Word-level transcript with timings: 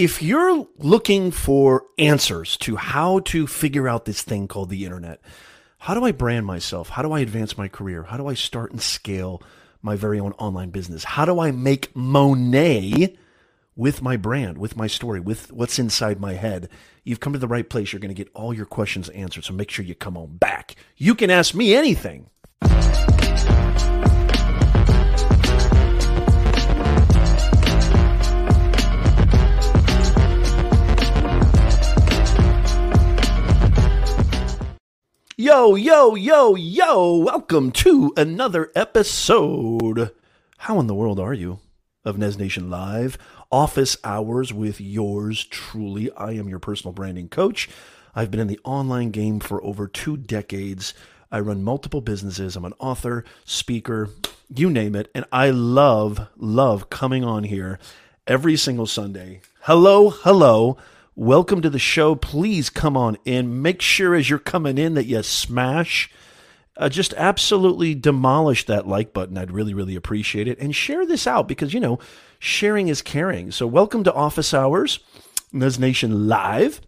If 0.00 0.22
you're 0.22 0.66
looking 0.78 1.30
for 1.30 1.84
answers 1.98 2.56
to 2.60 2.76
how 2.76 3.18
to 3.18 3.46
figure 3.46 3.86
out 3.86 4.06
this 4.06 4.22
thing 4.22 4.48
called 4.48 4.70
the 4.70 4.86
internet, 4.86 5.20
how 5.76 5.92
do 5.92 6.06
I 6.06 6.10
brand 6.10 6.46
myself? 6.46 6.88
How 6.88 7.02
do 7.02 7.12
I 7.12 7.20
advance 7.20 7.58
my 7.58 7.68
career? 7.68 8.04
How 8.04 8.16
do 8.16 8.26
I 8.26 8.32
start 8.32 8.70
and 8.70 8.80
scale 8.80 9.42
my 9.82 9.96
very 9.96 10.18
own 10.18 10.32
online 10.38 10.70
business? 10.70 11.04
How 11.04 11.26
do 11.26 11.38
I 11.38 11.50
make 11.50 11.94
Monet 11.94 13.14
with 13.76 14.00
my 14.00 14.16
brand, 14.16 14.56
with 14.56 14.74
my 14.74 14.86
story, 14.86 15.20
with 15.20 15.52
what's 15.52 15.78
inside 15.78 16.18
my 16.18 16.32
head? 16.32 16.70
You've 17.04 17.20
come 17.20 17.34
to 17.34 17.38
the 17.38 17.46
right 17.46 17.68
place. 17.68 17.92
You're 17.92 18.00
going 18.00 18.08
to 18.08 18.14
get 18.14 18.32
all 18.32 18.54
your 18.54 18.64
questions 18.64 19.10
answered. 19.10 19.44
So 19.44 19.52
make 19.52 19.70
sure 19.70 19.84
you 19.84 19.94
come 19.94 20.16
on 20.16 20.38
back. 20.38 20.76
You 20.96 21.14
can 21.14 21.28
ask 21.28 21.54
me 21.54 21.74
anything. 21.74 22.30
Yo, 35.42 35.74
yo, 35.74 36.14
yo, 36.16 36.54
yo, 36.54 37.16
welcome 37.16 37.72
to 37.72 38.12
another 38.14 38.70
episode. 38.74 40.10
How 40.58 40.78
in 40.78 40.86
the 40.86 40.94
world 40.94 41.18
are 41.18 41.32
you 41.32 41.60
of 42.04 42.18
Nez 42.18 42.36
Nation 42.36 42.68
Live? 42.68 43.16
Office 43.50 43.96
hours 44.04 44.52
with 44.52 44.82
yours 44.82 45.46
truly. 45.46 46.12
I 46.12 46.32
am 46.32 46.50
your 46.50 46.58
personal 46.58 46.92
branding 46.92 47.30
coach. 47.30 47.70
I've 48.14 48.30
been 48.30 48.38
in 48.38 48.48
the 48.48 48.60
online 48.64 49.12
game 49.12 49.40
for 49.40 49.64
over 49.64 49.88
two 49.88 50.18
decades. 50.18 50.92
I 51.32 51.40
run 51.40 51.64
multiple 51.64 52.02
businesses. 52.02 52.54
I'm 52.54 52.66
an 52.66 52.74
author, 52.78 53.24
speaker, 53.46 54.10
you 54.54 54.68
name 54.68 54.94
it. 54.94 55.10
And 55.14 55.24
I 55.32 55.48
love, 55.48 56.28
love 56.36 56.90
coming 56.90 57.24
on 57.24 57.44
here 57.44 57.78
every 58.26 58.58
single 58.58 58.86
Sunday. 58.86 59.40
Hello, 59.62 60.10
hello 60.10 60.76
Welcome 61.16 61.60
to 61.62 61.70
the 61.70 61.80
show. 61.80 62.14
Please 62.14 62.70
come 62.70 62.96
on 62.96 63.18
in. 63.24 63.60
Make 63.60 63.82
sure 63.82 64.14
as 64.14 64.30
you're 64.30 64.38
coming 64.38 64.78
in 64.78 64.94
that 64.94 65.06
you 65.06 65.20
smash, 65.24 66.08
uh, 66.76 66.88
just 66.88 67.12
absolutely 67.14 67.96
demolish 67.96 68.64
that 68.66 68.86
like 68.86 69.12
button. 69.12 69.36
I'd 69.36 69.50
really, 69.50 69.74
really 69.74 69.96
appreciate 69.96 70.46
it. 70.46 70.60
And 70.60 70.72
share 70.74 71.04
this 71.04 71.26
out 71.26 71.48
because, 71.48 71.74
you 71.74 71.80
know, 71.80 71.98
sharing 72.38 72.86
is 72.86 73.02
caring. 73.02 73.50
So, 73.50 73.66
welcome 73.66 74.04
to 74.04 74.14
Office 74.14 74.54
Hours, 74.54 75.00
Nez 75.52 75.80
Nation 75.80 76.28
Live, 76.28 76.80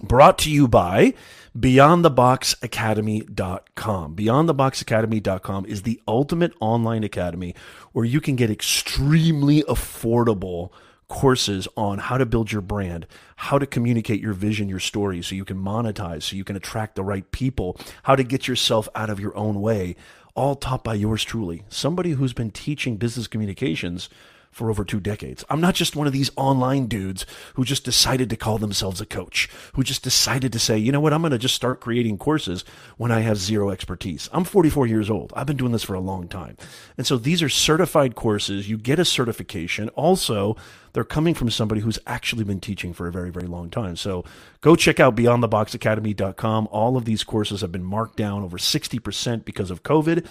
brought 0.00 0.38
to 0.38 0.50
you 0.50 0.68
by 0.68 1.14
beyondtheboxacademy.com. 1.58 4.16
Beyondtheboxacademy.com 4.16 5.66
is 5.66 5.82
the 5.82 6.00
ultimate 6.06 6.52
online 6.60 7.02
academy 7.02 7.56
where 7.92 8.04
you 8.04 8.20
can 8.20 8.36
get 8.36 8.52
extremely 8.52 9.64
affordable 9.64 10.70
courses 11.08 11.66
on 11.76 11.98
how 11.98 12.18
to 12.18 12.26
build 12.26 12.52
your 12.52 12.60
brand, 12.60 13.06
how 13.36 13.58
to 13.58 13.66
communicate 13.66 14.20
your 14.20 14.34
vision, 14.34 14.68
your 14.68 14.78
story, 14.78 15.22
so 15.22 15.34
you 15.34 15.44
can 15.44 15.56
monetize, 15.56 16.22
so 16.22 16.36
you 16.36 16.44
can 16.44 16.56
attract 16.56 16.94
the 16.94 17.04
right 17.04 17.30
people, 17.32 17.78
how 18.04 18.14
to 18.14 18.22
get 18.22 18.46
yourself 18.46 18.88
out 18.94 19.10
of 19.10 19.18
your 19.18 19.36
own 19.36 19.60
way, 19.60 19.96
all 20.34 20.54
taught 20.54 20.84
by 20.84 20.94
yours 20.94 21.24
truly, 21.24 21.64
somebody 21.68 22.12
who's 22.12 22.32
been 22.32 22.50
teaching 22.50 22.96
business 22.96 23.26
communications 23.26 24.08
for 24.50 24.70
over 24.70 24.84
two 24.84 25.00
decades. 25.00 25.44
I'm 25.48 25.60
not 25.60 25.74
just 25.74 25.96
one 25.96 26.06
of 26.06 26.12
these 26.12 26.30
online 26.36 26.86
dudes 26.86 27.26
who 27.54 27.64
just 27.64 27.84
decided 27.84 28.30
to 28.30 28.36
call 28.36 28.58
themselves 28.58 29.00
a 29.00 29.06
coach, 29.06 29.48
who 29.74 29.82
just 29.82 30.02
decided 30.02 30.52
to 30.52 30.58
say, 30.58 30.76
you 30.78 30.92
know 30.92 31.00
what, 31.00 31.12
I'm 31.12 31.22
going 31.22 31.32
to 31.32 31.38
just 31.38 31.54
start 31.54 31.80
creating 31.80 32.18
courses 32.18 32.64
when 32.96 33.12
I 33.12 33.20
have 33.20 33.38
zero 33.38 33.70
expertise. 33.70 34.28
I'm 34.32 34.44
44 34.44 34.86
years 34.86 35.10
old. 35.10 35.32
I've 35.36 35.46
been 35.46 35.56
doing 35.56 35.72
this 35.72 35.84
for 35.84 35.94
a 35.94 36.00
long 36.00 36.28
time. 36.28 36.56
And 36.96 37.06
so 37.06 37.16
these 37.16 37.42
are 37.42 37.48
certified 37.48 38.14
courses. 38.14 38.68
You 38.68 38.78
get 38.78 38.98
a 38.98 39.04
certification. 39.04 39.88
Also, 39.90 40.56
they're 40.92 41.04
coming 41.04 41.34
from 41.34 41.50
somebody 41.50 41.80
who's 41.80 41.98
actually 42.06 42.44
been 42.44 42.60
teaching 42.60 42.92
for 42.92 43.06
a 43.06 43.12
very, 43.12 43.30
very 43.30 43.46
long 43.46 43.70
time. 43.70 43.96
So 43.96 44.24
go 44.60 44.74
check 44.74 44.98
out 44.98 45.16
beyondtheboxacademy.com. 45.16 46.68
All 46.70 46.96
of 46.96 47.04
these 47.04 47.24
courses 47.24 47.60
have 47.60 47.72
been 47.72 47.84
marked 47.84 48.16
down 48.16 48.42
over 48.42 48.58
60% 48.58 49.44
because 49.44 49.70
of 49.70 49.82
COVID. 49.82 50.26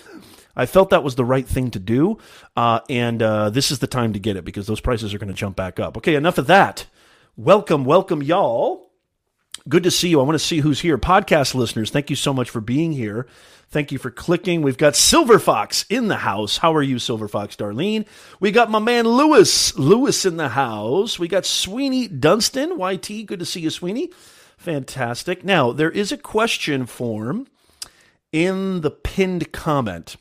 I 0.58 0.66
felt 0.66 0.90
that 0.90 1.04
was 1.04 1.14
the 1.14 1.24
right 1.24 1.48
thing 1.48 1.70
to 1.72 1.80
do, 1.80 2.18
uh, 2.56 2.80
and 2.90 3.22
uh, 3.22 3.52
this 3.52 3.70
is 3.70 3.78
the 3.78 3.86
time 3.86 4.14
to 4.14 4.20
get 4.20 4.36
it 4.36 4.44
because 4.44 4.66
those 4.66 4.82
prices 4.82 5.14
are 5.14 5.20
going 5.20 5.28
to 5.28 5.36
jump 5.36 5.56
back 5.56 5.80
up. 5.80 5.96
Okay, 5.98 6.16
enough 6.16 6.40
of 6.40 6.48
that. 6.48 6.88
Welcome, 7.36 7.86
welcome, 7.86 8.24
y'all. 8.24 8.90
Good 9.70 9.84
to 9.84 9.92
see 9.92 10.10
you. 10.10 10.20
I 10.20 10.24
want 10.24 10.34
to 10.34 10.40
see 10.40 10.60
who's 10.60 10.80
here. 10.80 10.98
Podcast 10.98 11.54
listeners, 11.54 11.92
thank 11.92 12.10
you 12.10 12.16
so 12.16 12.34
much 12.34 12.50
for 12.50 12.60
being 12.60 12.92
here. 12.92 13.28
Thank 13.70 13.92
you 13.92 14.00
for 14.00 14.10
clicking. 14.10 14.64
We've 14.64 14.78
got 14.78 14.96
Silver 14.96 15.38
Fox 15.38 15.86
in 15.90 16.08
the 16.08 16.16
house. 16.18 16.58
How 16.58 16.74
are 16.74 16.82
you, 16.82 16.98
Silver 16.98 17.28
Fox, 17.28 17.56
Darlene? 17.56 18.08
We 18.40 18.52
got 18.52 18.72
my 18.72 18.80
man 18.80 19.06
Lewis, 19.06 19.78
Lewis 19.78 20.26
in 20.26 20.38
the 20.38 20.50
house. 20.50 21.20
We 21.20 21.28
got 21.28 21.46
Sweeney 21.46 22.08
Dunstan, 22.08 22.80
YT. 22.80 23.28
Good 23.28 23.40
to 23.40 23.46
see 23.46 23.60
you, 23.60 23.70
Sweeney. 23.70 24.10
Fantastic. 24.58 25.44
Now, 25.44 25.72
there 25.72 25.92
is 25.92 26.12
a 26.12 26.18
question 26.18 26.88
form 26.88 27.46
in 28.32 28.82
the 28.82 28.92
pinned 28.92 29.52
comment. 29.52 30.16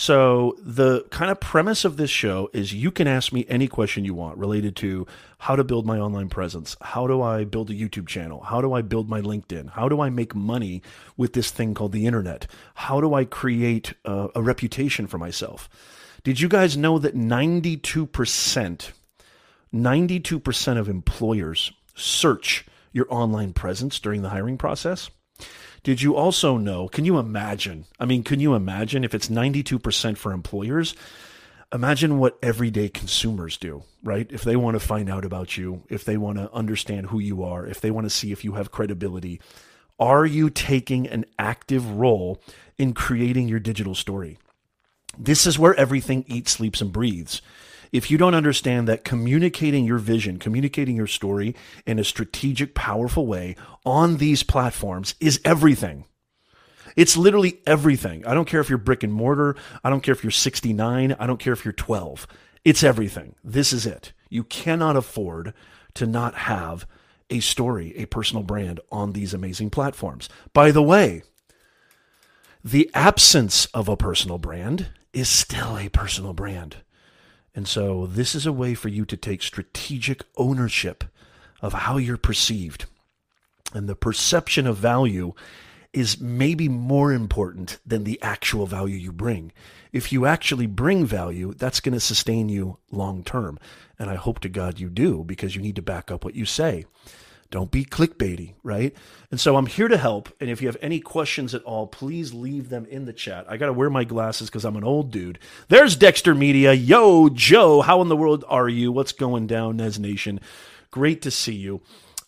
So, 0.00 0.56
the 0.58 1.02
kind 1.10 1.30
of 1.30 1.40
premise 1.40 1.84
of 1.84 1.98
this 1.98 2.08
show 2.08 2.48
is 2.54 2.72
you 2.72 2.90
can 2.90 3.06
ask 3.06 3.34
me 3.34 3.44
any 3.50 3.68
question 3.68 4.02
you 4.02 4.14
want 4.14 4.38
related 4.38 4.74
to 4.76 5.06
how 5.40 5.56
to 5.56 5.62
build 5.62 5.84
my 5.84 5.98
online 5.98 6.30
presence. 6.30 6.74
How 6.80 7.06
do 7.06 7.20
I 7.20 7.44
build 7.44 7.68
a 7.68 7.74
YouTube 7.74 8.06
channel? 8.06 8.40
How 8.40 8.62
do 8.62 8.72
I 8.72 8.80
build 8.80 9.10
my 9.10 9.20
LinkedIn? 9.20 9.72
How 9.72 9.90
do 9.90 10.00
I 10.00 10.08
make 10.08 10.34
money 10.34 10.80
with 11.18 11.34
this 11.34 11.50
thing 11.50 11.74
called 11.74 11.92
the 11.92 12.06
internet? 12.06 12.46
How 12.76 13.02
do 13.02 13.12
I 13.12 13.26
create 13.26 13.92
a, 14.06 14.30
a 14.36 14.40
reputation 14.40 15.06
for 15.06 15.18
myself? 15.18 15.68
Did 16.24 16.40
you 16.40 16.48
guys 16.48 16.78
know 16.78 16.98
that 16.98 17.14
92%, 17.14 18.90
92% 19.74 20.78
of 20.78 20.88
employers 20.88 21.72
search 21.94 22.64
your 22.90 23.06
online 23.10 23.52
presence 23.52 24.00
during 24.00 24.22
the 24.22 24.30
hiring 24.30 24.56
process? 24.56 25.10
Did 25.82 26.02
you 26.02 26.16
also 26.16 26.56
know? 26.56 26.88
Can 26.88 27.04
you 27.04 27.18
imagine? 27.18 27.86
I 27.98 28.04
mean, 28.04 28.22
can 28.22 28.40
you 28.40 28.54
imagine 28.54 29.04
if 29.04 29.14
it's 29.14 29.28
92% 29.28 30.16
for 30.16 30.32
employers? 30.32 30.94
Imagine 31.72 32.18
what 32.18 32.38
everyday 32.42 32.88
consumers 32.88 33.56
do, 33.56 33.84
right? 34.02 34.26
If 34.30 34.42
they 34.42 34.56
want 34.56 34.74
to 34.74 34.80
find 34.80 35.08
out 35.08 35.24
about 35.24 35.56
you, 35.56 35.82
if 35.88 36.04
they 36.04 36.16
want 36.16 36.38
to 36.38 36.52
understand 36.52 37.06
who 37.06 37.18
you 37.18 37.44
are, 37.44 37.66
if 37.66 37.80
they 37.80 37.90
want 37.90 38.06
to 38.06 38.10
see 38.10 38.32
if 38.32 38.44
you 38.44 38.54
have 38.54 38.72
credibility, 38.72 39.40
are 39.98 40.26
you 40.26 40.50
taking 40.50 41.06
an 41.06 41.24
active 41.38 41.88
role 41.92 42.42
in 42.76 42.92
creating 42.92 43.48
your 43.48 43.60
digital 43.60 43.94
story? 43.94 44.38
This 45.18 45.46
is 45.46 45.58
where 45.58 45.74
everything 45.74 46.24
eats, 46.26 46.52
sleeps, 46.52 46.80
and 46.80 46.92
breathes 46.92 47.40
if 47.92 48.10
you 48.10 48.18
don't 48.18 48.34
understand 48.34 48.88
that 48.88 49.04
communicating 49.04 49.84
your 49.84 49.98
vision, 49.98 50.38
communicating 50.38 50.96
your 50.96 51.06
story 51.06 51.54
in 51.86 51.98
a 51.98 52.04
strategic, 52.04 52.74
powerful 52.74 53.26
way 53.26 53.56
on 53.84 54.18
these 54.18 54.42
platforms 54.42 55.14
is 55.20 55.40
everything. 55.44 56.04
It's 56.96 57.16
literally 57.16 57.60
everything. 57.66 58.26
I 58.26 58.34
don't 58.34 58.48
care 58.48 58.60
if 58.60 58.68
you're 58.68 58.78
brick 58.78 59.02
and 59.02 59.12
mortar. 59.12 59.56
I 59.84 59.90
don't 59.90 60.02
care 60.02 60.12
if 60.12 60.24
you're 60.24 60.30
69. 60.30 61.16
I 61.18 61.26
don't 61.26 61.40
care 61.40 61.52
if 61.52 61.64
you're 61.64 61.72
12. 61.72 62.26
It's 62.64 62.82
everything. 62.82 63.34
This 63.42 63.72
is 63.72 63.86
it. 63.86 64.12
You 64.28 64.44
cannot 64.44 64.96
afford 64.96 65.54
to 65.94 66.06
not 66.06 66.34
have 66.34 66.86
a 67.30 67.40
story, 67.40 67.96
a 67.96 68.06
personal 68.06 68.42
brand 68.42 68.80
on 68.90 69.12
these 69.12 69.32
amazing 69.32 69.70
platforms. 69.70 70.28
By 70.52 70.72
the 70.72 70.82
way, 70.82 71.22
the 72.62 72.90
absence 72.92 73.66
of 73.66 73.88
a 73.88 73.96
personal 73.96 74.38
brand 74.38 74.88
is 75.12 75.28
still 75.28 75.78
a 75.78 75.88
personal 75.88 76.32
brand. 76.32 76.76
And 77.60 77.68
so 77.68 78.06
this 78.06 78.34
is 78.34 78.46
a 78.46 78.54
way 78.54 78.72
for 78.72 78.88
you 78.88 79.04
to 79.04 79.18
take 79.18 79.42
strategic 79.42 80.24
ownership 80.38 81.04
of 81.60 81.74
how 81.74 81.98
you're 81.98 82.16
perceived. 82.16 82.86
And 83.74 83.86
the 83.86 83.94
perception 83.94 84.66
of 84.66 84.78
value 84.78 85.34
is 85.92 86.18
maybe 86.18 86.70
more 86.70 87.12
important 87.12 87.76
than 87.84 88.04
the 88.04 88.18
actual 88.22 88.64
value 88.64 88.96
you 88.96 89.12
bring. 89.12 89.52
If 89.92 90.10
you 90.10 90.24
actually 90.24 90.68
bring 90.68 91.04
value, 91.04 91.52
that's 91.52 91.80
going 91.80 91.92
to 91.92 92.00
sustain 92.00 92.48
you 92.48 92.78
long 92.90 93.24
term. 93.24 93.58
And 93.98 94.08
I 94.08 94.14
hope 94.14 94.38
to 94.38 94.48
God 94.48 94.80
you 94.80 94.88
do 94.88 95.22
because 95.22 95.54
you 95.54 95.60
need 95.60 95.76
to 95.76 95.82
back 95.82 96.10
up 96.10 96.24
what 96.24 96.34
you 96.34 96.46
say. 96.46 96.86
Don't 97.50 97.72
be 97.72 97.84
clickbaity, 97.84 98.54
right? 98.62 98.94
And 99.32 99.40
so 99.40 99.56
I'm 99.56 99.66
here 99.66 99.88
to 99.88 99.96
help. 99.96 100.28
And 100.40 100.48
if 100.48 100.62
you 100.62 100.68
have 100.68 100.76
any 100.80 101.00
questions 101.00 101.52
at 101.52 101.64
all, 101.64 101.88
please 101.88 102.32
leave 102.32 102.68
them 102.68 102.86
in 102.86 103.06
the 103.06 103.12
chat. 103.12 103.46
I 103.48 103.56
got 103.56 103.66
to 103.66 103.72
wear 103.72 103.90
my 103.90 104.04
glasses 104.04 104.48
because 104.48 104.64
I'm 104.64 104.76
an 104.76 104.84
old 104.84 105.10
dude. 105.10 105.40
There's 105.66 105.96
Dexter 105.96 106.32
Media. 106.32 106.72
Yo, 106.72 107.28
Joe, 107.28 107.80
how 107.80 108.02
in 108.02 108.08
the 108.08 108.16
world 108.16 108.44
are 108.46 108.68
you? 108.68 108.92
What's 108.92 109.12
going 109.12 109.48
down, 109.48 109.78
Nez 109.78 109.98
Nation? 109.98 110.38
Great 110.92 111.22
to 111.22 111.30
see 111.32 111.54
you. 111.54 111.80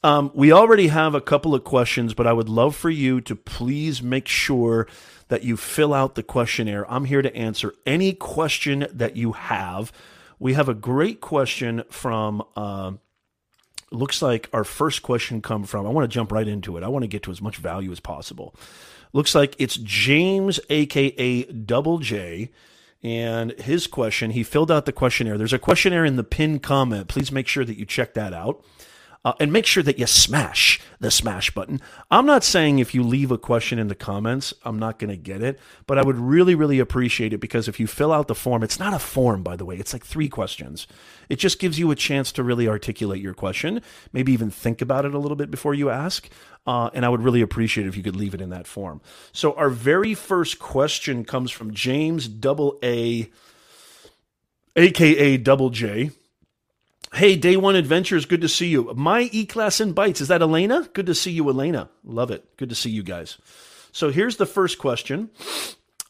Um, 0.03 0.33
we 0.35 0.51
already 0.51 0.89
have 0.89 1.15
a 1.15 1.21
couple 1.21 1.55
of 1.55 1.63
questions, 1.63 2.15
but 2.15 2.27
I 2.27 2.33
would 2.33 2.49
love 2.49 2.75
for 2.75 2.91
you 2.91 3.21
to 3.21 3.37
please 3.37 4.03
make 4.03 4.27
sure 4.27 4.89
that 5.29 5.45
you 5.45 5.57
fill 5.57 5.95
out 5.95 6.17
the 6.17 6.25
questionnaire. 6.25 6.91
I'm 6.91 7.05
here 7.05 7.23
to 7.23 7.35
answer 7.37 7.75
any 7.87 8.13
question 8.13 8.89
that 8.93 9.17
you 9.17 9.33
have. 9.33 9.93
We 10.41 10.55
have 10.55 10.69
a 10.69 10.75
great 10.75 11.21
question 11.21 11.85
from. 11.91 12.43
Uh, 12.57 12.93
looks 13.95 14.23
like 14.23 14.49
our 14.53 14.65
first 14.65 15.03
question 15.03 15.43
come 15.43 15.65
from. 15.65 15.87
I 15.87 15.91
want 15.91 16.11
to 16.11 16.15
jump 16.15 16.33
right 16.33 16.47
into 16.47 16.77
it. 16.77 16.83
I 16.83 16.89
want 16.89 17.03
to 17.03 17.09
get 17.09 17.23
to 17.25 17.31
as 17.31 17.43
much 17.43 17.57
value 17.57 17.93
as 17.93 18.01
possible. 18.01 18.55
Looks 19.13 19.35
like 19.35 19.55
it's 19.59 19.77
James, 19.77 20.59
aka 20.71 21.45
Double 21.45 21.99
J, 21.99 22.51
and 23.03 23.53
his 23.53 23.87
question. 23.87 24.31
He 24.31 24.43
filled 24.43 24.71
out 24.71 24.87
the 24.87 24.93
questionnaire. 24.93 25.37
There's 25.37 25.53
a 25.53 25.59
questionnaire 25.59 26.05
in 26.05 26.17
the 26.17 26.25
pinned 26.25 26.63
comment. 26.63 27.09
Please 27.09 27.31
make 27.31 27.49
sure 27.49 27.65
that 27.65 27.79
you 27.79 27.85
check 27.85 28.15
that 28.15 28.33
out. 28.33 28.65
Uh, 29.25 29.35
and 29.39 29.53
make 29.53 29.67
sure 29.67 29.85
that 29.85 30.01
you 30.01 30.07
smash 30.07 30.81
the 30.99 31.11
smash 31.11 31.53
button. 31.53 31.81
I'm 32.11 32.27
not 32.27 32.43
saying 32.43 32.81
if 32.81 32.93
you 32.93 33.05
leave 33.05 33.31
a 33.31 33.39
question 33.39 33.79
in 33.79 33.87
the 33.87 33.95
comments, 33.95 34.53
I'm 34.65 34.81
not 34.81 34.99
going 34.99 35.11
to 35.11 35.17
get 35.17 35.43
it, 35.43 35.61
but 35.87 35.97
I 35.97 36.03
would 36.03 36.17
really, 36.17 36.57
really 36.57 36.81
appreciate 36.81 37.33
it 37.33 37.39
because 37.39 37.69
if 37.69 37.79
you 37.79 37.87
fill 37.87 38.13
out 38.13 38.27
the 38.27 38.35
form, 38.35 38.65
it's 38.65 38.81
not 38.81 38.95
a 38.95 38.99
form, 38.99 39.45
by 39.45 39.55
the 39.55 39.65
way, 39.65 39.77
it's 39.77 39.93
like 39.93 40.05
three 40.05 40.29
questions. 40.29 40.89
It 41.29 41.37
just 41.37 41.61
gives 41.61 41.79
you 41.79 41.91
a 41.93 41.97
chance 41.97 42.33
to 42.33 42.43
really 42.43 42.67
articulate 42.67 43.23
your 43.23 43.35
question, 43.35 43.81
maybe 44.13 44.33
even 44.33 44.51
think 44.51 44.83
about 44.83 45.05
it 45.05 45.15
a 45.15 45.19
little 45.19 45.37
bit 45.37 45.53
before 45.53 45.75
you 45.75 45.89
ask. 45.89 46.29
Uh, 46.67 46.91
and 46.93 47.05
I 47.05 47.09
would 47.09 47.23
really 47.23 47.43
appreciate 47.43 47.87
if 47.87 47.97
you 47.97 48.03
could 48.03 48.17
leave 48.17 48.35
it 48.35 48.41
in 48.41 48.51
that 48.51 48.67
form. 48.67 49.01
So, 49.33 49.53
our 49.55 49.69
very 49.69 50.15
first 50.15 50.61
question 50.61 51.25
comes 51.25 51.51
from 51.51 51.75
James 51.75 52.29
Double 52.29 52.79
A, 52.85 53.31
aka 54.77 55.37
Double 55.39 55.71
J. 55.71 56.11
Hey, 57.15 57.37
Day 57.37 57.59
One 57.59 57.77
Adventures, 57.77 58.25
good 58.25 58.41
to 58.41 58.49
see 58.49 58.69
you. 58.69 58.91
My 58.97 59.29
E 59.33 59.45
Class 59.45 59.83
in 59.83 59.93
Bites, 59.93 60.23
is 60.23 60.29
that 60.29 60.41
Elena? 60.41 60.89
Good 60.95 61.05
to 61.07 61.15
see 61.15 61.31
you, 61.31 61.47
Elena. 61.47 61.91
Love 62.05 62.31
it. 62.31 62.57
Good 62.57 62.71
to 62.71 62.75
see 62.75 62.89
you 62.89 63.03
guys. 63.03 63.37
So, 63.93 64.11
here's 64.11 64.39
the 64.39 64.47
first 64.47 64.79
question. 64.79 65.29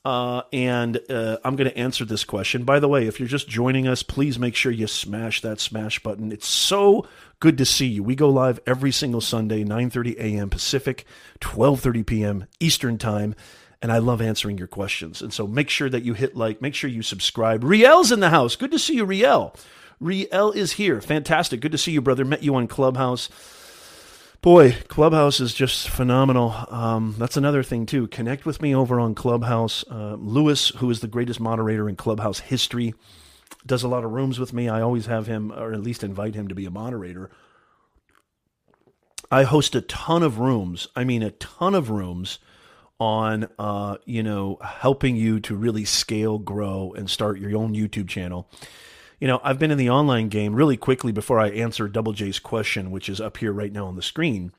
Uh, 0.04 0.42
and 0.52 1.00
uh, 1.10 1.38
I'm 1.44 1.56
going 1.56 1.68
to 1.68 1.76
answer 1.76 2.04
this 2.04 2.24
question. 2.24 2.62
By 2.62 2.78
the 2.78 2.86
way, 2.86 3.08
if 3.08 3.18
you're 3.18 3.28
just 3.28 3.48
joining 3.48 3.88
us, 3.88 4.04
please 4.04 4.38
make 4.38 4.54
sure 4.54 4.70
you 4.70 4.86
smash 4.86 5.40
that 5.40 5.58
smash 5.58 6.00
button. 6.00 6.30
It's 6.30 6.46
so 6.46 7.08
good 7.40 7.58
to 7.58 7.64
see 7.64 7.86
you. 7.86 8.04
We 8.04 8.14
go 8.14 8.28
live 8.28 8.60
every 8.64 8.92
single 8.92 9.20
Sunday, 9.20 9.64
9:30 9.64 10.16
a.m. 10.18 10.50
Pacific, 10.50 11.04
12:30 11.40 12.06
p.m. 12.06 12.46
Eastern 12.60 12.96
Time, 12.96 13.34
and 13.80 13.90
I 13.90 13.98
love 13.98 14.20
answering 14.22 14.56
your 14.56 14.68
questions. 14.68 15.20
And 15.20 15.32
so 15.32 15.48
make 15.48 15.68
sure 15.68 15.90
that 15.90 16.04
you 16.04 16.14
hit 16.14 16.36
like, 16.36 16.62
make 16.62 16.76
sure 16.76 16.88
you 16.88 17.02
subscribe. 17.02 17.64
Riel's 17.64 18.12
in 18.12 18.20
the 18.20 18.30
house. 18.30 18.54
Good 18.54 18.70
to 18.70 18.78
see 18.78 18.94
you, 18.94 19.04
Riel. 19.04 19.56
Riel 20.02 20.52
is 20.52 20.72
here. 20.72 21.00
Fantastic. 21.00 21.60
Good 21.60 21.72
to 21.72 21.78
see 21.78 21.92
you, 21.92 22.00
brother. 22.00 22.24
Met 22.24 22.42
you 22.42 22.54
on 22.54 22.66
Clubhouse 22.68 23.28
boy, 24.42 24.72
Clubhouse 24.88 25.38
is 25.38 25.54
just 25.54 25.88
phenomenal. 25.88 26.52
Um, 26.68 27.14
that's 27.16 27.36
another 27.36 27.62
thing 27.62 27.86
too. 27.86 28.08
Connect 28.08 28.44
with 28.44 28.60
me 28.60 28.74
over 28.74 28.98
on 29.00 29.14
Clubhouse. 29.14 29.84
Uh, 29.88 30.16
Lewis, 30.18 30.70
who 30.70 30.90
is 30.90 31.00
the 31.00 31.06
greatest 31.06 31.40
moderator 31.40 31.88
in 31.88 31.96
Clubhouse 31.96 32.40
history, 32.40 32.92
does 33.64 33.84
a 33.84 33.88
lot 33.88 34.04
of 34.04 34.10
rooms 34.10 34.40
with 34.40 34.52
me. 34.52 34.68
I 34.68 34.82
always 34.82 35.06
have 35.06 35.28
him, 35.28 35.52
or 35.52 35.72
at 35.72 35.80
least 35.80 36.02
invite 36.02 36.34
him 36.34 36.48
to 36.48 36.54
be 36.54 36.66
a 36.66 36.70
moderator. 36.70 37.30
I 39.30 39.44
host 39.44 39.76
a 39.76 39.80
ton 39.80 40.22
of 40.24 40.40
rooms. 40.40 40.88
I 40.96 41.04
mean, 41.04 41.22
a 41.22 41.30
ton 41.30 41.74
of 41.74 41.88
rooms 41.88 42.40
on, 42.98 43.48
uh, 43.58 43.96
you 44.04 44.22
know, 44.22 44.58
helping 44.62 45.16
you 45.16 45.38
to 45.40 45.54
really 45.54 45.84
scale, 45.84 46.38
grow, 46.38 46.92
and 46.96 47.08
start 47.08 47.38
your 47.38 47.56
own 47.56 47.74
YouTube 47.74 48.08
channel 48.08 48.50
you 49.22 49.28
know, 49.28 49.40
I've 49.44 49.60
been 49.60 49.70
in 49.70 49.78
the 49.78 49.90
online 49.90 50.30
game 50.30 50.52
really 50.52 50.76
quickly 50.76 51.12
before 51.12 51.38
I 51.38 51.50
answer 51.50 51.86
Double 51.86 52.12
J's 52.12 52.40
question, 52.40 52.90
which 52.90 53.08
is 53.08 53.20
up 53.20 53.36
here 53.36 53.52
right 53.52 53.72
now 53.72 53.86
on 53.86 53.94
the 53.94 54.02
screen. 54.02 54.50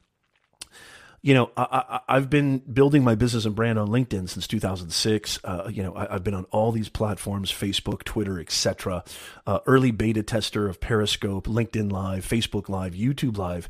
You 1.22 1.34
know, 1.34 1.52
I, 1.58 2.00
have 2.08 2.30
been 2.30 2.60
building 2.60 3.04
my 3.04 3.16
business 3.16 3.44
and 3.44 3.56
brand 3.56 3.78
on 3.78 3.90
LinkedIn 3.90 4.30
since 4.30 4.48
2006. 4.48 5.40
Uh, 5.44 5.70
you 5.70 5.84
know, 5.84 5.94
I, 5.94 6.14
have 6.14 6.24
been 6.24 6.34
on 6.34 6.46
all 6.46 6.72
these 6.72 6.88
platforms: 6.88 7.52
Facebook, 7.52 8.06
Twitter, 8.06 8.40
etc. 8.40 9.04
Uh, 9.46 9.60
early 9.66 9.92
beta 9.92 10.24
tester 10.24 10.70
of 10.70 10.80
Periscope, 10.80 11.46
LinkedIn 11.46 11.92
Live, 11.92 12.26
Facebook 12.26 12.70
Live, 12.70 12.94
YouTube 12.94 13.38
Live. 13.38 13.68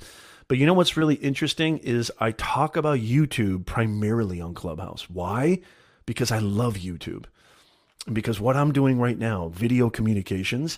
But 0.48 0.60
you 0.60 0.68
know 0.68 0.76
what's 0.76 0.96
really 0.96 1.16
interesting 1.16 1.80
is 1.80 2.12
I 2.20 2.34
talk 2.34 2.78
about 2.78 3.00
YouTube 3.00 3.66
primarily 3.66 4.40
on 4.42 4.54
Clubhouse. 4.54 5.10
Why? 5.10 5.62
Because 6.06 6.32
I 6.32 6.38
love 6.38 6.76
YouTube 6.76 7.26
because 8.12 8.40
what 8.40 8.58
I'm 8.58 8.72
doing 8.72 9.00
right 9.00 9.18
now, 9.18 9.50
video 9.50 9.90
communications, 9.90 10.78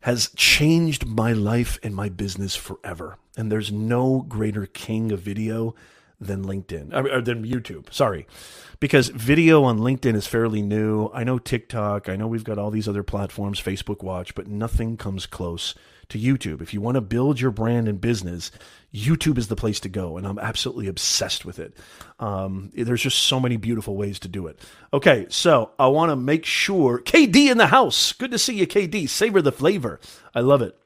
has 0.00 0.30
changed 0.34 1.06
my 1.06 1.32
life 1.32 1.78
and 1.82 1.94
my 1.94 2.08
business 2.08 2.56
forever. 2.56 3.18
And 3.36 3.52
there's 3.52 3.70
no 3.70 4.22
greater 4.22 4.66
king 4.66 5.12
of 5.12 5.20
video 5.20 5.74
than 6.20 6.44
LinkedIn 6.44 6.92
or 6.92 7.20
than 7.20 7.46
YouTube. 7.46 7.92
Sorry. 7.92 8.26
Because 8.78 9.08
video 9.08 9.64
on 9.64 9.78
LinkedIn 9.78 10.14
is 10.14 10.26
fairly 10.26 10.62
new. 10.62 11.10
I 11.14 11.24
know 11.24 11.38
TikTok, 11.38 12.08
I 12.08 12.16
know 12.16 12.26
we've 12.26 12.44
got 12.44 12.58
all 12.58 12.70
these 12.70 12.88
other 12.88 13.02
platforms, 13.02 13.60
Facebook 13.60 14.02
Watch, 14.02 14.34
but 14.34 14.46
nothing 14.46 14.96
comes 14.96 15.26
close 15.26 15.74
to 16.08 16.18
YouTube. 16.18 16.60
If 16.60 16.74
you 16.74 16.80
want 16.80 16.96
to 16.96 17.00
build 17.02 17.40
your 17.40 17.50
brand 17.50 17.88
and 17.88 18.00
business, 18.00 18.50
YouTube 18.94 19.38
is 19.38 19.48
the 19.48 19.56
place 19.56 19.80
to 19.80 19.88
go. 19.88 20.16
And 20.16 20.26
I'm 20.26 20.38
absolutely 20.38 20.88
obsessed 20.88 21.44
with 21.44 21.58
it. 21.58 21.76
Um, 22.18 22.70
there's 22.74 23.02
just 23.02 23.20
so 23.20 23.40
many 23.40 23.56
beautiful 23.56 23.96
ways 23.96 24.18
to 24.20 24.28
do 24.28 24.46
it. 24.46 24.58
Okay, 24.92 25.26
so 25.28 25.70
I 25.78 25.88
want 25.88 26.10
to 26.10 26.16
make 26.16 26.44
sure 26.44 26.98
KD 26.98 27.50
in 27.50 27.58
the 27.58 27.68
house. 27.68 28.12
Good 28.12 28.32
to 28.32 28.38
see 28.38 28.54
you, 28.54 28.66
KD. 28.66 29.08
Savor 29.08 29.42
the 29.42 29.52
flavor. 29.52 30.00
I 30.34 30.40
love 30.40 30.62
it. 30.62 30.76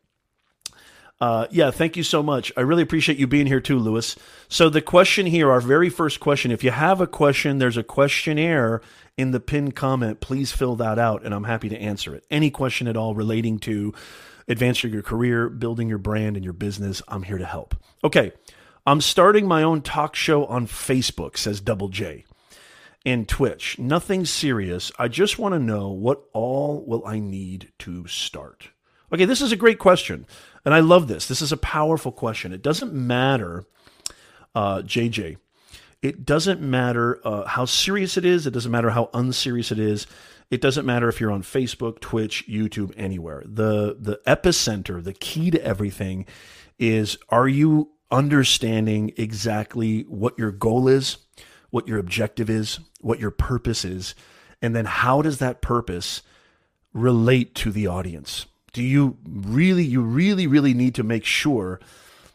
Uh, 1.21 1.47
yeah, 1.51 1.71
thank 1.71 1.97
you 1.97 2.03
so 2.03 2.23
much. 2.23 2.53
I 2.57 2.61
really 2.63 2.83
appreciate 2.83 3.19
you 3.19 3.27
being 3.27 3.47
here 3.47 3.61
too, 3.61 3.79
Lewis. 3.79 4.17
So, 4.49 4.69
the 4.69 4.83
question 4.83 5.27
here, 5.27 5.51
our 5.51 5.61
very 5.61 5.89
first 5.89 6.21
question, 6.21 6.51
if 6.51 6.65
you 6.65 6.71
have 6.71 7.01
a 7.01 7.07
question, 7.07 7.59
there's 7.59 7.77
a 7.77 7.85
questionnaire 7.85 8.83
in 9.17 9.31
the 9.31 9.41
pinned 9.41 9.77
comment. 9.77 10.21
Please 10.21 10.51
fill 10.53 10.77
that 10.77 10.99
out, 10.99 11.25
and 11.25 11.33
I'm 11.33 11.45
happy 11.45 11.69
to 11.69 11.79
answer 11.79 12.15
it. 12.15 12.27
Any 12.31 12.51
question 12.51 12.89
at 12.89 12.97
all 12.97 13.15
relating 13.15 13.59
to 13.61 13.95
advancing 14.49 14.93
your 14.93 15.03
career, 15.03 15.49
building 15.49 15.89
your 15.89 15.99
brand 15.99 16.37
and 16.37 16.45
your 16.45 16.53
business, 16.53 17.03
I'm 17.09 17.23
here 17.23 17.39
to 17.39 17.47
help. 17.47 17.75
Okay, 18.03 18.33
I'm 18.87 19.01
starting 19.01 19.47
my 19.47 19.63
own 19.63 19.83
talk 19.83 20.15
show 20.15 20.45
on 20.47 20.67
Facebook, 20.67 21.37
says 21.37 21.61
Double 21.61 21.89
J, 21.89 22.25
and 23.07 23.29
Twitch. 23.29 23.79
Nothing 23.79 24.25
serious. 24.25 24.93
I 24.99 25.09
just 25.09 25.39
want 25.39 25.55
to 25.55 25.59
know 25.59 25.89
what 25.91 26.25
all 26.33 26.85
will 26.87 27.07
I 27.07 27.19
need 27.19 27.73
to 27.81 28.07
start? 28.07 28.69
Okay, 29.13 29.25
this 29.25 29.41
is 29.41 29.53
a 29.53 29.57
great 29.57 29.79
question. 29.79 30.27
And 30.65 30.75
I 30.75 30.81
love 30.81 31.09
this. 31.09 31.29
This 31.29 31.43
is 31.43 31.53
a 31.53 31.57
powerful 31.57 32.13
question. 32.13 32.53
It 32.53 32.63
doesn't 32.63 32.93
matter, 32.93 33.65
uh, 34.55 34.79
JJ, 34.79 35.37
it 36.05 36.27
doesn't 36.27 36.61
matter 36.61 37.19
uh, 37.25 37.47
how 37.47 37.65
serious 37.65 38.19
it 38.19 38.27
is, 38.27 38.47
it 38.47 38.51
doesn't 38.51 38.71
matter 38.71 38.91
how 38.91 39.09
unserious 39.15 39.73
it 39.73 39.79
is. 39.79 40.07
It 40.51 40.61
doesn't 40.61 40.85
matter 40.85 41.09
if 41.09 41.19
you're 41.19 41.33
on 41.33 41.43
Facebook, 41.43 42.01
Twitch, 42.01 42.45
YouTube, 42.47 42.93
anywhere. 42.99 43.43
The 43.47 43.97
the 43.99 44.21
epicenter, 44.27 45.03
the 45.03 45.15
key 45.15 45.51
to 45.51 45.65
everything 45.65 46.27
is 46.79 47.17
are 47.31 47.49
you 47.49 47.93
understanding 48.11 49.13
exactly 49.17 50.03
what 50.03 50.39
your 50.39 50.53
goal 50.53 50.89
is, 50.89 51.17
what 51.71 51.89
your 51.89 51.99
objective 51.99 52.51
is, 52.51 52.81
what 53.01 53.19
your 53.19 53.31
purpose 53.31 53.87
is, 53.87 54.15
and 54.61 54.77
then 54.77 54.85
how 54.85 55.23
does 55.23 55.39
that 55.39 55.63
purpose 55.63 56.21
relate 56.93 57.55
to 57.55 57.73
the 57.73 57.87
audience? 57.87 58.45
Do 58.75 58.83
you 58.83 59.17
really 59.25 59.85
you 59.85 60.03
really 60.03 60.47
really 60.47 60.75
need 60.75 60.95
to 60.97 61.03
make 61.03 61.25
sure 61.25 61.81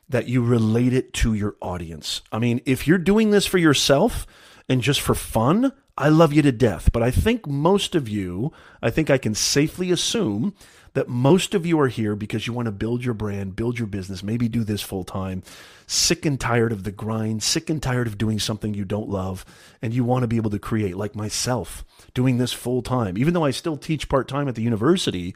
that 0.10 0.28
you 0.28 0.44
relate 0.44 0.94
it 0.94 1.14
to 1.14 1.34
your 1.34 1.56
audience? 1.62 2.22
I 2.32 2.40
mean, 2.40 2.62
if 2.66 2.88
you're 2.88 2.98
doing 2.98 3.32
this 3.32 3.46
for 3.46 3.58
yourself 3.58 4.26
and 4.68 4.82
just 4.82 5.00
for 5.02 5.16
fun, 5.16 5.72
I 5.98 6.10
love 6.10 6.34
you 6.34 6.42
to 6.42 6.52
death, 6.52 6.92
but 6.92 7.04
I 7.04 7.12
think 7.12 7.46
most 7.46 7.94
of 7.94 8.08
you, 8.08 8.52
I 8.82 8.90
think 8.90 9.10
I 9.10 9.18
can 9.18 9.36
safely 9.36 9.92
assume 9.92 10.56
that 10.94 11.08
most 11.08 11.54
of 11.54 11.66
you 11.66 11.80
are 11.80 11.88
here 11.88 12.16
because 12.16 12.48
you 12.48 12.54
want 12.54 12.66
to 12.68 12.72
build 12.72 13.04
your 13.04 13.14
brand, 13.14 13.56
build 13.56 13.78
your 13.78 13.88
business, 13.88 14.24
maybe 14.24 14.48
do 14.48 14.64
this 14.64 14.82
full 14.82 15.04
time, 15.04 15.44
sick 15.88 16.26
and 16.26 16.40
tired 16.40 16.72
of 16.72 16.84
the 16.84 16.92
grind, 16.92 17.44
sick 17.44 17.70
and 17.70 17.84
tired 17.84 18.08
of 18.08 18.18
doing 18.18 18.40
something 18.40 18.74
you 18.74 18.86
don't 18.86 19.10
love, 19.10 19.46
and 19.82 19.94
you 19.94 20.04
want 20.04 20.24
to 20.24 20.28
be 20.28 20.38
able 20.38 20.50
to 20.52 20.60
create, 20.60 20.96
like 20.96 21.16
myself, 21.16 21.86
doing 22.14 22.38
this 22.38 22.54
full 22.54 22.82
time. 22.82 23.18
Even 23.18 23.34
though 23.34 23.46
I 23.46 23.52
still 23.52 23.78
teach 23.78 24.10
part 24.10 24.28
time 24.28 24.48
at 24.48 24.56
the 24.56 24.64
university, 24.64 25.36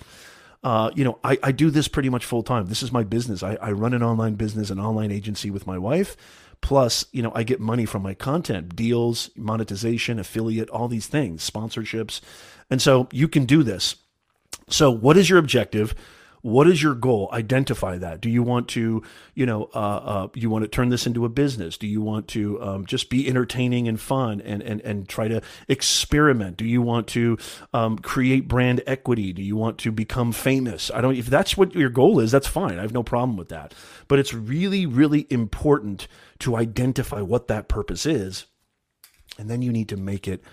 uh, 0.64 0.92
you 0.96 1.04
know, 1.04 1.20
I, 1.24 1.38
I 1.44 1.52
do 1.52 1.70
this 1.70 1.88
pretty 1.88 2.10
much 2.10 2.26
full 2.26 2.44
time. 2.44 2.68
This 2.68 2.84
is 2.84 2.92
my 2.92 3.04
business. 3.04 3.44
I, 3.44 3.56
I 3.62 3.72
run 3.72 3.94
an 3.94 4.04
online 4.04 4.36
business, 4.36 4.70
an 4.70 4.80
online 4.80 5.12
agency 5.12 5.50
with 5.50 5.68
my 5.68 5.78
wife. 5.78 6.16
Plus, 6.62 7.06
you 7.12 7.22
know, 7.22 7.34
I 7.36 7.44
get 7.44 7.60
money 7.60 7.86
from 7.86 8.02
my 8.04 8.14
content, 8.14 8.74
deals, 8.74 9.30
monetization, 9.36 10.18
affiliate, 10.18 10.70
all 10.70 10.88
these 10.88 11.08
things, 11.08 11.50
sponsorships. 11.50 12.22
And 12.70 12.82
so 12.82 13.10
you 13.12 13.28
can 13.28 13.44
do 13.44 13.64
this. 13.64 13.96
So, 14.70 14.90
what 14.90 15.18
is 15.18 15.30
your 15.30 15.40
objective? 15.40 15.94
What 16.44 16.68
is 16.68 16.84
your 16.84 16.94
goal? 16.94 17.30
Identify 17.32 17.98
that. 18.00 18.20
Do 18.20 18.30
you 18.30 18.44
want 18.44 18.68
to, 18.70 19.02
you 19.34 19.46
know, 19.46 19.70
uh, 19.74 19.78
uh, 19.78 20.28
you 20.34 20.50
want 20.50 20.66
to 20.66 20.68
turn 20.68 20.90
this 20.90 21.08
into 21.08 21.24
a 21.24 21.30
business? 21.30 21.78
Do 21.78 21.88
you 21.88 22.02
want 22.02 22.28
to 22.30 22.62
um, 22.62 22.86
just 22.86 23.10
be 23.10 23.30
entertaining 23.30 23.88
and 23.88 23.98
fun 23.98 24.42
and, 24.42 24.62
and, 24.62 24.82
and 24.82 25.08
try 25.08 25.30
to 25.30 25.42
experiment? 25.70 26.58
Do 26.58 26.66
you 26.66 26.82
want 26.82 27.08
to 27.08 27.38
um, 27.74 27.98
create 27.98 28.50
brand 28.50 28.84
equity? 28.86 29.32
Do 29.32 29.42
you 29.42 29.56
want 29.56 29.78
to 29.80 29.92
become 29.94 30.34
famous? 30.34 30.92
I 30.94 31.00
don't, 31.00 31.16
if 31.16 31.28
that's 31.28 31.56
what 31.56 31.76
your 31.76 31.90
goal 31.90 32.20
is, 32.20 32.32
that's 32.32 32.46
fine. 32.48 32.78
I 32.78 32.82
have 32.82 32.92
no 32.94 33.04
problem 33.04 33.38
with 33.38 33.48
that. 33.48 33.74
But 34.10 34.20
it's 34.20 34.34
really, 34.34 34.86
really 34.86 35.26
important 35.30 36.10
to 36.40 36.58
identify 36.58 37.22
what 37.22 37.48
that 37.48 37.70
purpose 37.70 38.06
is. 38.06 38.48
And 39.40 39.50
then 39.50 39.62
you 39.62 39.72
need 39.72 39.88
to 39.88 39.98
make 39.98 40.28
it 40.28 40.44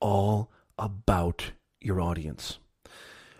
all 0.00 0.50
about 0.78 1.52
your 1.82 2.00
audience, 2.00 2.60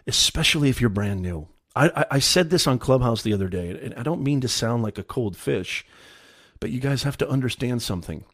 especially 0.07 0.69
if 0.69 0.83
you're 0.83 0.91
brand 0.91 1.23
new. 1.23 1.49
I, 1.77 2.07
I 2.11 2.19
said 2.21 2.51
this 2.51 2.67
on 2.67 2.79
Clubhouse 2.79 3.23
the 3.23 3.33
other 3.33 3.49
day, 3.49 3.71
and 3.71 3.95
I 3.95 4.03
don't 4.03 4.23
mean 4.23 4.41
to 4.43 4.49
sound 4.49 4.83
like 4.83 4.99
a 4.99 5.03
cold 5.03 5.37
fish, 5.37 5.85
but 6.61 6.71
you 6.71 6.81
guys 6.81 7.03
have 7.03 7.19
to 7.19 7.29
understand 7.29 7.83
something, 7.83 8.25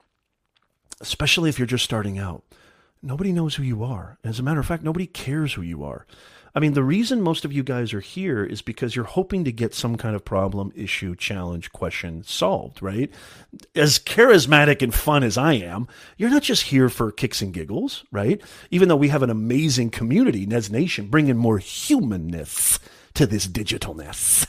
especially 1.00 1.48
if 1.48 1.58
you're 1.58 1.66
just 1.66 1.84
starting 1.84 2.18
out. 2.18 2.44
Nobody 3.02 3.32
knows 3.32 3.54
who 3.54 3.62
you 3.62 3.82
are. 3.82 4.18
As 4.22 4.38
a 4.38 4.42
matter 4.42 4.60
of 4.60 4.66
fact, 4.66 4.82
nobody 4.82 5.06
cares 5.06 5.54
who 5.54 5.62
you 5.62 5.82
are. 5.84 6.06
I 6.54 6.60
mean, 6.60 6.74
the 6.74 6.82
reason 6.82 7.22
most 7.22 7.44
of 7.44 7.52
you 7.52 7.62
guys 7.62 7.94
are 7.94 8.00
here 8.00 8.44
is 8.44 8.60
because 8.60 8.96
you're 8.96 9.04
hoping 9.04 9.44
to 9.44 9.52
get 9.52 9.72
some 9.72 9.96
kind 9.96 10.16
of 10.16 10.24
problem, 10.24 10.72
issue, 10.74 11.14
challenge, 11.14 11.72
question 11.72 12.24
solved, 12.24 12.82
right? 12.82 13.10
As 13.74 13.98
charismatic 13.98 14.82
and 14.82 14.92
fun 14.92 15.22
as 15.22 15.38
I 15.38 15.54
am, 15.54 15.86
you're 16.16 16.28
not 16.30 16.42
just 16.42 16.64
here 16.64 16.88
for 16.88 17.12
kicks 17.12 17.40
and 17.40 17.54
giggles, 17.54 18.04
right? 18.10 18.42
Even 18.70 18.88
though 18.88 18.96
we 18.96 19.08
have 19.08 19.22
an 19.22 19.30
amazing 19.30 19.90
community, 19.90 20.44
Nez 20.44 20.70
Nation, 20.70 21.06
bringing 21.06 21.36
more 21.36 21.58
humanness 21.58 22.80
to 23.14 23.26
this 23.26 23.46
digitalness. 23.46 24.46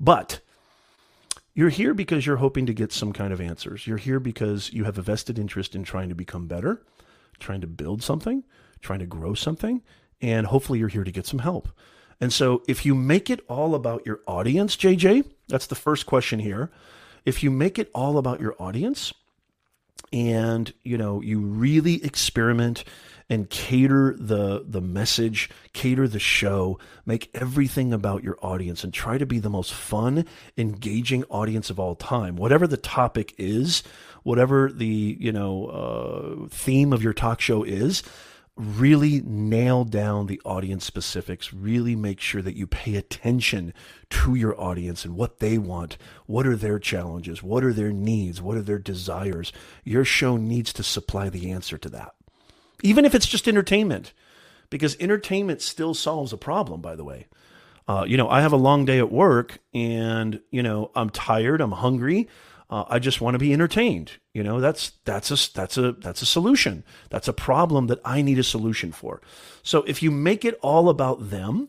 But 0.00 0.40
you're 1.54 1.68
here 1.70 1.94
because 1.94 2.26
you're 2.26 2.36
hoping 2.36 2.66
to 2.66 2.74
get 2.74 2.92
some 2.92 3.12
kind 3.12 3.32
of 3.32 3.40
answers. 3.40 3.86
You're 3.86 3.96
here 3.96 4.20
because 4.20 4.72
you 4.72 4.84
have 4.84 4.98
a 4.98 5.02
vested 5.02 5.38
interest 5.38 5.74
in 5.74 5.84
trying 5.84 6.08
to 6.08 6.14
become 6.14 6.46
better, 6.46 6.82
trying 7.38 7.60
to 7.60 7.66
build 7.66 8.02
something, 8.02 8.44
trying 8.80 8.98
to 8.98 9.06
grow 9.06 9.34
something 9.34 9.82
and 10.20 10.46
hopefully 10.46 10.78
you're 10.78 10.88
here 10.88 11.04
to 11.04 11.12
get 11.12 11.26
some 11.26 11.40
help. 11.40 11.68
And 12.20 12.32
so 12.32 12.62
if 12.66 12.86
you 12.86 12.94
make 12.94 13.28
it 13.28 13.40
all 13.48 13.74
about 13.74 14.06
your 14.06 14.20
audience, 14.26 14.76
JJ, 14.76 15.24
that's 15.48 15.66
the 15.66 15.74
first 15.74 16.06
question 16.06 16.38
here. 16.38 16.70
If 17.24 17.42
you 17.42 17.50
make 17.50 17.78
it 17.78 17.90
all 17.94 18.18
about 18.18 18.40
your 18.40 18.54
audience 18.58 19.12
and, 20.12 20.72
you 20.82 20.96
know, 20.96 21.20
you 21.20 21.40
really 21.40 22.02
experiment 22.04 22.84
and 23.28 23.48
cater 23.50 24.14
the 24.18 24.64
the 24.66 24.80
message, 24.80 25.50
cater 25.72 26.06
the 26.06 26.18
show, 26.18 26.78
make 27.06 27.30
everything 27.34 27.92
about 27.92 28.22
your 28.22 28.38
audience 28.42 28.84
and 28.84 28.92
try 28.92 29.18
to 29.18 29.26
be 29.26 29.38
the 29.38 29.50
most 29.50 29.72
fun, 29.72 30.26
engaging 30.56 31.24
audience 31.24 31.70
of 31.70 31.80
all 31.80 31.94
time. 31.94 32.36
Whatever 32.36 32.66
the 32.66 32.76
topic 32.76 33.34
is, 33.38 33.82
whatever 34.22 34.70
the, 34.72 35.16
you 35.20 35.32
know, 35.32 35.66
uh, 35.66 36.48
theme 36.48 36.92
of 36.92 37.02
your 37.02 37.12
talk 37.12 37.40
show 37.40 37.62
is, 37.62 38.02
really 38.56 39.20
nail 39.24 39.84
down 39.84 40.26
the 40.26 40.40
audience 40.44 40.84
specifics, 40.84 41.52
really 41.52 41.96
make 41.96 42.20
sure 42.20 42.42
that 42.42 42.56
you 42.56 42.66
pay 42.66 42.94
attention 42.94 43.74
to 44.10 44.34
your 44.34 44.58
audience 44.60 45.04
and 45.04 45.16
what 45.16 45.40
they 45.40 45.58
want. 45.58 45.96
What 46.26 46.46
are 46.46 46.56
their 46.56 46.78
challenges? 46.78 47.42
What 47.42 47.64
are 47.64 47.72
their 47.72 47.92
needs? 47.92 48.40
What 48.40 48.56
are 48.56 48.62
their 48.62 48.78
desires? 48.78 49.52
Your 49.82 50.04
show 50.04 50.36
needs 50.36 50.72
to 50.74 50.82
supply 50.82 51.30
the 51.30 51.50
answer 51.50 51.78
to 51.78 51.88
that. 51.90 52.14
Even 52.82 53.04
if 53.04 53.14
it's 53.14 53.26
just 53.26 53.48
entertainment, 53.48 54.12
because 54.70 54.96
entertainment 55.00 55.62
still 55.62 55.94
solves 55.94 56.32
a 56.32 56.36
problem, 56.36 56.80
by 56.80 56.96
the 56.96 57.04
way. 57.04 57.26
Uh, 57.86 58.04
you 58.06 58.16
know, 58.16 58.28
I 58.28 58.40
have 58.40 58.52
a 58.52 58.56
long 58.56 58.84
day 58.84 58.98
at 58.98 59.12
work 59.12 59.58
and, 59.74 60.40
you 60.50 60.62
know, 60.62 60.90
I'm 60.94 61.10
tired, 61.10 61.60
I'm 61.60 61.72
hungry. 61.72 62.28
Uh, 62.70 62.84
I 62.88 62.98
just 62.98 63.20
want 63.20 63.34
to 63.34 63.38
be 63.38 63.52
entertained. 63.52 64.12
You 64.32 64.42
know, 64.42 64.58
that's 64.58 64.92
that's 65.04 65.30
a 65.30 65.52
that's 65.52 65.76
a 65.76 65.92
that's 65.92 66.22
a 66.22 66.26
solution. 66.26 66.82
That's 67.10 67.28
a 67.28 67.34
problem 67.34 67.88
that 67.88 68.00
I 68.04 68.22
need 68.22 68.38
a 68.38 68.42
solution 68.42 68.90
for. 68.90 69.20
So 69.62 69.82
if 69.82 70.02
you 70.02 70.10
make 70.10 70.46
it 70.46 70.58
all 70.62 70.88
about 70.88 71.30
them, 71.30 71.68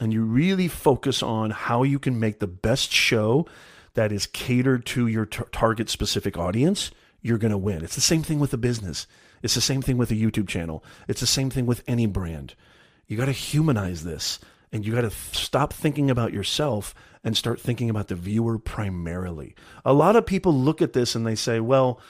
and 0.00 0.12
you 0.12 0.22
really 0.24 0.66
focus 0.66 1.22
on 1.22 1.50
how 1.50 1.82
you 1.82 1.98
can 1.98 2.18
make 2.18 2.40
the 2.40 2.46
best 2.46 2.90
show 2.90 3.46
that 3.94 4.10
is 4.10 4.26
catered 4.26 4.86
to 4.86 5.06
your 5.06 5.26
t- 5.26 5.42
target 5.52 5.90
specific 5.90 6.38
audience, 6.38 6.90
you're 7.20 7.38
going 7.38 7.50
to 7.50 7.58
win. 7.58 7.84
It's 7.84 7.96
the 7.96 8.00
same 8.00 8.22
thing 8.22 8.40
with 8.40 8.54
a 8.54 8.58
business. 8.58 9.06
It's 9.42 9.54
the 9.54 9.60
same 9.60 9.82
thing 9.82 9.96
with 9.96 10.10
a 10.10 10.14
YouTube 10.14 10.48
channel. 10.48 10.84
It's 11.08 11.20
the 11.20 11.26
same 11.26 11.50
thing 11.50 11.66
with 11.66 11.82
any 11.86 12.06
brand. 12.06 12.54
You 13.06 13.16
got 13.16 13.26
to 13.26 13.32
humanize 13.32 14.04
this 14.04 14.38
and 14.72 14.86
you 14.86 14.94
got 14.94 15.00
to 15.00 15.10
stop 15.10 15.72
thinking 15.72 16.10
about 16.10 16.32
yourself 16.32 16.94
and 17.24 17.36
start 17.36 17.60
thinking 17.60 17.90
about 17.90 18.08
the 18.08 18.14
viewer 18.14 18.58
primarily. 18.58 19.54
A 19.84 19.92
lot 19.92 20.16
of 20.16 20.26
people 20.26 20.54
look 20.54 20.80
at 20.80 20.92
this 20.92 21.14
and 21.14 21.26
they 21.26 21.34
say, 21.34 21.60
well, 21.60 22.00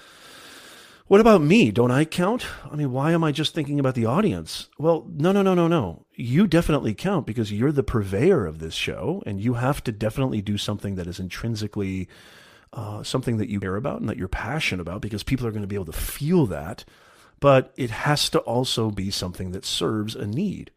what 1.06 1.20
about 1.20 1.40
me? 1.40 1.72
Don't 1.72 1.90
I 1.90 2.04
count? 2.04 2.46
I 2.70 2.76
mean, 2.76 2.92
why 2.92 3.10
am 3.12 3.24
I 3.24 3.32
just 3.32 3.52
thinking 3.52 3.80
about 3.80 3.96
the 3.96 4.06
audience? 4.06 4.68
Well, 4.78 5.08
no, 5.12 5.32
no, 5.32 5.42
no, 5.42 5.54
no, 5.54 5.66
no. 5.66 6.06
You 6.14 6.46
definitely 6.46 6.94
count 6.94 7.26
because 7.26 7.50
you're 7.50 7.72
the 7.72 7.82
purveyor 7.82 8.46
of 8.46 8.60
this 8.60 8.74
show, 8.74 9.20
and 9.26 9.40
you 9.40 9.54
have 9.54 9.82
to 9.84 9.92
definitely 9.92 10.40
do 10.40 10.56
something 10.56 10.94
that 10.94 11.08
is 11.08 11.18
intrinsically 11.18 12.08
uh, 12.72 13.02
something 13.02 13.38
that 13.38 13.48
you 13.48 13.58
care 13.58 13.74
about 13.74 14.00
and 14.00 14.08
that 14.08 14.16
you're 14.16 14.28
passionate 14.28 14.80
about 14.80 15.00
because 15.00 15.24
people 15.24 15.46
are 15.46 15.50
going 15.50 15.62
to 15.62 15.66
be 15.66 15.74
able 15.74 15.84
to 15.86 15.92
feel 15.92 16.46
that. 16.46 16.84
But 17.40 17.72
it 17.76 17.90
has 17.90 18.28
to 18.30 18.38
also 18.40 18.90
be 18.90 19.10
something 19.10 19.52
that 19.52 19.64
serves 19.64 20.14
a 20.14 20.26
need. 20.26 20.70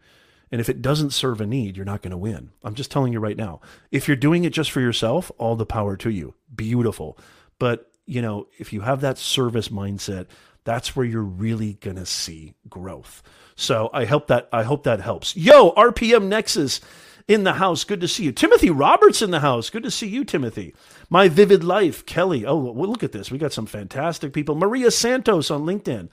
And 0.52 0.62
if 0.62 0.70
it 0.70 0.82
doesn't 0.82 1.12
serve 1.12 1.42
a 1.42 1.46
need, 1.46 1.76
you're 1.76 1.86
not 1.86 2.02
going 2.02 2.12
to 2.12 2.18
win. 2.18 2.52
I'm 2.64 2.76
just 2.76 2.92
telling 2.92 3.12
you 3.12 3.20
right 3.20 3.36
now. 3.36 3.60
If 3.92 4.08
you're 4.08 4.16
doing 4.16 4.44
it 4.46 4.54
just 4.54 4.72
for 4.72 4.82
yourself, 4.82 5.32
all 5.38 5.56
the 5.56 5.66
power 5.66 5.98
to 5.98 6.10
you. 6.10 6.36
Beautiful. 6.56 7.18
But, 7.60 7.92
you 8.06 8.22
know, 8.22 8.48
if 8.58 8.72
you 8.72 8.82
have 8.82 9.02
that 9.02 9.18
service 9.18 9.70
mindset, 9.70 10.28
that's 10.64 10.96
where 10.96 11.06
you're 11.06 11.22
really 11.22 11.74
going 11.74 11.98
to 11.98 12.06
see 12.06 12.54
growth. 12.70 13.22
So 13.56 13.90
I 13.94 14.06
hope 14.06 14.28
that 14.28 14.48
I 14.54 14.64
hope 14.64 14.84
that 14.84 15.02
helps. 15.02 15.36
Yo, 15.36 15.72
RPM 15.72 16.28
Nexus 16.28 16.80
in 17.28 17.44
the 17.44 17.54
house. 17.54 17.84
Good 17.84 18.02
to 18.02 18.08
see 18.08 18.24
you. 18.24 18.32
Timothy 18.32 18.70
Roberts 18.70 19.22
in 19.22 19.32
the 19.32 19.40
house. 19.40 19.70
Good 19.70 19.84
to 19.84 19.92
see 19.92 20.08
you, 20.08 20.24
Timothy. 20.24 20.74
My 21.10 21.30
Vivid 21.30 21.64
Life, 21.64 22.06
Kelly. 22.06 22.46
Oh, 22.46 22.58
well, 22.58 22.90
look 22.90 23.04
at 23.04 23.12
this. 23.12 23.32
We 23.32 23.38
got 23.38 23.54
some 23.54 23.66
fantastic 23.66 24.34
people. 24.34 24.56
Maria 24.56 24.92
Santos 24.92 25.52
on 25.52 25.66
LinkedIn. 25.66 26.10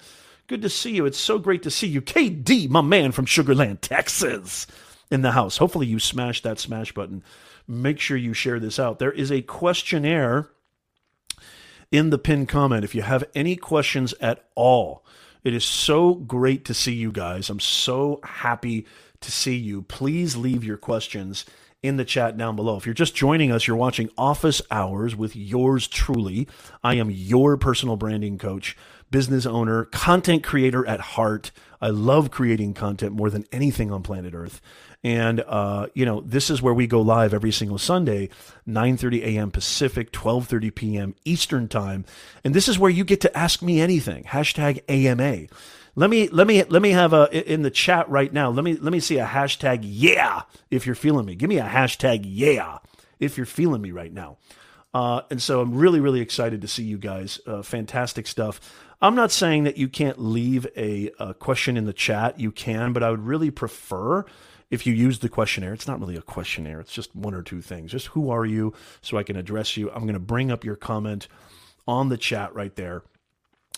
Good 0.50 0.62
to 0.62 0.69
see 0.69 0.97
you. 0.97 1.07
It's 1.07 1.16
so 1.16 1.38
great 1.38 1.62
to 1.62 1.71
see 1.71 1.87
you. 1.87 2.02
KD, 2.02 2.69
my 2.69 2.80
man 2.80 3.12
from 3.12 3.25
Sugarland, 3.25 3.83
Texas, 3.83 4.66
in 5.09 5.23
the 5.23 5.30
house. 5.30 5.59
Hopefully, 5.59 5.87
you 5.87 6.00
smash 6.00 6.42
that 6.42 6.59
smash 6.59 6.90
button. 6.90 7.23
Make 7.69 8.00
sure 8.00 8.16
you 8.16 8.35
share 8.35 8.59
this 8.59 8.76
out. 8.76 8.99
There 8.99 9.12
is 9.12 9.30
a 9.30 9.42
questionnaire 9.42 10.50
in 11.92 12.11
the 12.11 12.19
pinned 12.19 12.49
comment 12.49 12.83
if 12.83 12.97
you 12.97 13.02
have 13.02 13.23
any 13.33 13.54
questions 13.54 14.12
at 14.21 14.45
all. 14.57 15.04
It 15.45 15.54
is 15.54 15.64
so 15.64 16.14
great 16.14 16.64
to 16.64 16.75
see 16.75 16.95
you 16.95 17.12
guys. 17.12 17.49
I'm 17.49 17.61
so 17.61 18.19
happy 18.25 18.88
to 19.21 19.30
see 19.30 19.54
you. 19.54 19.83
Please 19.83 20.35
leave 20.37 20.64
your 20.64 20.78
questions 20.78 21.47
in 21.80 21.97
the 21.97 22.04
chat 22.04 22.37
down 22.37 22.57
below. 22.57 22.76
If 22.76 22.87
you're 22.87 22.92
just 22.95 23.14
joining 23.14 23.52
us, 23.52 23.66
you're 23.66 23.76
watching 23.76 24.11
Office 24.19 24.61
Hours 24.71 25.14
with 25.14 25.37
yours 25.37 25.87
truly. 25.87 26.49
I 26.83 26.97
am 26.97 27.09
your 27.09 27.57
personal 27.57 27.97
branding 27.97 28.37
coach 28.37 28.76
business 29.10 29.46
owner, 29.46 29.84
content 29.86 30.44
creator 30.44 30.86
at 30.86 31.00
heart. 31.00 31.50
I 31.80 31.88
love 31.88 32.30
creating 32.30 32.74
content 32.74 33.12
more 33.12 33.30
than 33.30 33.46
anything 33.52 33.90
on 33.90 34.02
planet 34.02 34.34
Earth. 34.34 34.60
And 35.02 35.40
uh, 35.40 35.86
you 35.94 36.04
know, 36.04 36.20
this 36.20 36.50
is 36.50 36.60
where 36.60 36.74
we 36.74 36.86
go 36.86 37.00
live 37.00 37.32
every 37.32 37.52
single 37.52 37.78
Sunday, 37.78 38.28
9:30 38.68 39.22
a.m. 39.22 39.50
Pacific, 39.50 40.12
12:30 40.12 40.74
p.m. 40.74 41.14
Eastern 41.24 41.68
time. 41.68 42.04
And 42.44 42.54
this 42.54 42.68
is 42.68 42.78
where 42.78 42.90
you 42.90 43.04
get 43.04 43.20
to 43.22 43.36
ask 43.36 43.62
me 43.62 43.80
anything. 43.80 44.24
Hashtag 44.24 44.82
AMA. 44.88 45.46
Let 45.94 46.10
me 46.10 46.28
let 46.28 46.46
me 46.46 46.62
let 46.64 46.82
me 46.82 46.90
have 46.90 47.12
a 47.12 47.52
in 47.52 47.62
the 47.62 47.70
chat 47.70 48.08
right 48.08 48.32
now. 48.32 48.50
Let 48.50 48.64
me 48.64 48.74
let 48.74 48.92
me 48.92 49.00
see 49.00 49.18
a 49.18 49.26
hashtag 49.26 49.80
yeah 49.82 50.42
if 50.70 50.86
you're 50.86 50.94
feeling 50.94 51.26
me. 51.26 51.34
Give 51.34 51.48
me 51.48 51.58
a 51.58 51.64
hashtag 51.64 52.22
yeah 52.24 52.78
if 53.18 53.36
you're 53.36 53.46
feeling 53.46 53.82
me 53.82 53.90
right 53.90 54.12
now. 54.12 54.36
Uh, 54.92 55.22
and 55.30 55.40
so 55.40 55.60
I'm 55.60 55.74
really 55.74 56.00
really 56.00 56.20
excited 56.20 56.60
to 56.60 56.68
see 56.68 56.84
you 56.84 56.98
guys. 56.98 57.40
Uh, 57.46 57.62
fantastic 57.62 58.26
stuff. 58.26 58.60
I'm 59.02 59.14
not 59.14 59.30
saying 59.30 59.64
that 59.64 59.78
you 59.78 59.88
can't 59.88 60.21
leave 60.21 60.66
a, 60.76 61.11
a 61.19 61.35
question 61.35 61.76
in 61.76 61.87
the 61.87 61.92
chat. 61.92 62.38
You 62.38 62.52
can, 62.52 62.92
but 62.92 63.02
I 63.02 63.11
would 63.11 63.25
really 63.25 63.50
prefer 63.50 64.26
if 64.71 64.87
you 64.87 64.95
use 64.95 65.19
the 65.19 65.28
questionnaire, 65.28 65.73
it's 65.73 65.88
not 65.88 65.99
really 65.99 66.16
a 66.16 66.23
questionnaire, 66.23 66.80
it's 66.80 66.92
just 66.92 67.14
one 67.14 67.35
or 67.35 67.42
two 67.42 67.61
things. 67.61 67.90
Just 67.90 68.09
who 68.09 68.30
are 68.30 68.47
you 68.47 68.73
so 69.02 69.19
I 69.19 69.25
can 69.25 69.37
address 69.37 69.76
you. 69.76 69.90
I'm 69.90 70.02
going 70.02 70.14
to 70.14 70.21
bring 70.21 70.50
up 70.50 70.64
your 70.64 70.76
comment 70.76 71.26
on 71.88 72.09
the 72.09 72.16
chat 72.16 72.54
right 72.54 72.75
there. 72.76 73.02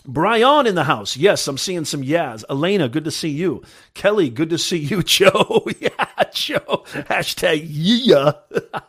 Brian 0.06 0.66
in 0.66 0.74
the 0.74 0.84
house. 0.84 1.16
Yes, 1.16 1.46
I'm 1.48 1.58
seeing 1.58 1.84
some 1.84 2.02
yes. 2.02 2.44
Elena, 2.50 2.88
good 2.88 3.04
to 3.04 3.10
see 3.10 3.28
you. 3.28 3.62
Kelly, 3.94 4.30
good 4.30 4.50
to 4.50 4.58
see 4.58 4.78
you. 4.78 5.02
Joe, 5.04 5.66
yeah, 5.80 6.06
Joe. 6.32 6.84
Hashtag 6.86 7.62
yeah. 7.68 8.32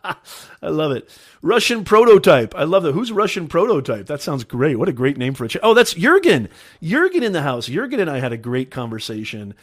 I 0.61 0.69
love 0.69 0.91
it. 0.91 1.09
Russian 1.41 1.83
prototype. 1.83 2.55
I 2.55 2.63
love 2.63 2.83
that. 2.83 2.93
Who's 2.93 3.11
Russian 3.11 3.47
prototype? 3.47 4.07
That 4.07 4.21
sounds 4.21 4.43
great. 4.43 4.79
What 4.79 4.89
a 4.89 4.93
great 4.93 5.17
name 5.17 5.33
for 5.33 5.45
a. 5.45 5.49
Ch- 5.49 5.57
oh, 5.63 5.73
that's 5.73 5.93
Jurgen. 5.93 6.49
Jurgen 6.81 7.23
in 7.23 7.33
the 7.33 7.41
house. 7.41 7.67
Jurgen 7.67 7.99
and 7.99 8.09
I 8.09 8.19
had 8.19 8.33
a 8.33 8.37
great 8.37 8.71
conversation 8.71 9.53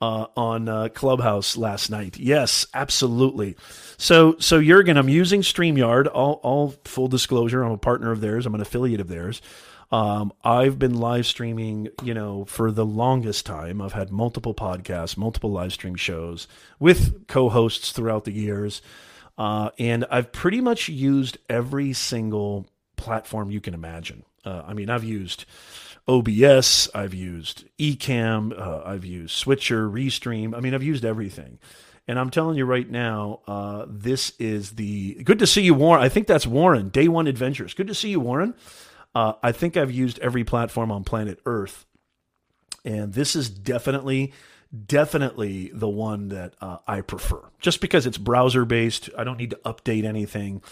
uh, 0.00 0.26
on 0.36 0.68
uh, 0.68 0.88
Clubhouse 0.88 1.56
last 1.56 1.90
night. 1.90 2.18
Yes, 2.18 2.66
absolutely. 2.74 3.56
So, 3.96 4.36
so 4.38 4.62
Jurgen, 4.62 4.96
I'm 4.96 5.08
using 5.08 5.42
Streamyard. 5.42 6.08
All, 6.12 6.40
all 6.42 6.74
full 6.84 7.08
disclosure, 7.08 7.62
I'm 7.62 7.72
a 7.72 7.78
partner 7.78 8.10
of 8.12 8.20
theirs. 8.20 8.46
I'm 8.46 8.54
an 8.54 8.60
affiliate 8.60 9.00
of 9.00 9.08
theirs. 9.08 9.42
Um, 9.90 10.32
I've 10.44 10.78
been 10.78 10.94
live 10.94 11.26
streaming, 11.26 11.88
you 12.02 12.12
know, 12.12 12.44
for 12.44 12.70
the 12.70 12.84
longest 12.84 13.46
time. 13.46 13.80
I've 13.80 13.94
had 13.94 14.10
multiple 14.10 14.54
podcasts, 14.54 15.16
multiple 15.16 15.50
live 15.50 15.72
stream 15.72 15.94
shows 15.94 16.46
with 16.78 17.26
co-hosts 17.26 17.92
throughout 17.92 18.24
the 18.24 18.32
years, 18.32 18.82
uh, 19.38 19.70
and 19.78 20.04
I've 20.10 20.30
pretty 20.30 20.60
much 20.60 20.88
used 20.88 21.38
every 21.48 21.92
single 21.94 22.66
platform 22.96 23.50
you 23.50 23.60
can 23.60 23.72
imagine. 23.72 24.24
Uh, 24.44 24.62
I 24.66 24.74
mean, 24.74 24.90
I've 24.90 25.04
used 25.04 25.46
OBS, 26.06 26.88
I've 26.94 27.14
used 27.14 27.64
Ecamm, 27.78 28.58
uh, 28.58 28.82
I've 28.84 29.04
used 29.04 29.36
Switcher, 29.36 29.88
Restream. 29.88 30.54
I 30.54 30.60
mean, 30.60 30.74
I've 30.74 30.82
used 30.82 31.04
everything. 31.04 31.58
And 32.06 32.18
I'm 32.18 32.30
telling 32.30 32.56
you 32.56 32.64
right 32.64 32.88
now, 32.88 33.40
uh, 33.46 33.84
this 33.86 34.32
is 34.38 34.72
the 34.72 35.14
good 35.24 35.38
to 35.40 35.46
see 35.46 35.62
you, 35.62 35.74
Warren. 35.74 36.02
I 36.02 36.08
think 36.08 36.26
that's 36.26 36.46
Warren, 36.46 36.88
Day 36.88 37.06
One 37.08 37.26
Adventures. 37.26 37.74
Good 37.74 37.88
to 37.88 37.94
see 37.94 38.08
you, 38.08 38.20
Warren. 38.20 38.54
Uh, 39.18 39.32
I 39.42 39.52
think 39.52 39.76
I've 39.76 39.90
used 39.90 40.18
every 40.20 40.44
platform 40.44 40.92
on 40.92 41.04
planet 41.04 41.40
Earth. 41.44 41.86
And 42.84 43.12
this 43.12 43.34
is 43.34 43.50
definitely 43.50 44.32
definitely 44.86 45.70
the 45.72 45.88
one 45.88 46.28
that 46.28 46.54
uh, 46.60 46.76
I 46.86 47.00
prefer, 47.00 47.40
just 47.58 47.80
because 47.80 48.04
it's 48.04 48.18
browser 48.18 48.66
based. 48.66 49.08
I 49.16 49.24
don't 49.24 49.38
need 49.38 49.50
to 49.50 49.60
update 49.64 50.04
anything 50.04 50.62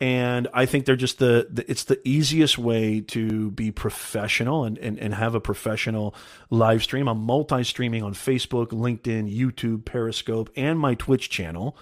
and 0.00 0.48
I 0.52 0.66
think 0.66 0.86
they're 0.86 0.96
just 0.96 1.18
the, 1.18 1.46
the, 1.50 1.70
it's 1.70 1.84
the 1.84 2.00
easiest 2.06 2.58
way 2.58 3.00
to 3.00 3.50
be 3.52 3.70
professional 3.70 4.64
and, 4.64 4.76
and, 4.78 4.98
and 4.98 5.14
have 5.14 5.34
a 5.34 5.40
professional 5.40 6.14
live 6.50 6.82
stream. 6.82 7.08
I'm 7.08 7.20
multi-streaming 7.20 8.02
on 8.02 8.12
Facebook, 8.12 8.68
LinkedIn, 8.68 9.34
YouTube, 9.34 9.84
Periscope, 9.84 10.50
and 10.56 10.78
my 10.78 10.94
Twitch 10.94 11.30
channel. 11.30 11.76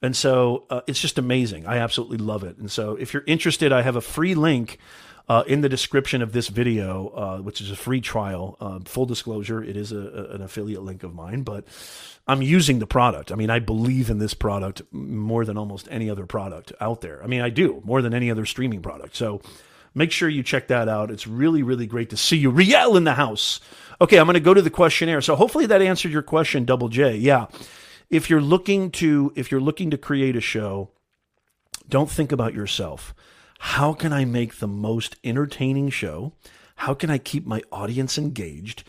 And 0.00 0.14
so 0.14 0.64
uh, 0.70 0.82
it's 0.86 1.00
just 1.00 1.18
amazing. 1.18 1.66
I 1.66 1.78
absolutely 1.78 2.18
love 2.18 2.44
it. 2.44 2.56
And 2.58 2.70
so 2.70 2.94
if 2.96 3.12
you're 3.12 3.24
interested, 3.26 3.72
I 3.72 3.82
have 3.82 3.96
a 3.96 4.00
free 4.00 4.34
link 4.34 4.78
uh, 5.28 5.42
in 5.46 5.60
the 5.60 5.68
description 5.68 6.22
of 6.22 6.32
this 6.32 6.48
video, 6.48 7.08
uh, 7.08 7.38
which 7.38 7.60
is 7.60 7.70
a 7.70 7.76
free 7.76 8.00
trial. 8.00 8.56
Uh, 8.60 8.78
full 8.84 9.06
disclosure, 9.06 9.62
it 9.62 9.76
is 9.76 9.92
a, 9.92 9.98
a, 9.98 10.34
an 10.34 10.42
affiliate 10.42 10.82
link 10.82 11.02
of 11.02 11.14
mine, 11.14 11.42
but 11.42 11.64
I'm 12.28 12.42
using 12.42 12.78
the 12.78 12.86
product. 12.86 13.32
I 13.32 13.34
mean, 13.34 13.50
I 13.50 13.58
believe 13.58 14.08
in 14.08 14.18
this 14.18 14.34
product 14.34 14.82
more 14.92 15.44
than 15.44 15.56
almost 15.56 15.88
any 15.90 16.08
other 16.08 16.26
product 16.26 16.72
out 16.80 17.00
there. 17.00 17.22
I 17.22 17.26
mean, 17.26 17.40
I 17.40 17.50
do 17.50 17.82
more 17.84 18.02
than 18.02 18.14
any 18.14 18.30
other 18.30 18.46
streaming 18.46 18.82
product. 18.82 19.16
So 19.16 19.40
make 19.94 20.12
sure 20.12 20.28
you 20.28 20.42
check 20.42 20.68
that 20.68 20.88
out. 20.88 21.10
It's 21.10 21.26
really, 21.26 21.62
really 21.62 21.86
great 21.86 22.10
to 22.10 22.16
see 22.16 22.36
you. 22.36 22.50
Riel 22.50 22.96
in 22.96 23.04
the 23.04 23.14
house. 23.14 23.60
Okay, 24.00 24.18
I'm 24.18 24.26
going 24.26 24.34
to 24.34 24.40
go 24.40 24.54
to 24.54 24.62
the 24.62 24.70
questionnaire. 24.70 25.20
So 25.22 25.34
hopefully 25.34 25.66
that 25.66 25.82
answered 25.82 26.12
your 26.12 26.22
question, 26.22 26.64
Double 26.64 26.88
J. 26.88 27.16
Yeah. 27.16 27.46
If 28.10 28.30
you're 28.30 28.40
looking 28.40 28.92
to 28.92 29.32
if 29.34 29.50
you're 29.50 29.60
looking 29.60 29.90
to 29.90 29.98
create 29.98 30.36
a 30.36 30.40
show, 30.40 30.90
don't 31.88 32.08
think 32.08 32.30
about 32.30 32.54
yourself 32.54 33.12
how 33.58 33.92
can 33.92 34.12
I 34.12 34.24
make 34.24 34.56
the 34.56 34.68
most 34.68 35.16
entertaining 35.24 35.90
show? 35.90 36.32
How 36.76 36.94
can 36.94 37.10
I 37.10 37.18
keep 37.18 37.46
my 37.46 37.62
audience 37.72 38.18
engaged? 38.18 38.84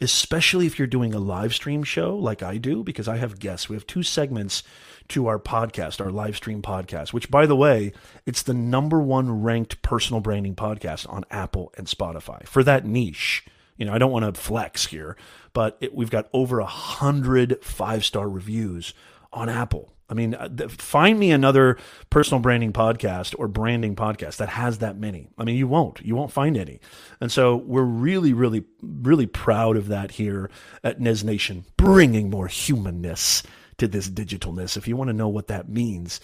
Especially 0.00 0.66
if 0.66 0.78
you're 0.78 0.88
doing 0.88 1.14
a 1.14 1.18
live 1.18 1.54
stream 1.54 1.82
show 1.82 2.16
like 2.16 2.42
I 2.42 2.56
do, 2.56 2.82
because 2.82 3.06
I 3.06 3.18
have 3.18 3.38
guests. 3.38 3.68
We 3.68 3.76
have 3.76 3.86
two 3.86 4.02
segments 4.02 4.62
to 5.08 5.26
our 5.26 5.38
podcast, 5.38 6.00
our 6.00 6.10
live 6.10 6.36
stream 6.36 6.62
podcast, 6.62 7.12
which, 7.12 7.30
by 7.30 7.44
the 7.44 7.56
way, 7.56 7.92
it's 8.24 8.42
the 8.42 8.54
number 8.54 9.00
one 9.00 9.42
ranked 9.42 9.82
personal 9.82 10.20
branding 10.20 10.54
podcast 10.54 11.10
on 11.12 11.24
Apple 11.30 11.72
and 11.76 11.86
Spotify 11.86 12.46
for 12.46 12.62
that 12.64 12.86
niche. 12.86 13.44
You 13.76 13.86
know, 13.86 13.92
I 13.92 13.98
don't 13.98 14.12
want 14.12 14.34
to 14.34 14.40
flex 14.40 14.86
here, 14.86 15.16
but 15.52 15.76
it, 15.80 15.94
we've 15.94 16.10
got 16.10 16.28
over 16.32 16.60
a 16.60 16.66
hundred 16.66 17.62
five 17.62 18.04
star 18.04 18.28
reviews 18.28 18.94
on 19.32 19.48
Apple. 19.48 19.92
I 20.10 20.14
mean, 20.14 20.34
uh, 20.34 20.48
find 20.68 21.18
me 21.18 21.30
another 21.30 21.78
personal 22.10 22.40
branding 22.40 22.72
podcast 22.72 23.34
or 23.38 23.46
branding 23.46 23.94
podcast 23.94 24.38
that 24.38 24.48
has 24.48 24.78
that 24.78 24.98
many. 24.98 25.28
I 25.38 25.44
mean, 25.44 25.56
you 25.56 25.68
won't. 25.68 26.00
You 26.04 26.16
won't 26.16 26.32
find 26.32 26.56
any. 26.56 26.80
And 27.20 27.30
so 27.30 27.56
we're 27.56 27.82
really, 27.82 28.32
really, 28.32 28.64
really 28.82 29.26
proud 29.26 29.76
of 29.76 29.86
that 29.88 30.10
here 30.10 30.50
at 30.82 31.00
Nez 31.00 31.22
Nation, 31.22 31.64
bringing 31.76 32.28
more 32.28 32.48
humanness 32.48 33.44
to 33.78 33.86
this 33.86 34.10
digitalness. 34.10 34.76
If 34.76 34.88
you 34.88 34.96
want 34.96 35.08
to 35.08 35.14
know 35.14 35.28
what 35.28 35.46
that 35.46 35.68
means, 35.68 36.20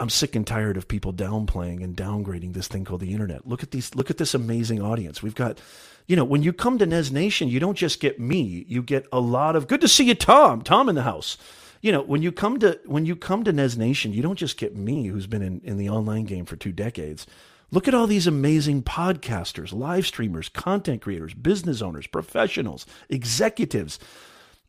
I'm 0.00 0.10
sick 0.10 0.34
and 0.34 0.44
tired 0.44 0.76
of 0.76 0.88
people 0.88 1.12
downplaying 1.12 1.84
and 1.84 1.96
downgrading 1.96 2.54
this 2.54 2.66
thing 2.66 2.84
called 2.84 3.00
the 3.00 3.12
internet. 3.12 3.46
Look 3.46 3.62
at 3.62 3.70
these. 3.70 3.94
Look 3.94 4.10
at 4.10 4.18
this 4.18 4.34
amazing 4.34 4.82
audience. 4.82 5.22
We've 5.22 5.36
got, 5.36 5.60
you 6.08 6.16
know, 6.16 6.24
when 6.24 6.42
you 6.42 6.52
come 6.52 6.78
to 6.78 6.86
Nez 6.86 7.12
Nation, 7.12 7.46
you 7.46 7.60
don't 7.60 7.78
just 7.78 8.00
get 8.00 8.18
me. 8.18 8.64
You 8.66 8.82
get 8.82 9.06
a 9.12 9.20
lot 9.20 9.54
of. 9.54 9.68
Good 9.68 9.82
to 9.82 9.88
see 9.88 10.04
you, 10.04 10.16
Tom. 10.16 10.62
Tom 10.62 10.88
in 10.88 10.96
the 10.96 11.02
house 11.02 11.38
you 11.82 11.90
know, 11.90 12.00
when 12.00 12.22
you 12.22 12.32
come 12.32 12.58
to 12.60 12.80
when 12.86 13.04
you 13.04 13.14
come 13.16 13.44
to 13.44 13.52
Nez 13.52 13.76
Nation, 13.76 14.12
you 14.12 14.22
don't 14.22 14.38
just 14.38 14.56
get 14.56 14.76
me, 14.76 15.08
who's 15.08 15.26
been 15.26 15.42
in, 15.42 15.60
in 15.64 15.76
the 15.76 15.90
online 15.90 16.24
game 16.24 16.46
for 16.46 16.56
two 16.56 16.72
decades. 16.72 17.26
Look 17.72 17.88
at 17.88 17.94
all 17.94 18.06
these 18.06 18.26
amazing 18.26 18.84
podcasters, 18.84 19.72
live 19.72 20.06
streamers, 20.06 20.48
content 20.48 21.02
creators, 21.02 21.34
business 21.34 21.82
owners, 21.82 22.06
professionals, 22.06 22.86
executives. 23.08 23.98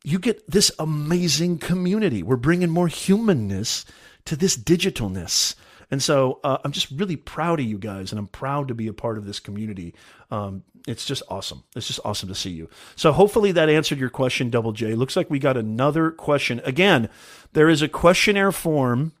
You 0.02 0.18
get 0.18 0.50
this 0.50 0.72
amazing 0.78 1.58
community. 1.58 2.22
We're 2.22 2.36
bringing 2.36 2.70
more 2.70 2.88
humanness 2.88 3.84
to 4.24 4.36
this 4.36 4.56
digitalness. 4.56 5.54
And 5.90 6.02
so 6.02 6.40
uh, 6.42 6.58
I'm 6.64 6.72
just 6.72 6.90
really 6.90 7.16
proud 7.16 7.60
of 7.60 7.66
you 7.66 7.78
guys, 7.78 8.10
and 8.10 8.18
I'm 8.18 8.26
proud 8.26 8.68
to 8.68 8.74
be 8.74 8.88
a 8.88 8.92
part 8.92 9.18
of 9.18 9.26
this 9.26 9.38
community. 9.38 9.94
Um, 10.30 10.64
it's 10.86 11.04
just 11.04 11.22
awesome. 11.28 11.64
It's 11.74 11.86
just 11.86 12.00
awesome 12.04 12.28
to 12.28 12.34
see 12.34 12.50
you. 12.50 12.68
So 12.96 13.12
hopefully 13.12 13.52
that 13.52 13.70
answered 13.70 13.98
your 13.98 14.10
question, 14.10 14.50
Double 14.50 14.72
J. 14.72 14.94
Looks 14.94 15.16
like 15.16 15.30
we 15.30 15.38
got 15.38 15.56
another 15.56 16.10
question. 16.10 16.60
Again, 16.64 17.08
there 17.52 17.68
is 17.68 17.80
a 17.80 17.88
questionnaire 17.88 18.52
form 18.52 19.12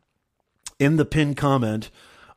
in 0.78 0.96
the 0.96 1.04
pinned 1.04 1.36
comment. 1.36 1.90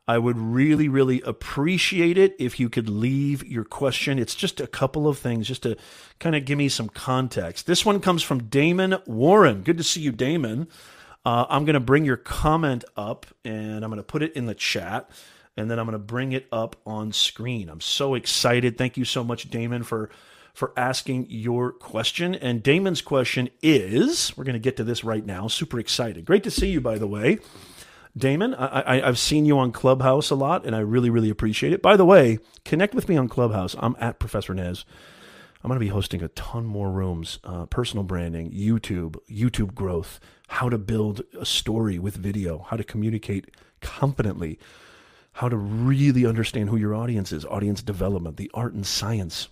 I 0.06 0.16
would 0.16 0.38
really, 0.38 0.88
really 0.88 1.20
appreciate 1.20 2.16
it 2.16 2.34
if 2.38 2.58
you 2.58 2.70
could 2.70 2.88
leave 2.88 3.44
your 3.44 3.64
question. 3.64 4.18
It's 4.18 4.34
just 4.34 4.58
a 4.58 4.66
couple 4.66 5.06
of 5.06 5.18
things, 5.18 5.46
just 5.46 5.64
to 5.64 5.76
kind 6.18 6.34
of 6.34 6.46
give 6.46 6.56
me 6.56 6.70
some 6.70 6.88
context. 6.88 7.66
This 7.66 7.84
one 7.84 8.00
comes 8.00 8.22
from 8.22 8.44
Damon 8.44 8.96
Warren. 9.06 9.60
Good 9.62 9.76
to 9.76 9.84
see 9.84 10.00
you, 10.00 10.12
Damon. 10.12 10.68
Uh, 11.26 11.44
I'm 11.50 11.66
going 11.66 11.74
to 11.74 11.80
bring 11.80 12.06
your 12.06 12.16
comment 12.16 12.84
up 12.96 13.26
and 13.44 13.84
I'm 13.84 13.90
going 13.90 13.98
to 13.98 14.02
put 14.02 14.22
it 14.22 14.32
in 14.32 14.46
the 14.46 14.54
chat 14.54 15.10
and 15.58 15.70
then 15.70 15.78
I'm 15.78 15.86
going 15.86 15.92
to 15.92 15.98
bring 15.98 16.32
it 16.32 16.46
up 16.52 16.76
on 16.86 17.12
screen. 17.12 17.68
I'm 17.68 17.80
so 17.80 18.14
excited. 18.14 18.78
Thank 18.78 18.96
you 18.96 19.04
so 19.04 19.24
much, 19.24 19.50
Damon, 19.50 19.82
for 19.82 20.08
for 20.54 20.72
asking 20.76 21.26
your 21.28 21.70
question. 21.70 22.34
And 22.34 22.62
Damon's 22.62 23.02
question 23.02 23.48
is 23.62 24.36
we're 24.36 24.44
going 24.44 24.54
to 24.54 24.60
get 24.60 24.76
to 24.78 24.84
this 24.84 25.04
right 25.04 25.24
now. 25.24 25.46
Super 25.46 25.78
excited. 25.78 26.24
Great 26.24 26.42
to 26.44 26.50
see 26.50 26.68
you, 26.68 26.80
by 26.80 26.98
the 26.98 27.06
way. 27.06 27.38
Damon, 28.16 28.54
I, 28.54 29.00
have 29.04 29.18
seen 29.18 29.44
you 29.44 29.58
on 29.58 29.70
Clubhouse 29.70 30.30
a 30.30 30.34
lot, 30.34 30.66
and 30.66 30.74
I 30.74 30.80
really, 30.80 31.10
really 31.10 31.30
appreciate 31.30 31.72
it. 31.72 31.80
By 31.80 31.96
the 31.96 32.04
way, 32.04 32.40
connect 32.64 32.94
with 32.94 33.08
me 33.08 33.16
on 33.16 33.28
Clubhouse. 33.28 33.76
I'm 33.78 33.94
at 34.00 34.18
Professor 34.18 34.52
Nez. 34.54 34.84
I'm 35.62 35.68
going 35.68 35.78
to 35.78 35.84
be 35.84 35.90
hosting 35.90 36.22
a 36.22 36.28
ton 36.28 36.64
more 36.64 36.90
rooms, 36.90 37.38
uh, 37.44 37.66
personal 37.66 38.02
branding, 38.02 38.50
YouTube, 38.50 39.16
YouTube 39.30 39.74
growth, 39.74 40.18
how 40.48 40.68
to 40.68 40.78
build 40.78 41.22
a 41.38 41.46
story 41.46 42.00
with 42.00 42.16
video, 42.16 42.66
how 42.68 42.76
to 42.76 42.82
communicate 42.82 43.54
confidently, 43.80 44.58
how 45.38 45.48
to 45.48 45.56
really 45.56 46.26
understand 46.26 46.68
who 46.68 46.76
your 46.76 46.96
audience 46.96 47.30
is, 47.30 47.44
audience 47.44 47.80
development, 47.80 48.36
the 48.38 48.50
art 48.54 48.72
and 48.72 48.84
science 48.84 49.46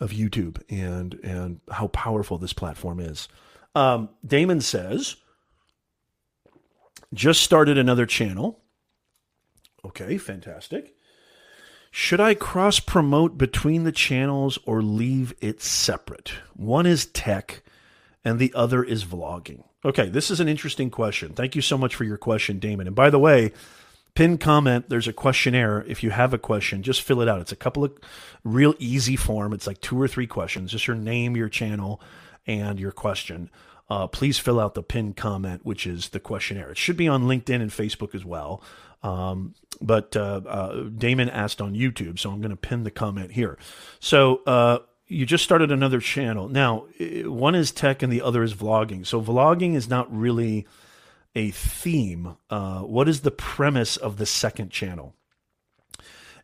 of 0.00 0.10
YouTube, 0.10 0.62
and 0.68 1.14
and 1.24 1.60
how 1.70 1.86
powerful 1.88 2.36
this 2.36 2.52
platform 2.52 3.00
is. 3.00 3.26
Um, 3.74 4.10
Damon 4.22 4.60
says, 4.60 5.16
just 7.14 7.40
started 7.40 7.78
another 7.78 8.04
channel. 8.04 8.60
Okay, 9.82 10.18
fantastic. 10.18 10.94
Should 11.90 12.20
I 12.20 12.34
cross 12.34 12.78
promote 12.78 13.38
between 13.38 13.84
the 13.84 13.92
channels 13.92 14.58
or 14.66 14.82
leave 14.82 15.32
it 15.40 15.62
separate? 15.62 16.34
One 16.54 16.84
is 16.84 17.06
tech 17.06 17.62
and 18.26 18.38
the 18.38 18.52
other 18.54 18.84
is 18.84 19.06
vlogging. 19.06 19.64
Okay, 19.86 20.10
this 20.10 20.30
is 20.30 20.38
an 20.38 20.48
interesting 20.48 20.90
question. 20.90 21.32
Thank 21.32 21.56
you 21.56 21.62
so 21.62 21.78
much 21.78 21.94
for 21.94 22.04
your 22.04 22.18
question, 22.18 22.58
Damon. 22.58 22.86
And 22.86 22.94
by 22.94 23.08
the 23.08 23.18
way, 23.18 23.52
pin 24.14 24.38
comment, 24.38 24.88
there's 24.88 25.08
a 25.08 25.12
questionnaire. 25.12 25.84
If 25.86 26.02
you 26.02 26.10
have 26.10 26.34
a 26.34 26.38
question, 26.38 26.82
just 26.82 27.02
fill 27.02 27.20
it 27.20 27.28
out. 27.28 27.40
It's 27.40 27.52
a 27.52 27.56
couple 27.56 27.84
of 27.84 27.92
real 28.44 28.74
easy 28.78 29.16
form. 29.16 29.52
It's 29.52 29.66
like 29.66 29.80
two 29.80 30.00
or 30.00 30.08
three 30.08 30.26
questions, 30.26 30.72
just 30.72 30.86
your 30.86 30.96
name, 30.96 31.36
your 31.36 31.48
channel, 31.48 32.00
and 32.46 32.78
your 32.78 32.92
question. 32.92 33.50
Uh, 33.88 34.06
please 34.06 34.38
fill 34.38 34.58
out 34.58 34.74
the 34.74 34.82
pin 34.82 35.12
comment, 35.12 35.64
which 35.64 35.86
is 35.86 36.10
the 36.10 36.20
questionnaire. 36.20 36.70
It 36.70 36.78
should 36.78 36.96
be 36.96 37.08
on 37.08 37.24
LinkedIn 37.24 37.60
and 37.60 37.70
Facebook 37.70 38.14
as 38.14 38.24
well. 38.24 38.62
Um, 39.02 39.54
but 39.80 40.16
uh, 40.16 40.40
uh, 40.46 40.82
Damon 40.84 41.28
asked 41.28 41.60
on 41.60 41.74
YouTube, 41.74 42.18
so 42.18 42.30
I'm 42.30 42.40
going 42.40 42.50
to 42.50 42.56
pin 42.56 42.84
the 42.84 42.90
comment 42.90 43.32
here. 43.32 43.58
So 43.98 44.42
uh, 44.46 44.78
you 45.08 45.26
just 45.26 45.44
started 45.44 45.70
another 45.70 46.00
channel. 46.00 46.48
Now, 46.48 46.86
one 47.24 47.54
is 47.54 47.72
tech 47.72 48.02
and 48.02 48.12
the 48.12 48.22
other 48.22 48.42
is 48.42 48.54
vlogging. 48.54 49.06
So 49.06 49.20
vlogging 49.20 49.74
is 49.74 49.88
not 49.88 50.14
really 50.14 50.66
a 51.34 51.50
theme. 51.50 52.36
Uh, 52.50 52.80
what 52.80 53.08
is 53.08 53.20
the 53.20 53.30
premise 53.30 53.96
of 53.96 54.16
the 54.16 54.26
second 54.26 54.70
channel? 54.70 55.14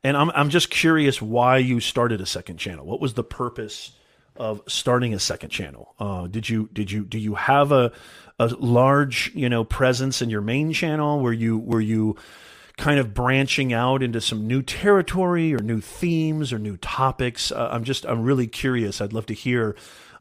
And 0.03 0.17
I'm 0.17 0.31
I'm 0.31 0.51
just 0.51 0.71
curious 0.71 1.21
why 1.21 1.59
you 1.59 1.81
started 1.81 2.21
a 2.21 2.27
second 2.27 2.59
channel. 2.59 2.87
What 2.87 3.01
was 3.01 3.15
the 3.15 3.25
purpose 3.25 3.93
of 4.37 4.63
starting 4.69 5.13
a 5.13 5.19
second 5.19 5.51
channel? 5.51 5.95
Uh, 5.99 6.29
did 6.29 6.49
you 6.49 6.69
did 6.73 6.91
you 6.91 7.05
do 7.05 7.19
you 7.19 7.35
have 7.35 7.73
a 7.73 7.93
a 8.39 8.47
large 8.47 9.33
you 9.35 9.49
know 9.49 9.65
presence 9.65 10.23
in 10.23 10.31
your 10.31 10.41
main 10.41 10.73
channel? 10.73 11.21
Were 11.21 11.33
you 11.33 11.59
were 11.59 11.81
you 11.81 12.17
kind 12.79 13.01
of 13.01 13.13
branching 13.13 13.73
out 13.73 14.03
into 14.03 14.21
some 14.21 14.47
new 14.47 14.63
territory 14.63 15.53
or 15.53 15.59
new 15.59 15.81
themes 15.81 16.53
or 16.53 16.59
new 16.59 16.77
topics. 16.79 17.51
Uh, 17.53 17.69
I'm 17.71 17.85
just, 17.85 18.07
I'm 18.07 18.23
really 18.23 18.47
curious. 18.47 19.01
I'd 19.01 19.13
love 19.13 19.27
to 19.27 19.35
hear 19.35 19.75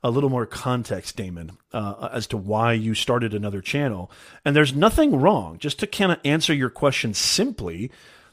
a 0.04 0.12
little 0.12 0.30
more 0.30 0.46
context, 0.46 1.16
Damon, 1.16 1.58
uh, 1.74 2.10
as 2.12 2.28
to 2.28 2.38
why 2.38 2.74
you 2.74 2.94
started 2.94 3.34
another 3.34 3.62
channel. 3.62 4.12
And 4.46 4.56
there's 4.56 4.76
nothing 4.76 5.20
wrong, 5.20 5.58
just 5.58 5.80
to 5.80 5.88
kind 5.88 6.12
of 6.12 6.20
answer 6.24 6.54
your 6.54 6.70
question 6.70 7.14
simply. 7.14 7.92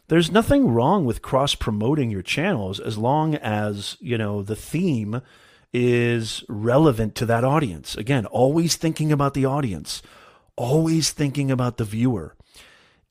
There's 0.08 0.30
nothing 0.30 0.68
wrong 0.68 1.04
with 1.04 1.22
cross 1.22 1.54
promoting 1.54 2.10
your 2.10 2.22
channels 2.22 2.78
as 2.78 2.98
long 2.98 3.34
as, 3.36 3.96
you 4.00 4.18
know, 4.18 4.42
the 4.42 4.56
theme 4.56 5.22
is 5.72 6.44
relevant 6.48 7.14
to 7.16 7.26
that 7.26 7.44
audience. 7.44 7.96
Again, 7.96 8.26
always 8.26 8.76
thinking 8.76 9.10
about 9.10 9.34
the 9.34 9.46
audience, 9.46 10.02
always 10.56 11.10
thinking 11.10 11.50
about 11.50 11.78
the 11.78 11.84
viewer. 11.84 12.36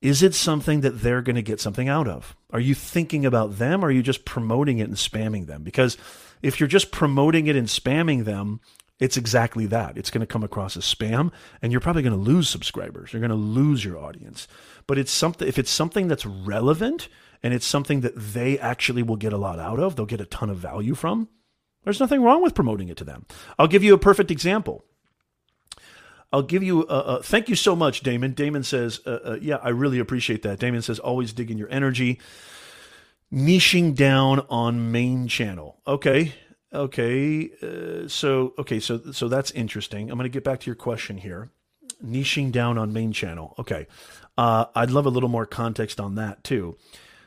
Is 0.02 0.22
it 0.22 0.36
something 0.36 0.82
that 0.82 1.02
they're 1.02 1.22
going 1.22 1.38
to 1.38 1.42
get 1.42 1.62
something 1.62 1.88
out 1.90 2.08
of? 2.08 2.36
Are 2.52 2.60
you 2.60 2.76
thinking 2.76 3.26
about 3.26 3.58
them 3.58 3.84
or 3.84 3.88
are 3.88 3.92
you 3.92 4.04
just 4.04 4.26
promoting 4.26 4.80
it 4.80 4.88
and 4.88 4.98
spamming 4.98 5.48
them? 5.48 5.64
Because 5.64 5.98
if 6.44 6.60
you're 6.60 6.68
just 6.68 6.92
promoting 6.92 7.48
it 7.48 7.56
and 7.56 7.68
spamming 7.68 8.26
them, 8.26 8.60
it's 9.00 9.18
exactly 9.18 9.66
that. 9.68 9.98
It's 9.98 10.12
going 10.12 10.22
to 10.22 10.28
come 10.28 10.44
across 10.44 10.78
as 10.78 10.84
spam 10.84 11.32
and 11.62 11.72
you're 11.72 11.82
probably 11.82 12.04
going 12.04 12.14
to 12.14 12.20
lose 12.20 12.48
subscribers. 12.48 13.12
You're 13.12 13.22
going 13.22 13.32
to 13.32 13.36
lose 13.36 13.84
your 13.84 13.98
audience. 13.98 14.48
But 14.86 14.98
it's 14.98 15.12
something 15.12 15.48
if 15.48 15.58
it's 15.58 15.72
something 15.72 16.08
that's 16.08 16.26
relevant 16.26 17.08
and 17.42 17.54
it's 17.54 17.66
something 17.66 18.02
that 18.02 18.16
they 18.16 18.60
actually 18.60 19.04
will 19.04 19.16
get 19.16 19.34
a 19.34 19.38
lot 19.38 19.60
out 19.60 19.80
of, 19.80 19.96
they'll 19.96 20.06
get 20.06 20.22
a 20.22 20.26
ton 20.26 20.50
of 20.50 20.58
value 20.58 20.94
from. 20.94 21.28
There's 21.84 22.00
nothing 22.00 22.22
wrong 22.22 22.42
with 22.42 22.56
promoting 22.56 22.88
it 22.88 22.98
to 22.98 23.04
them. 23.04 23.26
I'll 23.58 23.68
give 23.68 23.84
you 23.84 23.94
a 23.94 23.98
perfect 23.98 24.32
example. 24.32 24.86
I'll 26.32 26.42
give 26.42 26.64
you. 26.64 26.86
Uh, 26.88 27.04
uh, 27.06 27.22
thank 27.22 27.48
you 27.48 27.56
so 27.56 27.76
much, 27.76 28.02
Damon. 28.02 28.32
Damon 28.32 28.64
says, 28.64 29.02
uh, 29.06 29.20
uh, 29.24 29.38
"Yeah, 29.40 29.58
I 29.62 29.70
really 29.70 30.00
appreciate 30.00 30.42
that." 30.42 30.60
Damon 30.60 30.82
says, 30.82 30.98
"Always 30.98 31.32
digging 31.32 31.60
your 31.60 31.70
energy." 31.70 32.20
Niching 33.34 33.96
down 33.96 34.42
on 34.50 34.92
main 34.92 35.28
channel. 35.28 35.80
Okay, 35.88 36.34
okay. 36.72 37.50
Uh, 37.62 38.08
so 38.08 38.54
okay, 38.60 38.80
so 38.80 39.12
so 39.12 39.28
that's 39.28 39.50
interesting. 39.52 40.12
I'm 40.12 40.18
going 40.18 40.30
to 40.30 40.34
get 40.34 40.44
back 40.44 40.60
to 40.62 40.66
your 40.68 40.76
question 40.76 41.18
here. 41.18 41.50
Niching 42.06 42.52
down 42.52 42.78
on 42.78 42.94
main 42.94 43.12
channel. 43.12 43.56
Okay, 43.58 43.88
uh, 44.38 44.66
I'd 44.76 44.92
love 44.92 45.08
a 45.08 45.10
little 45.10 45.30
more 45.30 45.48
context 45.48 46.00
on 46.00 46.16
that 46.16 46.44
too. 46.44 46.78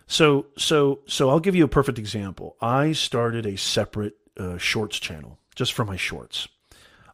So 0.06 0.46
so 0.56 1.00
so 1.06 1.28
I'll 1.28 1.40
give 1.40 1.56
you 1.56 1.64
a 1.64 1.68
perfect 1.68 1.98
example. 1.98 2.56
I 2.60 2.92
started 2.92 3.44
a 3.44 3.56
separate 3.56 4.14
shorts 4.58 4.98
channel 4.98 5.38
just 5.54 5.72
for 5.72 5.84
my 5.84 5.96
shorts 5.96 6.46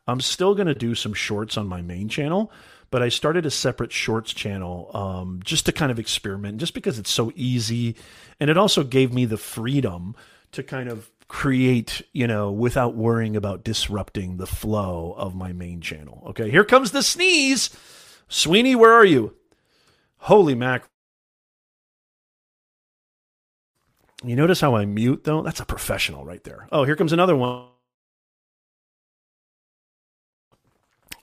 I'm 0.07 0.20
still 0.20 0.55
going 0.55 0.66
to 0.66 0.74
do 0.74 0.94
some 0.94 1.14
shorts 1.14 1.57
on 1.57 1.66
my 1.66 1.81
main 1.81 2.09
channel, 2.09 2.50
but 2.92 3.02
I 3.02 3.09
started 3.09 3.46
a 3.46 3.50
separate 3.50 3.90
shorts 3.90 4.35
channel 4.35 4.90
um, 4.92 5.40
just 5.42 5.64
to 5.64 5.72
kind 5.72 5.90
of 5.90 5.98
experiment, 5.98 6.59
just 6.59 6.74
because 6.74 6.98
it's 6.98 7.11
so 7.11 7.33
easy. 7.35 7.96
And 8.38 8.50
it 8.50 8.59
also 8.59 8.85
gave 8.85 9.14
me 9.14 9.24
the 9.24 9.38
freedom 9.38 10.14
to 10.52 10.62
kind 10.62 10.90
of 10.90 11.11
create, 11.26 12.02
you 12.12 12.26
know, 12.26 12.52
without 12.52 12.94
worrying 12.94 13.35
about 13.35 13.64
disrupting 13.64 14.37
the 14.37 14.46
flow 14.46 15.14
of 15.16 15.35
my 15.35 15.55
main 15.55 15.81
channel. 15.81 16.22
Okay, 16.26 16.50
here 16.50 16.64
comes 16.64 16.90
the 16.90 17.02
sneeze. 17.02 17.70
Sweeney, 18.28 18.76
where 18.76 18.92
are 18.92 19.07
you? 19.07 19.35
Holy 20.18 20.55
mac. 20.55 20.85
You 24.22 24.37
notice 24.37 24.61
how 24.61 24.76
I 24.76 24.85
mute 24.85 25.24
though? 25.24 25.40
That's 25.40 25.61
a 25.61 25.64
professional 25.64 26.26
right 26.26 26.44
there. 26.44 26.68
Oh, 26.70 26.85
here 26.85 26.94
comes 26.94 27.14
another 27.14 27.35
one. 27.35 27.71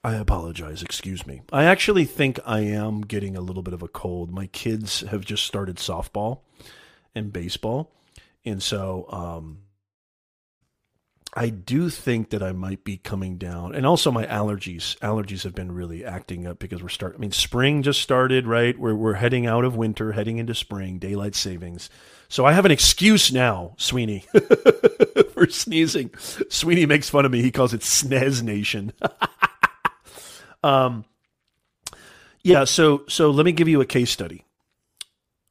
I 0.03 0.15
apologize. 0.15 0.81
Excuse 0.81 1.27
me. 1.27 1.41
I 1.51 1.65
actually 1.65 2.05
think 2.05 2.39
I 2.45 2.61
am 2.61 3.01
getting 3.01 3.35
a 3.35 3.41
little 3.41 3.63
bit 3.63 3.73
of 3.73 3.83
a 3.83 3.87
cold. 3.87 4.31
My 4.31 4.47
kids 4.47 5.01
have 5.01 5.25
just 5.25 5.45
started 5.45 5.75
softball 5.75 6.39
and 7.13 7.33
baseball. 7.33 7.91
And 8.45 8.63
so 8.63 9.07
um, 9.09 9.59
I 11.33 11.49
do 11.49 11.89
think 11.89 12.29
that 12.29 12.41
I 12.41 12.53
might 12.53 12.85
be 12.85 12.95
coming 12.95 13.37
down. 13.37 13.75
And 13.75 13.85
also 13.85 14.09
my 14.09 14.25
allergies. 14.25 14.97
Allergies 14.99 15.43
have 15.43 15.53
been 15.53 15.73
really 15.73 16.05
acting 16.05 16.47
up 16.47 16.59
because 16.59 16.81
we're 16.81 16.87
starting. 16.87 17.19
I 17.19 17.21
mean, 17.21 17.31
spring 17.33 17.83
just 17.83 18.01
started, 18.01 18.47
right? 18.47 18.79
We're, 18.79 18.95
we're 18.95 19.15
heading 19.15 19.45
out 19.47 19.65
of 19.65 19.75
winter, 19.75 20.13
heading 20.13 20.37
into 20.37 20.55
spring, 20.55 20.97
daylight 20.97 21.35
savings. 21.35 21.89
So 22.29 22.45
I 22.45 22.53
have 22.53 22.65
an 22.65 22.71
excuse 22.71 23.33
now, 23.33 23.73
Sweeney, 23.77 24.25
for 25.33 25.47
sneezing. 25.49 26.11
Sweeney 26.49 26.85
makes 26.85 27.09
fun 27.09 27.25
of 27.25 27.31
me. 27.31 27.41
He 27.41 27.51
calls 27.51 27.73
it 27.73 27.81
Snez 27.81 28.41
Nation. 28.41 28.93
Um, 30.63 31.05
yeah, 32.43 32.63
so 32.63 33.03
so 33.07 33.29
let 33.31 33.45
me 33.45 33.51
give 33.51 33.67
you 33.67 33.81
a 33.81 33.85
case 33.85 34.11
study. 34.11 34.45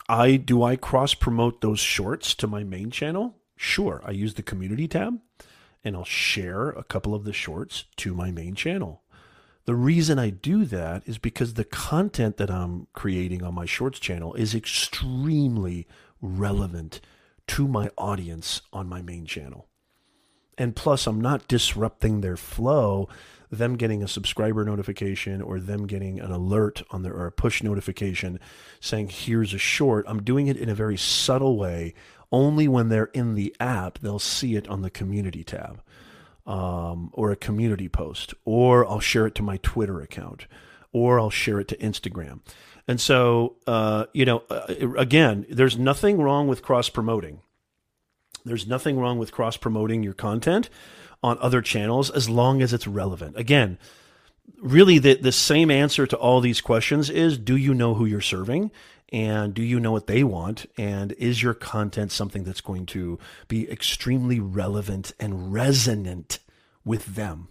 I 0.09 0.37
do 0.37 0.63
I 0.63 0.77
cross 0.77 1.15
promote 1.15 1.61
those 1.61 1.81
shorts 1.81 2.35
to 2.37 2.47
my 2.47 2.65
main 2.65 2.91
channel? 2.91 3.37
Sure. 3.57 4.01
I 4.05 4.13
use 4.13 4.35
the 4.35 4.43
community 4.43 4.89
tab 4.89 5.19
and 5.85 5.97
I'll 5.97 6.05
share 6.05 6.71
a 6.71 6.85
couple 6.85 7.15
of 7.15 7.25
the 7.25 7.33
shorts 7.33 7.85
to 7.97 8.15
my 8.15 8.31
main 8.31 8.55
channel. 8.55 9.03
The 9.67 9.75
reason 9.75 10.19
I 10.19 10.31
do 10.31 10.65
that 10.65 11.03
is 11.07 11.19
because 11.19 11.55
the 11.55 11.65
content 11.65 12.39
that 12.39 12.51
I'm 12.51 12.87
creating 12.95 13.43
on 13.43 13.55
my 13.55 13.67
shorts 13.67 13.99
channel 13.99 14.33
is 14.35 14.55
extremely 14.55 15.87
relevant 16.23 17.01
to 17.49 17.69
my 17.69 17.91
audience 17.99 18.63
on 18.73 18.89
my 18.89 19.03
main 19.03 19.27
channel. 19.27 19.69
And 20.59 20.77
plus, 20.77 21.07
I'm 21.07 21.21
not 21.21 21.49
disrupting 21.49 22.21
their 22.21 22.37
flow 22.37 23.09
them 23.51 23.77
getting 23.77 24.03
a 24.03 24.09
subscriber 24.09 24.65
notification 24.65 25.41
or 25.41 25.59
them 25.59 25.87
getting 25.87 26.21
an 26.21 26.31
alert 26.31 26.83
on 26.91 27.03
their 27.03 27.15
or 27.15 27.27
a 27.27 27.33
push 27.33 27.63
notification 27.63 28.39
saying 28.81 29.09
here's 29.09 29.55
a 29.55 29.59
short 29.59 30.05
i'm 30.09 30.23
doing 30.23 30.47
it 30.47 30.57
in 30.57 30.69
a 30.69 30.75
very 30.75 30.97
subtle 30.97 31.57
way. 31.57 31.95
Only 32.31 32.69
when 32.69 32.91
they're 32.91 33.07
in 33.15 33.35
the 33.35 33.57
app 33.59 34.01
they'll 34.01 34.19
see 34.19 34.55
it 34.55 34.69
on 34.69 34.83
the 34.83 34.91
community 34.91 35.43
tab 35.43 35.81
um, 36.47 37.11
or 37.15 37.31
a 37.31 37.37
community 37.37 37.89
post 37.89 38.35
or 38.45 38.87
i'll 38.87 39.01
share 39.01 39.27
it 39.27 39.35
to 39.37 39.43
my 39.43 39.57
twitter 39.63 40.03
account 40.03 40.47
or 40.93 41.19
i'll 41.19 41.31
share 41.31 41.59
it 41.59 41.69
to 41.69 41.77
instagram. 41.79 42.41
And 42.87 43.01
so 43.01 43.57
uh, 43.67 44.07
you 44.13 44.27
know 44.27 44.43
uh, 44.51 44.67
again 44.99 45.47
there's 45.49 45.79
nothing 45.79 46.21
wrong 46.21 46.49
with 46.49 46.63
cross 46.63 46.91
promoting 46.91 47.41
there's 48.49 48.67
nothing 48.67 48.99
wrong 48.99 49.19
with 49.19 49.33
cross 49.33 49.57
promoting 49.57 50.03
your 50.03 50.15
content 50.15 50.69
on 51.23 51.39
other 51.41 51.61
channels 51.63 52.11
as 52.11 52.29
long 52.29 52.63
as 52.63 52.73
it's 52.73 52.87
relevant. 52.87 53.37
Again, 53.37 53.79
really 54.63 54.99
the, 54.99 55.15
the 55.15 55.33
same 55.33 55.71
answer 55.71 56.07
to 56.07 56.17
all 56.17 56.41
these 56.41 56.61
questions 56.61 57.11
is 57.11 57.39
do 57.39 57.57
you 57.57 57.75
know 57.75 57.95
who 57.95 58.05
you're 58.05 58.21
serving? 58.21 58.71
And 59.11 59.55
do 59.55 59.63
you 59.63 59.81
know 59.81 59.93
what 59.93 60.07
they 60.07 60.23
want? 60.23 60.67
And 60.77 61.13
is 61.13 61.43
your 61.43 61.55
content 61.55 62.13
something 62.13 62.45
that's 62.45 62.61
going 62.61 62.87
to 62.87 63.19
be 63.49 63.71
extremely 63.71 64.39
relevant 64.39 65.13
and 65.19 65.53
resonant 65.53 66.41
with 66.85 67.15
them? 67.15 67.49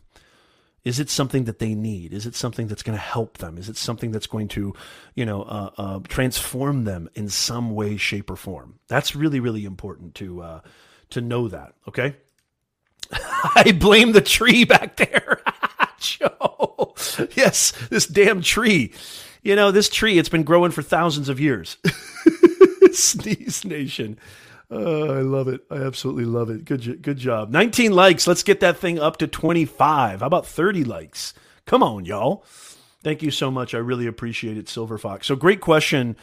Is 0.83 0.99
it 0.99 1.10
something 1.10 1.45
that 1.45 1.60
they 1.60 1.73
need? 1.73 2.13
Is 2.13 2.25
it 2.25 2.36
something 2.36 2.67
that's 2.67 2.83
going 2.83 2.97
to 2.97 3.03
help 3.03 3.39
them? 3.39 3.57
Is 3.57 3.67
it 3.67 3.75
something 3.75 4.12
that's 4.12 4.27
going 4.27 4.47
to, 4.49 4.73
you 5.15 5.25
know, 5.25 5.41
uh, 5.43 5.71
uh, 5.77 5.99
transform 6.07 6.86
them 6.86 7.10
in 7.13 7.27
some 7.27 7.71
way, 7.71 7.97
shape, 7.97 8.29
or 8.29 8.38
form? 8.38 8.79
That's 8.88 9.15
really, 9.15 9.39
really 9.41 9.65
important 9.65 10.15
to 10.15 10.41
uh, 10.41 10.62
to 11.11 11.21
know 11.21 11.47
that. 11.47 11.73
Okay. 11.87 12.15
I 13.11 13.75
blame 13.77 14.11
the 14.11 14.21
tree 14.21 14.65
back 14.65 14.97
there. 14.97 15.41
Joe. 15.99 16.93
Yes, 17.35 17.71
this 17.89 18.05
damn 18.05 18.41
tree. 18.41 18.93
You 19.41 19.55
know, 19.55 19.71
this 19.71 19.89
tree, 19.89 20.17
it's 20.17 20.29
been 20.29 20.43
growing 20.43 20.71
for 20.71 20.81
thousands 20.81 21.29
of 21.29 21.39
years. 21.39 21.77
Sneeze 22.91 23.63
Nation. 23.65 24.19
Oh, 24.69 25.13
I 25.13 25.21
love 25.21 25.47
it. 25.47 25.61
I 25.71 25.77
absolutely 25.77 26.25
love 26.25 26.49
it. 26.49 26.65
Good, 26.65 27.01
good 27.01 27.17
job. 27.17 27.49
19 27.49 27.93
likes. 27.93 28.27
Let's 28.27 28.43
get 28.43 28.59
that 28.59 28.77
thing 28.77 28.99
up 28.99 29.17
to 29.17 29.27
25. 29.27 30.19
How 30.19 30.27
about 30.27 30.45
30 30.45 30.83
likes? 30.83 31.33
Come 31.65 31.81
on, 31.83 32.05
y'all. 32.05 32.43
Thank 33.03 33.21
you 33.21 33.31
so 33.31 33.49
much. 33.49 33.73
I 33.73 33.77
really 33.77 34.07
appreciate 34.07 34.57
it, 34.57 34.67
Silver 34.67 34.97
Fox. 34.97 35.27
So 35.27 35.35
great 35.35 35.61
question, 35.61 36.17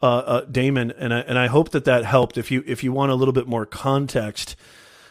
uh, 0.00 0.06
uh, 0.06 0.40
Damon, 0.42 0.92
and 0.92 1.12
I, 1.12 1.20
and 1.20 1.38
I 1.38 1.48
hope 1.48 1.70
that 1.70 1.84
that 1.84 2.04
helped. 2.04 2.38
If 2.38 2.50
you 2.50 2.62
if 2.66 2.84
you 2.84 2.92
want 2.92 3.12
a 3.12 3.14
little 3.14 3.32
bit 3.32 3.48
more 3.48 3.66
context, 3.66 4.56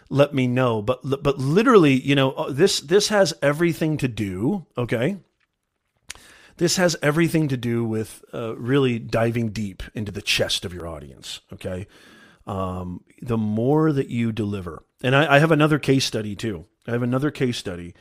let 0.10 0.34
me 0.34 0.47
know. 0.47 0.82
But 0.82 1.02
but 1.04 1.38
literally, 1.38 1.93
you 1.93 2.15
know, 2.15 2.32
uh, 2.32 2.52
this 2.52 2.80
this 2.80 3.10
has 3.10 3.34
everything 3.41 3.97
to 3.97 4.08
do. 4.08 4.65
Okay, 4.78 5.17
this 6.58 6.78
has 6.78 6.95
everything 7.02 7.47
to 7.50 7.58
do 7.58 7.84
with 7.84 8.23
uh, 8.34 8.56
really 8.58 9.00
diving 9.00 9.50
deep 9.50 9.84
into 9.93 10.12
the 10.12 10.21
chest 10.21 10.63
of 10.63 10.73
your 10.73 10.88
audience. 10.88 11.41
Okay, 11.52 11.88
um, 12.45 13.04
the 13.21 13.38
more 13.38 13.91
that 13.91 14.10
you 14.10 14.32
deliver, 14.32 14.84
and 15.04 15.15
I, 15.15 15.36
I, 15.36 15.39
have 15.39 15.52
another 15.52 15.80
case 15.80 16.06
study 16.06 16.36
too. 16.36 16.65
I 16.88 16.91
have 16.91 17.04
another 17.04 17.32
case 17.32 17.58
study. 17.58 17.93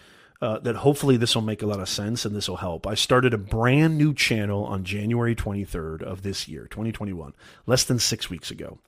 Uh, 0.42 0.58
that 0.58 0.76
hopefully 0.76 1.16
this 1.16 1.34
will 1.34 1.40
make 1.40 1.62
a 1.62 1.66
lot 1.66 1.80
of 1.80 1.88
sense 1.88 2.26
and 2.26 2.36
this 2.36 2.46
will 2.46 2.58
help. 2.58 2.86
I 2.86 2.94
started 2.94 3.32
a 3.32 3.38
brand 3.38 3.96
new 3.96 4.12
channel 4.12 4.64
on 4.64 4.84
January 4.84 5.34
23rd 5.34 6.02
of 6.02 6.20
this 6.20 6.46
year, 6.46 6.66
2021, 6.66 7.32
less 7.64 7.84
than 7.84 7.98
six 7.98 8.28
weeks 8.28 8.50
ago. 8.50 8.78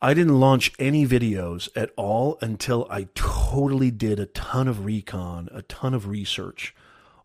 I 0.00 0.14
didn't 0.14 0.40
launch 0.40 0.72
any 0.80 1.06
videos 1.06 1.68
at 1.76 1.90
all 1.96 2.36
until 2.40 2.88
I 2.90 3.06
totally 3.14 3.92
did 3.92 4.18
a 4.18 4.26
ton 4.26 4.66
of 4.66 4.84
recon, 4.84 5.48
a 5.52 5.62
ton 5.62 5.94
of 5.94 6.08
research 6.08 6.74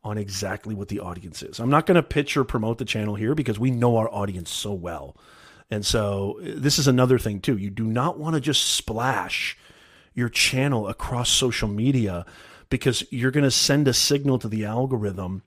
on 0.03 0.19
exactly 0.19 0.75
what 0.75 0.87
the 0.87 0.99
audience 0.99 1.41
is. 1.41 1.59
I'm 1.59 1.71
not 1.71 1.87
going 1.87 1.95
to 1.95 2.03
pitch 2.03 2.37
or 2.37 2.43
promote 2.43 2.77
the 2.77 2.85
channel 2.85 3.15
here 3.15 3.33
because 3.33 3.57
we 3.57 3.71
know 3.71 3.97
our 3.97 4.09
audience 4.13 4.51
so 4.51 4.73
well. 4.73 5.17
And 5.71 5.85
so 5.85 6.39
this 6.41 6.77
is 6.77 6.87
another 6.87 7.17
thing 7.17 7.41
too. 7.41 7.57
You 7.57 7.71
do 7.71 7.83
not 7.83 8.19
want 8.19 8.35
to 8.35 8.41
just 8.41 8.63
splash 8.63 9.57
your 10.13 10.29
channel 10.29 10.87
across 10.87 11.29
social 11.29 11.67
media 11.67 12.25
because 12.69 13.03
you're 13.11 13.31
going 13.31 13.43
to 13.43 13.51
send 13.51 13.87
a 13.87 13.93
signal 13.93 14.39
to 14.39 14.47
the 14.47 14.65
algorithm 14.65 15.43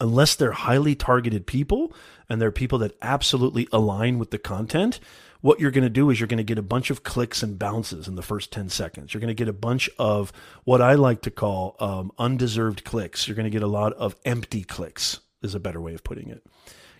unless 0.00 0.34
they're 0.34 0.52
highly 0.52 0.94
targeted 0.94 1.46
people 1.46 1.92
and 2.28 2.40
they're 2.40 2.52
people 2.52 2.78
that 2.78 2.96
absolutely 3.02 3.66
align 3.72 4.18
with 4.18 4.30
the 4.30 4.38
content 4.38 5.00
what 5.40 5.60
you're 5.60 5.70
going 5.70 5.84
to 5.84 5.90
do 5.90 6.10
is 6.10 6.18
you're 6.18 6.26
going 6.26 6.38
to 6.38 6.44
get 6.44 6.58
a 6.58 6.62
bunch 6.62 6.90
of 6.90 7.02
clicks 7.02 7.42
and 7.42 7.58
bounces 7.58 8.08
in 8.08 8.16
the 8.16 8.22
first 8.22 8.52
10 8.52 8.68
seconds. 8.68 9.14
You're 9.14 9.20
going 9.20 9.28
to 9.28 9.34
get 9.34 9.48
a 9.48 9.52
bunch 9.52 9.88
of 9.98 10.32
what 10.64 10.82
I 10.82 10.94
like 10.94 11.22
to 11.22 11.30
call 11.30 11.76
um, 11.80 12.12
undeserved 12.18 12.84
clicks. 12.84 13.28
You're 13.28 13.36
going 13.36 13.44
to 13.44 13.50
get 13.50 13.62
a 13.62 13.68
lot 13.68 13.92
of 13.94 14.16
empty 14.24 14.64
clicks, 14.64 15.20
is 15.42 15.54
a 15.54 15.60
better 15.60 15.80
way 15.80 15.94
of 15.94 16.02
putting 16.02 16.28
it. 16.28 16.44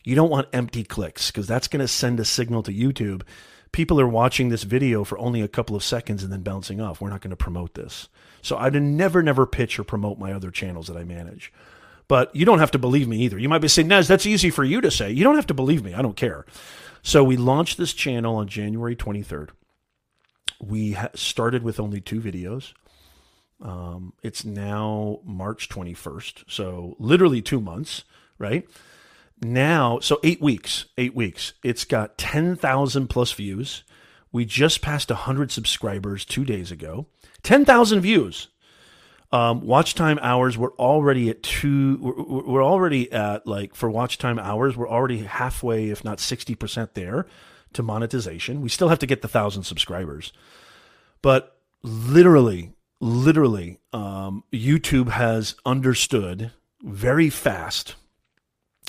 You 0.04 0.14
don't 0.14 0.30
want 0.30 0.48
empty 0.52 0.84
clicks 0.84 1.30
because 1.30 1.46
that's 1.46 1.68
going 1.68 1.80
to 1.80 1.88
send 1.88 2.20
a 2.20 2.24
signal 2.24 2.62
to 2.62 2.72
YouTube 2.72 3.22
people 3.72 4.00
are 4.00 4.08
watching 4.08 4.48
this 4.48 4.62
video 4.62 5.04
for 5.04 5.18
only 5.18 5.40
a 5.40 5.48
couple 5.48 5.76
of 5.76 5.84
seconds 5.84 6.22
and 6.22 6.32
then 6.32 6.42
bouncing 6.42 6.80
off. 6.80 7.00
We're 7.00 7.10
not 7.10 7.20
going 7.20 7.30
to 7.30 7.36
promote 7.36 7.74
this. 7.74 8.08
So 8.42 8.56
I'd 8.56 8.74
never, 8.74 9.22
never 9.22 9.46
pitch 9.46 9.78
or 9.78 9.84
promote 9.84 10.18
my 10.18 10.32
other 10.32 10.50
channels 10.50 10.86
that 10.86 10.96
I 10.96 11.04
manage. 11.04 11.52
But 12.06 12.34
you 12.34 12.46
don't 12.46 12.60
have 12.60 12.70
to 12.70 12.78
believe 12.78 13.06
me 13.06 13.18
either. 13.18 13.38
You 13.38 13.48
might 13.48 13.58
be 13.58 13.68
saying, 13.68 13.88
Nez, 13.88 14.08
that's 14.08 14.26
easy 14.26 14.50
for 14.50 14.64
you 14.64 14.80
to 14.80 14.90
say. 14.90 15.10
You 15.10 15.24
don't 15.24 15.36
have 15.36 15.46
to 15.48 15.54
believe 15.54 15.84
me. 15.84 15.94
I 15.94 16.02
don't 16.02 16.16
care. 16.16 16.46
So 17.02 17.22
we 17.22 17.36
launched 17.36 17.76
this 17.76 17.92
channel 17.92 18.36
on 18.36 18.48
January 18.48 18.96
23rd. 18.96 19.50
We 20.60 20.92
ha- 20.92 21.10
started 21.14 21.62
with 21.62 21.78
only 21.78 22.00
two 22.00 22.20
videos. 22.20 22.72
Um, 23.60 24.14
it's 24.22 24.44
now 24.44 25.20
March 25.24 25.68
21st. 25.68 26.44
So 26.48 26.96
literally 26.98 27.42
two 27.42 27.60
months, 27.60 28.04
right? 28.38 28.66
Now, 29.40 30.00
so 30.00 30.18
eight 30.24 30.40
weeks, 30.40 30.86
eight 30.96 31.14
weeks. 31.14 31.52
It's 31.62 31.84
got 31.84 32.18
10,000 32.18 33.08
plus 33.08 33.32
views. 33.32 33.84
We 34.32 34.44
just 34.44 34.82
passed 34.82 35.10
100 35.10 35.50
subscribers 35.50 36.24
two 36.24 36.44
days 36.44 36.70
ago. 36.70 37.06
10,000 37.42 38.00
views. 38.00 38.48
Um, 39.30 39.60
watch 39.60 39.94
time 39.94 40.18
hours, 40.22 40.56
we're 40.56 40.74
already 40.76 41.28
at 41.28 41.42
two, 41.42 41.98
we're, 42.00 42.42
we're 42.44 42.64
already 42.64 43.12
at 43.12 43.46
like, 43.46 43.74
for 43.74 43.90
watch 43.90 44.16
time 44.16 44.38
hours, 44.38 44.74
we're 44.74 44.88
already 44.88 45.18
halfway, 45.18 45.90
if 45.90 46.02
not 46.02 46.16
60% 46.16 46.94
there 46.94 47.26
to 47.74 47.82
monetization. 47.82 48.62
We 48.62 48.70
still 48.70 48.88
have 48.88 48.98
to 49.00 49.06
get 49.06 49.20
the 49.20 49.28
thousand 49.28 49.64
subscribers. 49.64 50.32
But 51.20 51.58
literally, 51.82 52.72
literally, 53.00 53.80
um, 53.92 54.44
YouTube 54.50 55.10
has 55.10 55.56
understood 55.66 56.52
very 56.82 57.28
fast 57.28 57.96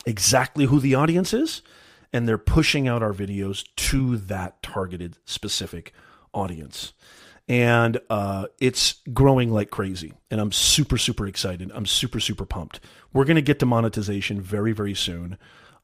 exactly 0.10 0.66
who 0.66 0.80
the 0.80 0.96
audience 0.96 1.34
is, 1.34 1.62
and 2.12 2.28
they're 2.28 2.38
pushing 2.38 2.88
out 2.88 3.04
our 3.04 3.14
videos 3.14 3.64
to 3.76 4.18
that 4.18 4.62
targeted 4.64 5.18
specific 5.26 5.94
audience. 6.34 6.94
And 7.48 8.00
uh, 8.10 8.48
it's 8.60 8.96
growing 9.14 9.52
like 9.52 9.70
crazy. 9.72 10.14
And 10.30 10.40
I'm 10.40 10.52
super, 10.52 10.98
super 10.98 11.26
excited. 11.28 11.72
I'm 11.74 11.86
super, 11.86 12.20
super 12.20 12.46
pumped. 12.46 12.80
We're 13.14 13.26
going 13.26 13.36
to 13.36 13.42
get 13.42 13.60
to 13.60 13.66
monetization 13.66 14.40
very, 14.42 14.72
very 14.72 14.94
soon. 14.94 15.38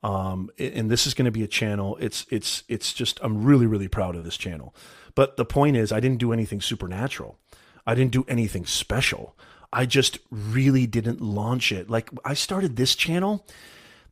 Um, 0.04 0.52
and 0.60 0.92
this 0.92 1.08
is 1.08 1.16
going 1.16 1.26
to 1.26 1.32
be 1.32 1.44
a 1.44 1.48
channel. 1.48 1.98
It's 2.00 2.28
it's 2.30 2.64
it's 2.68 2.94
just 2.94 3.20
I'm 3.24 3.44
really 3.44 3.66
really 3.66 3.88
proud 3.88 4.16
of 4.16 4.24
this 4.24 4.38
channel. 4.38 4.76
But 5.16 5.38
the 5.38 5.46
point 5.46 5.78
is, 5.78 5.92
I 5.92 6.00
didn't 6.00 6.20
do 6.20 6.32
anything 6.32 6.62
supernatural. 6.62 7.40
I 7.88 7.96
didn't 7.96 8.12
do 8.12 8.26
anything 8.28 8.68
special. 8.68 9.36
I 9.74 9.88
just 9.88 10.20
really 10.30 10.86
didn't 10.86 11.22
launch 11.22 11.72
it. 11.72 11.90
Like 11.90 12.10
I 12.24 12.36
started 12.36 12.76
this 12.76 12.96
channel 12.96 13.48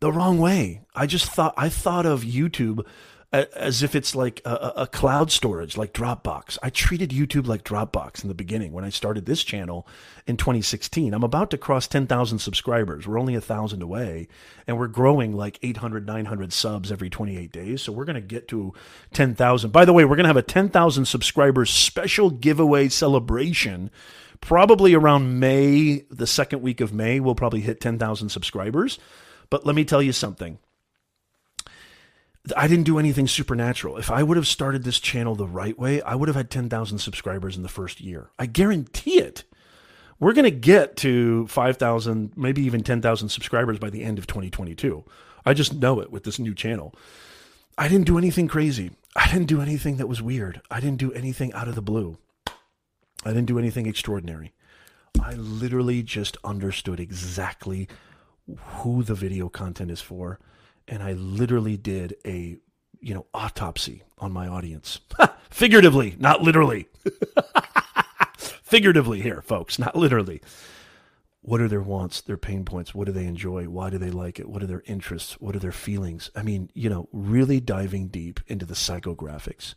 the 0.03 0.11
wrong 0.11 0.37
way. 0.37 0.81
I 0.93 1.07
just 1.07 1.31
thought 1.31 1.53
I 1.55 1.69
thought 1.69 2.05
of 2.05 2.23
YouTube 2.23 2.85
as 3.31 3.81
if 3.81 3.95
it's 3.95 4.13
like 4.13 4.41
a, 4.43 4.73
a, 4.75 4.87
cloud 4.87 5.31
storage 5.31 5.77
like 5.77 5.93
Dropbox. 5.93 6.59
I 6.61 6.69
treated 6.69 7.09
YouTube 7.11 7.47
like 7.47 7.63
Dropbox 7.63 8.21
in 8.21 8.27
the 8.27 8.35
beginning 8.35 8.73
when 8.73 8.83
I 8.83 8.89
started 8.89 9.25
this 9.25 9.43
channel 9.43 9.87
in 10.27 10.35
2016. 10.37 11.13
I'm 11.13 11.23
about 11.23 11.49
to 11.51 11.57
cross 11.57 11.87
10,000 11.87 12.37
subscribers. 12.37 13.07
We're 13.07 13.17
only 13.17 13.33
a 13.33 13.41
thousand 13.41 13.81
away 13.81 14.27
and 14.67 14.77
we're 14.77 14.87
growing 14.87 15.31
like 15.31 15.57
800, 15.63 16.05
900 16.05 16.51
subs 16.53 16.91
every 16.91 17.09
28 17.09 17.51
days. 17.51 17.81
So 17.81 17.91
we're 17.93 18.05
going 18.05 18.15
to 18.15 18.21
get 18.21 18.49
to 18.49 18.73
10,000. 19.13 19.71
By 19.71 19.85
the 19.85 19.93
way, 19.93 20.03
we're 20.03 20.17
going 20.17 20.25
to 20.25 20.29
have 20.29 20.37
a 20.37 20.43
10,000 20.43 21.05
subscribers 21.05 21.71
special 21.71 22.29
giveaway 22.29 22.89
celebration. 22.89 23.89
Probably 24.41 24.93
around 24.93 25.39
May, 25.39 26.03
the 26.11 26.27
second 26.27 26.61
week 26.61 26.81
of 26.81 26.93
May, 26.93 27.21
we'll 27.21 27.35
probably 27.35 27.61
hit 27.61 27.79
10,000 27.79 28.29
subscribers. 28.29 28.99
But 29.49 29.65
let 29.65 29.75
me 29.75 29.85
tell 29.85 30.01
you 30.01 30.11
something 30.11 30.59
I 32.57 32.67
didn't 32.67 32.83
do 32.83 32.99
anything 32.99 33.27
supernatural. 33.27 33.97
If 33.97 34.11
I 34.11 34.21
would 34.21 34.35
have 34.35 34.47
started 34.47 34.83
this 34.83 34.99
channel 34.99 35.35
the 35.35 35.47
right 35.47 35.77
way, 35.79 36.01
I 36.01 36.15
would 36.15 36.27
have 36.27 36.35
had 36.35 36.49
10,000 36.49 36.99
subscribers 36.99 37.55
in 37.55 37.63
the 37.63 37.69
first 37.69 38.01
year. 38.01 38.31
I 38.37 38.47
guarantee 38.47 39.19
it. 39.19 39.45
We're 40.19 40.33
going 40.33 40.43
to 40.45 40.51
get 40.51 40.97
to 40.97 41.47
5,000, 41.47 42.33
maybe 42.35 42.61
even 42.63 42.83
10,000 42.83 43.29
subscribers 43.29 43.79
by 43.79 43.89
the 43.89 44.03
end 44.03 44.17
of 44.17 44.27
2022. 44.27 45.03
I 45.45 45.53
just 45.53 45.73
know 45.73 46.01
it 46.01 46.11
with 46.11 46.23
this 46.23 46.39
new 46.39 46.53
channel. 46.53 46.93
I 47.77 47.87
didn't 47.87 48.07
do 48.07 48.17
anything 48.17 48.47
crazy. 48.47 48.91
I 49.15 49.31
didn't 49.31 49.47
do 49.47 49.61
anything 49.61 49.97
that 49.97 50.07
was 50.07 50.21
weird. 50.21 50.61
I 50.69 50.79
didn't 50.79 50.99
do 50.99 51.13
anything 51.13 51.53
out 51.53 51.67
of 51.67 51.75
the 51.75 51.81
blue. 51.81 52.17
I 53.25 53.29
didn't 53.29 53.45
do 53.45 53.59
anything 53.59 53.85
extraordinary. 53.85 54.53
I 55.21 55.33
literally 55.33 56.03
just 56.03 56.37
understood 56.43 56.99
exactly 56.99 57.87
who 58.57 59.03
the 59.03 59.15
video 59.15 59.49
content 59.49 59.91
is 59.91 60.01
for 60.01 60.39
and 60.87 61.01
I 61.01 61.13
literally 61.13 61.77
did 61.77 62.15
a 62.25 62.57
you 62.99 63.13
know 63.13 63.25
autopsy 63.33 64.03
on 64.17 64.31
my 64.31 64.47
audience, 64.47 64.99
figuratively, 65.49 66.15
not 66.19 66.41
literally. 66.41 66.87
figuratively 68.37 69.21
here, 69.21 69.41
folks, 69.41 69.77
not 69.77 69.95
literally. 69.95 70.41
What 71.41 71.59
are 71.59 71.67
their 71.67 71.81
wants, 71.81 72.21
their 72.21 72.37
pain 72.37 72.63
points? 72.63 72.95
What 72.95 73.05
do 73.05 73.11
they 73.11 73.25
enjoy? 73.25 73.65
Why 73.65 73.89
do 73.89 73.97
they 73.97 74.11
like 74.11 74.39
it? 74.39 74.47
What 74.47 74.63
are 74.63 74.67
their 74.67 74.83
interests? 74.85 75.33
What 75.41 75.57
are 75.57 75.59
their 75.59 75.73
feelings? 75.73 76.29
I 76.35 76.41
mean, 76.41 76.69
you 76.73 76.89
know, 76.89 77.09
really 77.11 77.59
diving 77.59 78.07
deep 78.07 78.39
into 78.47 78.65
the 78.65 78.75
psychographics, 78.75 79.75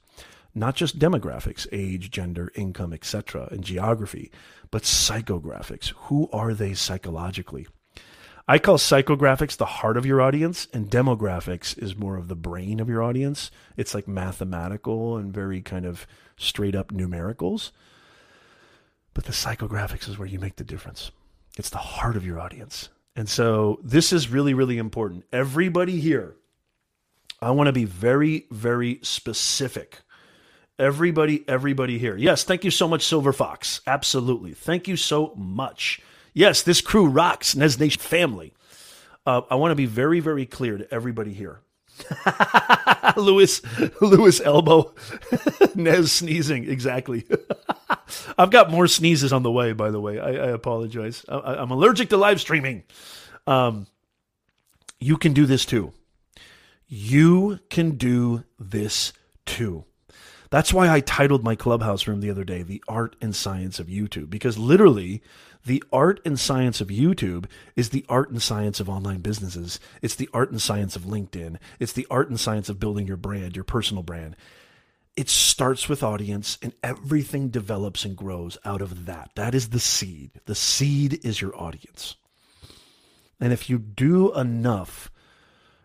not 0.55 0.76
just 0.76 1.00
demographics, 1.00 1.66
age, 1.72 2.12
gender, 2.12 2.52
income, 2.55 2.92
etc., 2.92 3.48
and 3.50 3.64
geography, 3.64 4.31
but 4.70 4.85
psychographics. 4.85 5.88
Who 6.05 6.29
are 6.33 6.55
they 6.55 6.72
psychologically? 6.74 7.66
I 8.48 8.59
call 8.59 8.78
psychographics 8.78 9.56
the 9.56 9.66
heart 9.66 9.96
of 9.96 10.06
your 10.06 10.20
audience, 10.22 10.68
and 10.72 10.88
demographics 10.88 11.76
is 11.82 11.96
more 11.96 12.16
of 12.16 12.28
the 12.28 12.37
brain 12.37 12.78
of 12.78 12.88
your 12.88 13.02
audience. 13.02 13.50
It's 13.76 13.92
like 13.92 14.06
mathematical 14.06 15.16
and 15.16 15.35
very 15.35 15.61
kind 15.61 15.85
of 15.85 16.06
straight 16.37 16.76
up 16.76 16.92
numericals. 16.92 17.72
But 19.14 19.24
the 19.24 19.32
psychographics 19.32 20.09
is 20.09 20.16
where 20.16 20.28
you 20.28 20.38
make 20.38 20.56
the 20.56 20.64
difference. 20.64 21.11
It's 21.59 21.70
the 21.70 21.78
heart 21.78 22.16
of 22.16 22.24
your 22.24 22.38
audience. 22.38 22.90
And 23.16 23.28
so 23.28 23.80
this 23.82 24.12
is 24.12 24.28
really, 24.28 24.54
really 24.54 24.78
important. 24.78 25.24
Everybody 25.32 25.98
here, 25.98 26.37
I 27.40 27.50
want 27.50 27.66
to 27.66 27.72
be 27.72 27.85
very, 27.85 28.46
very 28.52 29.00
specific. 29.02 30.02
Everybody, 30.78 31.42
everybody 31.48 31.98
here. 31.98 32.16
Yes, 32.16 32.44
thank 32.44 32.62
you 32.62 32.70
so 32.70 32.87
much, 32.87 33.04
Silver 33.04 33.32
Fox. 33.32 33.80
Absolutely. 33.87 34.52
Thank 34.52 34.87
you 34.87 34.96
so 34.96 35.35
much. 35.35 36.00
Yes, 36.37 36.61
this 36.61 36.83
crew 36.83 37.07
rocks, 37.07 37.57
Nez 37.57 37.81
Nation 37.81 38.03
family. 38.03 38.53
Uh, 39.25 39.40
I 39.49 39.55
want 39.55 39.70
to 39.70 39.75
be 39.75 39.87
very, 39.87 40.20
very 40.20 40.44
clear 40.44 40.77
to 40.77 40.87
everybody 40.92 41.33
here. 41.33 41.61
Lewis, 43.16 43.62
Lewis 44.03 44.42
elbow, 44.42 44.94
Nez 45.75 46.12
sneezing. 46.12 46.68
Exactly. 46.68 47.25
I've 48.38 48.51
got 48.51 48.70
more 48.70 48.87
sneezes 48.87 49.33
on 49.33 49.44
the 49.44 49.51
way. 49.51 49.72
By 49.72 49.90
the 49.90 49.99
way, 49.99 50.20
I, 50.20 50.29
I 50.29 50.49
apologize. 50.49 51.25
I, 51.27 51.62
am 51.62 51.70
allergic 51.70 52.11
to 52.11 52.18
live 52.18 52.38
streaming. 52.38 52.83
Um, 53.46 53.87
you 55.01 55.16
can 55.16 55.33
do 55.33 55.46
this 55.46 55.64
too. 55.64 55.94
You 56.87 57.61
can 57.70 57.92
do 57.92 58.44
this 58.59 59.14
too. 59.46 59.87
That's 60.51 60.70
why 60.70 60.90
I 60.90 61.01
titled 61.01 61.42
my 61.42 61.55
clubhouse 61.55 62.07
room 62.07 62.20
the 62.20 62.31
other 62.31 62.44
day, 62.44 62.62
The 62.62 62.85
Art 62.87 63.16
and 63.22 63.35
Science 63.35 63.81
of 63.81 63.87
YouTube, 63.87 64.29
because 64.29 64.59
literally 64.59 65.22
the 65.66 65.83
art 65.92 66.20
and 66.24 66.38
science 66.38 66.81
of 66.81 66.88
YouTube 66.88 67.46
is 67.74 67.90
the 67.90 68.07
art 68.09 68.31
and 68.31 68.40
science 68.40 68.79
of 68.79 68.88
online 68.88 69.18
businesses. 69.18 69.81
It's 70.00 70.14
the 70.14 70.31
art 70.33 70.50
and 70.50 70.62
science 70.62 70.94
of 70.94 71.02
LinkedIn. 71.02 71.59
It's 71.81 71.92
the 71.92 72.07
art 72.09 72.29
and 72.29 72.38
science 72.38 72.68
of 72.68 72.79
building 72.79 73.07
your 73.07 73.16
brand, 73.16 73.57
your 73.57 73.64
personal 73.64 74.05
brand. 74.05 74.37
It 75.16 75.29
starts 75.29 75.88
with 75.88 76.05
audience 76.05 76.57
and 76.62 76.72
everything 76.85 77.48
develops 77.48 78.05
and 78.05 78.16
grows 78.16 78.57
out 78.64 78.81
of 78.81 79.07
that. 79.07 79.31
That 79.35 79.55
is 79.55 79.70
the 79.70 79.81
seed. 79.81 80.31
The 80.44 80.55
seed 80.55 81.24
is 81.24 81.40
your 81.40 81.57
audience. 81.61 82.14
And 83.40 83.52
if 83.52 83.68
you 83.68 83.79
do 83.79 84.33
enough, 84.35 85.11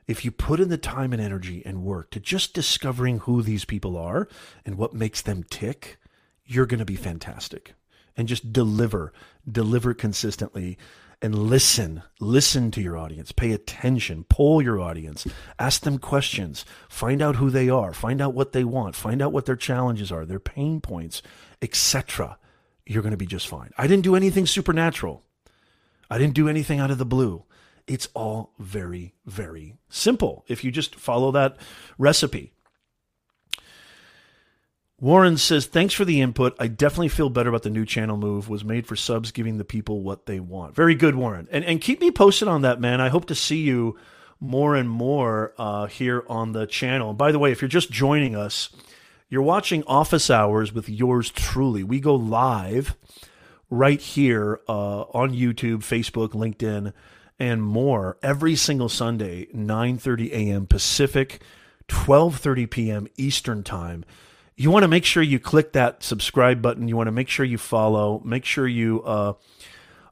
if 0.08 0.24
you 0.24 0.32
put 0.32 0.60
in 0.60 0.70
the 0.70 0.78
time 0.78 1.12
and 1.12 1.22
energy 1.22 1.63
and 1.65 1.84
work 1.84 2.12
to 2.12 2.20
just 2.20 2.54
discovering 2.54 3.20
who 3.20 3.41
these 3.41 3.65
people 3.65 3.98
are 3.98 4.28
and 4.63 4.78
what 4.78 4.94
makes 4.94 5.22
them 5.22 5.44
tick, 5.44 5.98
you're 6.46 6.67
going 6.67 6.80
to 6.80 6.86
be 6.86 6.96
fantastic 6.96 7.74
and 8.15 8.28
just 8.28 8.54
deliver, 8.54 9.13
deliver 9.50 9.93
consistently 9.93 10.78
and 11.21 11.38
listen. 11.38 12.02
Listen 12.19 12.71
to 12.71 12.82
your 12.82 12.97
audience. 12.97 13.32
Pay 13.32 13.52
attention. 13.52 14.26
Poll 14.28 14.62
your 14.62 14.80
audience. 14.80 15.28
Ask 15.60 15.82
them 15.82 16.00
questions. 16.00 16.65
Find 16.89 17.21
out 17.21 17.36
who 17.36 17.50
they 17.50 17.69
are. 17.69 17.93
Find 17.93 18.21
out 18.21 18.34
what 18.34 18.54
they 18.54 18.63
want. 18.63 18.95
Find 18.95 19.21
out 19.21 19.32
what 19.32 19.45
their 19.45 19.56
challenges 19.56 20.12
are, 20.12 20.26
their 20.26 20.39
pain 20.39 20.82
points, 20.82 21.21
etc. 21.62 22.38
You're 22.86 23.04
going 23.04 23.12
to 23.12 23.17
be 23.17 23.28
just 23.28 23.47
fine. 23.47 23.71
I 23.78 23.88
didn't 23.88 24.04
do 24.04 24.15
anything 24.15 24.47
supernatural. 24.47 25.24
I 26.10 26.17
didn't 26.17 26.34
do 26.34 26.50
anything 26.50 26.80
out 26.80 26.91
of 26.91 26.97
the 26.97 27.06
blue. 27.06 27.43
It's 27.88 28.10
all 28.13 28.54
very, 28.60 29.13
very 29.26 29.78
simple 29.89 30.43
if 30.47 30.63
you 30.63 30.71
just 30.71 30.95
follow 30.95 31.32
that 31.32 31.58
recipe. 31.97 32.54
Warren 35.02 35.38
says, 35.38 35.68
Thanks 35.68 35.96
for 35.96 36.06
the 36.06 36.22
input. 36.22 36.56
I 36.60 36.68
definitely 36.70 37.10
feel 37.10 37.30
better 37.32 37.50
about 37.50 37.64
the 37.64 37.72
new 37.72 37.86
channel 37.86 38.18
move. 38.18 38.50
Was 38.50 38.64
made 38.66 38.88
for 38.88 38.96
subs 38.96 39.32
giving 39.34 39.58
the 39.60 39.66
people 39.66 40.04
what 40.04 40.28
they 40.28 40.40
want. 40.40 40.76
Very 40.76 40.96
good, 40.96 41.16
Warren. 41.16 41.50
And 41.52 41.66
and 41.66 41.82
keep 41.82 42.02
me 42.02 42.12
posted 42.12 42.48
on 42.48 42.64
that, 42.64 42.82
man. 42.82 43.02
I 43.02 43.10
hope 43.10 43.26
to 43.28 43.36
see 43.36 43.62
you 43.64 43.98
more 44.40 44.76
and 44.76 44.90
more 44.90 45.54
uh, 45.58 45.88
here 45.88 46.24
on 46.30 46.54
the 46.54 46.68
channel. 46.68 47.10
And 47.10 47.20
by 47.20 47.34
the 47.34 47.40
way, 47.40 47.52
if 47.52 47.62
you're 47.62 47.70
just 47.70 47.92
joining 47.92 48.36
us, 48.38 48.70
You're 49.30 49.44
watching 49.44 49.84
Office 49.88 50.30
Hours 50.32 50.74
with 50.74 50.90
yours 50.90 51.32
truly. 51.32 51.84
We 51.84 52.00
go 52.00 52.16
live 52.16 52.96
right 53.70 54.02
here 54.02 54.62
uh, 54.70 55.02
on 55.14 55.34
YouTube, 55.34 55.80
Facebook, 55.80 56.30
LinkedIn, 56.32 56.94
and 57.40 57.64
more 57.64 58.18
every 58.24 58.56
single 58.56 58.90
Sunday, 58.90 59.48
9:30 59.56 60.32
a.m. 60.32 60.68
Pacific, 60.68 61.42
12:30 61.90 62.70
p.m. 62.72 63.08
Eastern 63.18 63.64
Time. 63.64 64.06
You 64.62 64.69
want 64.69 64.84
to 64.84 64.88
make 64.88 65.06
sure 65.06 65.24
you 65.24 65.39
click 65.39 65.74
that 65.74 66.04
subscribe 66.04 66.62
button. 66.62 66.88
You 66.88 66.95
want 66.95 67.08
to 67.08 67.12
make 67.12 67.30
sure 67.30 67.43
you 67.43 67.58
follow. 67.58 68.21
Make 68.24 68.45
sure 68.45 68.67
you 68.67 69.02
uh, 69.02 69.34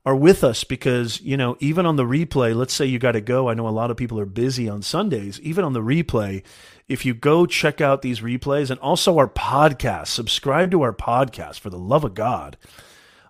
are 0.08 0.16
with 0.16 0.44
us 0.44 0.64
because 0.64 1.22
you 1.22 1.38
know 1.38 1.56
even 1.60 1.86
on 1.86 1.98
the 1.98 2.04
replay. 2.04 2.56
Let's 2.56 2.74
say 2.74 2.88
you 2.88 2.98
got 2.98 3.12
to 3.12 3.22
go. 3.22 3.48
I 3.48 3.54
know 3.54 3.68
a 3.68 3.70
lot 3.70 3.92
of 3.92 3.98
people 3.98 4.20
are 4.20 4.26
busy 4.26 4.68
on 4.68 4.82
Sundays. 4.82 5.40
Even 5.42 5.64
on 5.64 5.74
the 5.74 5.82
replay, 5.82 6.42
if 6.88 7.06
you 7.06 7.14
go 7.14 7.46
check 7.46 7.80
out 7.80 8.02
these 8.02 8.22
replays 8.22 8.72
and 8.72 8.80
also 8.80 9.20
our 9.20 9.28
podcast, 9.28 10.08
subscribe 10.08 10.72
to 10.72 10.82
our 10.82 10.94
podcast 10.94 11.60
for 11.60 11.70
the 11.70 11.78
love 11.78 12.04
of 12.04 12.16
God. 12.16 12.58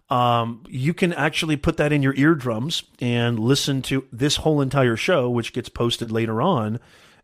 Um, 0.10 0.64
you 0.70 0.94
can 0.94 1.12
actually 1.12 1.58
put 1.58 1.76
that 1.76 1.92
in 1.92 2.02
your 2.02 2.16
eardrums 2.16 2.84
and 3.02 3.38
listen 3.38 3.82
to 3.84 4.06
this 4.14 4.38
whole 4.38 4.62
entire 4.62 4.96
show, 4.96 5.30
which 5.30 5.52
gets 5.52 5.68
posted 5.68 6.14
later 6.14 6.42
on 6.42 6.80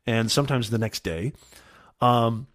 and 0.06 0.30
sometimes 0.30 0.70
the 0.70 0.78
next 0.78 1.06
day. 1.06 1.32
Um, 2.02 2.48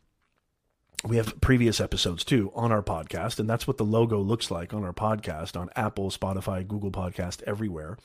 we 1.04 1.16
have 1.16 1.40
previous 1.40 1.80
episodes 1.80 2.24
too 2.24 2.52
on 2.54 2.72
our 2.72 2.82
podcast, 2.82 3.38
and 3.38 3.48
that's 3.48 3.66
what 3.66 3.78
the 3.78 3.84
logo 3.84 4.20
looks 4.20 4.50
like 4.50 4.74
on 4.74 4.84
our 4.84 4.92
podcast 4.92 5.58
on 5.58 5.70
Apple, 5.76 6.10
Spotify, 6.10 6.66
Google 6.66 6.90
Podcast, 6.90 7.42
everywhere. 7.44 7.96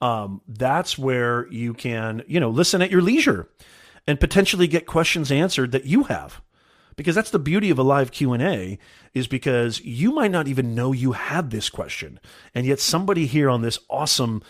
Um, 0.00 0.42
that's 0.46 0.98
where 0.98 1.46
you 1.50 1.72
can, 1.72 2.22
you 2.26 2.40
know, 2.40 2.50
listen 2.50 2.82
at 2.82 2.90
your 2.90 3.00
leisure 3.00 3.48
and 4.06 4.20
potentially 4.20 4.66
get 4.66 4.86
questions 4.86 5.32
answered 5.32 5.72
that 5.72 5.86
you 5.86 6.04
have. 6.04 6.42
Because 6.96 7.14
that's 7.14 7.30
the 7.30 7.40
beauty 7.40 7.70
of 7.70 7.78
a 7.78 7.82
live 7.82 8.12
q&a 8.12 8.78
is 9.14 9.26
because 9.26 9.80
you 9.80 10.12
might 10.12 10.30
not 10.30 10.46
even 10.46 10.76
know 10.76 10.92
you 10.92 11.12
had 11.12 11.50
this 11.50 11.68
question. 11.68 12.20
And 12.54 12.66
yet 12.66 12.78
somebody 12.78 13.26
here 13.26 13.50
on 13.50 13.62
this 13.62 13.80
awesome 13.90 14.42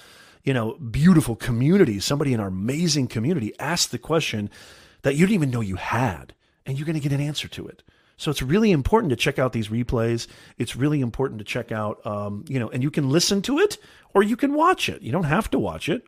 you 0.44 0.52
know 0.52 0.74
beautiful 0.74 1.34
community 1.34 1.98
somebody 1.98 2.32
in 2.32 2.40
our 2.40 2.48
amazing 2.48 3.08
community 3.08 3.58
asked 3.58 3.90
the 3.90 3.98
question 3.98 4.50
that 5.02 5.14
you 5.14 5.26
didn't 5.26 5.34
even 5.34 5.50
know 5.50 5.60
you 5.60 5.76
had 5.76 6.34
and 6.66 6.78
you're 6.78 6.86
going 6.86 6.94
to 6.94 7.00
get 7.00 7.12
an 7.12 7.20
answer 7.20 7.48
to 7.48 7.66
it 7.66 7.82
so 8.16 8.30
it's 8.30 8.42
really 8.42 8.70
important 8.70 9.10
to 9.10 9.16
check 9.16 9.38
out 9.38 9.52
these 9.52 9.68
replays 9.68 10.26
it's 10.58 10.76
really 10.76 11.00
important 11.00 11.38
to 11.38 11.44
check 11.44 11.72
out 11.72 12.04
um, 12.06 12.44
you 12.48 12.58
know 12.58 12.68
and 12.70 12.82
you 12.82 12.90
can 12.90 13.10
listen 13.10 13.42
to 13.42 13.58
it 13.58 13.78
or 14.14 14.22
you 14.22 14.36
can 14.36 14.54
watch 14.54 14.88
it 14.88 15.02
you 15.02 15.12
don't 15.12 15.24
have 15.24 15.50
to 15.50 15.58
watch 15.58 15.88
it 15.88 16.06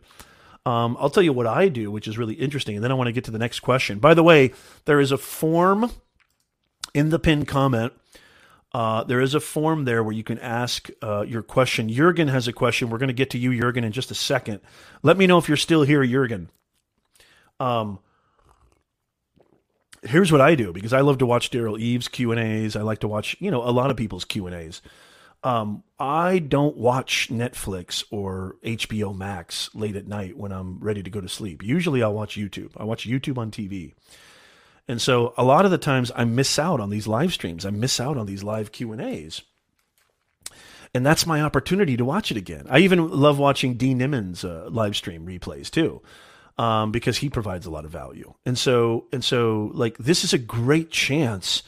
um, 0.66 0.97
I'll 0.99 1.11
tell 1.11 1.23
you 1.23 1.33
what 1.33 1.47
I 1.47 1.69
do, 1.69 1.92
which 1.92 2.09
is 2.09 2.19
really 2.19 2.35
interesting, 2.35 2.75
and 2.75 2.83
then 2.83 2.90
I 2.90 2.95
want 2.95 3.07
to 3.07 3.12
get 3.12 3.23
to 3.25 3.31
the 3.31 3.38
next 3.38 3.61
question. 3.61 4.01
By 4.01 4.14
the 4.14 4.25
way, 4.25 4.53
there 4.85 4.99
is 4.99 5.12
a 5.12 5.16
form 5.16 5.92
in 6.92 7.11
the 7.11 7.21
pinned 7.21 7.47
comment. 7.47 7.92
Uh, 8.73 9.05
there 9.05 9.21
is 9.21 9.33
a 9.33 9.40
form 9.40 9.85
there 9.85 10.03
where 10.03 10.12
you 10.12 10.25
can 10.25 10.40
ask 10.40 10.90
uh, 11.03 11.23
your 11.23 11.42
question. 11.42 11.88
Jurgen 11.88 12.27
has 12.27 12.49
a 12.49 12.53
question. 12.53 12.90
We're 12.90 12.99
going 12.99 13.09
to 13.09 13.14
get 13.14 13.31
to 13.31 13.38
you, 13.38 13.59
Jurgen, 13.59 13.85
in 13.85 13.92
just 13.92 14.11
a 14.11 14.14
second. 14.14 14.61
Let 15.05 15.16
me 15.16 15.29
know 15.29 15.38
if 15.38 15.47
you're 15.47 15.57
still 15.57 15.85
here, 15.85 16.05
Jurgen. 16.05 16.51
Um, 17.61 18.01
here's 20.07 20.33
what 20.33 20.40
I 20.40 20.55
do 20.55 20.73
because 20.73 20.92
I 20.92 21.01
love 21.01 21.19
to 21.19 21.27
watch 21.27 21.51
Derral 21.51 21.79
Eves 21.79 22.09
Q 22.09 22.33
and 22.33 22.40
A's. 22.40 22.77
I 22.77 22.83
like 22.83 23.01
to 23.01 23.09
watch, 23.09 23.37
you 23.40 23.51
know, 23.51 23.62
a 23.62 23.71
lot 23.71 23.90
of 23.90 23.97
people's 23.97 24.25
Q 24.25 24.47
and 24.47 24.55
A's. 24.55 24.83
Um, 25.42 25.85
I 25.99 26.38
don't 26.38 26.77
watch 26.77 27.29
Netflix 27.31 28.05
or 28.11 28.57
HBO 28.64 29.16
Max 29.16 29.71
late 29.75 29.95
at 29.95 30.09
night 30.09 30.37
when 30.37 30.51
I'm 30.51 30.81
ready 30.81 31.03
to 31.03 31.11
go 31.11 31.21
to 31.21 31.29
sleep. 31.29 31.62
Usually 31.62 32.03
I'll 32.03 32.14
watch 32.14 32.37
YouTube. 32.37 32.73
I 32.77 32.85
watch 32.85 33.07
YouTube 33.07 33.38
on 33.38 33.51
TV. 33.51 33.95
And 34.88 35.01
so 35.01 35.35
a 35.37 35.45
lot 35.45 35.64
of 35.64 35.71
the 35.71 35.79
times 35.79 36.11
I 36.14 36.25
miss 36.25 36.59
out 36.59 36.81
on 36.81 36.90
these 36.90 37.07
live 37.07 37.33
streams. 37.33 37.64
I 37.66 37.71
miss 37.71 38.01
out 38.01 38.16
on 38.16 38.27
these 38.27 38.42
live 38.42 38.73
Q&As. 38.73 39.42
And 40.95 41.05
that's 41.05 41.27
my 41.27 41.42
opportunity 41.42 41.97
to 41.97 42.05
watch 42.05 42.31
it 42.31 42.37
again. 42.37 42.66
I 42.71 42.79
even 42.79 43.09
love 43.09 43.38
watching 43.38 43.75
Dean 43.75 43.99
Nimmons 43.99 44.45
uh, 44.45 44.71
live 44.71 44.97
stream 44.97 45.27
replays 45.27 45.71
too. 45.71 46.03
Um, 46.59 46.90
because 46.90 47.19
he 47.19 47.29
provides 47.29 47.66
a 47.66 47.71
lot 47.71 47.85
of 47.85 47.90
value. 47.90 48.33
And 48.47 48.57
so 48.57 49.05
and 49.12 49.23
so 49.23 49.71
like 49.75 49.99
this 49.99 50.25
is 50.25 50.33
a 50.33 50.38
great 50.38 50.90
chance 50.90 51.62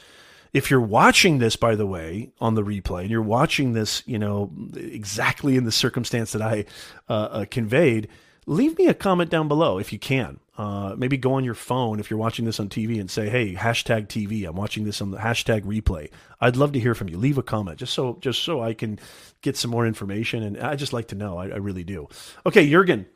if 0.52 0.70
you're 0.70 0.80
watching 0.80 1.38
this, 1.38 1.56
by 1.56 1.74
the 1.74 1.86
way, 1.86 2.30
on 2.40 2.54
the 2.54 2.62
replay, 2.62 3.02
and 3.02 3.10
you're 3.10 3.22
watching 3.22 3.72
this, 3.72 4.02
you 4.06 4.18
know, 4.18 4.50
exactly 4.74 5.56
in 5.56 5.64
the 5.64 5.72
circumstance 5.72 6.32
that 6.32 6.42
I 6.42 6.64
uh, 7.08 7.12
uh, 7.12 7.44
conveyed, 7.50 8.08
leave 8.46 8.78
me 8.78 8.86
a 8.86 8.94
comment 8.94 9.30
down 9.30 9.48
below 9.48 9.78
if 9.78 9.92
you 9.92 9.98
can. 9.98 10.40
Uh, 10.56 10.96
maybe 10.98 11.16
go 11.16 11.34
on 11.34 11.44
your 11.44 11.54
phone 11.54 12.00
if 12.00 12.10
you're 12.10 12.18
watching 12.18 12.44
this 12.44 12.58
on 12.58 12.68
TV 12.68 12.98
and 12.98 13.08
say, 13.08 13.28
"Hey, 13.28 13.54
hashtag 13.54 14.08
TV. 14.08 14.44
I'm 14.48 14.56
watching 14.56 14.82
this 14.82 15.00
on 15.00 15.12
the 15.12 15.18
hashtag 15.18 15.62
replay." 15.62 16.10
I'd 16.40 16.56
love 16.56 16.72
to 16.72 16.80
hear 16.80 16.96
from 16.96 17.08
you. 17.08 17.16
Leave 17.16 17.38
a 17.38 17.44
comment 17.44 17.78
just 17.78 17.94
so 17.94 18.18
just 18.20 18.42
so 18.42 18.60
I 18.60 18.74
can 18.74 18.98
get 19.40 19.56
some 19.56 19.70
more 19.70 19.86
information, 19.86 20.42
and 20.42 20.58
I 20.58 20.74
just 20.74 20.92
like 20.92 21.08
to 21.08 21.14
know. 21.14 21.38
I, 21.38 21.44
I 21.44 21.56
really 21.58 21.84
do. 21.84 22.08
Okay, 22.44 22.68
Jurgen, 22.68 23.06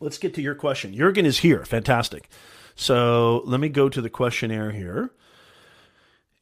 let's 0.00 0.18
get 0.18 0.34
to 0.34 0.42
your 0.42 0.54
question. 0.54 0.94
Jurgen 0.94 1.26
is 1.26 1.38
here. 1.38 1.64
Fantastic. 1.64 2.28
So 2.74 3.42
let 3.44 3.60
me 3.60 3.68
go 3.68 3.88
to 3.88 4.00
the 4.00 4.10
questionnaire 4.10 4.72
here. 4.72 5.12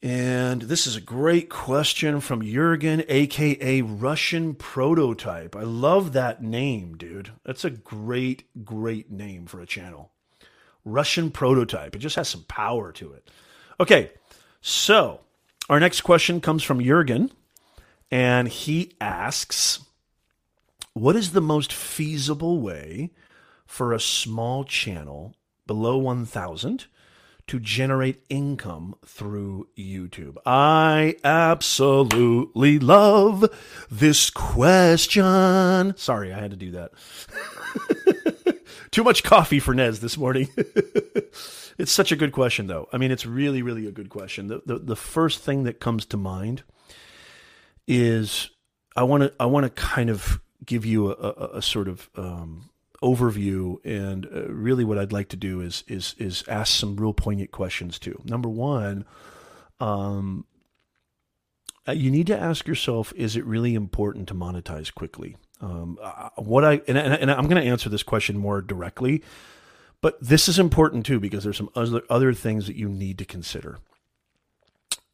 And 0.01 0.61
this 0.61 0.87
is 0.87 0.95
a 0.95 1.01
great 1.01 1.49
question 1.49 2.21
from 2.21 2.41
Jurgen, 2.41 3.03
aka 3.09 3.81
Russian 3.81 4.55
Prototype. 4.55 5.57
I 5.57 5.63
love 5.63 6.13
that 6.13 6.41
name, 6.41 6.95
dude. 6.95 7.31
That's 7.43 7.65
a 7.65 7.69
great, 7.69 8.45
great 8.63 9.11
name 9.11 9.45
for 9.45 9.59
a 9.59 9.65
channel. 9.65 10.11
Russian 10.85 11.31
Prototype. 11.31 11.95
It 11.95 11.99
just 11.99 12.15
has 12.15 12.29
some 12.29 12.45
power 12.47 12.93
to 12.93 13.11
it. 13.11 13.29
Okay, 13.81 14.11
so 14.61 15.19
our 15.69 15.81
next 15.81 16.01
question 16.01 16.39
comes 16.39 16.63
from 16.63 16.81
Jurgen, 16.81 17.33
and 18.09 18.47
he 18.47 18.93
asks 19.01 19.81
What 20.93 21.17
is 21.17 21.33
the 21.33 21.41
most 21.41 21.73
feasible 21.73 22.61
way 22.61 23.11
for 23.69 23.93
a 23.93 23.99
small 23.99 24.63
channel 24.63 25.35
below 25.67 25.97
1,000? 25.97 26.87
to 27.45 27.59
generate 27.59 28.23
income 28.29 28.93
through 29.03 29.67
YouTube? 29.75 30.37
I 30.45 31.15
absolutely 31.23 32.77
love 32.77 33.43
this 33.89 34.29
question. 34.29 35.97
Sorry, 35.97 36.31
I 36.31 36.39
had 36.39 36.51
to 36.51 36.57
do 36.57 36.71
that. 36.71 36.91
Too 38.91 39.03
much 39.03 39.23
coffee 39.23 39.59
for 39.59 39.73
Nez 39.73 39.99
this 39.99 40.15
morning. 40.15 40.49
it's 41.79 41.91
such 41.91 42.11
a 42.11 42.15
good 42.15 42.33
question, 42.33 42.67
though. 42.67 42.87
I 42.93 42.99
mean, 42.99 43.09
it's 43.09 43.25
really, 43.25 43.63
really 43.63 43.87
a 43.87 43.91
good 43.91 44.09
question. 44.09 44.45
The, 44.45 44.61
the, 44.63 44.77
the 44.77 44.95
first 44.95 45.39
thing 45.39 45.63
that 45.63 45.79
comes 45.79 46.05
to 46.05 46.17
mind 46.17 46.61
is 47.87 48.51
I 48.95 49.01
want 49.01 49.23
to 49.23 49.33
I 49.39 49.47
want 49.47 49.63
to 49.63 49.71
kind 49.71 50.11
of 50.11 50.39
give 50.63 50.85
you 50.85 51.09
a, 51.09 51.15
a, 51.15 51.49
a 51.57 51.61
sort 51.63 51.87
of 51.87 52.11
um, 52.15 52.69
overview 53.01 53.77
and 53.85 54.25
uh, 54.25 54.51
really 54.51 54.83
what 54.83 54.97
I'd 54.97 55.13
like 55.13 55.29
to 55.29 55.37
do 55.37 55.61
is 55.61 55.83
is 55.87 56.15
is 56.17 56.43
ask 56.47 56.77
some 56.77 56.95
real 56.97 57.13
poignant 57.13 57.51
questions 57.51 57.97
too. 57.97 58.21
Number 58.25 58.49
one, 58.49 59.05
um, 59.79 60.45
uh, 61.87 61.93
you 61.93 62.11
need 62.11 62.27
to 62.27 62.37
ask 62.37 62.67
yourself: 62.67 63.13
Is 63.15 63.35
it 63.35 63.45
really 63.45 63.73
important 63.73 64.27
to 64.29 64.33
monetize 64.33 64.93
quickly? 64.93 65.37
Um, 65.61 65.97
what 66.35 66.63
I 66.63 66.81
and, 66.87 66.97
and 66.97 67.31
I'm 67.31 67.47
going 67.47 67.61
to 67.61 67.69
answer 67.69 67.89
this 67.89 68.03
question 68.03 68.37
more 68.37 68.61
directly, 68.61 69.23
but 70.01 70.17
this 70.21 70.47
is 70.47 70.59
important 70.59 71.05
too 71.05 71.19
because 71.19 71.43
there's 71.43 71.57
some 71.57 71.69
other 71.75 72.01
other 72.09 72.33
things 72.33 72.67
that 72.67 72.75
you 72.75 72.89
need 72.89 73.17
to 73.17 73.25
consider. 73.25 73.79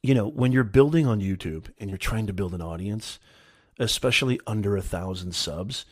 You 0.02 0.14
know, 0.14 0.28
when 0.28 0.52
you're 0.52 0.64
building 0.64 1.08
on 1.08 1.20
YouTube 1.20 1.68
and 1.80 1.90
you're 1.90 1.98
trying 1.98 2.28
to 2.28 2.34
build 2.34 2.54
an 2.54 2.62
audience, 2.62 3.18
especially 3.80 4.40
under 4.46 4.78
a 4.78 4.82
thousand 4.82 5.34
subs, 5.34 5.86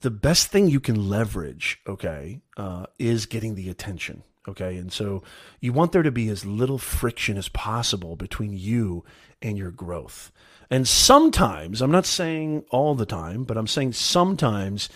the 0.00 0.10
best 0.10 0.48
thing 0.48 0.68
you 0.68 0.80
can 0.80 1.08
leverage, 1.08 1.80
okay, 1.86 2.40
uh, 2.56 2.86
is 2.98 3.26
getting 3.26 3.54
the 3.54 3.68
attention. 3.68 4.22
Okay. 4.48 4.76
And 4.78 4.90
so 4.90 5.22
you 5.60 5.72
want 5.74 5.92
there 5.92 6.02
to 6.02 6.10
be 6.10 6.30
as 6.30 6.46
little 6.46 6.78
friction 6.78 7.36
as 7.36 7.48
possible 7.50 8.16
between 8.16 8.56
you 8.56 9.04
and 9.42 9.58
your 9.58 9.70
growth. 9.70 10.32
And 10.70 10.88
sometimes, 10.88 11.82
I'm 11.82 11.90
not 11.90 12.06
saying 12.06 12.64
all 12.70 12.94
the 12.94 13.06
time, 13.06 13.44
but 13.44 13.58
I'm 13.58 13.66
saying 13.66 13.92
sometimes 13.92 14.88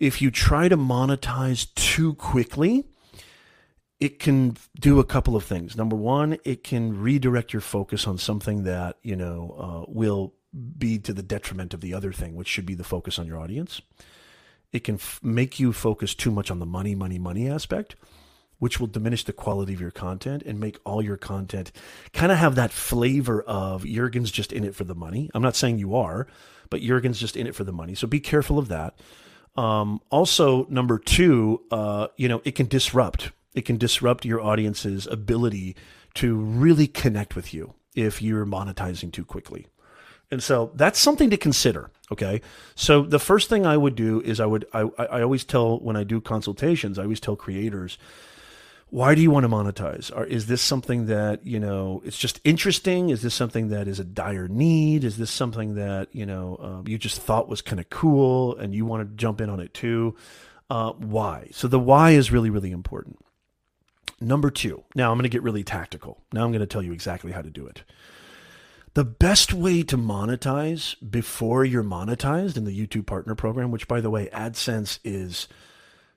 if 0.00 0.20
you 0.20 0.32
try 0.32 0.68
to 0.68 0.76
monetize 0.76 1.72
too 1.74 2.14
quickly, 2.14 2.84
it 4.00 4.18
can 4.18 4.56
do 4.80 4.98
a 4.98 5.04
couple 5.04 5.36
of 5.36 5.44
things. 5.44 5.76
Number 5.76 5.94
one, 5.94 6.38
it 6.44 6.64
can 6.64 7.00
redirect 7.00 7.52
your 7.52 7.62
focus 7.62 8.08
on 8.08 8.18
something 8.18 8.64
that, 8.64 8.96
you 9.02 9.14
know, 9.14 9.84
uh, 9.86 9.92
will 9.92 10.34
be 10.76 10.98
to 10.98 11.12
the 11.12 11.22
detriment 11.22 11.72
of 11.72 11.80
the 11.80 11.94
other 11.94 12.12
thing, 12.12 12.34
which 12.34 12.48
should 12.48 12.66
be 12.66 12.74
the 12.74 12.82
focus 12.82 13.16
on 13.16 13.28
your 13.28 13.38
audience. 13.38 13.80
It 14.72 14.84
can 14.84 14.96
f- 14.96 15.20
make 15.22 15.60
you 15.60 15.72
focus 15.72 16.14
too 16.14 16.30
much 16.30 16.50
on 16.50 16.58
the 16.58 16.66
money, 16.66 16.94
money, 16.94 17.18
money 17.18 17.48
aspect, 17.48 17.96
which 18.58 18.80
will 18.80 18.86
diminish 18.86 19.24
the 19.24 19.32
quality 19.32 19.74
of 19.74 19.80
your 19.80 19.90
content 19.90 20.42
and 20.44 20.58
make 20.58 20.78
all 20.84 21.02
your 21.02 21.16
content 21.16 21.72
kind 22.12 22.32
of 22.32 22.38
have 22.38 22.54
that 22.54 22.72
flavor 22.72 23.42
of 23.42 23.84
Jurgen's 23.84 24.30
just 24.30 24.52
in 24.52 24.64
it 24.64 24.74
for 24.74 24.84
the 24.84 24.94
money. 24.94 25.30
I'm 25.34 25.42
not 25.42 25.56
saying 25.56 25.78
you 25.78 25.94
are, 25.94 26.26
but 26.70 26.80
Jurgen's 26.80 27.18
just 27.18 27.36
in 27.36 27.46
it 27.46 27.54
for 27.54 27.64
the 27.64 27.72
money. 27.72 27.94
So 27.94 28.06
be 28.06 28.20
careful 28.20 28.58
of 28.58 28.68
that. 28.68 28.94
Um, 29.56 30.00
also, 30.10 30.66
number 30.70 30.98
two, 30.98 31.62
uh, 31.70 32.08
you 32.16 32.28
know, 32.28 32.40
it 32.44 32.54
can 32.54 32.66
disrupt. 32.66 33.32
It 33.54 33.62
can 33.62 33.76
disrupt 33.76 34.24
your 34.24 34.40
audience's 34.40 35.06
ability 35.06 35.76
to 36.14 36.36
really 36.36 36.86
connect 36.86 37.36
with 37.36 37.52
you 37.52 37.74
if 37.94 38.22
you're 38.22 38.46
monetizing 38.46 39.12
too 39.12 39.24
quickly. 39.24 39.66
And 40.30 40.42
so 40.42 40.70
that's 40.74 40.98
something 40.98 41.28
to 41.30 41.36
consider. 41.36 41.90
Okay. 42.12 42.42
So 42.74 43.02
the 43.02 43.18
first 43.18 43.48
thing 43.48 43.64
I 43.66 43.76
would 43.76 43.94
do 43.94 44.20
is 44.20 44.38
I 44.38 44.46
would, 44.46 44.66
I, 44.74 44.80
I 44.98 45.22
always 45.22 45.44
tell 45.44 45.78
when 45.78 45.96
I 45.96 46.04
do 46.04 46.20
consultations, 46.20 46.98
I 46.98 47.04
always 47.04 47.20
tell 47.20 47.36
creators, 47.36 47.96
why 48.90 49.14
do 49.14 49.22
you 49.22 49.30
want 49.30 49.44
to 49.44 49.48
monetize? 49.48 50.14
Or 50.14 50.26
is 50.26 50.46
this 50.46 50.60
something 50.60 51.06
that, 51.06 51.46
you 51.46 51.58
know, 51.58 52.02
it's 52.04 52.18
just 52.18 52.38
interesting? 52.44 53.08
Is 53.08 53.22
this 53.22 53.32
something 53.32 53.68
that 53.68 53.88
is 53.88 53.98
a 53.98 54.04
dire 54.04 54.46
need? 54.46 55.04
Is 55.04 55.16
this 55.16 55.30
something 55.30 55.76
that, 55.76 56.14
you 56.14 56.26
know, 56.26 56.58
um, 56.60 56.84
you 56.86 56.98
just 56.98 57.18
thought 57.18 57.48
was 57.48 57.62
kind 57.62 57.80
of 57.80 57.88
cool 57.88 58.54
and 58.58 58.74
you 58.74 58.84
want 58.84 59.08
to 59.08 59.16
jump 59.16 59.40
in 59.40 59.48
on 59.48 59.60
it 59.60 59.72
too? 59.72 60.14
Uh, 60.68 60.92
why? 60.92 61.48
So 61.52 61.66
the 61.66 61.80
why 61.80 62.10
is 62.10 62.30
really, 62.30 62.50
really 62.50 62.70
important. 62.70 63.18
Number 64.20 64.50
two, 64.50 64.84
now 64.94 65.10
I'm 65.10 65.16
going 65.16 65.24
to 65.24 65.30
get 65.30 65.42
really 65.42 65.64
tactical. 65.64 66.20
Now 66.30 66.44
I'm 66.44 66.52
going 66.52 66.60
to 66.60 66.66
tell 66.66 66.82
you 66.82 66.92
exactly 66.92 67.32
how 67.32 67.40
to 67.40 67.50
do 67.50 67.66
it. 67.66 67.84
The 68.94 69.04
best 69.04 69.54
way 69.54 69.82
to 69.84 69.96
monetize 69.96 70.96
before 71.10 71.64
you're 71.64 71.82
monetized 71.82 72.58
in 72.58 72.64
the 72.64 72.78
YouTube 72.78 73.06
Partner 73.06 73.34
Program, 73.34 73.70
which 73.70 73.88
by 73.88 74.02
the 74.02 74.10
way, 74.10 74.28
AdSense 74.34 74.98
is 75.02 75.48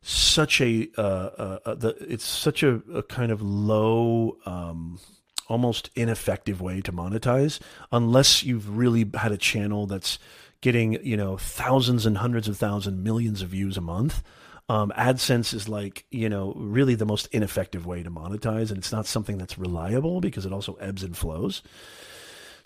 such 0.01 0.59
a 0.59 0.89
uh, 0.97 1.01
uh, 1.01 1.59
uh, 1.65 1.75
the 1.75 1.95
it's 2.01 2.25
such 2.25 2.63
a, 2.63 2.81
a 2.93 3.01
kind 3.01 3.31
of 3.31 3.41
low 3.41 4.37
um, 4.45 4.99
almost 5.47 5.89
ineffective 5.95 6.61
way 6.61 6.81
to 6.81 6.91
monetize 6.91 7.59
unless 7.91 8.43
you've 8.43 8.77
really 8.77 9.09
had 9.15 9.31
a 9.31 9.37
channel 9.37 9.87
that's 9.87 10.19
getting 10.61 11.03
you 11.03 11.17
know 11.17 11.37
thousands 11.37 12.05
and 12.05 12.17
hundreds 12.17 12.47
of 12.47 12.57
thousands 12.57 13.03
millions 13.03 13.41
of 13.41 13.49
views 13.49 13.77
a 13.77 13.81
month 13.81 14.21
um, 14.67 14.91
AdSense 14.97 15.53
is 15.53 15.69
like, 15.69 16.05
you 16.09 16.27
know, 16.27 16.53
really 16.55 16.95
the 16.95 17.05
most 17.05 17.27
ineffective 17.27 17.85
way 17.85 18.01
to 18.01 18.09
monetize. 18.09 18.69
And 18.69 18.79
it's 18.79 18.91
not 18.91 19.05
something 19.05 19.37
that's 19.37 19.59
reliable 19.59 20.21
because 20.21 20.45
it 20.45 20.51
also 20.51 20.73
ebbs 20.75 21.03
and 21.03 21.15
flows. 21.15 21.61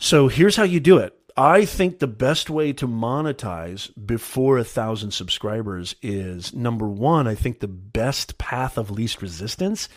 So 0.02 0.30
here's 0.30 0.56
how 0.56 0.64
you 0.64 0.80
do 0.80 0.98
it. 0.98 1.14
I 1.36 1.66
think 1.66 2.00
the 2.00 2.08
best 2.08 2.50
way 2.50 2.72
to 2.74 2.88
monetize 2.88 3.92
before 4.06 4.58
a 4.58 4.64
thousand 4.64 5.12
subscribers 5.12 5.94
is 6.02 6.54
number 6.54 6.88
one, 6.88 7.28
I 7.28 7.36
think 7.36 7.60
the 7.60 7.68
best 7.68 8.38
path 8.38 8.78
of 8.78 8.90
least 8.90 9.22
resistance 9.22 9.90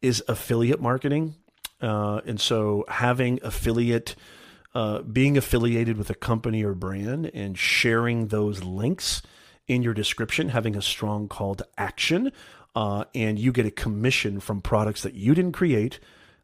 is 0.00 0.22
affiliate 0.28 0.80
marketing. 0.80 1.34
Uh, 1.82 2.20
and 2.24 2.40
so 2.40 2.84
having 2.88 3.40
affiliate, 3.42 4.14
uh, 4.76 5.02
being 5.02 5.36
affiliated 5.36 5.96
with 5.98 6.08
a 6.08 6.14
company 6.14 6.62
or 6.62 6.74
brand 6.74 7.28
and 7.34 7.58
sharing 7.58 8.28
those 8.28 8.62
links 8.62 9.22
in 9.66 9.82
your 9.82 9.94
description, 9.94 10.50
having 10.50 10.76
a 10.76 10.82
strong 10.82 11.26
call 11.26 11.56
to 11.56 11.66
action, 11.76 12.30
uh, 12.76 13.04
and 13.12 13.40
you 13.40 13.50
get 13.50 13.66
a 13.66 13.72
commission 13.72 14.38
from 14.38 14.60
products 14.60 15.02
that 15.02 15.14
you 15.14 15.34
didn't 15.34 15.52
create 15.52 15.98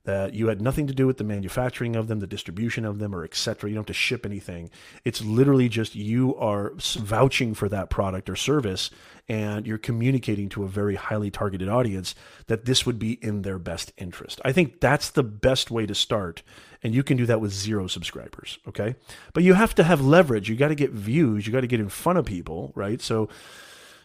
that 0.04 0.34
you 0.34 0.48
had 0.48 0.60
nothing 0.60 0.86
to 0.86 0.94
do 0.94 1.06
with 1.06 1.16
the 1.16 1.24
manufacturing 1.24 1.96
of 1.96 2.08
them, 2.08 2.20
the 2.20 2.26
distribution 2.26 2.84
of 2.84 2.98
them, 2.98 3.14
or 3.14 3.24
etc. 3.24 3.70
You 3.70 3.74
don't 3.74 3.82
have 3.82 3.86
to 3.86 3.94
ship 3.94 4.26
anything. 4.26 4.70
It's 5.04 5.22
literally 5.22 5.68
just 5.68 5.94
you 5.94 6.36
are 6.36 6.72
vouching 6.76 7.54
for 7.54 7.68
that 7.70 7.88
product 7.88 8.28
or 8.28 8.36
service, 8.36 8.90
and 9.28 9.66
you're 9.66 9.78
communicating 9.78 10.50
to 10.50 10.64
a 10.64 10.68
very 10.68 10.96
highly 10.96 11.30
targeted 11.30 11.68
audience 11.68 12.14
that 12.48 12.66
this 12.66 12.84
would 12.84 12.98
be 12.98 13.12
in 13.22 13.42
their 13.42 13.58
best 13.58 13.92
interest. 13.96 14.40
I 14.44 14.52
think 14.52 14.80
that's 14.80 15.10
the 15.10 15.22
best 15.22 15.70
way 15.70 15.86
to 15.86 15.94
start, 15.94 16.42
and 16.82 16.94
you 16.94 17.02
can 17.02 17.16
do 17.16 17.24
that 17.26 17.40
with 17.40 17.52
zero 17.52 17.86
subscribers. 17.86 18.58
Okay, 18.68 18.96
but 19.32 19.42
you 19.42 19.54
have 19.54 19.74
to 19.76 19.84
have 19.84 20.02
leverage. 20.02 20.50
You 20.50 20.56
got 20.56 20.68
to 20.68 20.74
get 20.74 20.90
views. 20.90 21.46
You 21.46 21.52
got 21.52 21.62
to 21.62 21.66
get 21.66 21.80
in 21.80 21.88
front 21.88 22.18
of 22.18 22.26
people, 22.26 22.72
right? 22.74 23.00
So 23.00 23.30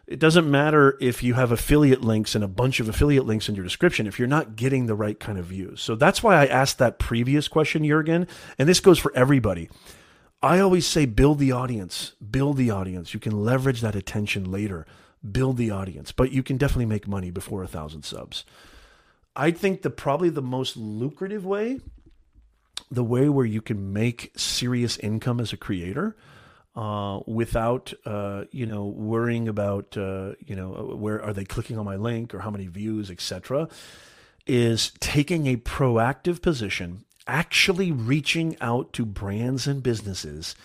it 0.09 0.17
doesn't 0.17 0.49
matter 0.49 0.97
if 0.99 1.21
you 1.21 1.35
have 1.35 1.51
affiliate 1.51 2.01
links 2.01 2.33
and 2.33 2.43
a 2.43 2.47
bunch 2.47 2.79
of 2.79 2.89
affiliate 2.89 3.27
links 3.27 3.47
in 3.47 3.53
your 3.53 3.63
description 3.63 4.07
if 4.07 4.17
you're 4.17 4.27
not 4.27 4.55
getting 4.55 4.87
the 4.87 4.95
right 4.95 5.19
kind 5.19 5.37
of 5.37 5.45
views. 5.45 5.81
So 5.81 5.95
that's 5.95 6.23
why 6.23 6.35
I 6.35 6.47
asked 6.47 6.79
that 6.79 6.97
previous 6.97 7.47
question, 7.47 7.85
Jurgen. 7.85 8.27
And 8.57 8.67
this 8.67 8.79
goes 8.79 8.97
for 8.97 9.15
everybody. 9.15 9.69
I 10.41 10.59
always 10.61 10.87
say 10.87 11.05
build 11.05 11.37
the 11.37 11.51
audience, 11.51 12.13
build 12.31 12.57
the 12.57 12.71
audience. 12.71 13.13
You 13.13 13.19
can 13.19 13.43
leverage 13.43 13.81
that 13.81 13.95
attention 13.95 14.51
later, 14.51 14.87
build 15.31 15.57
the 15.57 15.69
audience, 15.69 16.11
but 16.11 16.31
you 16.31 16.41
can 16.41 16.57
definitely 16.57 16.87
make 16.87 17.07
money 17.07 17.29
before 17.29 17.61
a 17.61 17.67
thousand 17.67 18.03
subs. 18.03 18.45
I 19.35 19.51
think 19.51 19.83
the 19.83 19.91
probably 19.91 20.29
the 20.31 20.41
most 20.41 20.75
lucrative 20.75 21.45
way, 21.45 21.81
the 22.89 23.03
way 23.03 23.29
where 23.29 23.45
you 23.45 23.61
can 23.61 23.93
make 23.93 24.31
serious 24.35 24.97
income 24.97 25.39
as 25.39 25.53
a 25.53 25.57
creator 25.57 26.15
uh, 26.79 27.19
without 27.27 27.93
uh, 28.05 28.45
you 28.51 28.65
know 28.65 28.85
worrying 28.85 29.49
about 29.49 29.97
uh, 29.97 30.31
you 30.39 30.55
know 30.55 30.95
where 30.97 31.21
are 31.21 31.33
they 31.33 31.43
clicking 31.43 31.77
on 31.77 31.83
my 31.83 31.97
link 31.97 32.33
or 32.33 32.39
how 32.39 32.49
many 32.49 32.67
views, 32.67 33.11
etc. 33.11 33.67
Is 34.47 34.93
taking 35.01 35.45
a 35.45 35.57
proactive 35.57 36.41
position, 36.41 37.03
actually 37.27 37.91
reaching 37.91 38.55
out 38.61 38.93
to 38.93 39.05
brands 39.05 39.67
and 39.67 39.83
businesses 39.83 40.55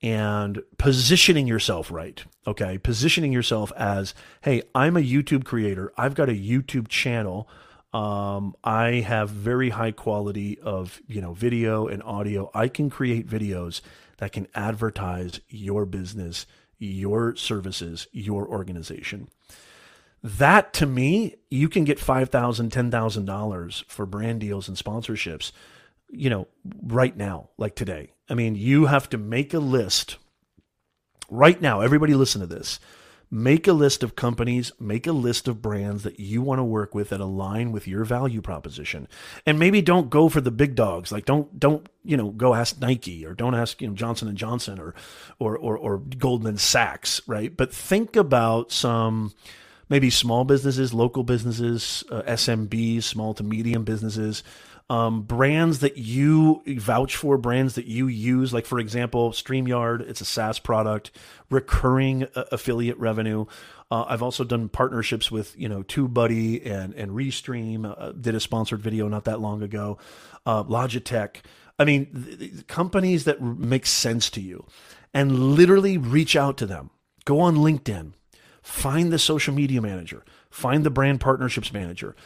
and 0.00 0.62
positioning 0.78 1.48
yourself 1.48 1.90
right. 1.90 2.22
Okay, 2.46 2.78
positioning 2.78 3.32
yourself 3.32 3.72
as, 3.76 4.14
hey, 4.42 4.62
I'm 4.72 4.96
a 4.96 5.00
YouTube 5.00 5.44
creator. 5.44 5.92
I've 5.98 6.14
got 6.14 6.28
a 6.28 6.32
YouTube 6.32 6.86
channel. 6.86 7.48
Um, 7.92 8.54
I 8.62 9.00
have 9.00 9.30
very 9.30 9.70
high 9.70 9.90
quality 9.90 10.60
of 10.60 11.02
you 11.08 11.20
know 11.20 11.32
video 11.32 11.88
and 11.88 12.04
audio. 12.04 12.52
I 12.54 12.68
can 12.68 12.88
create 12.88 13.26
videos 13.26 13.80
that 14.18 14.32
can 14.32 14.48
advertise 14.54 15.40
your 15.48 15.84
business, 15.86 16.46
your 16.78 17.36
services, 17.36 18.06
your 18.12 18.46
organization. 18.48 19.28
That 20.22 20.72
to 20.74 20.86
me, 20.86 21.36
you 21.50 21.68
can 21.68 21.84
get 21.84 21.98
$5,000, 21.98 22.30
$10,000 22.30 23.84
for 23.86 24.06
brand 24.06 24.40
deals 24.40 24.68
and 24.68 24.76
sponsorships, 24.76 25.52
you 26.10 26.30
know, 26.30 26.48
right 26.82 27.16
now, 27.16 27.50
like 27.58 27.74
today. 27.74 28.12
I 28.28 28.34
mean, 28.34 28.54
you 28.54 28.86
have 28.86 29.08
to 29.10 29.18
make 29.18 29.54
a 29.54 29.58
list 29.58 30.16
right 31.30 31.60
now. 31.60 31.80
Everybody 31.80 32.14
listen 32.14 32.40
to 32.40 32.46
this 32.46 32.80
make 33.30 33.66
a 33.66 33.72
list 33.72 34.02
of 34.02 34.14
companies, 34.14 34.72
make 34.78 35.06
a 35.06 35.12
list 35.12 35.48
of 35.48 35.60
brands 35.60 36.04
that 36.04 36.20
you 36.20 36.40
want 36.40 36.58
to 36.58 36.64
work 36.64 36.94
with 36.94 37.08
that 37.08 37.20
align 37.20 37.72
with 37.72 37.88
your 37.88 38.04
value 38.04 38.40
proposition. 38.40 39.08
And 39.44 39.58
maybe 39.58 39.82
don't 39.82 40.10
go 40.10 40.28
for 40.28 40.40
the 40.40 40.50
big 40.50 40.74
dogs. 40.74 41.10
Like 41.10 41.24
don't 41.24 41.58
don't, 41.58 41.88
you 42.04 42.16
know, 42.16 42.30
go 42.30 42.54
ask 42.54 42.80
Nike 42.80 43.26
or 43.26 43.34
don't 43.34 43.54
ask, 43.54 43.82
you 43.82 43.88
know, 43.88 43.94
Johnson 43.94 44.28
and 44.28 44.38
Johnson 44.38 44.78
or 44.78 44.94
or 45.38 45.56
or, 45.56 45.76
or 45.76 45.98
Goldman 45.98 46.58
Sachs, 46.58 47.20
right? 47.26 47.54
But 47.56 47.74
think 47.74 48.14
about 48.14 48.70
some 48.70 49.32
maybe 49.88 50.10
small 50.10 50.44
businesses, 50.44 50.94
local 50.94 51.24
businesses, 51.24 52.04
uh, 52.10 52.22
SMBs, 52.22 53.04
small 53.04 53.34
to 53.34 53.42
medium 53.42 53.84
businesses 53.84 54.42
um, 54.88 55.22
brands 55.22 55.80
that 55.80 55.96
you 55.96 56.62
vouch 56.66 57.16
for, 57.16 57.36
brands 57.38 57.74
that 57.74 57.86
you 57.86 58.06
use. 58.06 58.52
Like, 58.52 58.66
for 58.66 58.78
example, 58.78 59.32
StreamYard, 59.32 60.08
it's 60.08 60.20
a 60.20 60.24
SaaS 60.24 60.58
product, 60.58 61.10
recurring 61.50 62.24
uh, 62.34 62.44
affiliate 62.52 62.98
revenue. 62.98 63.46
Uh, 63.90 64.04
I've 64.08 64.22
also 64.22 64.44
done 64.44 64.68
partnerships 64.68 65.30
with, 65.30 65.58
you 65.58 65.68
know, 65.68 65.82
TubeBuddy 65.82 66.68
and, 66.68 66.94
and 66.94 67.12
Restream, 67.12 67.94
uh, 67.98 68.12
did 68.12 68.34
a 68.34 68.40
sponsored 68.40 68.80
video 68.80 69.08
not 69.08 69.24
that 69.24 69.40
long 69.40 69.62
ago, 69.62 69.98
uh, 70.44 70.64
Logitech. 70.64 71.36
I 71.78 71.84
mean, 71.84 72.06
th- 72.06 72.38
th- 72.38 72.66
companies 72.66 73.24
that 73.24 73.40
r- 73.40 73.54
make 73.54 73.86
sense 73.86 74.30
to 74.30 74.40
you 74.40 74.66
and 75.14 75.54
literally 75.54 75.98
reach 75.98 76.36
out 76.36 76.56
to 76.58 76.66
them. 76.66 76.90
Go 77.24 77.40
on 77.40 77.56
LinkedIn, 77.56 78.12
find 78.62 79.12
the 79.12 79.18
social 79.18 79.54
media 79.54 79.80
manager, 79.80 80.24
find 80.50 80.84
the 80.84 80.90
brand 80.90 81.20
partnerships 81.20 81.72
manager, 81.72 82.16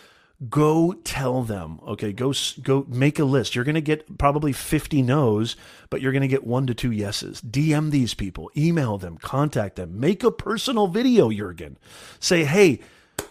go 0.49 0.95
tell 1.05 1.43
them 1.43 1.81
okay? 1.87 2.13
Go 2.13 2.33
go 2.63 2.87
make 2.89 3.19
a 3.19 3.25
list. 3.25 3.55
You're 3.55 3.65
going 3.65 3.75
to 3.75 3.81
get 3.81 4.19
probably 4.19 4.53
50 4.53 5.03
no's 5.03 5.57
but 5.91 6.01
you're 6.01 6.13
going 6.13 6.23
to 6.23 6.29
get 6.29 6.47
one 6.47 6.67
to 6.67 6.75
two 6.75 6.93
yeses. 6.93 7.41
Dm 7.43 7.91
these 7.91 8.15
people. 8.15 8.51
Email 8.57 8.97
them. 8.97 9.19
Contact 9.19 9.77
them. 9.77 9.99
Make 9.99 10.25
a 10.25 10.31
personal 10.31 10.87
video 10.87 11.31
jurgen. 11.31 11.79
Say 12.19 12.45
hey 12.45 12.81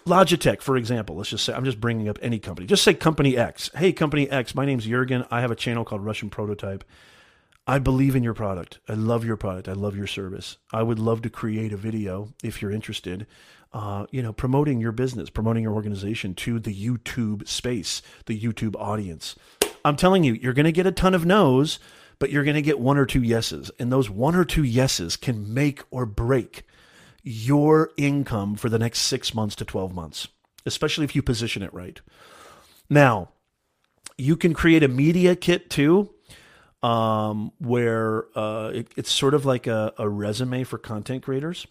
logitech 0.06 0.60
for 0.60 0.76
example. 0.76 1.16
Let's 1.16 1.30
just 1.30 1.44
say 1.44 1.52
i'm 1.52 1.64
just 1.64 1.80
bringing 1.80 2.08
up 2.08 2.18
any 2.22 2.38
company. 2.38 2.66
Just 2.66 2.84
say 2.84 2.94
company 2.94 3.36
x. 3.36 3.70
Hey 3.74 3.92
company 3.92 4.30
x 4.30 4.54
my 4.54 4.64
name's 4.64 4.86
jurgen. 4.86 5.24
I 5.30 5.40
have 5.40 5.50
a 5.50 5.56
channel 5.56 5.84
called 5.84 6.04
russian 6.04 6.30
prototype. 6.30 6.84
I 7.66 7.78
believe 7.78 8.16
in 8.16 8.24
your 8.24 8.34
product. 8.34 8.80
I 8.88 8.94
love 8.94 9.24
your 9.24 9.36
product. 9.36 9.68
I 9.68 9.74
love 9.74 9.96
your 9.96 10.06
service. 10.06 10.56
I 10.72 10.82
would 10.82 10.98
love 10.98 11.22
to 11.22 11.30
create 11.30 11.72
a 11.72 11.76
video 11.76 12.32
if 12.42 12.60
you're 12.60 12.72
interested 12.72 13.26
uh, 13.72 14.06
you 14.10 14.22
know, 14.22 14.32
promoting 14.32 14.80
your 14.80 14.92
business, 14.92 15.30
promoting 15.30 15.62
your 15.62 15.74
organization 15.74 16.34
to 16.34 16.58
the 16.58 16.74
YouTube 16.74 17.46
space, 17.46 18.02
the 18.26 18.38
YouTube 18.38 18.74
audience. 18.76 19.36
I'm 19.84 19.96
telling 19.96 20.24
you, 20.24 20.34
you're 20.34 20.52
going 20.52 20.64
to 20.64 20.72
get 20.72 20.86
a 20.86 20.92
ton 20.92 21.14
of 21.14 21.24
no's, 21.24 21.78
but 22.18 22.30
you're 22.30 22.44
going 22.44 22.56
to 22.56 22.62
get 22.62 22.80
one 22.80 22.98
or 22.98 23.06
two 23.06 23.22
yeses. 23.22 23.70
And 23.78 23.92
those 23.92 24.10
one 24.10 24.34
or 24.34 24.44
two 24.44 24.64
yeses 24.64 25.16
can 25.16 25.54
make 25.54 25.82
or 25.90 26.04
break 26.04 26.64
your 27.22 27.90
income 27.96 28.56
for 28.56 28.68
the 28.68 28.78
next 28.78 29.00
six 29.00 29.34
months 29.34 29.54
to 29.56 29.64
12 29.64 29.94
months, 29.94 30.28
especially 30.66 31.04
if 31.04 31.14
you 31.14 31.22
position 31.22 31.62
it 31.62 31.72
right. 31.72 32.00
Now, 32.88 33.30
you 34.18 34.36
can 34.36 34.52
create 34.52 34.82
a 34.82 34.88
media 34.88 35.36
kit 35.36 35.70
too, 35.70 36.10
um, 36.82 37.52
where 37.58 38.26
uh, 38.36 38.72
it, 38.74 38.88
it's 38.96 39.12
sort 39.12 39.34
of 39.34 39.44
like 39.44 39.66
a, 39.66 39.92
a 39.96 40.08
resume 40.08 40.64
for 40.64 40.76
content 40.76 41.22
creators 41.22 41.66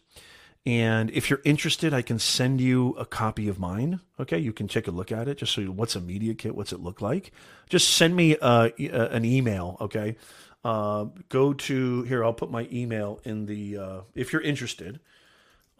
And 0.66 1.10
if 1.12 1.30
you're 1.30 1.41
interested, 1.45 1.93
I 1.93 2.01
can 2.01 2.20
send 2.20 2.60
you 2.60 2.91
a 2.91 3.05
copy 3.05 3.47
of 3.47 3.60
mine. 3.60 4.01
Okay, 4.20 4.38
you 4.38 4.51
can 4.51 4.68
take 4.68 4.88
a 4.88 4.91
look 4.91 5.12
at 5.12 5.28
it. 5.28 5.38
Just 5.38 5.53
so 5.53 5.62
you, 5.62 5.72
what's 5.72 5.95
a 5.95 6.01
media 6.01 6.34
kit? 6.34 6.55
What's 6.55 6.74
it 6.74 6.82
look 6.82 7.01
like? 7.01 7.32
Just 7.70 7.89
send 7.89 8.16
me 8.16 8.38
uh, 8.38 8.70
an 8.78 9.26
email. 9.26 9.78
Okay, 9.80 10.18
uh, 10.64 11.05
go 11.30 11.53
to 11.53 12.03
here. 12.03 12.24
I'll 12.24 12.34
put 12.34 12.51
my 12.51 12.68
email 12.72 13.22
in 13.24 13.45
the. 13.45 13.78
Uh, 13.78 14.01
if 14.16 14.34
you're 14.34 14.41
interested, 14.41 14.99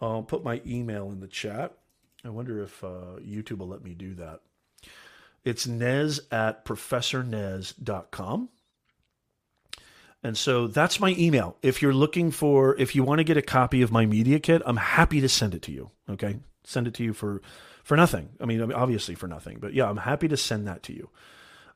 I'll 0.00 0.22
put 0.22 0.42
my 0.42 0.62
email 0.66 1.10
in 1.10 1.20
the 1.20 1.28
chat. 1.28 1.74
I 2.24 2.30
wonder 2.30 2.62
if 2.62 2.82
uh, 2.82 3.18
YouTube 3.20 3.58
will 3.58 3.68
let 3.68 3.84
me 3.84 3.94
do 3.94 4.14
that. 4.14 4.40
It's 5.44 5.66
nez 5.66 6.20
at 6.30 6.64
professornez.com. 6.64 8.48
And 10.22 10.36
so 10.36 10.66
that's 10.66 11.00
my 11.00 11.14
email. 11.18 11.56
If 11.62 11.80
you're 11.80 11.94
looking 11.94 12.30
for, 12.30 12.76
if 12.78 12.94
you 12.94 13.02
want 13.02 13.18
to 13.18 13.24
get 13.24 13.36
a 13.36 13.42
copy 13.42 13.80
of 13.80 13.90
my 13.90 14.04
media 14.04 14.38
kit, 14.38 14.60
I'm 14.66 14.76
happy 14.76 15.20
to 15.20 15.28
send 15.28 15.54
it 15.54 15.62
to 15.62 15.72
you. 15.72 15.90
Okay. 16.10 16.36
Send 16.64 16.86
it 16.86 16.94
to 16.94 17.04
you 17.04 17.14
for, 17.14 17.40
for 17.82 17.96
nothing. 17.96 18.28
I 18.38 18.44
mean, 18.44 18.72
obviously 18.72 19.14
for 19.14 19.26
nothing, 19.26 19.58
but 19.60 19.72
yeah, 19.72 19.88
I'm 19.88 19.96
happy 19.96 20.28
to 20.28 20.36
send 20.36 20.68
that 20.68 20.82
to 20.84 20.92
you. 20.92 21.08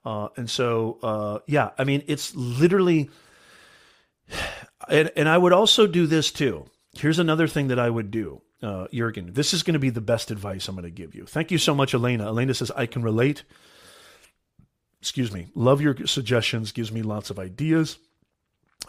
Uh, 0.05 0.29
and 0.37 0.51
so, 0.51 0.99
uh, 1.03 1.39
yeah, 1.47 1.71
I 1.79 1.85
mean, 1.85 2.05
it's 2.07 2.35
literally, 2.35 3.09
and, 4.89 5.11
and 5.17 5.29
I 5.29 5.39
would 5.39 5.55
also 5.55 5.87
do 5.87 6.07
this 6.07 6.31
too. 6.31 6.67
Here's 6.93 7.19
another 7.19 7.49
thing 7.49 7.69
that 7.69 7.79
I 7.79 7.89
would 7.89 8.11
do, 8.11 8.43
uh, 8.63 8.87
Jurgen. 8.93 9.33
This 9.33 9.55
is 9.55 9.63
going 9.63 9.73
to 9.73 9.81
be 9.81 9.91
the 9.91 10.03
best 10.03 10.31
advice 10.31 10.69
I'm 10.69 10.75
going 10.75 10.85
to 10.85 10.91
give 10.91 11.15
you. 11.15 11.25
Thank 11.25 11.51
you 11.51 11.59
so 11.59 11.75
much, 11.75 11.95
Elena. 11.95 12.27
Elena 12.27 12.53
says, 12.53 12.71
I 12.77 12.85
can 12.85 13.03
relate. 13.03 13.45
Excuse 15.01 15.33
me. 15.33 15.49
Love 15.55 15.81
your 15.81 16.07
suggestions, 16.07 16.73
gives 16.73 16.93
me 16.93 17.01
lots 17.03 17.31
of 17.31 17.39
ideas. 17.39 17.99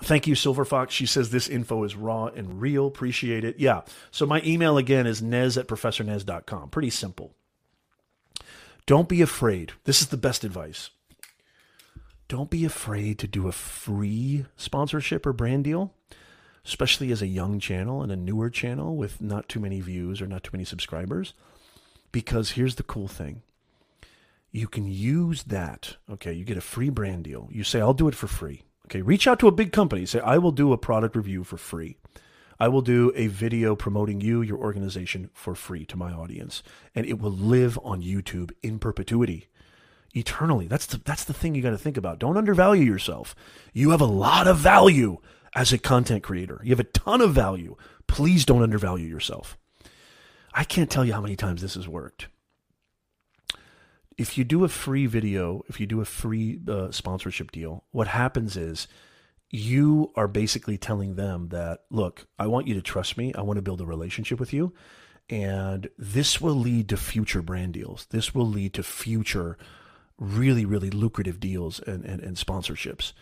Thank 0.03 0.27
you, 0.27 0.35
Silver 0.35 0.65
Fox. 0.65 0.93
She 0.93 1.05
says 1.05 1.29
this 1.29 1.47
info 1.47 1.83
is 1.83 1.95
raw 1.95 2.25
and 2.25 2.61
real. 2.61 2.87
Appreciate 2.87 3.43
it. 3.43 3.59
Yeah. 3.59 3.81
So 4.11 4.25
my 4.25 4.41
email 4.45 4.77
again 4.77 5.07
is 5.07 5.21
nez 5.21 5.57
at 5.57 5.67
professornez.com. 5.67 6.69
Pretty 6.69 6.89
simple. 6.89 7.33
Don't 8.85 9.09
be 9.09 9.21
afraid. 9.21 9.71
This 9.85 10.01
is 10.01 10.09
the 10.09 10.17
best 10.17 10.43
advice. 10.43 10.89
Don't 12.27 12.49
be 12.49 12.65
afraid 12.65 13.19
to 13.19 13.27
do 13.27 13.47
a 13.47 13.51
free 13.51 14.45
sponsorship 14.57 15.25
or 15.25 15.33
brand 15.33 15.63
deal, 15.63 15.93
especially 16.65 17.11
as 17.11 17.21
a 17.21 17.27
young 17.27 17.59
channel 17.59 18.01
and 18.01 18.11
a 18.11 18.15
newer 18.15 18.49
channel 18.49 18.95
with 18.95 19.21
not 19.21 19.47
too 19.47 19.59
many 19.59 19.79
views 19.79 20.21
or 20.21 20.27
not 20.27 20.43
too 20.43 20.51
many 20.51 20.65
subscribers. 20.65 21.33
Because 22.11 22.51
here's 22.51 22.75
the 22.75 22.83
cool 22.83 23.07
thing 23.07 23.43
you 24.51 24.67
can 24.67 24.87
use 24.87 25.43
that. 25.43 25.97
Okay, 26.09 26.33
you 26.33 26.45
get 26.45 26.57
a 26.57 26.61
free 26.61 26.89
brand 26.89 27.23
deal. 27.25 27.49
You 27.51 27.63
say, 27.63 27.81
I'll 27.81 27.93
do 27.93 28.07
it 28.07 28.15
for 28.15 28.27
free. 28.27 28.63
Okay, 28.85 29.01
reach 29.01 29.27
out 29.27 29.39
to 29.39 29.47
a 29.47 29.51
big 29.51 29.71
company. 29.71 30.05
Say, 30.05 30.19
I 30.19 30.37
will 30.37 30.51
do 30.51 30.71
a 30.71 30.77
product 30.77 31.15
review 31.15 31.43
for 31.43 31.57
free. 31.57 31.97
I 32.59 32.67
will 32.67 32.81
do 32.81 33.11
a 33.15 33.27
video 33.27 33.75
promoting 33.75 34.21
you, 34.21 34.41
your 34.41 34.59
organization 34.59 35.29
for 35.33 35.55
free 35.55 35.85
to 35.87 35.97
my 35.97 36.13
audience, 36.13 36.61
and 36.93 37.05
it 37.05 37.19
will 37.19 37.31
live 37.31 37.79
on 37.83 38.03
YouTube 38.03 38.51
in 38.61 38.79
perpetuity, 38.79 39.47
eternally. 40.13 40.67
That's 40.67 40.85
the, 40.85 41.01
that's 41.03 41.23
the 41.23 41.33
thing 41.33 41.55
you 41.55 41.63
got 41.63 41.71
to 41.71 41.77
think 41.77 41.97
about. 41.97 42.19
Don't 42.19 42.37
undervalue 42.37 42.83
yourself. 42.83 43.35
You 43.73 43.89
have 43.89 44.01
a 44.01 44.05
lot 44.05 44.47
of 44.47 44.57
value 44.57 45.17
as 45.55 45.73
a 45.73 45.77
content 45.79 46.23
creator. 46.23 46.61
You 46.63 46.69
have 46.69 46.79
a 46.79 46.85
ton 46.85 47.21
of 47.21 47.33
value. 47.33 47.75
Please 48.07 48.45
don't 48.45 48.63
undervalue 48.63 49.07
yourself. 49.07 49.57
I 50.53 50.63
can't 50.63 50.91
tell 50.91 51.03
you 51.03 51.13
how 51.13 51.21
many 51.21 51.35
times 51.35 51.61
this 51.61 51.73
has 51.73 51.87
worked 51.87 52.27
if 54.17 54.37
you 54.37 54.43
do 54.43 54.63
a 54.63 54.69
free 54.69 55.05
video, 55.05 55.63
if 55.67 55.79
you 55.79 55.85
do 55.85 56.01
a 56.01 56.05
free 56.05 56.59
uh, 56.67 56.91
sponsorship 56.91 57.51
deal, 57.51 57.83
what 57.91 58.07
happens 58.07 58.55
is 58.55 58.87
you 59.49 60.11
are 60.15 60.27
basically 60.27 60.77
telling 60.77 61.15
them 61.15 61.49
that, 61.49 61.81
look, 61.89 62.27
I 62.39 62.47
want 62.47 62.67
you 62.67 62.73
to 62.75 62.81
trust 62.81 63.17
me. 63.17 63.33
I 63.33 63.41
want 63.41 63.57
to 63.57 63.61
build 63.61 63.81
a 63.81 63.85
relationship 63.85 64.39
with 64.39 64.53
you. 64.53 64.73
And 65.29 65.89
this 65.97 66.39
will 66.39 66.55
lead 66.55 66.89
to 66.89 66.97
future 66.97 67.41
brand 67.41 67.73
deals. 67.73 68.05
This 68.09 68.33
will 68.33 68.47
lead 68.47 68.73
to 68.75 68.83
future 68.83 69.57
really, 70.17 70.65
really 70.65 70.89
lucrative 70.89 71.39
deals 71.39 71.79
and, 71.79 72.05
and, 72.05 72.21
and 72.21 72.37
sponsorships. 72.37 73.13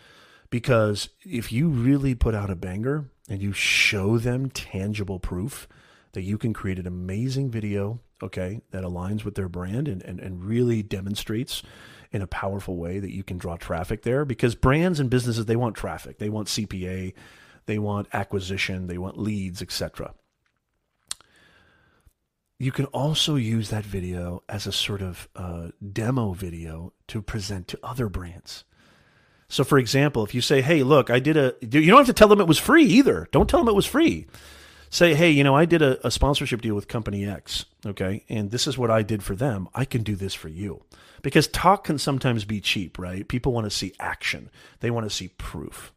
Because 0.50 1.08
if 1.22 1.50
you 1.50 1.68
really 1.68 2.14
put 2.14 2.34
out 2.34 2.50
a 2.50 2.56
banger 2.56 3.10
and 3.28 3.42
you 3.42 3.52
show 3.52 4.18
them 4.18 4.50
tangible 4.50 5.18
proof 5.18 5.66
that 6.14 6.22
you 6.22 6.38
can 6.38 6.52
create 6.52 6.78
an 6.78 6.86
amazing 6.86 7.50
video 7.50 8.00
okay, 8.22 8.62
that 8.70 8.82
aligns 8.82 9.24
with 9.24 9.34
their 9.34 9.48
brand 9.48 9.86
and, 9.86 10.02
and, 10.02 10.18
and 10.18 10.44
really 10.44 10.82
demonstrates 10.82 11.62
in 12.10 12.22
a 12.22 12.26
powerful 12.26 12.76
way 12.76 12.98
that 12.98 13.12
you 13.12 13.22
can 13.22 13.36
draw 13.36 13.56
traffic 13.56 14.02
there 14.02 14.24
because 14.24 14.54
brands 14.54 14.98
and 14.98 15.10
businesses 15.10 15.46
they 15.46 15.56
want 15.56 15.76
traffic. 15.76 16.18
They 16.18 16.30
want 16.30 16.48
cpa 16.48 17.12
they 17.66 17.78
want 17.78 18.08
acquisition. 18.12 18.88
They 18.88 18.98
want 18.98 19.18
leads 19.18 19.62
etc 19.62 20.14
you 22.58 22.70
can 22.72 22.84
also 22.86 23.34
use 23.34 23.70
that 23.70 23.84
video 23.84 24.42
as 24.48 24.66
a 24.66 24.72
sort 24.72 25.02
of 25.02 25.28
uh, 25.34 25.68
demo 25.92 26.32
video 26.32 26.92
to 27.08 27.20
present 27.20 27.66
to 27.68 27.78
other 27.82 28.08
brands. 28.08 28.64
So 29.48 29.64
for 29.64 29.76
example 29.76 30.24
if 30.24 30.34
you 30.34 30.40
say 30.40 30.62
hey 30.62 30.82
look 30.82 31.10
i 31.10 31.18
did 31.18 31.36
a 31.36 31.54
you 31.60 31.86
don't 31.86 31.98
have 31.98 32.06
to 32.06 32.12
tell 32.12 32.28
them 32.28 32.40
it 32.40 32.46
was 32.46 32.58
free 32.58 32.84
either. 32.84 33.28
Don't 33.32 33.50
tell 33.50 33.60
them 33.60 33.68
it 33.68 33.76
was 33.76 33.86
free 33.86 34.26
say, 34.94 35.12
hey, 35.14 35.28
you 35.28 35.42
know, 35.42 35.56
I 35.56 35.64
did 35.64 35.82
a, 35.82 36.06
a, 36.06 36.10
sponsorship 36.10 36.62
deal 36.62 36.76
with 36.76 36.86
company 36.86 37.26
X, 37.26 37.64
okay, 37.84 38.24
and 38.28 38.52
this 38.52 38.68
is 38.68 38.78
what 38.78 38.92
I 38.92 39.02
did 39.02 39.24
for 39.24 39.34
them. 39.34 39.68
I 39.74 39.84
can 39.84 40.04
do 40.04 40.14
this 40.14 40.34
for 40.34 40.48
you. 40.48 40.82
Because 41.20 41.48
talk 41.48 41.84
can 41.84 41.98
sometimes 41.98 42.44
be 42.44 42.60
cheap, 42.60 42.96
right? 42.96 43.26
People 43.26 43.52
want 43.52 43.64
to 43.64 43.70
see 43.70 43.92
action, 43.98 44.50
they 44.80 44.92
want 44.92 45.04
to 45.04 45.14
see 45.14 45.28
proof. 45.36 45.92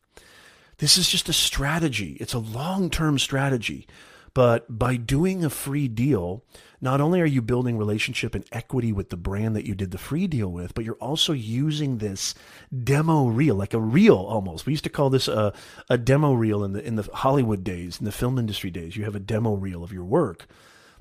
This 0.79 0.97
is 0.97 1.09
just 1.09 1.29
a 1.29 1.33
strategy, 1.33 2.17
it's 2.19 2.33
a 2.33 2.39
long 2.39 2.89
term 2.89 3.19
strategy. 3.19 3.87
But 4.33 4.79
by 4.79 4.97
doing 4.97 5.45
a 5.45 5.49
free 5.49 5.87
deal, 5.87 6.43
not 6.79 7.01
only 7.01 7.21
are 7.21 7.25
you 7.25 7.41
building 7.41 7.77
relationship 7.77 8.35
and 8.35 8.45
equity 8.51 8.91
with 8.91 9.09
the 9.09 9.17
brand 9.17 9.55
that 9.55 9.65
you 9.65 9.73
did 9.73 9.91
the 9.91 9.97
free 9.97 10.27
deal 10.27 10.51
with, 10.51 10.73
but 10.73 10.85
you're 10.85 10.95
also 10.95 11.33
using 11.33 11.97
this 11.97 12.35
demo 12.83 13.27
reel, 13.27 13.55
like 13.55 13.73
a 13.73 13.79
reel 13.79 14.15
almost. 14.15 14.65
We 14.65 14.73
used 14.73 14.83
to 14.83 14.89
call 14.89 15.09
this 15.09 15.27
a, 15.27 15.53
a 15.89 15.97
demo 15.97 16.33
reel 16.33 16.63
in 16.63 16.73
the 16.73 16.85
in 16.85 16.95
the 16.95 17.09
Hollywood 17.13 17.63
days, 17.63 17.99
in 17.99 18.05
the 18.05 18.11
film 18.11 18.37
industry 18.37 18.69
days. 18.69 18.95
You 18.95 19.05
have 19.05 19.15
a 19.15 19.19
demo 19.19 19.53
reel 19.55 19.83
of 19.83 19.91
your 19.91 20.05
work. 20.05 20.47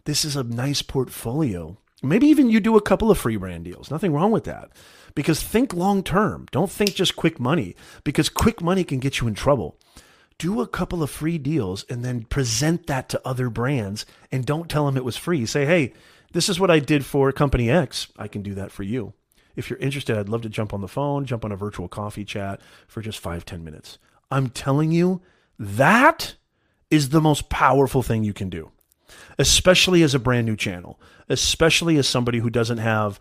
This 0.05 0.25
is 0.25 0.37
a 0.37 0.45
nice 0.45 0.83
portfolio. 0.83 1.77
Maybe 2.03 2.27
even 2.29 2.51
you 2.51 2.61
do 2.61 2.77
a 2.77 2.83
couple 2.83 3.11
of 3.11 3.19
free 3.19 3.37
brand 3.37 3.65
deals. 3.65 3.91
Nothing 3.91 4.13
wrong 4.13 4.31
with 4.31 4.45
that. 4.45 4.71
Because 5.15 5.43
think 5.43 5.73
long 5.73 6.03
term. 6.03 6.47
Don't 6.53 6.71
think 6.71 6.95
just 6.95 7.17
quick 7.17 7.41
money, 7.41 7.75
because 8.05 8.29
quick 8.29 8.63
money 8.63 8.85
can 8.85 8.99
get 8.99 9.21
you 9.21 9.27
in 9.27 9.35
trouble 9.35 9.79
do 10.39 10.61
a 10.61 10.67
couple 10.67 11.03
of 11.03 11.11
free 11.11 11.39
deals 11.39 11.85
and 11.89 12.05
then 12.05 12.25
present 12.25 12.87
that 12.87 13.09
to 13.09 13.21
other 13.27 13.49
brands 13.49 14.05
and 14.31 14.45
don't 14.45 14.69
tell 14.69 14.87
them 14.87 14.97
it 14.97 15.05
was 15.05 15.17
free. 15.17 15.47
Say, 15.47 15.65
hey, 15.65 15.93
this 16.33 16.49
is 16.49 16.61
what 16.61 16.71
I 16.71 16.79
did 16.79 17.05
for 17.05 17.33
company 17.33 17.71
X. 17.71 18.09
I 18.19 18.29
can 18.29 18.43
do 18.43 18.55
that 18.55 18.71
for 18.71 18.83
you. 18.83 19.15
If 19.55 19.71
you're 19.71 19.79
interested, 19.79 20.19
I'd 20.19 20.29
love 20.29 20.43
to 20.43 20.51
jump 20.51 20.75
on 20.75 20.83
the 20.83 20.89
phone, 20.89 21.25
jump 21.25 21.45
on 21.45 21.53
a 21.53 21.57
virtual 21.57 21.89
coffee 21.89 22.25
chat 22.25 22.61
for 22.87 23.01
just 23.01 23.19
five, 23.19 23.47
ten 23.47 23.65
minutes. 23.65 23.99
I'm 24.31 24.51
telling 24.51 24.93
you, 24.93 25.23
that 25.59 26.35
is 26.91 27.09
the 27.09 27.23
most 27.23 27.49
powerful 27.49 28.03
thing 28.03 28.23
you 28.23 28.35
can 28.35 28.51
do, 28.51 28.71
especially 29.39 30.03
as 30.03 30.15
a 30.15 30.19
brand 30.19 30.47
new 30.47 30.57
channel, 30.57 31.01
especially 31.31 31.97
as 31.97 32.07
somebody 32.07 32.41
who 32.41 32.51
doesn't 32.51 32.79
have, 32.79 33.19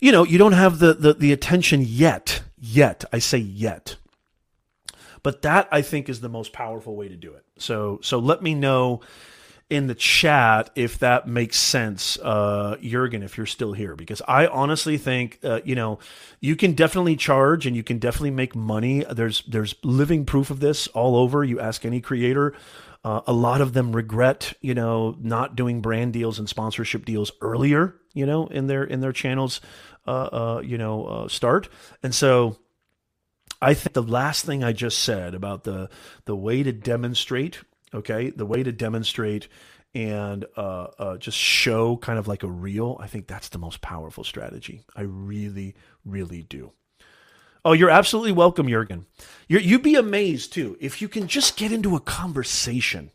you 0.00 0.10
know, 0.10 0.24
you 0.24 0.38
don't 0.38 0.52
have 0.52 0.80
the, 0.80 0.94
the, 0.94 1.14
the 1.14 1.32
attention 1.32 1.82
yet. 1.86 2.42
Yet. 2.58 3.04
I 3.12 3.20
say 3.20 3.38
yet 3.38 3.96
but 5.22 5.42
that 5.42 5.68
I 5.70 5.82
think 5.82 6.08
is 6.08 6.20
the 6.20 6.28
most 6.28 6.52
powerful 6.52 6.96
way 6.96 7.08
to 7.08 7.16
do 7.16 7.34
it. 7.34 7.44
So 7.58 8.00
so 8.02 8.18
let 8.18 8.42
me 8.42 8.54
know 8.54 9.00
in 9.70 9.86
the 9.86 9.94
chat 9.94 10.68
if 10.74 10.98
that 10.98 11.28
makes 11.28 11.56
sense, 11.56 12.18
uh, 12.18 12.76
Jurgen, 12.82 13.22
if 13.22 13.36
you're 13.36 13.46
still 13.46 13.72
here, 13.72 13.94
because 13.94 14.20
I 14.26 14.48
honestly 14.48 14.98
think, 14.98 15.38
uh, 15.44 15.60
you 15.64 15.76
know, 15.76 16.00
you 16.40 16.56
can 16.56 16.72
definitely 16.72 17.14
charge 17.14 17.66
and 17.66 17.76
you 17.76 17.84
can 17.84 17.98
definitely 17.98 18.32
make 18.32 18.56
money. 18.56 19.04
There's 19.08 19.42
there's 19.42 19.76
living 19.84 20.26
proof 20.26 20.50
of 20.50 20.58
this 20.58 20.88
all 20.88 21.16
over. 21.16 21.44
You 21.44 21.60
ask 21.60 21.84
any 21.84 22.00
creator, 22.00 22.52
uh, 23.04 23.20
a 23.28 23.32
lot 23.32 23.60
of 23.60 23.72
them 23.72 23.94
regret, 23.94 24.52
you 24.60 24.74
know, 24.74 25.16
not 25.20 25.54
doing 25.54 25.80
brand 25.80 26.12
deals 26.12 26.40
and 26.40 26.48
sponsorship 26.48 27.04
deals 27.04 27.30
earlier, 27.40 27.94
you 28.12 28.26
know, 28.26 28.48
in 28.48 28.66
their 28.66 28.82
in 28.82 29.00
their 29.00 29.12
channels, 29.12 29.60
uh, 30.06 30.10
uh, 30.10 30.62
you 30.64 30.78
know, 30.78 31.06
uh, 31.06 31.28
start, 31.28 31.68
and 32.02 32.12
so 32.12 32.56
I 33.62 33.74
think 33.74 33.92
the 33.92 34.02
last 34.02 34.44
thing 34.44 34.64
I 34.64 34.72
just 34.72 35.00
said 35.00 35.34
about 35.34 35.64
the 35.64 35.90
the 36.24 36.36
way 36.36 36.62
to 36.62 36.72
demonstrate, 36.72 37.60
okay, 37.92 38.30
the 38.30 38.46
way 38.46 38.62
to 38.62 38.72
demonstrate 38.72 39.48
and 39.94 40.44
uh, 40.56 40.86
uh, 40.98 41.16
just 41.16 41.36
show 41.36 41.96
kind 41.96 42.18
of 42.18 42.28
like 42.28 42.42
a 42.42 42.48
reel, 42.48 42.96
I 43.00 43.06
think 43.06 43.26
that's 43.26 43.48
the 43.48 43.58
most 43.58 43.80
powerful 43.80 44.22
strategy. 44.22 44.82
I 44.94 45.02
really, 45.02 45.74
really 46.04 46.42
do. 46.42 46.72
Oh, 47.64 47.72
you're 47.72 47.90
absolutely 47.90 48.32
welcome, 48.32 48.68
Jurgen. 48.68 49.06
You're, 49.48 49.60
you'd 49.60 49.82
be 49.82 49.96
amazed 49.96 50.52
too 50.52 50.76
if 50.80 51.02
you 51.02 51.08
can 51.08 51.26
just 51.26 51.56
get 51.56 51.72
into 51.72 51.96
a 51.96 52.00
conversation. 52.00 53.10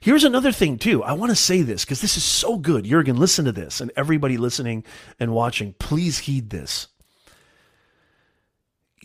Here's 0.00 0.24
another 0.24 0.52
thing 0.52 0.78
too. 0.78 1.02
I 1.02 1.14
want 1.14 1.30
to 1.30 1.36
say 1.36 1.62
this 1.62 1.84
because 1.84 2.02
this 2.02 2.16
is 2.16 2.22
so 2.24 2.58
good. 2.58 2.84
Jurgen, 2.84 3.16
listen 3.16 3.46
to 3.46 3.52
this, 3.52 3.80
and 3.80 3.90
everybody 3.96 4.36
listening 4.36 4.84
and 5.18 5.32
watching, 5.32 5.72
please 5.78 6.18
heed 6.18 6.50
this 6.50 6.88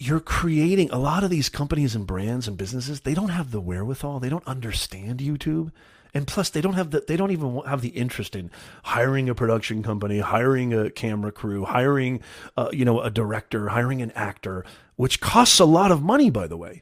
you're 0.02 0.22
creating 0.22 0.90
a 0.92 0.98
lot 0.98 1.26
of 1.26 1.30
these 1.30 1.50
companies 1.50 1.94
and 1.94 2.08
brands 2.08 2.48
and 2.48 2.58
businesses, 2.58 3.02
they 3.02 3.14
don't 3.14 3.30
have 3.30 3.52
the 3.52 3.60
wherewithal, 3.60 4.22
they 4.22 4.30
don't 4.30 4.48
understand 4.48 5.20
YouTube, 5.20 5.72
And 6.14 6.26
plus, 6.26 6.50
they 6.50 6.62
don't 6.62 6.74
have 6.74 6.90
the 6.90 7.04
they 7.08 7.18
don't 7.18 7.32
even 7.32 7.62
have 7.68 7.82
the 7.82 7.90
interest 7.90 8.36
in 8.36 8.50
hiring 8.84 9.30
a 9.30 9.36
production 9.36 9.84
company, 9.84 10.20
hiring 10.20 10.74
a 10.74 10.90
camera 10.90 11.32
crew, 11.32 11.66
hiring 11.66 12.22
uh, 12.58 12.70
you 12.72 12.84
know 12.86 13.02
a 13.02 13.12
director, 13.12 13.70
hiring 13.70 14.02
an 14.02 14.12
actor, 14.12 14.66
which 14.96 15.20
costs 15.20 15.60
a 15.60 15.66
lot 15.66 15.92
of 15.92 16.02
money, 16.02 16.32
by 16.32 16.48
the 16.48 16.58
way. 16.58 16.82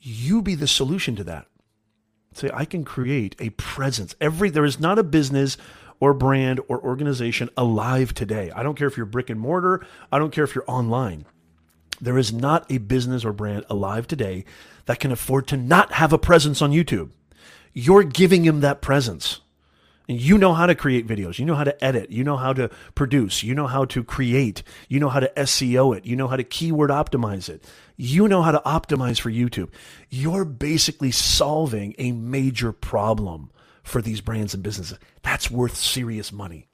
You 0.00 0.40
be 0.40 0.54
the 0.54 0.66
solution 0.66 1.14
to 1.16 1.24
that. 1.24 1.46
Say, 2.32 2.48
I 2.54 2.64
can 2.64 2.84
create 2.84 3.36
a 3.38 3.50
presence. 3.50 4.14
Every 4.20 4.48
there 4.48 4.64
is 4.64 4.80
not 4.80 4.98
a 4.98 5.02
business 5.04 5.58
or 6.00 6.14
brand 6.14 6.58
or 6.68 6.80
organization 6.80 7.50
alive 7.56 8.14
today. 8.14 8.50
I 8.56 8.62
don't 8.62 8.76
care 8.76 8.88
if 8.88 8.96
you're 8.96 9.06
brick 9.06 9.28
and 9.28 9.38
mortar. 9.38 9.84
I 10.10 10.18
don't 10.18 10.32
care 10.32 10.44
if 10.44 10.54
you're 10.54 10.70
online. 10.70 11.26
There 12.02 12.18
is 12.18 12.32
not 12.32 12.70
a 12.70 12.78
business 12.78 13.24
or 13.24 13.32
brand 13.32 13.64
alive 13.70 14.08
today 14.08 14.44
that 14.86 14.98
can 14.98 15.12
afford 15.12 15.46
to 15.46 15.56
not 15.56 15.92
have 15.92 16.12
a 16.12 16.18
presence 16.18 16.60
on 16.60 16.72
YouTube. 16.72 17.10
You're 17.72 18.02
giving 18.02 18.44
him 18.44 18.60
that 18.60 18.82
presence. 18.82 19.40
And 20.08 20.20
you 20.20 20.36
know 20.36 20.52
how 20.52 20.66
to 20.66 20.74
create 20.74 21.06
videos. 21.06 21.38
You 21.38 21.44
know 21.44 21.54
how 21.54 21.62
to 21.62 21.82
edit. 21.82 22.10
You 22.10 22.24
know 22.24 22.36
how 22.36 22.52
to 22.54 22.70
produce. 22.96 23.44
You 23.44 23.54
know 23.54 23.68
how 23.68 23.84
to 23.84 24.02
create. 24.02 24.64
You 24.88 24.98
know 24.98 25.08
how 25.10 25.20
to 25.20 25.32
SEO 25.36 25.96
it. 25.96 26.04
You 26.04 26.16
know 26.16 26.26
how 26.26 26.34
to 26.34 26.42
keyword 26.42 26.90
optimize 26.90 27.48
it. 27.48 27.64
You 27.96 28.26
know 28.26 28.42
how 28.42 28.50
to 28.50 28.60
optimize 28.66 29.20
for 29.20 29.30
YouTube. 29.30 29.70
You're 30.10 30.44
basically 30.44 31.12
solving 31.12 31.94
a 31.98 32.10
major 32.10 32.72
problem 32.72 33.52
for 33.84 34.02
these 34.02 34.20
brands 34.20 34.54
and 34.54 34.62
businesses. 34.64 34.98
That's 35.22 35.52
worth 35.52 35.76
serious 35.76 36.32
money. 36.32 36.66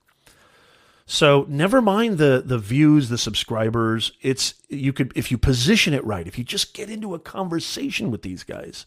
So 1.10 1.46
never 1.48 1.80
mind 1.80 2.18
the 2.18 2.42
the 2.44 2.58
views, 2.58 3.08
the 3.08 3.16
subscribers. 3.16 4.12
It's 4.20 4.52
you 4.68 4.92
could 4.92 5.10
if 5.16 5.30
you 5.30 5.38
position 5.38 5.94
it 5.94 6.04
right, 6.04 6.26
if 6.26 6.36
you 6.36 6.44
just 6.44 6.74
get 6.74 6.90
into 6.90 7.14
a 7.14 7.18
conversation 7.18 8.10
with 8.10 8.20
these 8.20 8.44
guys, 8.44 8.84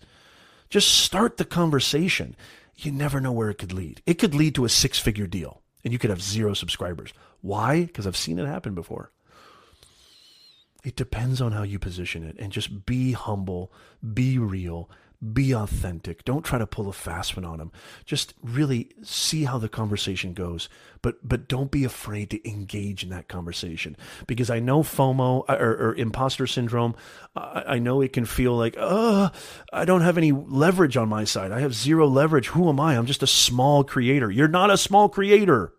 just 0.70 1.00
start 1.00 1.38
the 1.38 1.46
conversation. 1.46 2.36
You 2.78 2.92
never 2.92 3.20
know 3.20 3.32
where 3.32 3.50
it 3.50 3.58
could 3.58 3.74
lead. 3.74 4.04
It 4.06 4.20
could 4.20 4.36
lead 4.36 4.54
to 4.56 4.66
a 4.66 4.70
six-figure 4.70 5.26
deal 5.26 5.64
and 5.84 5.92
you 5.92 5.98
could 5.98 6.12
have 6.12 6.22
zero 6.22 6.54
subscribers. 6.54 7.12
Why? 7.42 7.86
Because 7.86 8.06
I've 8.06 8.16
seen 8.16 8.38
it 8.38 8.46
happen 8.46 8.76
before. 8.76 9.12
It 10.84 10.96
depends 10.96 11.42
on 11.42 11.54
how 11.54 11.64
you 11.64 11.80
position 11.80 12.24
it 12.24 12.36
and 12.38 12.52
just 12.52 12.86
be 12.86 13.14
humble, 13.14 13.72
be 14.14 14.38
real, 14.38 14.92
be 15.22 15.54
authentic. 15.54 16.26
Don't 16.26 16.44
try 16.44 16.58
to 16.58 16.66
pull 16.66 16.90
a 16.90 16.94
fast 16.94 17.36
one 17.36 17.46
on 17.46 17.60
them. 17.60 17.72
Just 18.06 18.34
really 18.42 18.90
see 19.04 19.44
how 19.44 19.60
the 19.60 19.70
conversation 19.70 20.34
goes, 20.34 20.68
but 21.04 21.28
but 21.28 21.48
don't 21.48 21.70
be 21.70 21.84
afraid 21.84 22.32
to 22.32 22.50
engage 22.50 23.04
in 23.04 23.10
that 23.10 23.28
conversation 23.28 23.96
because 24.26 24.50
I 24.50 24.60
know 24.60 24.82
FOMO 24.82 25.46
uh, 25.48 25.58
or, 25.60 25.72
or 25.90 25.96
imposter 25.96 26.48
syndrome. 26.48 26.96
I, 27.36 27.64
I, 27.68 27.80
know 27.80 28.02
it 28.02 28.14
can 28.14 28.26
feel 28.26 28.58
like, 28.58 28.76
uh, 28.78 29.30
I 29.72 29.86
don't 29.86 30.02
have 30.02 30.18
any 30.18 30.32
leverage 30.32 30.98
on 30.98 31.08
my 31.08 31.24
side. 31.24 31.52
I 31.52 31.60
have 31.60 31.74
zero 31.74 32.08
leverage. 32.08 32.48
Who 32.48 32.68
am 32.68 32.80
I? 32.80 32.98
I'm 32.98 33.06
just 33.06 33.24
a 33.24 33.28
small 33.28 33.84
creator. 33.84 34.32
You're 34.32 34.48
not 34.48 34.72
a 34.72 34.78
small 34.78 35.08
creator. 35.08 35.74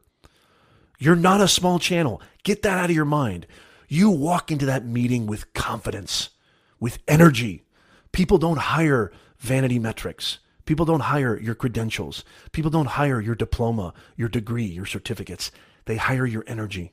You're 0.98 1.16
not 1.16 1.40
a 1.40 1.48
small 1.48 1.80
channel. 1.80 2.22
Get 2.44 2.62
that 2.62 2.78
out 2.78 2.90
of 2.90 2.96
your 2.96 3.04
mind. 3.04 3.48
You 3.88 4.08
walk 4.08 4.52
into 4.52 4.66
that 4.66 4.86
meeting 4.86 5.26
with 5.26 5.52
confidence, 5.52 6.30
with 6.78 7.00
energy. 7.08 7.64
People 8.12 8.38
don't 8.38 8.58
hire 8.58 9.12
vanity 9.42 9.78
metrics. 9.78 10.38
People 10.64 10.86
don't 10.86 11.00
hire 11.00 11.38
your 11.38 11.56
credentials. 11.56 12.24
People 12.52 12.70
don't 12.70 12.86
hire 12.86 13.20
your 13.20 13.34
diploma, 13.34 13.92
your 14.16 14.28
degree, 14.28 14.64
your 14.64 14.86
certificates. 14.86 15.50
They 15.86 15.96
hire 15.96 16.24
your 16.24 16.44
energy. 16.46 16.92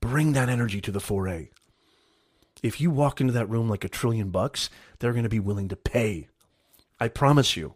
Bring 0.00 0.32
that 0.32 0.48
energy 0.48 0.80
to 0.80 0.92
the 0.92 1.00
foray. 1.00 1.50
If 2.62 2.80
you 2.80 2.92
walk 2.92 3.20
into 3.20 3.32
that 3.32 3.50
room 3.50 3.68
like 3.68 3.84
a 3.84 3.88
trillion 3.88 4.30
bucks, 4.30 4.70
they're 5.00 5.12
going 5.12 5.24
to 5.24 5.28
be 5.28 5.40
willing 5.40 5.68
to 5.68 5.76
pay. 5.76 6.28
I 7.00 7.08
promise 7.08 7.56
you. 7.56 7.74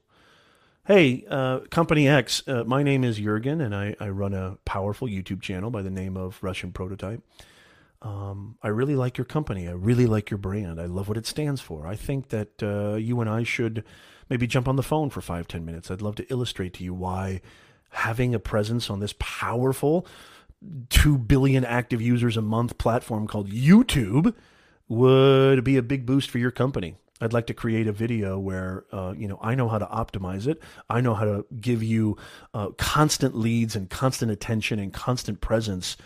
Hey, 0.86 1.24
uh, 1.28 1.60
Company 1.70 2.06
X, 2.06 2.46
uh, 2.46 2.62
my 2.64 2.84
name 2.84 3.02
is 3.02 3.18
Jurgen, 3.18 3.60
and 3.60 3.74
I, 3.74 3.96
I 3.98 4.10
run 4.10 4.32
a 4.32 4.58
powerful 4.64 5.08
YouTube 5.08 5.42
channel 5.42 5.70
by 5.70 5.82
the 5.82 5.90
name 5.90 6.16
of 6.16 6.38
Russian 6.40 6.70
Prototype. 6.70 7.20
Um, 8.02 8.56
I 8.62 8.68
really 8.68 8.96
like 8.96 9.18
your 9.18 9.24
company. 9.24 9.68
I 9.68 9.72
really 9.72 10.06
like 10.06 10.30
your 10.30 10.38
brand. 10.38 10.80
I 10.80 10.86
love 10.86 11.08
what 11.08 11.16
it 11.16 11.26
stands 11.26 11.60
for. 11.60 11.86
I 11.86 11.96
think 11.96 12.28
that 12.28 12.62
uh, 12.62 12.96
you 12.96 13.20
and 13.20 13.30
I 13.30 13.42
should 13.42 13.84
maybe 14.28 14.46
jump 14.46 14.68
on 14.68 14.76
the 14.76 14.82
phone 14.82 15.10
for 15.10 15.20
five, 15.20 15.48
ten 15.48 15.64
minutes. 15.64 15.90
I'd 15.90 16.02
love 16.02 16.16
to 16.16 16.30
illustrate 16.30 16.74
to 16.74 16.84
you 16.84 16.94
why 16.94 17.40
having 17.90 18.34
a 18.34 18.38
presence 18.38 18.90
on 18.90 19.00
this 19.00 19.14
powerful 19.18 20.06
2 20.90 21.18
billion 21.18 21.64
active 21.64 22.00
users 22.00 22.36
a 22.36 22.42
month 22.42 22.78
platform 22.78 23.26
called 23.26 23.50
YouTube 23.50 24.34
would 24.88 25.64
be 25.64 25.76
a 25.76 25.82
big 25.82 26.06
boost 26.06 26.30
for 26.30 26.38
your 26.38 26.50
company. 26.50 26.96
I'd 27.20 27.32
like 27.32 27.46
to 27.46 27.54
create 27.54 27.86
a 27.86 27.92
video 27.92 28.38
where 28.38 28.84
uh, 28.92 29.14
you 29.16 29.26
know 29.26 29.38
I 29.40 29.54
know 29.54 29.68
how 29.68 29.78
to 29.78 29.86
optimize 29.86 30.46
it. 30.46 30.62
I 30.90 31.00
know 31.00 31.14
how 31.14 31.24
to 31.24 31.46
give 31.60 31.82
you 31.82 32.16
uh, 32.52 32.70
constant 32.76 33.34
leads 33.34 33.74
and 33.74 33.88
constant 33.88 34.30
attention 34.30 34.78
and 34.78 34.92
constant 34.92 35.40
presence 35.40 35.96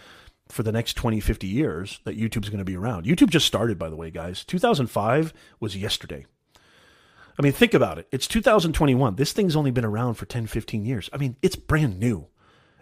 for 0.51 0.63
the 0.63 0.73
next 0.73 0.95
20, 0.95 1.21
50 1.21 1.47
years 1.47 2.01
that 2.05 2.19
YouTube's 2.19 2.49
going 2.49 2.59
to 2.59 2.65
be 2.65 2.77
around. 2.77 3.07
YouTube 3.07 3.31
just 3.31 3.47
started, 3.47 3.79
by 3.79 3.89
the 3.89 3.97
way, 3.97 4.11
guys. 4.11 4.45
2005 4.45 5.33
was 5.59 5.77
yesterday. 5.77 6.27
I 7.39 7.43
mean, 7.43 7.53
think 7.53 7.73
about 7.73 7.99
it. 7.99 8.07
It's 8.13 8.27
2021. 8.27 9.17
This 9.17 9.33
thing's 9.33 9.57
only 9.57 9.71
been 9.71 9.85
around 9.85 10.15
for 10.15 10.27
10, 10.27 10.47
15 10.47 10.85
years. 10.85 11.09
I 11.13 11.17
mean, 11.17 11.37
it's 11.41 11.57
brand 11.57 11.99
new. 11.99 12.27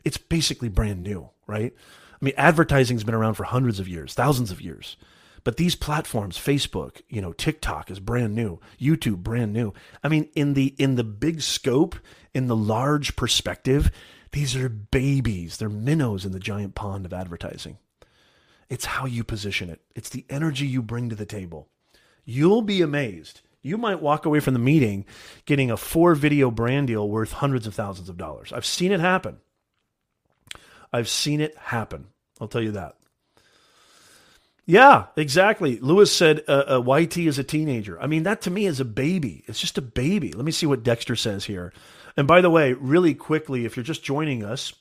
It's 0.05 0.19
basically 0.19 0.69
brand 0.69 1.03
new, 1.03 1.31
right? 1.47 1.73
I 2.21 2.25
mean, 2.25 2.35
advertising's 2.37 3.05
been 3.05 3.15
around 3.15 3.35
for 3.35 3.45
hundreds 3.45 3.79
of 3.79 3.87
years, 3.87 4.15
thousands 4.15 4.51
of 4.51 4.61
years. 4.61 4.97
But 5.45 5.57
these 5.57 5.77
platforms, 5.77 6.37
Facebook, 6.37 7.03
you 7.09 7.21
know, 7.21 7.33
TikTok 7.33 7.91
is 7.91 8.01
brand 8.01 8.35
new, 8.35 8.61
YouTube 8.81 9.19
brand 9.19 9.53
new. 9.53 9.73
I 10.03 10.09
mean, 10.09 10.29
in 10.35 10.55
the 10.55 10.75
in 10.79 10.97
the 10.97 11.05
big 11.05 11.41
scope, 11.43 11.97
in 12.35 12.49
the 12.49 12.57
large 12.57 13.17
perspective, 13.17 13.91
these 14.33 14.57
are 14.57 14.69
babies. 14.69 15.57
They're 15.57 15.69
minnows 15.69 16.25
in 16.25 16.33
the 16.33 16.41
giant 16.41 16.75
pond 16.75 17.07
of 17.07 17.13
advertising. 17.13 17.79
It's 18.69 18.85
how 18.85 19.07
you 19.07 19.25
position 19.25 19.71
it, 19.71 19.81
it's 19.95 20.11
the 20.11 20.27
energy 20.29 20.67
you 20.67 20.83
bring 20.83 21.09
to 21.09 21.17
the 21.17 21.27
table. 21.27 21.69
You'll 22.25 22.63
be 22.63 22.83
amazed. 22.83 23.41
You 23.63 23.79
might 23.79 24.03
walk 24.03 24.25
away 24.25 24.41
from 24.41 24.55
the 24.55 24.61
meeting 24.61 25.05
getting 25.45 25.71
a 25.71 25.77
four 25.77 26.15
video 26.15 26.51
brand 26.51 26.87
deal 26.87 27.09
worth 27.09 27.33
hundreds 27.33 27.67
of 27.67 27.75
thousands 27.75 28.09
of 28.09 28.17
dollars. 28.17 28.53
I've 28.53 28.67
seen 28.67 28.93
it 28.93 29.01
happen. 29.01 29.39
I've 30.93 31.09
seen 31.09 31.41
it 31.41 31.57
happen. 31.57 32.07
I'll 32.41 32.49
tell 32.49 32.63
you 32.63 32.73
that. 32.73 32.97
Yeah, 34.65 35.07
exactly. 35.17 35.81
Lewis 35.81 36.13
said 36.13 36.45
uh, 36.47 36.81
uh, 36.87 36.99
YT 36.99 37.17
is 37.17 37.39
a 37.39 37.45
teenager. 37.45 38.01
I 38.01 38.07
mean, 38.07 38.25
that 38.25 38.43
to 38.43 38.51
me 38.51 38.67
is 38.67 38.81
a 38.81 38.85
baby. 38.85 39.43
It's 39.47 39.61
just 39.61 39.79
a 39.79 39.83
baby. 39.83 40.33
Let 40.33 40.45
me 40.45 40.53
see 40.53 40.67
what 40.67 40.83
Dexter 40.83 41.17
says 41.17 41.47
here. 41.47 41.73
And 42.19 42.27
by 42.27 42.41
the 42.41 42.51
way, 42.51 42.73
really 42.73 43.15
quickly, 43.15 43.65
if 43.65 43.77
you're 43.77 43.85
just 43.85 44.03
joining 44.03 44.45
us, 44.45 44.73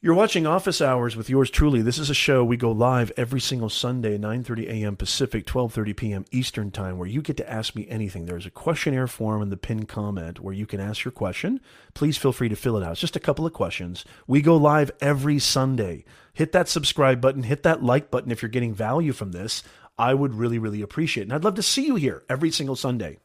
you're 0.00 0.14
watching 0.14 0.46
Office 0.46 0.80
Hours 0.80 1.16
with 1.16 1.28
yours 1.28 1.50
truly. 1.50 1.82
This 1.82 1.98
is 1.98 2.08
a 2.08 2.14
show 2.14 2.44
we 2.44 2.56
go 2.56 2.70
live 2.70 3.10
every 3.16 3.40
single 3.40 3.68
Sunday, 3.68 4.16
9:30 4.16 4.68
a.m. 4.68 4.94
Pacific, 4.94 5.44
12:30 5.44 5.96
p.m. 5.96 6.24
Eastern 6.30 6.70
Time, 6.70 6.98
where 6.98 7.08
you 7.08 7.20
get 7.20 7.36
to 7.38 7.50
ask 7.50 7.74
me 7.74 7.88
anything. 7.88 8.26
There's 8.26 8.46
a 8.46 8.50
questionnaire 8.50 9.08
form 9.08 9.42
in 9.42 9.50
the 9.50 9.56
pinned 9.56 9.88
comment 9.88 10.38
where 10.38 10.54
you 10.54 10.66
can 10.66 10.78
ask 10.78 11.04
your 11.04 11.10
question. 11.10 11.60
Please 11.94 12.16
feel 12.16 12.30
free 12.30 12.48
to 12.48 12.54
fill 12.54 12.76
it 12.76 12.84
out. 12.84 12.92
It's 12.92 13.00
just 13.00 13.16
a 13.16 13.20
couple 13.20 13.44
of 13.44 13.52
questions. 13.52 14.04
We 14.28 14.40
go 14.40 14.56
live 14.56 14.92
every 15.00 15.40
Sunday. 15.40 16.04
Hit 16.32 16.52
that 16.52 16.68
subscribe 16.68 17.20
button, 17.20 17.42
hit 17.42 17.64
that 17.64 17.82
like 17.82 18.12
button 18.12 18.30
if 18.30 18.40
you're 18.40 18.48
getting 18.50 18.72
value 18.72 19.12
from 19.12 19.32
this. 19.32 19.64
I 19.98 20.14
would 20.14 20.34
really, 20.34 20.60
really 20.60 20.80
appreciate 20.80 21.22
it. 21.22 21.26
And 21.26 21.32
I'd 21.32 21.42
love 21.42 21.56
to 21.56 21.62
see 21.62 21.86
you 21.86 21.96
here 21.96 22.22
every 22.28 22.52
single 22.52 22.76
Sunday. 22.76 23.18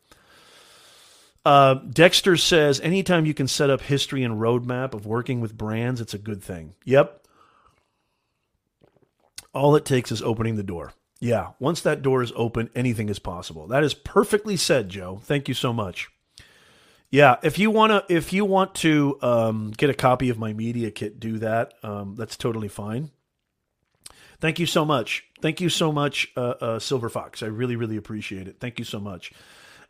Uh, 1.49 1.73
Dexter 1.73 2.37
says 2.37 2.79
anytime 2.81 3.25
you 3.25 3.33
can 3.33 3.47
set 3.47 3.71
up 3.71 3.81
history 3.81 4.23
and 4.23 4.35
roadmap 4.35 4.93
of 4.93 5.07
working 5.07 5.41
with 5.41 5.57
brands, 5.57 5.99
it's 5.99 6.13
a 6.13 6.19
good 6.19 6.43
thing. 6.43 6.75
Yep. 6.85 7.25
All 9.51 9.75
it 9.75 9.83
takes 9.83 10.11
is 10.11 10.21
opening 10.21 10.57
the 10.57 10.63
door. 10.63 10.93
Yeah, 11.19 11.53
once 11.59 11.81
that 11.81 12.03
door 12.03 12.21
is 12.21 12.31
open, 12.35 12.69
anything 12.75 13.09
is 13.09 13.17
possible. 13.17 13.65
That 13.65 13.83
is 13.83 13.95
perfectly 13.95 14.57
said, 14.57 14.89
Joe. 14.89 15.21
Thank 15.23 15.47
you 15.47 15.55
so 15.55 15.73
much. 15.73 16.09
Yeah, 17.09 17.37
if 17.41 17.57
you 17.57 17.71
want 17.71 17.93
to, 17.93 18.15
if 18.15 18.31
you 18.31 18.45
want 18.45 18.75
to 18.75 19.17
um, 19.23 19.71
get 19.75 19.89
a 19.89 19.95
copy 19.95 20.29
of 20.29 20.37
my 20.37 20.53
media 20.53 20.91
kit, 20.91 21.19
do 21.19 21.39
that. 21.39 21.73
Um, 21.81 22.13
that's 22.15 22.37
totally 22.37 22.67
fine. 22.67 23.09
Thank 24.39 24.59
you 24.59 24.67
so 24.67 24.85
much. 24.85 25.25
Thank 25.41 25.61
you 25.61 25.69
so 25.69 25.91
much, 25.91 26.27
uh, 26.37 26.53
uh, 26.61 26.79
Silver 26.79 27.09
Fox. 27.09 27.41
I 27.41 27.47
really, 27.47 27.75
really 27.75 27.97
appreciate 27.97 28.47
it. 28.47 28.57
Thank 28.59 28.77
you 28.77 28.85
so 28.85 28.99
much. 28.99 29.31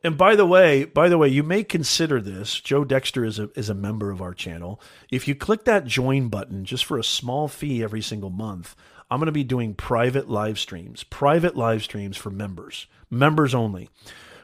And 0.04 0.18
by 0.18 0.36
the 0.36 0.45
way, 0.45 0.86
by 0.86 1.10
the 1.10 1.18
way, 1.18 1.28
you 1.28 1.43
may 1.43 1.64
consider 1.64 2.22
this. 2.22 2.60
Joe 2.62 2.86
Dexter 2.86 3.26
is 3.26 3.38
a 3.38 3.50
is 3.58 3.70
a 3.70 3.74
member 3.74 4.12
of 4.12 4.22
our 4.22 4.34
channel. 4.34 4.80
If 5.12 5.28
you 5.28 5.36
click 5.36 5.66
that 5.66 5.86
join 5.86 6.30
button 6.30 6.64
just 6.64 6.86
for 6.86 6.97
a 6.97 7.04
small 7.04 7.50
fee 7.50 7.84
every 7.84 8.02
single 8.02 8.30
month, 8.30 8.76
I'm 9.12 9.20
going 9.20 9.26
to 9.26 9.34
be 9.34 9.43
doing 9.43 9.74
private 9.74 10.30
live 10.30 10.58
streams, 10.58 11.04
private 11.04 11.58
live 11.58 11.84
streams 11.84 12.16
for 12.16 12.30
members, 12.30 12.88
members 13.10 13.54
only, 13.54 13.89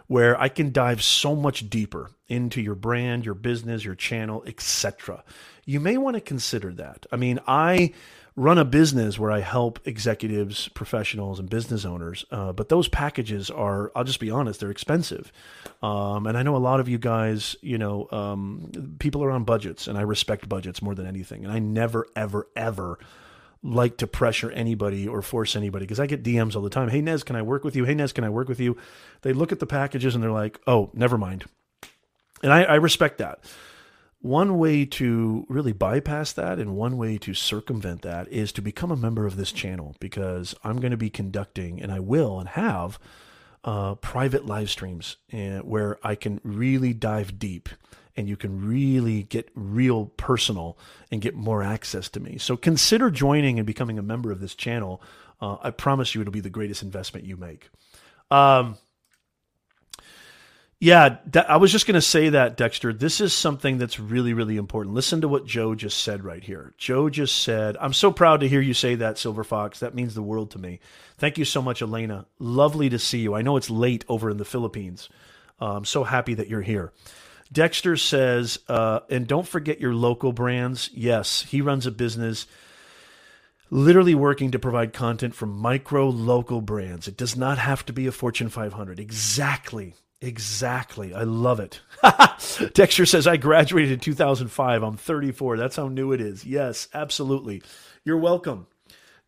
where 0.07 0.39
I 0.39 0.49
can 0.49 0.73
dive 0.73 1.01
so 1.01 1.35
much 1.35 1.69
deeper 1.69 2.11
into 2.27 2.61
your 2.61 2.75
brand, 2.75 3.23
your 3.23 3.35
business, 3.35 3.85
your 3.85 3.95
channel, 3.95 4.43
etc. 4.45 5.23
You 5.63 5.79
may 5.79 5.97
want 5.97 6.15
to 6.15 6.21
consider 6.21 6.73
that. 6.73 7.05
I 7.11 7.15
mean, 7.15 7.39
I 7.47 7.93
run 8.37 8.57
a 8.57 8.65
business 8.65 9.17
where 9.17 9.31
I 9.31 9.39
help 9.39 9.79
executives, 9.85 10.67
professionals, 10.69 11.39
and 11.39 11.49
business 11.49 11.85
owners. 11.85 12.25
Uh, 12.29 12.51
but 12.51 12.67
those 12.67 12.89
packages 12.89 13.49
are, 13.49 13.91
I'll 13.95 14.03
just 14.03 14.19
be 14.19 14.29
honest, 14.29 14.59
they're 14.59 14.71
expensive. 14.71 15.31
Um, 15.81 16.27
and 16.27 16.37
I 16.37 16.43
know 16.43 16.55
a 16.55 16.57
lot 16.57 16.81
of 16.81 16.89
you 16.89 16.97
guys, 16.97 17.55
you 17.61 17.77
know, 17.77 18.09
um, 18.11 18.95
people 18.99 19.23
are 19.23 19.31
on 19.31 19.45
budgets, 19.45 19.87
and 19.87 19.97
I 19.97 20.01
respect 20.01 20.49
budgets 20.49 20.81
more 20.81 20.95
than 20.95 21.07
anything. 21.07 21.45
And 21.45 21.53
I 21.53 21.59
never, 21.59 22.07
ever, 22.15 22.47
ever 22.55 22.99
like 23.63 23.97
to 23.97 24.07
pressure 24.07 24.51
anybody 24.51 25.07
or 25.07 25.21
force 25.21 25.55
anybody 25.55 25.85
because 25.85 25.99
I 25.99 26.05
get 26.05 26.21
DMs 26.21 26.55
all 26.55 26.61
the 26.61 26.69
time. 26.69 26.89
Hey, 26.89 27.01
Nez, 27.01 27.23
can 27.23 27.35
I 27.35 27.41
work 27.41 27.63
with 27.63 27.75
you? 27.75 27.85
Hey, 27.85 27.95
Nez, 27.95 28.13
can 28.13 28.23
I 28.23 28.29
work 28.29 28.47
with 28.47 28.59
you? 28.59 28.77
They 29.21 29.33
look 29.33 29.51
at 29.51 29.59
the 29.59 29.65
packages 29.65 30.13
and 30.13 30.23
they're 30.23 30.31
like, 30.31 30.59
oh, 30.67 30.91
never 30.93 31.17
mind. 31.17 31.45
And 32.43 32.53
I, 32.53 32.63
I 32.63 32.75
respect 32.75 33.17
that. 33.17 33.39
One 34.25 34.57
way 34.57 34.85
to 34.85 35.45
really 35.49 35.71
bypass 35.71 36.33
that 36.33 36.57
and 36.57 36.75
one 36.75 36.97
way 36.97 37.19
to 37.19 37.35
circumvent 37.35 38.01
that 38.01 38.27
is 38.29 38.51
to 38.53 38.61
become 38.63 38.89
a 38.89 38.95
member 38.95 39.27
of 39.27 39.35
this 39.35 39.51
channel 39.51 39.95
because 39.99 40.55
I'm 40.63 40.79
going 40.79 40.89
to 40.89 40.97
be 40.97 41.11
conducting, 41.11 41.79
and 41.79 41.91
I 41.91 41.99
will 41.99 42.39
and 42.39 42.49
have, 42.49 42.97
uh, 43.63 43.93
private 43.93 44.47
live 44.47 44.71
streams 44.71 45.17
uh, 45.31 45.59
where 45.59 45.99
I 46.03 46.15
can 46.15 46.41
really 46.43 46.91
dive 46.91 47.37
deep 47.37 47.69
and 48.17 48.27
you 48.27 48.35
can 48.35 48.67
really 48.67 49.21
get 49.21 49.51
real 49.53 50.07
personal 50.17 50.75
and 51.11 51.21
get 51.21 51.35
more 51.35 51.61
access 51.61 52.09
to 52.09 52.19
me. 52.19 52.39
So 52.39 52.57
consider 52.57 53.11
joining 53.11 53.59
and 53.59 53.67
becoming 53.67 53.99
a 53.99 54.01
member 54.01 54.31
of 54.31 54.41
this 54.41 54.55
channel. 54.55 55.03
Uh, 55.39 55.57
I 55.61 55.69
promise 55.69 56.15
you 56.15 56.21
it'll 56.21 56.33
be 56.33 56.39
the 56.39 56.49
greatest 56.49 56.81
investment 56.81 57.27
you 57.27 57.37
make. 57.37 57.69
Um, 58.31 58.77
yeah, 60.79 61.17
I 61.47 61.57
was 61.57 61.71
just 61.71 61.87
going 61.87 61.95
to 61.95 62.01
say 62.01 62.29
that, 62.29 62.57
Dexter. 62.57 62.91
This 62.91 63.21
is 63.21 63.33
something 63.33 63.77
that's 63.77 63.99
really, 63.99 64.33
really 64.33 64.57
important. 64.57 64.93
Listen 64.93 65.21
to 65.21 65.27
what 65.27 65.45
Joe 65.45 65.73
just 65.73 65.99
said 66.01 66.23
right 66.23 66.43
here. 66.43 66.73
Joe 66.77 67.09
just 67.09 67.43
said, 67.43 67.77
I'm 67.79 67.93
so 67.93 68.11
proud 68.11 68.41
to 68.41 68.47
hear 68.47 68.59
you 68.59 68.73
say 68.73 68.95
that, 68.95 69.17
Silver 69.17 69.45
Fox. 69.45 69.79
That 69.79 69.95
means 69.95 70.15
the 70.15 70.21
world 70.21 70.51
to 70.51 70.59
me. 70.59 70.81
Thank 71.17 71.37
you 71.37 71.45
so 71.45 71.61
much, 71.61 71.81
Elena. 71.81 72.25
Lovely 72.39 72.89
to 72.89 72.99
see 72.99 73.19
you. 73.19 73.33
I 73.33 73.41
know 73.41 73.55
it's 73.55 73.69
late 73.69 74.03
over 74.09 74.29
in 74.29 74.37
the 74.37 74.45
Philippines. 74.45 75.09
Uh, 75.61 75.77
I'm 75.77 75.85
so 75.85 76.03
happy 76.03 76.33
that 76.33 76.49
you're 76.49 76.61
here. 76.61 76.91
Dexter 77.51 77.95
says, 77.95 78.59
uh, 78.67 78.99
and 79.09 79.27
don't 79.27 79.47
forget 79.47 79.79
your 79.79 79.93
local 79.93 80.33
brands. 80.33 80.89
Yes, 80.93 81.43
he 81.43 81.61
runs 81.61 81.85
a 81.85 81.91
business 81.91 82.47
literally 83.69 84.15
working 84.15 84.51
to 84.51 84.59
provide 84.59 84.93
content 84.93 85.35
from 85.35 85.57
micro 85.57 86.09
local 86.09 86.61
brands. 86.61 87.07
It 87.07 87.17
does 87.17 87.35
not 87.35 87.57
have 87.57 87.85
to 87.85 87.93
be 87.93 88.07
a 88.07 88.11
Fortune 88.11 88.49
500. 88.49 88.99
Exactly. 88.99 89.95
Exactly. 90.25 91.13
I 91.13 91.21
love 91.21 91.59
it. 91.59 91.81
Dexter 92.73 93.05
says, 93.05 93.27
I 93.27 93.37
graduated 93.37 93.91
in 93.91 93.99
2005. 93.99 94.81
I'm 94.81 94.97
34. 94.97 95.55
That's 95.55 95.75
how 95.75 95.87
new 95.87 96.13
it 96.13 96.19
is. 96.19 96.43
Yes, 96.43 96.87
absolutely. 96.95 97.61
You're 98.03 98.17
welcome. 98.17 98.65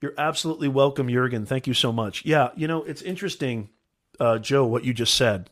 You're 0.01 0.15
absolutely 0.17 0.67
welcome, 0.67 1.07
Jurgen. 1.07 1.45
Thank 1.45 1.67
you 1.67 1.75
so 1.75 1.91
much. 1.91 2.25
Yeah, 2.25 2.49
you 2.55 2.67
know, 2.67 2.83
it's 2.83 3.03
interesting, 3.03 3.69
uh, 4.19 4.39
Joe, 4.39 4.65
what 4.65 4.85
you 4.85 4.93
just 4.93 5.13
said. 5.13 5.51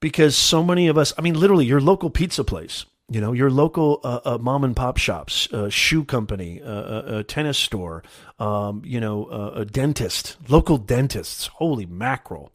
Because 0.00 0.36
so 0.36 0.64
many 0.64 0.88
of 0.88 0.98
us, 0.98 1.12
I 1.16 1.22
mean, 1.22 1.38
literally, 1.38 1.64
your 1.64 1.80
local 1.80 2.10
pizza 2.10 2.42
place, 2.42 2.84
you 3.08 3.20
know, 3.20 3.32
your 3.32 3.50
local 3.50 4.00
uh, 4.02 4.20
uh, 4.24 4.38
mom 4.38 4.64
and 4.64 4.74
pop 4.74 4.96
shops, 4.96 5.52
uh, 5.52 5.68
shoe 5.70 6.04
company, 6.04 6.58
a 6.58 6.66
uh, 6.66 6.68
uh, 6.70 7.22
tennis 7.22 7.58
store, 7.58 8.02
um, 8.40 8.82
you 8.84 8.98
know, 8.98 9.28
a 9.54 9.64
dentist, 9.64 10.36
local 10.48 10.78
dentists. 10.78 11.46
Holy 11.46 11.86
mackerel 11.86 12.50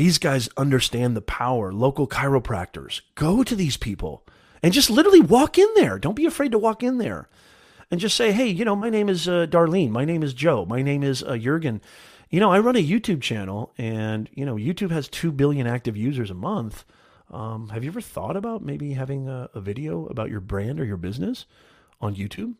these 0.00 0.16
guys 0.16 0.48
understand 0.56 1.14
the 1.14 1.20
power. 1.20 1.74
Local 1.74 2.08
chiropractors. 2.08 3.02
Go 3.16 3.42
to 3.44 3.54
these 3.54 3.76
people 3.76 4.26
and 4.62 4.72
just 4.72 4.88
literally 4.88 5.20
walk 5.20 5.58
in 5.58 5.68
there. 5.74 5.98
Don't 5.98 6.16
be 6.16 6.24
afraid 6.24 6.52
to 6.52 6.58
walk 6.58 6.82
in 6.82 6.96
there 6.96 7.28
and 7.90 8.00
just 8.00 8.16
say, 8.16 8.32
hey, 8.32 8.46
you 8.46 8.64
know, 8.64 8.74
my 8.74 8.88
name 8.88 9.10
is 9.10 9.28
uh, 9.28 9.46
Darlene. 9.46 9.90
My 9.90 10.06
name 10.06 10.22
is 10.22 10.32
Joe. 10.32 10.64
My 10.64 10.80
name 10.80 11.02
is 11.02 11.22
uh, 11.22 11.36
Jurgen. 11.36 11.82
You 12.30 12.40
know, 12.40 12.50
I 12.50 12.60
run 12.60 12.76
a 12.76 12.82
YouTube 12.82 13.20
channel 13.20 13.74
and, 13.76 14.30
you 14.32 14.46
know, 14.46 14.54
YouTube 14.54 14.90
has 14.90 15.06
2 15.06 15.32
billion 15.32 15.66
active 15.66 15.98
users 15.98 16.30
a 16.30 16.34
month. 16.34 16.86
Um, 17.30 17.68
have 17.68 17.84
you 17.84 17.90
ever 17.90 18.00
thought 18.00 18.38
about 18.38 18.64
maybe 18.64 18.94
having 18.94 19.28
a, 19.28 19.50
a 19.52 19.60
video 19.60 20.06
about 20.06 20.30
your 20.30 20.40
brand 20.40 20.80
or 20.80 20.86
your 20.86 20.96
business 20.96 21.44
on 22.00 22.16
YouTube? 22.16 22.54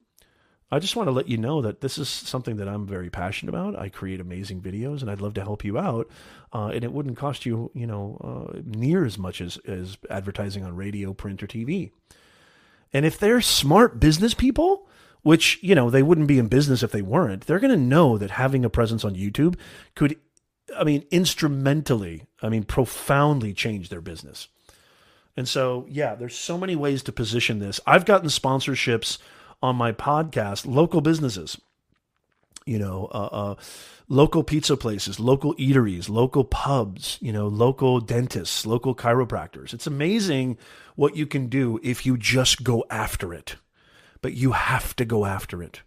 I 0.72 0.78
just 0.78 0.94
want 0.94 1.08
to 1.08 1.12
let 1.12 1.28
you 1.28 1.36
know 1.36 1.62
that 1.62 1.80
this 1.80 1.98
is 1.98 2.08
something 2.08 2.56
that 2.56 2.68
I'm 2.68 2.86
very 2.86 3.10
passionate 3.10 3.50
about. 3.50 3.76
I 3.76 3.88
create 3.88 4.20
amazing 4.20 4.62
videos, 4.62 5.00
and 5.00 5.10
I'd 5.10 5.20
love 5.20 5.34
to 5.34 5.42
help 5.42 5.64
you 5.64 5.78
out. 5.78 6.08
Uh, 6.52 6.68
and 6.68 6.84
it 6.84 6.92
wouldn't 6.92 7.16
cost 7.16 7.44
you, 7.44 7.70
you 7.74 7.86
know, 7.86 8.52
uh, 8.54 8.60
near 8.64 9.04
as 9.04 9.18
much 9.18 9.40
as 9.40 9.56
as 9.66 9.98
advertising 10.08 10.64
on 10.64 10.76
radio, 10.76 11.12
print, 11.12 11.42
or 11.42 11.46
TV. 11.46 11.90
And 12.92 13.04
if 13.04 13.18
they're 13.18 13.40
smart 13.40 13.98
business 13.98 14.34
people, 14.34 14.88
which 15.22 15.58
you 15.62 15.74
know 15.74 15.90
they 15.90 16.02
wouldn't 16.02 16.28
be 16.28 16.38
in 16.38 16.48
business 16.48 16.82
if 16.82 16.92
they 16.92 17.02
weren't, 17.02 17.46
they're 17.46 17.60
going 17.60 17.72
to 17.72 17.76
know 17.76 18.16
that 18.16 18.32
having 18.32 18.64
a 18.64 18.70
presence 18.70 19.04
on 19.04 19.16
YouTube 19.16 19.56
could, 19.96 20.16
I 20.76 20.84
mean, 20.84 21.04
instrumentally, 21.10 22.26
I 22.42 22.48
mean, 22.48 22.62
profoundly 22.62 23.52
change 23.54 23.88
their 23.88 24.00
business. 24.00 24.48
And 25.36 25.48
so, 25.48 25.86
yeah, 25.88 26.14
there's 26.14 26.36
so 26.36 26.58
many 26.58 26.76
ways 26.76 27.02
to 27.04 27.12
position 27.12 27.60
this. 27.60 27.80
I've 27.86 28.04
gotten 28.04 28.28
sponsorships 28.28 29.18
on 29.62 29.76
my 29.76 29.92
podcast 29.92 30.66
local 30.66 31.00
businesses, 31.00 31.60
you 32.66 32.78
know, 32.78 33.08
uh, 33.12 33.28
uh, 33.32 33.54
local 34.08 34.42
pizza 34.42 34.76
places, 34.76 35.18
local 35.18 35.54
eateries, 35.56 36.08
local 36.08 36.44
pubs, 36.44 37.18
you 37.20 37.32
know, 37.32 37.48
local 37.48 38.00
dentists, 38.00 38.66
local 38.66 38.94
chiropractors. 38.94 39.72
It's 39.72 39.86
amazing 39.86 40.58
what 40.96 41.16
you 41.16 41.26
can 41.26 41.48
do 41.48 41.80
if 41.82 42.04
you 42.04 42.16
just 42.16 42.62
go 42.64 42.84
after 42.90 43.32
it, 43.32 43.56
but 44.22 44.34
you 44.34 44.52
have 44.52 44.94
to 44.96 45.04
go 45.04 45.24
after 45.24 45.62
it. 45.62 45.82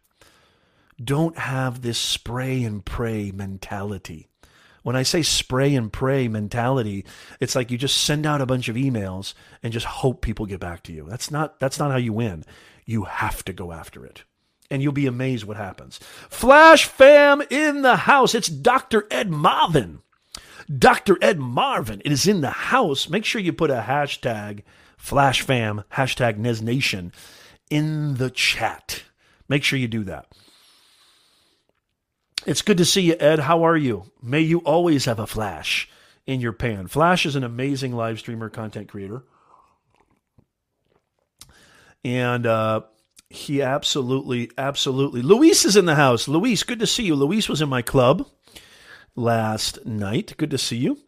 Don't 1.04 1.38
have 1.38 1.82
this 1.82 1.98
spray 1.98 2.64
and 2.64 2.86
pray 2.86 3.32
mentality. 3.32 4.30
When 4.84 4.96
I 4.98 5.04
say 5.04 5.22
spray 5.22 5.76
and 5.76 5.92
pray 5.92 6.28
mentality, 6.28 7.06
it's 7.40 7.56
like 7.56 7.72
you 7.72 7.78
just 7.78 8.04
send 8.04 8.26
out 8.26 8.42
a 8.42 8.46
bunch 8.46 8.68
of 8.68 8.76
emails 8.76 9.34
and 9.64 9.72
just 9.72 9.86
hope 9.86 10.22
people 10.22 10.46
get 10.46 10.60
back 10.60 10.84
to 10.84 10.94
you. 10.94 11.08
That's 11.10 11.32
not 11.32 11.60
that's 11.60 11.80
not 11.80 11.92
how 11.92 11.98
you 11.98 12.12
win. 12.12 12.44
You 12.86 13.04
have 13.04 13.44
to 13.46 13.54
go 13.54 13.72
after 13.72 14.06
it. 14.06 14.24
And 14.70 14.82
you'll 14.82 14.92
be 14.92 15.08
amazed 15.08 15.46
what 15.46 15.58
happens. 15.58 16.00
Flash 16.30 16.86
fam 16.86 17.42
in 17.50 17.82
the 17.82 17.96
house. 17.96 18.34
It's 18.34 18.48
Dr. 18.48 19.08
Ed 19.12 19.30
Marvin. 19.30 20.02
Dr. 20.76 21.18
Ed 21.22 21.40
Marvin. 21.40 22.02
It 22.06 22.12
is 22.12 22.28
in 22.28 22.42
the 22.42 22.50
house. 22.50 23.10
Make 23.10 23.26
sure 23.26 23.42
you 23.42 23.54
put 23.54 23.70
a 23.70 23.86
hashtag 23.88 24.64
Flash 25.04 25.42
fam, 25.42 25.84
hashtag 25.92 26.38
Nez 26.38 26.62
Nation 26.62 27.12
in 27.70 28.16
the 28.16 28.30
chat. 28.30 29.04
Make 29.50 29.62
sure 29.62 29.78
you 29.78 29.90
do 29.90 30.06
that. 30.06 30.28
It's 32.46 32.62
good 32.62 32.78
to 32.78 32.86
see 32.86 33.02
you, 33.02 33.18
Ed. 33.20 33.40
How 33.40 33.66
are 33.66 33.76
you? 33.76 34.06
May 34.22 34.40
you 34.40 34.60
always 34.60 35.04
have 35.04 35.20
a 35.20 35.28
flash 35.28 35.90
in 36.26 36.40
your 36.40 36.54
pan. 36.54 36.88
Flash 36.88 37.26
is 37.26 37.36
an 37.36 37.44
amazing 37.44 37.92
live 37.92 38.18
streamer, 38.18 38.50
content 38.50 38.88
creator 38.88 39.24
and 42.04 42.46
uh, 42.46 42.82
he 43.30 43.62
absolutely, 43.62 44.52
absolutely. 44.58 45.22
Luis 45.22 45.66
is 45.66 45.76
in 45.76 45.86
the 45.86 45.96
house. 45.96 46.28
Luis, 46.28 46.64
good 46.64 46.80
to 46.80 46.88
see 46.88 47.04
you. 47.04 47.16
Luis 47.16 47.50
was 47.50 47.62
in 47.62 47.70
my 47.70 47.82
club 47.82 48.28
last 49.16 49.86
night. 49.86 50.36
Good 50.38 50.52
to 50.52 50.58
see 50.58 50.78
you. 50.78 51.00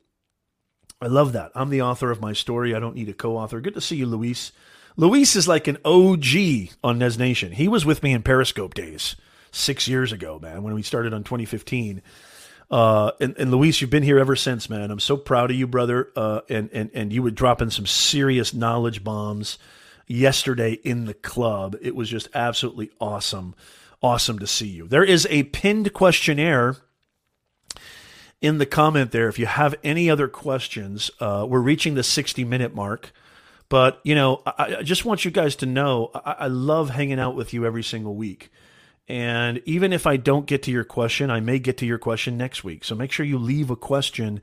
I 1.02 1.08
love 1.08 1.34
that. 1.34 1.52
I'm 1.54 1.70
the 1.70 1.82
author 1.82 2.10
of 2.10 2.22
my 2.22 2.34
story. 2.34 2.74
I 2.74 2.80
don't 2.80 2.96
need 2.96 3.10
a 3.10 3.14
co-author. 3.14 3.62
Good 3.62 3.76
to 3.76 3.82
see 3.82 3.98
you, 3.98 4.06
Luis. 4.06 4.52
Luis 4.98 5.36
is 5.36 5.48
like 5.48 5.68
an 5.68 5.78
OG 5.84 6.70
on 6.84 6.98
Nez 6.98 7.20
Nation. 7.20 7.52
He 7.52 7.68
was 7.68 7.86
with 7.86 8.02
me 8.02 8.14
in 8.14 8.24
Periscope 8.24 8.74
days 8.74 9.16
six 9.52 9.88
years 9.88 10.12
ago, 10.12 10.40
man, 10.42 10.64
when 10.64 10.74
we 10.74 10.82
started 10.82 11.14
on 11.14 11.24
2015. 11.24 12.02
Uh, 12.72 13.12
and, 13.20 13.36
and 13.38 13.52
Luis, 13.52 13.82
you've 13.82 13.90
been 13.90 14.04
here 14.04 14.18
ever 14.18 14.36
since, 14.36 14.70
man. 14.70 14.90
I'm 14.90 15.00
so 15.00 15.18
proud 15.18 15.52
of 15.52 15.58
you, 15.58 15.68
brother. 15.68 16.12
Uh, 16.16 16.42
and, 16.50 16.70
and, 16.74 16.90
and 16.94 17.14
you 17.14 17.22
would 17.22 17.36
drop 17.36 17.62
in 17.62 17.70
some 17.70 17.86
serious 17.86 18.54
knowledge 18.54 19.04
bombs 19.04 19.58
yesterday 20.08 20.74
in 20.84 21.06
the 21.06 21.14
club. 21.14 21.76
It 21.82 21.96
was 21.96 22.10
just 22.10 22.28
absolutely 22.34 22.92
awesome. 23.00 23.56
Awesome 24.02 24.40
to 24.40 24.48
see 24.48 24.68
you. 24.68 24.88
There 24.88 25.04
is 25.04 25.28
a 25.30 25.44
pinned 25.44 25.94
questionnaire 25.94 26.78
in 28.42 28.58
the 28.58 28.66
comment 28.66 29.12
there. 29.12 29.28
If 29.28 29.40
you 29.40 29.46
have 29.46 29.76
any 29.84 30.10
other 30.10 30.28
questions, 30.28 31.10
uh, 31.20 31.46
we're 31.50 31.60
reaching 31.60 31.96
the 31.96 32.04
60 32.04 32.44
minute 32.44 32.76
mark. 32.76 33.12
But, 33.70 34.00
you 34.04 34.14
know, 34.14 34.44
I, 34.46 34.78
I 34.80 34.84
just 34.84 35.06
want 35.06 35.26
you 35.26 35.32
guys 35.32 35.56
to 35.58 35.66
know 35.66 36.12
I, 36.14 36.36
I 36.40 36.48
love 36.48 36.92
hanging 36.92 37.20
out 37.20 37.36
with 37.36 37.54
you 37.54 37.66
every 37.66 37.84
single 37.84 38.16
week. 38.16 38.52
And 39.08 39.62
even 39.66 39.94
if 39.94 40.08
I 40.08 40.18
don't 40.18 40.46
get 40.46 40.64
to 40.64 40.72
your 40.72 40.84
question, 40.84 41.30
I 41.30 41.40
may 41.40 41.60
get 41.60 41.78
to 41.78 41.86
your 41.86 41.98
question 41.98 42.38
next 42.38 42.64
week. 42.64 42.84
So 42.84 42.96
make 42.96 43.12
sure 43.12 43.26
you 43.26 43.38
leave 43.38 43.70
a 43.70 43.76
question 43.76 44.42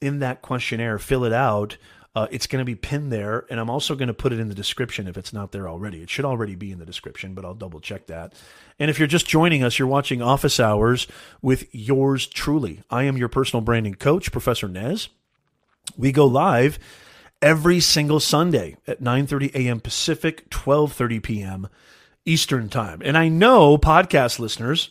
in 0.00 0.20
that 0.20 0.42
questionnaire, 0.42 0.98
fill 0.98 1.24
it 1.24 1.32
out. 1.32 1.76
Uh, 2.14 2.26
it's 2.30 2.46
going 2.46 2.60
to 2.60 2.64
be 2.64 2.74
pinned 2.74 3.12
there, 3.12 3.44
and 3.50 3.60
I'm 3.60 3.70
also 3.70 3.94
going 3.94 4.08
to 4.08 4.14
put 4.14 4.32
it 4.32 4.40
in 4.40 4.48
the 4.48 4.54
description 4.54 5.06
if 5.06 5.16
it's 5.16 5.32
not 5.32 5.52
there 5.52 5.68
already. 5.68 6.02
It 6.02 6.10
should 6.10 6.24
already 6.24 6.54
be 6.54 6.72
in 6.72 6.78
the 6.78 6.86
description, 6.86 7.34
but 7.34 7.44
I'll 7.44 7.54
double 7.54 7.80
check 7.80 8.06
that. 8.06 8.32
And 8.78 8.90
if 8.90 8.98
you're 8.98 9.06
just 9.06 9.26
joining 9.26 9.62
us, 9.62 9.78
you're 9.78 9.86
watching 9.86 10.22
Office 10.22 10.58
Hours 10.58 11.06
with 11.42 11.72
yours 11.72 12.26
truly. 12.26 12.82
I 12.90 13.04
am 13.04 13.16
your 13.16 13.28
personal 13.28 13.60
branding 13.60 13.94
coach, 13.94 14.32
Professor 14.32 14.68
Nez. 14.68 15.08
We 15.96 16.10
go 16.10 16.26
live 16.26 16.78
every 17.40 17.80
single 17.80 18.20
Sunday 18.20 18.76
at 18.86 19.00
9:30 19.00 19.54
a.m. 19.54 19.80
Pacific, 19.80 20.50
12:30 20.50 21.22
p.m. 21.22 21.68
Eastern 22.24 22.68
Time. 22.68 23.00
And 23.04 23.16
I 23.16 23.28
know 23.28 23.78
podcast 23.78 24.38
listeners 24.38 24.90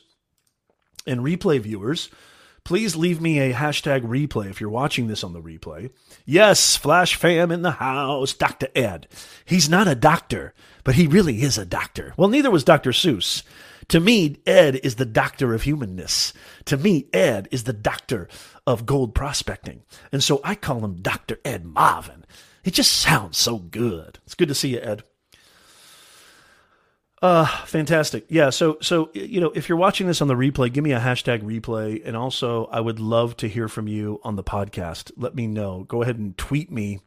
and 1.06 1.22
replay 1.22 1.60
viewers, 1.60 2.10
please 2.68 2.98
leave 2.98 3.22
me 3.22 3.40
a 3.40 3.54
hashtag 3.54 4.02
replay 4.02 4.50
if 4.50 4.60
you're 4.60 4.70
watching 4.70 5.08
this 5.08 5.24
on 5.24 5.32
the 5.32 5.42
replay. 5.42 5.90
Yes, 6.26 6.76
Flash 6.76 7.16
fam 7.16 7.50
in 7.50 7.62
the 7.62 7.72
house, 7.72 8.34
Dr. 8.34 8.68
Ed. 8.76 9.08
He's 9.46 9.70
not 9.70 9.88
a 9.88 9.96
doctor, 9.96 10.54
but 10.84 10.96
he 10.96 11.08
really 11.08 11.44
is 11.44 11.58
a 11.58 11.66
doctor. 11.66 12.14
Well, 12.18 12.28
neither 12.28 12.52
was 12.52 12.66
Dr. 12.66 12.92
Seuss. 12.92 13.42
To 13.88 14.02
me, 14.02 14.42
Ed 14.46 14.82
is 14.84 14.96
the 14.96 15.06
doctor 15.06 15.54
of 15.54 15.62
humanness. 15.62 16.34
To 16.66 16.76
me, 16.76 17.08
Ed 17.14 17.48
is 17.52 17.64
the 17.64 17.72
doctor 17.72 18.28
of 18.68 18.86
gold 18.86 19.16
prospecting. 19.16 19.84
And 20.12 20.22
so 20.22 20.42
I 20.44 20.56
call 20.56 20.84
him 20.84 21.02
Dr. 21.02 21.40
Ed 21.46 21.64
Marvin. 21.64 22.26
It 22.66 22.74
just 22.74 22.92
sounds 22.92 23.38
so 23.38 23.60
good. 23.60 24.20
It's 24.26 24.36
good 24.36 24.50
to 24.50 24.54
see 24.54 24.74
you, 24.74 24.82
Ed. 24.82 25.04
Uh, 27.22 27.48
fantastic. 27.66 28.26
Yeah. 28.30 28.52
So, 28.52 28.78
so, 28.82 29.10
you 29.14 29.42
know, 29.42 29.52
if 29.56 29.70
you're 29.70 29.78
watching 29.78 30.06
this 30.06 30.22
on 30.22 30.28
the 30.28 30.36
replay, 30.36 30.72
give 30.72 30.84
me 30.84 30.92
a 30.92 31.00
hashtag 31.00 31.42
replay. 31.42 32.02
And 32.06 32.16
also, 32.16 32.66
I 32.66 32.80
would 32.80 33.00
love 33.00 33.36
to 33.38 33.50
hear 33.50 33.68
from 33.68 33.88
you 33.88 34.20
on 34.24 34.36
the 34.36 34.44
podcast. 34.44 35.12
Let 35.18 35.34
me 35.34 35.48
know. 35.48 35.84
Go 35.84 36.04
ahead 36.04 36.18
and 36.18 36.38
tweet 36.38 36.72
me 36.72 37.00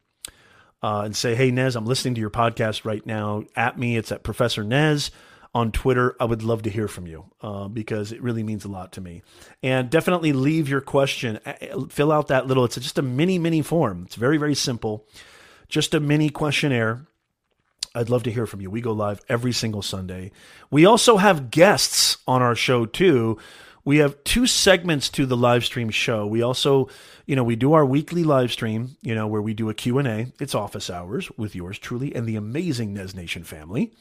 uh, 0.83 1.03
and 1.05 1.15
say, 1.15 1.37
hey, 1.37 1.53
Nez, 1.53 1.77
I'm 1.77 1.87
listening 1.87 2.15
to 2.15 2.21
your 2.21 2.31
podcast 2.31 2.85
right 2.85 3.05
now. 3.07 3.45
At 3.55 3.79
me, 3.79 3.97
it's 3.97 4.11
at 4.11 4.25
Professor 4.25 4.65
Nez 4.65 5.13
on 5.55 5.71
Twitter. 5.71 6.17
I 6.19 6.25
would 6.25 6.43
love 6.43 6.63
to 6.63 6.71
hear 6.71 6.89
from 6.89 7.07
you 7.07 7.27
uh, 7.41 7.69
because 7.69 8.11
it 8.11 8.21
really 8.21 8.43
means 8.43 8.65
a 8.65 8.69
lot 8.69 8.93
to 8.93 9.01
me. 9.01 9.23
And 9.63 9.91
definitely 9.91 10.33
leave 10.33 10.69
your 10.69 10.81
question. 10.81 11.39
Fill 11.89 12.11
out 12.11 12.29
that 12.29 12.49
little, 12.49 12.65
it's 12.65 12.75
just 12.75 12.99
a 12.99 13.03
mini, 13.03 13.39
mini 13.39 13.63
form. 13.63 14.05
It's 14.07 14.17
very, 14.17 14.39
very 14.39 14.57
simple. 14.57 15.07
Just 15.69 15.95
a 15.95 16.01
mini 16.01 16.31
questionnaire 16.31 17.07
I'd 17.95 18.09
love 18.09 18.23
to 18.25 18.33
hear 18.33 18.47
from 18.47 18.61
you. 18.61 18.71
We 18.71 18.81
go 18.81 18.93
live 18.93 19.21
every 19.29 19.53
single 19.53 19.83
Sunday. 19.83 20.31
We 20.71 20.87
also 20.87 21.17
have 21.17 21.51
guests 21.51 22.19
on 22.27 22.41
our 22.41 22.55
show 22.55 22.87
too. 22.87 23.39
We 23.85 23.99
have 23.99 24.23
two 24.25 24.47
segments 24.47 25.09
to 25.11 25.27
the 25.27 25.37
live 25.37 25.65
stream 25.65 25.91
show. 25.91 26.27
We 26.27 26.43
also, 26.43 26.89
you 27.27 27.35
know, 27.35 27.43
we 27.43 27.57
do 27.57 27.73
our 27.73 27.85
weekly 27.85 28.23
live 28.23 28.53
stream, 28.53 28.97
you 29.03 29.15
know, 29.15 29.27
where 29.27 29.43
we 29.43 29.55
do 29.55 29.71
a 29.71 29.75
Q&A. 29.75 30.33
It's 30.39 30.55
office 30.55 30.91
hours 30.91 31.31
with 31.37 31.57
yours 31.57 31.79
truly 31.79 32.15
and 32.15 32.29
the 32.29 32.37
amazing 32.37 32.95
Nez 32.95 33.15
Nation 33.15 33.43
family. 33.43 33.93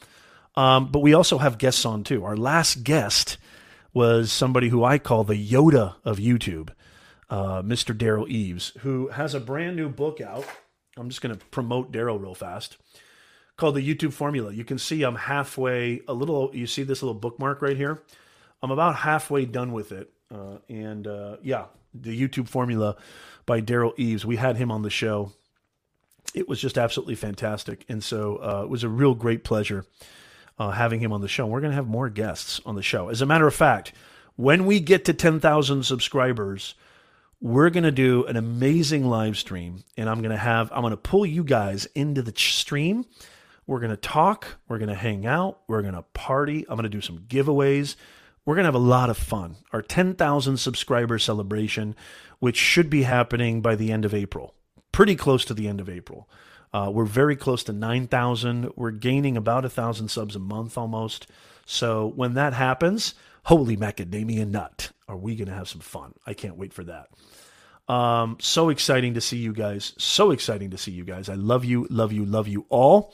Um, 0.55 0.91
but 0.91 0.99
we 0.99 1.13
also 1.13 1.37
have 1.37 1.57
guests 1.57 1.85
on 1.85 2.03
too. 2.03 2.23
Our 2.25 2.37
last 2.37 2.83
guest 2.83 3.37
was 3.93 4.31
somebody 4.31 4.69
who 4.69 4.83
I 4.83 4.99
call 4.99 5.23
the 5.23 5.33
Yoda 5.33 5.95
of 6.03 6.17
YouTube, 6.17 6.69
uh, 7.29 7.63
Mr. 7.63 7.97
Derral 7.97 8.27
Eves, 8.27 8.73
who 8.79 9.07
has 9.07 9.33
a 9.33 9.39
brand 9.39 9.77
new 9.77 9.89
book 9.89 10.21
out. 10.21 10.45
I'm 10.97 11.09
just 11.09 11.21
going 11.21 11.35
to 11.35 11.43
promote 11.45 11.91
Derral 11.91 12.21
real 12.21 12.35
fast 12.35 12.77
called 13.59 13.75
the 13.75 13.95
YouTube 13.95 14.13
formula. 14.13 14.51
You 14.53 14.63
can 14.63 14.79
see 14.79 15.03
I'm 15.03 15.15
halfway, 15.15 16.01
a 16.07 16.13
little, 16.13 16.49
you 16.53 16.65
see 16.65 16.83
this 16.83 17.03
little 17.03 17.13
bookmark 17.13 17.61
right 17.61 17.77
here? 17.77 18.01
I'm 18.63 18.71
about 18.71 18.95
halfway 18.95 19.45
done 19.45 19.71
with 19.71 19.91
it. 19.91 20.11
Uh, 20.33 20.57
and 20.67 21.05
uh, 21.05 21.37
yeah, 21.43 21.65
the 21.93 22.19
YouTube 22.19 22.47
formula 22.47 22.95
by 23.45 23.61
Derral 23.61 23.93
Eves. 23.97 24.25
We 24.25 24.37
had 24.37 24.57
him 24.57 24.71
on 24.71 24.81
the 24.81 24.89
show. 24.89 25.33
It 26.33 26.47
was 26.47 26.61
just 26.61 26.77
absolutely 26.77 27.15
fantastic. 27.15 27.85
And 27.89 28.03
so 28.03 28.37
uh, 28.37 28.63
it 28.63 28.69
was 28.69 28.83
a 28.83 28.89
real 28.89 29.15
great 29.15 29.43
pleasure 29.43 29.85
uh, 30.57 30.71
having 30.71 30.99
him 30.99 31.11
on 31.11 31.21
the 31.21 31.27
show. 31.27 31.45
And 31.45 31.53
We're 31.53 31.61
going 31.61 31.71
to 31.71 31.75
have 31.75 31.87
more 31.87 32.09
guests 32.09 32.61
on 32.65 32.75
the 32.75 32.83
show. 32.83 33.09
As 33.09 33.21
a 33.21 33.25
matter 33.25 33.47
of 33.47 33.55
fact, 33.55 33.93
when 34.35 34.65
we 34.65 34.79
get 34.79 35.05
to 35.05 35.13
10,000 35.13 35.83
subscribers, 35.83 36.75
we're 37.41 37.69
going 37.69 37.83
to 37.83 37.91
do 37.91 38.25
an 38.25 38.35
amazing 38.35 39.05
live 39.05 39.37
stream 39.37 39.83
and 39.97 40.09
I'm 40.09 40.21
going 40.21 40.31
to 40.31 40.37
have 40.37 40.71
I'm 40.71 40.81
going 40.81 40.91
to 40.91 40.97
pull 40.97 41.25
you 41.25 41.43
guys 41.43 41.85
into 41.95 42.21
the 42.21 42.33
stream 42.35 43.05
we're 43.69 43.79
going 43.79 43.91
to 43.91 43.97
talk. 43.97 44.57
We're 44.67 44.79
going 44.79 44.89
to 44.89 44.95
hang 44.95 45.27
out. 45.27 45.59
We're 45.67 45.83
going 45.83 45.93
to 45.93 46.01
party. 46.01 46.65
I'm 46.67 46.75
going 46.75 46.83
to 46.83 46.89
do 46.89 47.01
some 47.01 47.19
giveaways. 47.19 47.95
We're 48.43 48.55
going 48.55 48.63
to 48.63 48.69
have 48.69 48.73
a 48.73 48.79
lot 48.79 49.11
of 49.11 49.17
fun. 49.17 49.57
Our 49.71 49.83
10,000 49.83 50.57
subscriber 50.57 51.19
celebration, 51.19 51.95
which 52.39 52.57
should 52.57 52.89
be 52.89 53.03
happening 53.03 53.61
by 53.61 53.75
the 53.75 53.91
end 53.91 54.05
of 54.05 54.13
April, 54.15 54.55
pretty 54.91 55.15
close 55.15 55.45
to 55.45 55.53
the 55.53 55.67
end 55.67 55.79
of 55.79 55.87
April. 55.87 56.27
Uh, 56.73 56.89
we're 56.91 57.05
very 57.05 57.35
close 57.35 57.63
to 57.65 57.71
9,000. 57.71 58.71
We're 58.75 58.89
gaining 58.89 59.37
about 59.37 59.65
a 59.65 59.69
thousand 59.69 60.07
subs 60.07 60.35
a 60.35 60.39
month 60.39 60.75
almost. 60.75 61.27
So 61.67 62.07
when 62.15 62.33
that 62.33 62.53
happens, 62.53 63.13
holy 63.43 63.77
macadamia 63.77 64.49
nut, 64.49 64.91
are 65.07 65.17
we 65.17 65.35
going 65.35 65.47
to 65.47 65.53
have 65.53 65.69
some 65.69 65.81
fun? 65.81 66.15
I 66.25 66.33
can't 66.33 66.57
wait 66.57 66.73
for 66.73 66.85
that. 66.85 67.09
Um, 67.87 68.37
so 68.39 68.69
exciting 68.69 69.13
to 69.13 69.21
see 69.21 69.37
you 69.37 69.53
guys. 69.53 69.93
So 69.99 70.31
exciting 70.31 70.71
to 70.71 70.77
see 70.79 70.91
you 70.91 71.03
guys. 71.03 71.29
I 71.29 71.35
love 71.35 71.65
you, 71.65 71.85
love 71.91 72.11
you, 72.11 72.25
love 72.25 72.47
you 72.47 72.65
all. 72.69 73.13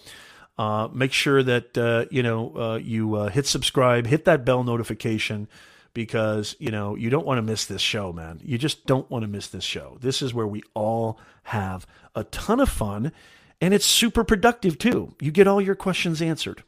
Uh, 0.58 0.88
make 0.94 1.12
sure 1.12 1.44
that 1.44 1.78
uh, 1.78 2.06
you 2.10 2.24
know 2.24 2.56
uh, 2.56 2.80
you 2.82 3.16
uh, 3.16 3.30
hit 3.30 3.46
subscribe, 3.46 4.08
hit 4.08 4.26
that 4.26 4.46
bell 4.46 4.64
notification 4.64 5.50
because 5.94 6.56
you 6.60 6.72
know 6.72 6.96
you 6.96 7.10
don't 7.10 7.26
want 7.26 7.38
to 7.38 7.42
miss 7.42 7.66
this 7.66 7.82
show, 7.82 8.14
man. 8.14 8.40
You 8.44 8.58
just 8.58 8.86
don't 8.86 9.10
want 9.12 9.24
to 9.24 9.28
miss 9.28 9.48
this 9.48 9.66
show. 9.66 9.98
This 10.00 10.22
is 10.22 10.34
where 10.34 10.48
we 10.48 10.64
all 10.74 11.20
have 11.44 11.86
a 12.16 12.24
ton 12.26 12.62
of 12.62 12.70
fun, 12.70 13.12
and 13.60 13.74
it's 13.74 13.86
super 13.86 14.24
productive 14.24 14.78
too. 14.78 15.14
You 15.20 15.32
get 15.32 15.48
all 15.48 15.60
your 15.60 15.76
questions 15.76 16.22
answered. 16.22 16.64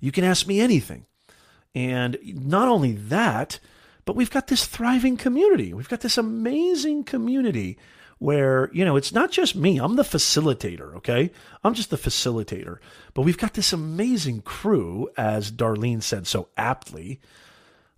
You 0.00 0.12
can 0.12 0.22
ask 0.22 0.46
me 0.46 0.60
anything, 0.60 1.06
and 1.74 2.16
not 2.22 2.68
only 2.68 2.92
that, 2.92 3.58
but 4.04 4.14
we've 4.14 4.30
got 4.30 4.46
this 4.46 4.66
thriving 4.66 5.16
community. 5.16 5.74
We've 5.74 5.88
got 5.88 6.02
this 6.02 6.18
amazing 6.18 7.02
community 7.02 7.78
where, 8.18 8.70
you 8.72 8.84
know, 8.84 8.96
it's 8.96 9.12
not 9.12 9.30
just 9.30 9.56
me. 9.56 9.78
I'm 9.78 9.96
the 9.96 10.02
facilitator, 10.02 10.94
okay? 10.96 11.30
I'm 11.62 11.74
just 11.74 11.90
the 11.90 11.96
facilitator. 11.96 12.78
But 13.12 13.22
we've 13.22 13.38
got 13.38 13.54
this 13.54 13.72
amazing 13.72 14.42
crew, 14.42 15.08
as 15.16 15.50
Darlene 15.50 16.02
said 16.02 16.26
so 16.26 16.48
aptly, 16.56 17.20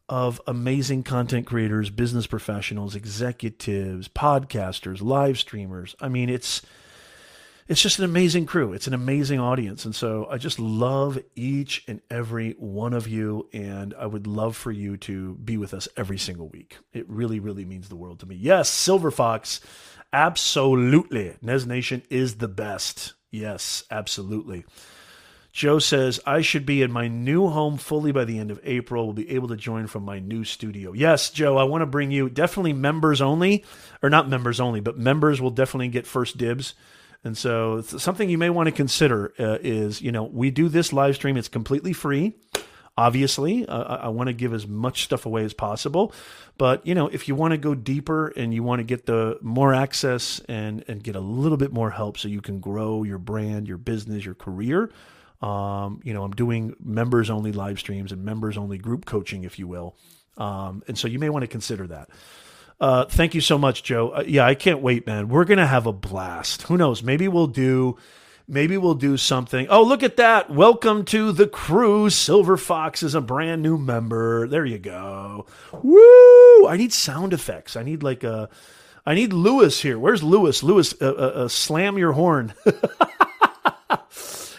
of 0.09 0.41
amazing 0.47 1.03
content 1.03 1.47
creators, 1.47 1.91
business 1.91 2.27
professionals, 2.27 2.95
executives, 2.95 4.09
podcasters, 4.09 5.03
live 5.03 5.39
streamers. 5.39 5.97
I 6.01 6.09
mean, 6.09 6.29
it's 6.29 6.63
it's 7.69 7.83
just 7.83 7.99
an 7.99 8.05
amazing 8.05 8.47
crew. 8.47 8.73
It's 8.73 8.87
an 8.87 8.95
amazing 8.95 9.41
audience. 9.41 9.85
And 9.85 9.95
so 9.95 10.29
I 10.31 10.39
just 10.39 10.61
love 10.61 11.19
each 11.35 11.83
and 11.89 12.01
every 12.11 12.53
one 12.53 12.93
of 12.93 13.09
you. 13.09 13.49
And 13.53 13.93
I 13.99 14.07
would 14.07 14.27
love 14.27 14.57
for 14.57 14.71
you 14.71 14.97
to 14.99 15.35
be 15.35 15.57
with 15.57 15.75
us 15.75 15.89
every 15.97 16.19
single 16.19 16.49
week. 16.49 16.79
It 16.93 17.09
really, 17.09 17.41
really 17.41 17.65
means 17.65 17.89
the 17.89 17.97
world 17.97 18.21
to 18.21 18.27
me. 18.27 18.37
Yes, 18.37 18.69
Silver 18.69 19.11
Fox 19.11 19.61
Absolutely. 20.17 21.37
Nez 21.43 21.67
Nation 21.67 22.03
is 22.09 22.37
the 22.37 22.49
best. 22.49 23.13
Yes, 23.31 23.85
absolutely. 23.91 24.65
Joe 25.53 25.79
says, 25.79 26.21
I 26.25 26.41
should 26.41 26.65
be 26.65 26.81
in 26.81 26.91
my 26.91 27.07
new 27.07 27.49
home 27.49 27.77
fully 27.77 28.13
by 28.13 28.25
the 28.25 28.39
end 28.39 28.51
of 28.51 28.59
April. 28.65 29.05
We'll 29.05 29.13
be 29.13 29.33
able 29.33 29.49
to 29.49 29.57
join 29.57 29.89
from 29.89 30.05
my 30.05 30.19
new 30.19 30.43
studio. 30.43 30.95
Yes, 30.95 31.29
Joe, 31.29 31.59
I 31.59 31.65
want 31.65 31.83
to 31.83 31.87
bring 31.87 32.11
you 32.11 32.31
definitely 32.31 32.73
members 32.73 33.21
only, 33.21 33.63
or 34.03 34.09
not 34.09 34.27
members 34.27 34.59
only, 34.59 34.81
but 34.81 34.97
members 34.97 35.39
will 35.39 35.51
definitely 35.51 35.89
get 35.89 36.07
first 36.07 36.39
dibs. 36.39 36.73
And 37.23 37.37
so, 37.37 37.83
something 37.83 38.31
you 38.31 38.39
may 38.39 38.49
want 38.49 38.69
to 38.69 38.73
consider 38.73 39.35
uh, 39.39 39.59
is, 39.61 40.01
you 40.01 40.13
know, 40.13 40.25
we 40.25 40.51
do 40.51 40.71
this 40.71 40.95
live 40.95 41.17
stream, 41.17 41.37
it's 41.37 41.49
completely 41.49 41.93
free. 41.93 42.33
Obviously, 42.99 43.69
I 43.69 44.09
want 44.09 44.29
to 44.29 44.33
give 44.33 44.55
as 44.55 44.67
much 44.67 45.05
stuff 45.05 45.27
away 45.27 45.45
as 45.45 45.53
possible, 45.53 46.15
but 46.57 46.87
you 46.87 46.95
know, 46.95 47.09
if 47.09 47.29
you 47.29 47.35
want 47.35 47.53
to 47.53 47.59
go 47.59 47.75
deeper 47.75 48.29
and 48.29 48.55
you 48.55 48.63
want 48.63 48.81
to 48.81 48.85
get 48.85 49.05
the 49.05 49.39
more 49.43 49.75
access 49.75 50.41
and 50.49 50.83
and 50.89 51.03
get 51.03 51.15
a 51.15 51.21
little 51.21 51.59
bit 51.59 51.75
more 51.75 51.91
help, 51.91 52.17
so 52.17 52.27
you 52.27 52.41
can 52.41 52.59
grow 52.59 53.03
your 53.03 53.19
brand, 53.19 53.69
your 53.69 53.77
business, 53.77 54.25
your 54.25 54.35
career. 54.35 54.91
Um, 55.43 56.01
you 56.05 56.15
know, 56.15 56.25
I'm 56.25 56.31
doing 56.31 56.75
members 56.83 57.29
only 57.29 57.53
live 57.53 57.79
streams 57.79 58.13
and 58.13 58.25
members 58.25 58.57
only 58.57 58.79
group 58.79 59.05
coaching, 59.05 59.45
if 59.45 59.59
you 59.59 59.69
will. 59.69 59.95
Um, 60.39 60.83
and 60.89 60.97
so 60.97 61.07
you 61.07 61.19
may 61.19 61.29
want 61.29 61.43
to 61.43 61.49
consider 61.49 61.87
that. 61.89 62.09
Uh, 62.81 63.05
thank 63.05 63.35
you 63.35 63.41
so 63.41 63.59
much, 63.59 63.83
Joe. 63.83 64.11
Uh, 64.11 64.25
yeah, 64.27 64.47
I 64.47 64.55
can't 64.55 64.81
wait, 64.81 65.07
man. 65.07 65.29
We're 65.29 65.45
gonna 65.45 65.67
have 65.67 65.87
a 65.87 65.93
blast. 65.93 66.63
Who 66.63 66.77
knows? 66.77 67.03
Maybe 67.03 67.29
we'll 67.29 67.47
do 67.47 67.97
Maybe 68.49 68.79
we'll 68.79 68.95
do 68.95 69.17
something. 69.17 69.67
Oh, 69.69 69.83
look 69.83 70.05
at 70.05 70.19
that. 70.19 70.51
Welcome 70.51 71.05
to 71.07 71.33
the 71.33 71.49
crew. 71.49 72.09
Silver 72.11 72.57
Fox 72.57 73.03
is 73.03 73.17
a 73.17 73.21
brand 73.21 73.61
new 73.61 73.77
member. 73.77 74.47
There 74.47 74.65
you 74.65 74.79
go. 74.79 75.47
Woo! 75.83 76.69
I 76.69 76.77
need 76.77 76.93
sound 76.93 77.33
effects. 77.33 77.75
I 77.75 77.83
need 77.83 78.05
like 78.05 78.23
a. 78.23 78.49
I 79.05 79.15
need 79.15 79.33
Lewis 79.33 79.81
here. 79.81 79.99
Where's 79.99 80.23
Lewis? 80.23 80.63
Lewis, 80.63 80.95
uh, 81.01 81.07
uh, 81.07 81.45
uh, 81.45 81.49
slam 81.49 81.99
your 81.99 82.13
horn. 82.13 82.55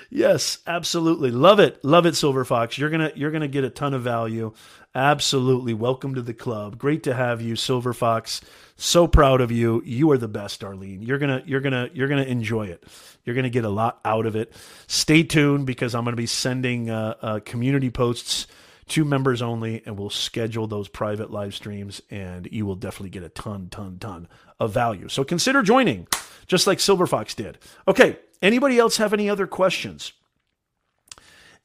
yes, 0.10 0.58
absolutely. 0.68 1.32
Love 1.32 1.62
it. 1.62 1.84
Love 1.84 2.06
it, 2.06 2.18
Silver 2.18 2.44
Fox. 2.44 2.78
You're 2.78 2.90
gonna 2.90 3.14
you're 3.16 3.32
gonna 3.32 3.48
get 3.48 3.64
a 3.64 3.70
ton 3.70 3.94
of 3.94 4.04
value. 4.04 4.52
Absolutely. 4.96 5.74
Welcome 5.74 6.16
to 6.16 6.22
the 6.22 6.34
club. 6.34 6.78
Great 6.78 7.04
to 7.04 7.14
have 7.14 7.42
you, 7.42 7.56
Silver 7.56 7.94
Fox. 7.94 8.42
So 8.76 9.08
proud 9.08 9.40
of 9.40 9.52
you. 9.52 9.82
You 9.86 10.12
are 10.12 10.18
the 10.18 10.28
best, 10.28 10.62
Darlene. 10.62 11.08
You're 11.08 11.20
gonna 11.20 11.42
you're 11.46 11.62
gonna 11.62 11.90
you're 11.94 12.10
gonna 12.10 12.24
enjoy 12.24 12.68
it. 12.68 12.84
You're 13.28 13.36
gonna 13.36 13.50
get 13.50 13.66
a 13.66 13.70
lot 13.70 14.00
out 14.06 14.26
of 14.26 14.38
it. 14.38 14.54
Stay 14.88 15.24
tuned 15.24 15.68
because 15.68 15.94
I'm 15.94 16.06
gonna 16.06 16.16
be 16.16 16.26
sending 16.26 16.90
uh, 16.90 17.16
uh, 17.22 17.40
community 17.44 17.90
posts 17.90 18.48
to 18.88 19.04
members 19.04 19.42
only, 19.42 19.84
and 19.86 19.98
we'll 19.98 20.10
schedule 20.10 20.66
those 20.66 20.88
private 20.88 21.30
live 21.30 21.54
streams, 21.54 22.02
and 22.10 22.48
you 22.50 22.66
will 22.66 22.76
definitely 22.76 23.10
get 23.10 23.24
a 23.24 23.30
ton, 23.30 23.68
ton, 23.70 24.00
ton 24.00 24.30
of 24.62 24.74
value. 24.74 25.10
So 25.10 25.26
consider 25.26 25.62
joining, 25.62 26.08
just 26.48 26.68
like 26.68 26.80
Silver 26.80 27.06
Fox 27.06 27.36
did. 27.36 27.58
Okay. 27.86 28.18
Anybody 28.42 28.78
else 28.78 28.98
have 28.98 29.14
any 29.14 29.30
other 29.30 29.46
questions? 29.48 30.14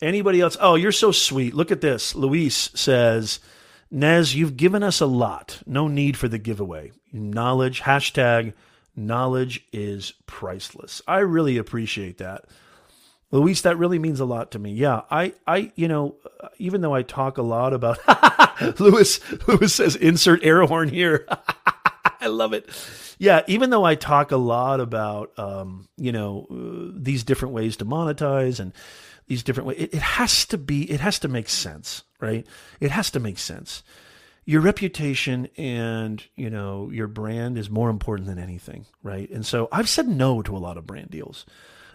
Anybody 0.00 0.40
else? 0.40 0.56
Oh, 0.58 0.74
you're 0.74 0.90
so 0.90 1.12
sweet. 1.12 1.54
Look 1.54 1.70
at 1.70 1.80
this. 1.80 2.14
Luis 2.16 2.70
says, 2.74 3.38
Nez, 3.90 4.34
you've 4.34 4.56
given 4.56 4.82
us 4.82 5.00
a 5.00 5.06
lot. 5.06 5.62
No 5.64 5.86
need 5.86 6.16
for 6.16 6.28
the 6.28 6.38
giveaway. 6.38 6.90
Knowledge, 7.12 7.82
hashtag 7.82 8.54
knowledge 8.96 9.64
is 9.72 10.12
priceless. 10.26 11.02
I 11.06 11.18
really 11.18 11.56
appreciate 11.56 12.18
that. 12.18 12.44
Luis, 13.30 13.62
that 13.62 13.78
really 13.78 13.98
means 13.98 14.20
a 14.20 14.26
lot 14.26 14.50
to 14.50 14.58
me. 14.58 14.72
Yeah, 14.72 15.02
I, 15.10 15.32
I, 15.46 15.72
you 15.74 15.88
know, 15.88 16.16
even 16.58 16.82
though 16.82 16.94
I 16.94 17.02
talk 17.02 17.38
a 17.38 17.42
lot 17.42 17.72
about 17.72 17.98
Lewis, 18.80 19.20
Lewis 19.48 19.74
says 19.74 19.96
insert 19.96 20.44
air 20.44 20.62
horn 20.66 20.90
here. 20.90 21.26
I 22.20 22.26
love 22.26 22.52
it. 22.52 22.68
Yeah, 23.18 23.42
even 23.46 23.70
though 23.70 23.84
I 23.84 23.94
talk 23.94 24.32
a 24.32 24.36
lot 24.36 24.80
about, 24.80 25.36
um, 25.38 25.88
you 25.96 26.12
know, 26.12 26.46
uh, 26.50 26.92
these 26.94 27.24
different 27.24 27.54
ways 27.54 27.76
to 27.78 27.86
monetize 27.86 28.60
and 28.60 28.72
these 29.28 29.42
different 29.42 29.68
ways, 29.68 29.78
it, 29.80 29.94
it 29.94 30.02
has 30.02 30.44
to 30.46 30.58
be, 30.58 30.90
it 30.90 31.00
has 31.00 31.18
to 31.20 31.28
make 31.28 31.48
sense, 31.48 32.02
right? 32.20 32.46
It 32.80 32.90
has 32.90 33.10
to 33.12 33.20
make 33.20 33.38
sense. 33.38 33.82
Your 34.44 34.60
reputation 34.60 35.48
and, 35.56 36.22
you 36.34 36.50
know, 36.50 36.90
your 36.90 37.06
brand 37.06 37.56
is 37.56 37.70
more 37.70 37.90
important 37.90 38.26
than 38.26 38.38
anything, 38.38 38.86
right? 39.02 39.30
And 39.30 39.46
so 39.46 39.68
I've 39.70 39.88
said 39.88 40.08
no 40.08 40.42
to 40.42 40.56
a 40.56 40.58
lot 40.58 40.76
of 40.76 40.86
brand 40.86 41.10
deals 41.10 41.46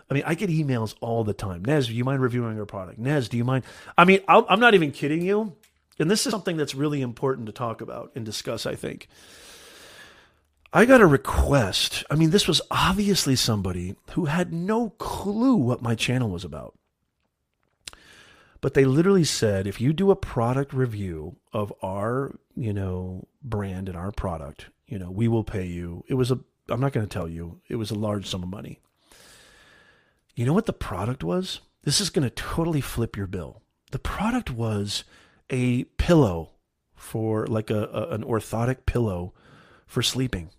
I 0.09 0.13
mean, 0.13 0.23
I 0.25 0.35
get 0.35 0.49
emails 0.49 0.95
all 1.01 1.23
the 1.23 1.33
time. 1.33 1.65
Nez, 1.65 1.87
do 1.87 1.93
you 1.93 2.05
mind 2.05 2.21
reviewing 2.21 2.57
our 2.57 2.65
product? 2.65 2.97
Nez, 2.97 3.27
do 3.27 3.37
you 3.37 3.43
mind? 3.43 3.65
I 3.97 4.05
mean, 4.05 4.21
i 4.27 4.43
am 4.49 4.59
not 4.59 4.73
even 4.73 4.91
kidding 4.91 5.21
you. 5.21 5.55
And 5.99 6.09
this 6.09 6.25
is 6.25 6.31
something 6.31 6.57
that's 6.57 6.75
really 6.75 7.01
important 7.01 7.47
to 7.47 7.51
talk 7.51 7.81
about 7.81 8.11
and 8.15 8.23
discuss, 8.23 8.65
I 8.65 8.75
think. 8.75 9.07
I 10.71 10.85
got 10.85 11.01
a 11.01 11.07
request. 11.07 12.03
I 12.09 12.15
mean, 12.15 12.29
this 12.29 12.47
was 12.47 12.61
obviously 12.69 13.35
somebody 13.35 13.95
who 14.11 14.25
had 14.25 14.53
no 14.53 14.91
clue 14.91 15.55
what 15.55 15.81
my 15.81 15.95
channel 15.95 16.29
was 16.29 16.45
about. 16.45 16.75
But 18.61 18.73
they 18.73 18.85
literally 18.85 19.23
said, 19.23 19.67
if 19.67 19.79
you 19.79 19.93
do 19.93 20.11
a 20.11 20.15
product 20.15 20.73
review 20.73 21.37
of 21.53 21.71
our, 21.81 22.39
you 22.55 22.73
know, 22.73 23.27
brand 23.43 23.87
and 23.87 23.97
our 23.97 24.11
product, 24.11 24.67
you 24.87 24.97
know, 24.97 25.11
we 25.11 25.27
will 25.27 25.43
pay 25.43 25.65
you. 25.65 26.03
It 26.07 26.15
was 26.15 26.31
a, 26.31 26.39
I'm 26.69 26.81
not 26.81 26.93
going 26.93 27.05
to 27.05 27.13
tell 27.13 27.29
you, 27.29 27.61
it 27.67 27.75
was 27.75 27.91
a 27.91 27.95
large 27.95 28.27
sum 28.27 28.43
of 28.43 28.49
money. 28.49 28.79
You 30.35 30.45
know 30.45 30.53
what 30.53 30.65
the 30.65 30.73
product 30.73 31.23
was? 31.23 31.61
This 31.83 32.01
is 32.01 32.09
going 32.09 32.27
to 32.27 32.35
totally 32.35 32.81
flip 32.81 33.15
your 33.15 33.27
bill. 33.27 33.61
The 33.91 33.99
product 33.99 34.51
was 34.51 35.03
a 35.49 35.85
pillow 35.97 36.51
for 36.95 37.47
like 37.47 37.69
a, 37.69 37.85
a, 37.85 38.09
an 38.09 38.23
orthotic 38.23 38.85
pillow 38.85 39.33
for 39.85 40.01
sleeping. 40.01 40.49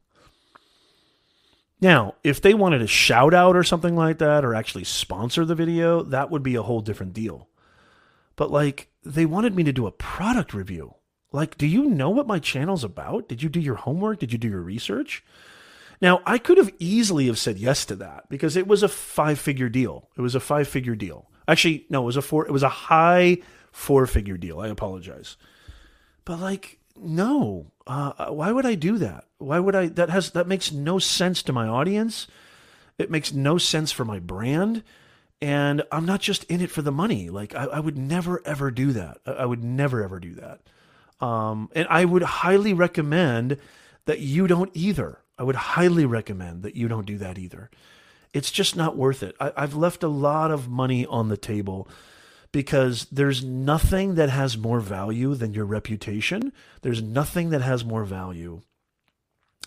Now, 1.80 2.14
if 2.24 2.40
they 2.40 2.54
wanted 2.54 2.82
a 2.82 2.86
shout 2.86 3.34
out 3.34 3.54
or 3.54 3.62
something 3.62 3.94
like 3.94 4.18
that 4.18 4.44
or 4.44 4.54
actually 4.54 4.84
sponsor 4.84 5.44
the 5.44 5.54
video, 5.54 6.02
that 6.02 6.30
would 6.30 6.42
be 6.42 6.54
a 6.54 6.62
whole 6.62 6.80
different 6.80 7.12
deal. 7.12 7.48
But 8.38 8.52
like 8.52 8.88
they 9.02 9.26
wanted 9.26 9.56
me 9.56 9.64
to 9.64 9.72
do 9.72 9.88
a 9.88 9.92
product 9.92 10.54
review. 10.54 10.94
Like, 11.32 11.58
do 11.58 11.66
you 11.66 11.84
know 11.84 12.08
what 12.08 12.28
my 12.28 12.38
channel's 12.38 12.84
about? 12.84 13.28
Did 13.28 13.42
you 13.42 13.48
do 13.48 13.60
your 13.60 13.74
homework? 13.74 14.20
Did 14.20 14.32
you 14.32 14.38
do 14.38 14.48
your 14.48 14.62
research? 14.62 15.24
Now, 16.00 16.22
I 16.24 16.38
could 16.38 16.56
have 16.56 16.72
easily 16.78 17.26
have 17.26 17.38
said 17.38 17.58
yes 17.58 17.84
to 17.86 17.96
that 17.96 18.28
because 18.30 18.56
it 18.56 18.68
was 18.68 18.84
a 18.84 18.88
five-figure 18.88 19.68
deal. 19.68 20.08
It 20.16 20.20
was 20.20 20.36
a 20.36 20.40
five-figure 20.40 20.94
deal. 20.94 21.28
Actually, 21.48 21.84
no, 21.90 22.02
it 22.02 22.06
was 22.06 22.16
a 22.16 22.22
four 22.22 22.46
it 22.46 22.52
was 22.52 22.62
a 22.62 22.68
high 22.68 23.38
four-figure 23.72 24.38
deal. 24.38 24.60
I 24.60 24.68
apologize. 24.68 25.36
But 26.24 26.38
like 26.38 26.78
no, 26.96 27.72
uh, 27.88 28.30
why 28.30 28.52
would 28.52 28.66
I 28.66 28.76
do 28.76 28.98
that? 28.98 29.24
Why 29.38 29.58
would 29.58 29.74
I 29.74 29.88
that 29.88 30.10
has 30.10 30.30
that 30.30 30.46
makes 30.46 30.70
no 30.70 31.00
sense 31.00 31.42
to 31.42 31.52
my 31.52 31.66
audience. 31.66 32.28
It 32.98 33.10
makes 33.10 33.32
no 33.32 33.58
sense 33.58 33.90
for 33.90 34.04
my 34.04 34.20
brand. 34.20 34.84
And 35.40 35.82
I'm 35.92 36.04
not 36.04 36.20
just 36.20 36.44
in 36.44 36.60
it 36.60 36.70
for 36.70 36.82
the 36.82 36.90
money. 36.90 37.30
Like 37.30 37.54
I, 37.54 37.64
I 37.64 37.80
would 37.80 37.96
never 37.96 38.42
ever 38.44 38.70
do 38.70 38.92
that. 38.92 39.18
I, 39.24 39.46
would 39.46 39.62
never 39.62 40.02
ever 40.02 40.18
do 40.18 40.34
that. 40.34 40.60
Um, 41.24 41.70
and 41.74 41.86
I 41.88 42.04
would 42.04 42.22
highly 42.22 42.72
recommend 42.72 43.58
that 44.06 44.20
you 44.20 44.46
don't 44.46 44.70
either. 44.74 45.20
I 45.38 45.44
would 45.44 45.54
highly 45.54 46.04
recommend 46.04 46.62
that 46.64 46.74
you 46.74 46.88
don't 46.88 47.06
do 47.06 47.18
that 47.18 47.38
either. 47.38 47.70
It's 48.34 48.50
just 48.50 48.74
not 48.74 48.96
worth 48.96 49.22
it. 49.22 49.36
I, 49.38 49.52
I've 49.56 49.76
left 49.76 50.02
a 50.02 50.08
lot 50.08 50.50
of 50.50 50.68
money 50.68 51.06
on 51.06 51.28
the 51.28 51.36
table 51.36 51.88
because 52.50 53.06
there's 53.12 53.44
nothing 53.44 54.16
that 54.16 54.30
has 54.30 54.58
more 54.58 54.80
value 54.80 55.34
than 55.34 55.54
your 55.54 55.66
reputation. 55.66 56.52
There's 56.82 57.02
nothing 57.02 57.50
that 57.50 57.62
has 57.62 57.84
more 57.84 58.04
value. 58.04 58.62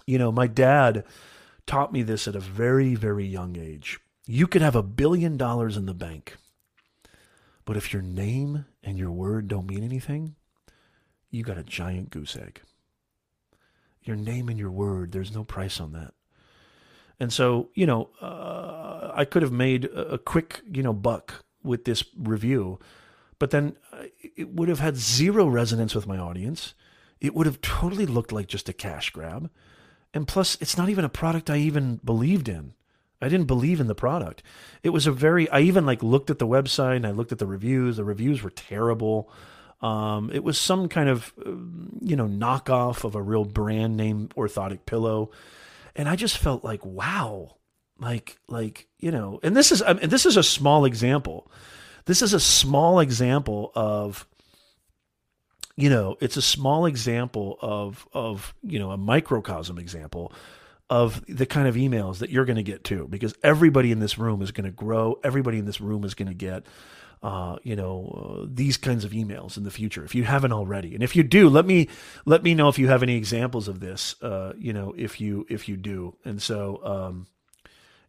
You 0.05 0.17
know, 0.17 0.31
my 0.31 0.47
dad 0.47 1.05
taught 1.65 1.93
me 1.93 2.01
this 2.01 2.27
at 2.27 2.35
a 2.35 2.41
very, 2.41 2.95
very 2.95 3.25
young 3.25 3.57
age. 3.57 3.99
You 4.27 4.47
could 4.47 4.61
have 4.61 4.75
a 4.75 4.83
billion 4.83 5.37
dollars 5.37 5.77
in 5.77 5.85
the 5.85 5.93
bank, 5.93 6.37
but 7.65 7.77
if 7.77 7.91
your 7.91 8.01
name 8.01 8.65
and 8.83 8.97
your 8.97 9.11
word 9.11 9.47
don't 9.47 9.67
mean 9.67 9.83
anything, 9.83 10.35
you 11.29 11.43
got 11.43 11.57
a 11.57 11.63
giant 11.63 12.09
goose 12.09 12.35
egg 12.35 12.61
your 14.03 14.15
name 14.15 14.49
and 14.49 14.57
your 14.57 14.71
word. 14.71 15.11
There's 15.11 15.33
no 15.33 15.43
price 15.43 15.79
on 15.79 15.93
that. 15.93 16.13
And 17.19 17.31
so, 17.31 17.69
you 17.75 17.85
know, 17.85 18.09
uh, 18.19 19.11
I 19.13 19.25
could 19.25 19.43
have 19.43 19.51
made 19.51 19.85
a 19.85 20.17
quick, 20.17 20.61
you 20.71 20.81
know, 20.81 20.93
buck 20.93 21.45
with 21.63 21.85
this 21.85 22.03
review, 22.17 22.79
but 23.37 23.51
then 23.51 23.77
uh, 23.93 24.05
it 24.35 24.49
would 24.49 24.69
have 24.69 24.79
had 24.79 24.97
zero 24.97 25.47
resonance 25.47 25.93
with 25.93 26.07
my 26.07 26.17
audience. 26.17 26.73
It 27.19 27.35
would 27.35 27.45
have 27.45 27.61
totally 27.61 28.07
looked 28.07 28.31
like 28.31 28.47
just 28.47 28.69
a 28.69 28.73
cash 28.73 29.11
grab. 29.11 29.51
And 30.13 30.27
plus, 30.27 30.57
it's 30.59 30.77
not 30.77 30.89
even 30.89 31.05
a 31.05 31.09
product 31.09 31.49
I 31.49 31.57
even 31.57 31.99
believed 32.03 32.49
in. 32.49 32.73
I 33.21 33.29
didn't 33.29 33.47
believe 33.47 33.79
in 33.79 33.87
the 33.87 33.95
product. 33.95 34.43
It 34.83 34.89
was 34.89 35.07
a 35.07 35.11
very, 35.11 35.49
I 35.49 35.61
even 35.61 35.85
like 35.85 36.01
looked 36.01 36.29
at 36.29 36.39
the 36.39 36.47
website 36.47 36.97
and 36.97 37.07
I 37.07 37.11
looked 37.11 37.31
at 37.31 37.39
the 37.39 37.45
reviews. 37.45 37.97
The 37.97 38.03
reviews 38.03 38.41
were 38.41 38.49
terrible. 38.49 39.31
Um, 39.81 40.29
it 40.31 40.43
was 40.43 40.59
some 40.59 40.89
kind 40.89 41.09
of, 41.09 41.33
uh, 41.39 41.49
you 42.01 42.15
know, 42.15 42.27
knockoff 42.27 43.03
of 43.03 43.15
a 43.15 43.21
real 43.21 43.45
brand 43.45 43.97
name 43.97 44.29
orthotic 44.35 44.85
pillow, 44.85 45.31
and 45.95 46.07
I 46.07 46.15
just 46.15 46.37
felt 46.37 46.63
like, 46.63 46.85
wow, 46.85 47.55
like, 47.99 48.37
like 48.47 48.87
you 48.99 49.09
know, 49.09 49.39
and 49.41 49.57
this 49.57 49.71
is, 49.71 49.81
I 49.81 49.93
mean, 49.93 50.09
this 50.09 50.27
is 50.27 50.37
a 50.37 50.43
small 50.43 50.85
example. 50.85 51.51
This 52.05 52.21
is 52.21 52.33
a 52.33 52.39
small 52.39 52.99
example 52.99 53.71
of, 53.73 54.27
you 55.75 55.89
know, 55.89 56.15
it's 56.19 56.37
a 56.37 56.41
small 56.41 56.85
example 56.85 57.57
of, 57.61 58.07
of, 58.13 58.53
you 58.63 58.77
know, 58.77 58.91
a 58.91 58.97
microcosm 58.97 59.79
example 59.79 60.31
of 60.91 61.25
the 61.25 61.45
kind 61.45 61.69
of 61.69 61.75
emails 61.75 62.19
that 62.19 62.29
you're 62.29 62.43
going 62.43 62.57
to 62.57 62.63
get 62.63 62.83
too, 62.83 63.07
because 63.09 63.33
everybody 63.41 63.93
in 63.93 63.99
this 63.99 64.17
room 64.17 64.41
is 64.41 64.51
going 64.51 64.65
to 64.65 64.71
grow. 64.71 65.17
Everybody 65.23 65.57
in 65.57 65.65
this 65.65 65.79
room 65.79 66.03
is 66.03 66.13
going 66.13 66.27
to 66.27 66.33
get 66.33 66.65
uh, 67.23 67.55
you 67.63 67.75
know 67.75 68.41
uh, 68.43 68.47
these 68.51 68.77
kinds 68.77 69.05
of 69.05 69.11
emails 69.11 69.55
in 69.55 69.63
the 69.63 69.69
future 69.69 70.03
if 70.03 70.15
you 70.15 70.23
haven't 70.23 70.51
already 70.51 70.95
and 70.95 71.03
if 71.03 71.15
you 71.15 71.21
do 71.21 71.49
let 71.49 71.67
me 71.67 71.87
let 72.25 72.41
me 72.41 72.55
know 72.55 72.67
if 72.67 72.79
you 72.79 72.87
have 72.87 73.03
any 73.03 73.15
examples 73.15 73.67
of 73.67 73.79
this 73.79 74.15
uh, 74.23 74.53
you 74.57 74.73
know 74.73 74.91
if 74.97 75.21
you 75.21 75.45
if 75.47 75.69
you 75.69 75.77
do 75.77 76.15
and 76.25 76.41
so 76.41 76.81
um, 76.83 77.27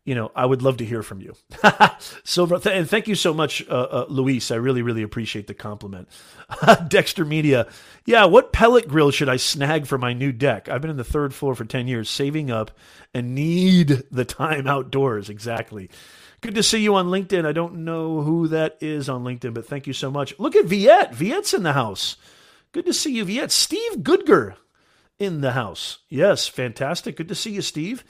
you 0.04 0.14
know 0.14 0.30
i 0.34 0.44
would 0.44 0.62
love 0.62 0.76
to 0.76 0.84
hear 0.84 1.02
from 1.02 1.20
you 1.20 1.34
so 2.24 2.44
and 2.66 2.88
thank 2.88 3.08
you 3.08 3.14
so 3.14 3.32
much 3.32 3.66
uh, 3.68 3.72
uh, 3.72 4.06
luis 4.08 4.50
i 4.50 4.56
really 4.56 4.82
really 4.82 5.02
appreciate 5.02 5.46
the 5.46 5.54
compliment 5.54 6.08
dexter 6.88 7.24
media 7.24 7.66
yeah 8.04 8.24
what 8.24 8.52
pellet 8.52 8.88
grill 8.88 9.10
should 9.10 9.28
i 9.28 9.36
snag 9.36 9.86
for 9.86 9.98
my 9.98 10.12
new 10.12 10.32
deck 10.32 10.68
i've 10.68 10.80
been 10.80 10.90
in 10.90 10.96
the 10.96 11.04
third 11.04 11.34
floor 11.34 11.54
for 11.54 11.64
10 11.64 11.86
years 11.86 12.08
saving 12.10 12.50
up 12.50 12.70
and 13.14 13.34
need 13.34 14.02
the 14.10 14.24
time 14.24 14.66
outdoors 14.66 15.28
exactly 15.28 15.88
Good 16.42 16.56
to 16.56 16.62
see 16.64 16.80
you 16.80 16.96
on 16.96 17.06
LinkedIn. 17.06 17.46
I 17.46 17.52
don't 17.52 17.84
know 17.84 18.20
who 18.22 18.48
that 18.48 18.76
is 18.80 19.08
on 19.08 19.22
LinkedIn, 19.22 19.54
but 19.54 19.64
thank 19.64 19.86
you 19.86 19.92
so 19.92 20.10
much. 20.10 20.36
Look 20.40 20.56
at 20.56 20.64
Viet. 20.64 21.14
Viet's 21.14 21.54
in 21.54 21.62
the 21.62 21.72
house. 21.72 22.16
Good 22.72 22.84
to 22.86 22.92
see 22.92 23.12
you, 23.12 23.24
Viet. 23.24 23.52
Steve 23.52 24.02
Goodger 24.02 24.56
in 25.20 25.40
the 25.40 25.52
house. 25.52 25.98
Yes, 26.08 26.48
fantastic. 26.48 27.16
Good 27.16 27.28
to 27.28 27.36
see 27.36 27.52
you, 27.52 27.62
Steve. 27.62 28.02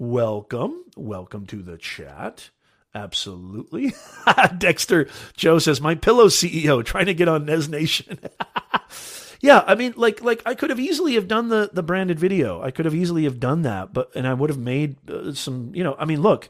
Welcome. 0.00 0.86
Welcome 0.96 1.44
to 1.48 1.62
the 1.62 1.76
chat. 1.76 2.48
Absolutely. 2.94 3.92
Dexter 4.56 5.08
Joe 5.36 5.58
says, 5.58 5.82
My 5.82 5.94
pillow 5.94 6.28
CEO 6.28 6.82
trying 6.82 7.04
to 7.04 7.12
get 7.12 7.28
on 7.28 7.44
Nez 7.44 7.68
Nation. 7.68 8.18
yeah, 9.42 9.62
I 9.66 9.74
mean, 9.74 9.92
like, 9.98 10.22
like 10.22 10.40
I 10.46 10.54
could 10.54 10.70
have 10.70 10.80
easily 10.80 11.16
have 11.16 11.28
done 11.28 11.50
the 11.50 11.68
the 11.70 11.82
branded 11.82 12.18
video. 12.18 12.62
I 12.62 12.70
could 12.70 12.86
have 12.86 12.94
easily 12.94 13.24
have 13.24 13.38
done 13.38 13.60
that, 13.60 13.92
but 13.92 14.10
and 14.16 14.26
I 14.26 14.32
would 14.32 14.48
have 14.48 14.58
made 14.58 14.96
uh, 15.10 15.34
some, 15.34 15.72
you 15.74 15.84
know. 15.84 15.94
I 15.98 16.06
mean, 16.06 16.22
look, 16.22 16.48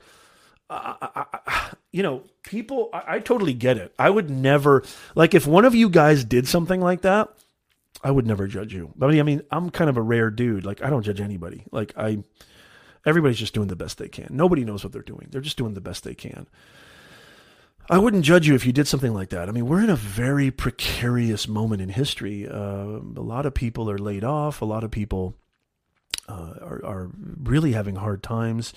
I, 0.71 0.95
I, 1.17 1.71
you 1.91 2.05
know, 2.05 2.23
people, 2.45 2.89
I, 2.93 3.17
I 3.17 3.19
totally 3.19 3.53
get 3.53 3.79
it. 3.79 3.93
I 3.99 4.11
would 4.11 4.31
never, 4.31 4.85
like, 5.17 5.35
if 5.35 5.49
one 5.49 5.65
of 5.65 5.75
you 5.75 5.91
guys 5.91 6.23
did 6.23 6.47
something 6.47 6.81
like 6.81 7.01
that, 7.01 7.31
I 8.01 8.13
would 8.13 8.29
never 8.29 8.47
judge 8.47 8.73
you. 8.73 8.95
I 9.03 9.09
mean, 9.09 9.19
I 9.19 9.25
mean, 9.25 9.43
I'm 9.51 9.71
kind 9.71 9.91
of 9.91 9.97
a 9.97 10.03
rare 10.03 10.31
dude. 10.31 10.65
Like, 10.65 10.85
I 10.85 10.89
don't 10.89 11.03
judge 11.03 11.21
anybody. 11.21 11.65
Like, 11.73 11.93
I, 11.97 12.23
everybody's 13.07 13.39
just 13.39 13.55
doing 13.55 13.69
the 13.69 13.77
best 13.77 13.99
they 13.99 14.09
can. 14.09 14.29
Nobody 14.31 14.65
knows 14.65 14.85
what 14.85 14.93
they're 14.93 15.03
doing. 15.03 15.29
They're 15.31 15.41
just 15.41 15.57
doing 15.57 15.75
the 15.75 15.81
best 15.81 16.05
they 16.05 16.15
can. 16.15 16.47
I 17.89 17.99
wouldn't 17.99 18.25
judge 18.25 18.47
you 18.47 18.55
if 18.55 18.65
you 18.65 18.73
did 18.73 18.87
something 18.87 19.13
like 19.13 19.31
that. 19.31 19.49
I 19.49 19.53
mean, 19.53 19.67
we're 19.67 19.83
in 19.83 19.91
a 19.91 19.97
very 19.97 20.51
precarious 20.51 21.49
moment 21.49 21.83
in 21.83 21.89
history. 21.89 22.47
Uh, 22.49 22.55
a 23.17 23.23
lot 23.23 23.47
of 23.47 23.55
people 23.55 23.91
are 23.91 23.99
laid 23.99 24.23
off. 24.23 24.63
A 24.63 24.65
lot 24.65 24.85
of 24.85 24.93
people 24.93 25.35
uh, 26.29 26.55
are, 26.61 26.85
are 26.85 27.11
really 27.43 27.73
having 27.73 27.97
hard 27.97 28.23
times 28.23 28.73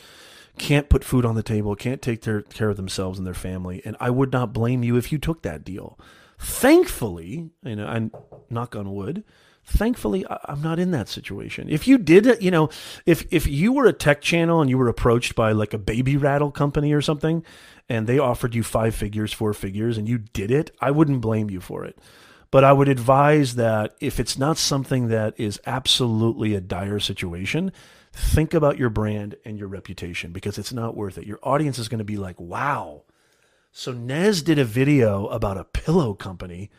can't 0.58 0.90
put 0.90 1.04
food 1.04 1.26
on 1.26 1.36
the 1.36 1.44
table, 1.44 1.76
can't 1.76 2.02
take 2.02 2.22
care 2.22 2.70
of 2.70 2.78
themselves 2.78 3.18
and 3.18 3.26
their 3.26 3.34
family. 3.34 3.82
And 3.86 3.98
I 4.00 4.10
would 4.10 4.32
not 4.32 4.54
blame 4.54 4.84
you 4.84 4.98
if 4.98 5.12
you 5.12 5.18
took 5.18 5.42
that 5.42 5.64
deal. 5.64 5.98
Thankfully, 6.38 7.50
you 7.64 7.76
know, 7.76 7.88
and 7.88 8.12
knock 8.50 8.76
on 8.76 8.94
wood, 8.94 9.24
thankfully 9.66 10.26
i'm 10.46 10.62
not 10.62 10.80
in 10.80 10.92
that 10.92 11.10
situation. 11.10 11.70
If 11.70 11.88
you 11.88 11.98
did 11.98 12.42
you 12.42 12.52
know 12.52 12.70
if 13.06 13.26
if 13.32 13.48
you 13.48 13.72
were 13.72 13.86
a 13.86 13.94
tech 13.94 14.22
channel 14.22 14.62
and 14.62 14.70
you 14.70 14.78
were 14.78 14.88
approached 14.88 15.36
by 15.36 15.52
like 15.52 15.74
a 15.74 15.78
baby 15.78 16.18
rattle 16.18 16.52
company 16.52 16.94
or 16.94 17.02
something 17.02 17.44
and 17.90 18.08
they 18.08 18.20
offered 18.20 18.56
you 18.56 18.64
five 18.64 18.96
figures 18.96 19.34
four 19.34 19.54
figures 19.54 19.98
and 19.98 20.08
you 20.08 20.18
did 20.18 20.52
it 20.52 20.72
i 20.82 20.92
wouldn't 20.92 21.22
blame 21.22 21.50
you 21.50 21.62
for 21.62 21.86
it. 21.86 21.98
But 22.52 22.64
i 22.64 22.74
would 22.74 22.90
advise 22.90 23.56
that 23.56 23.96
if 24.00 24.20
it's 24.20 24.38
not 24.38 24.58
something 24.58 25.08
that 25.08 25.34
is 25.38 25.60
absolutely 25.66 26.54
a 26.56 26.62
dire 26.62 27.00
situation 27.00 27.72
think 28.14 28.54
about 28.54 28.78
your 28.78 28.90
brand 28.90 29.36
and 29.44 29.58
your 29.58 29.68
reputation 29.68 30.32
because 30.32 30.58
it's 30.58 30.72
not 30.72 30.96
worth 30.96 31.18
it. 31.18 31.26
Your 31.26 31.40
audience 31.42 31.80
is 31.80 31.90
going 31.90 31.98
to 32.00 32.04
be 32.06 32.18
like 32.18 32.40
wow. 32.40 33.04
So 33.72 33.92
Nez 33.92 34.44
did 34.44 34.60
a 34.60 34.66
video 34.66 35.26
about 35.28 35.58
a 35.58 35.64
pillow 35.64 36.14
company 36.14 36.70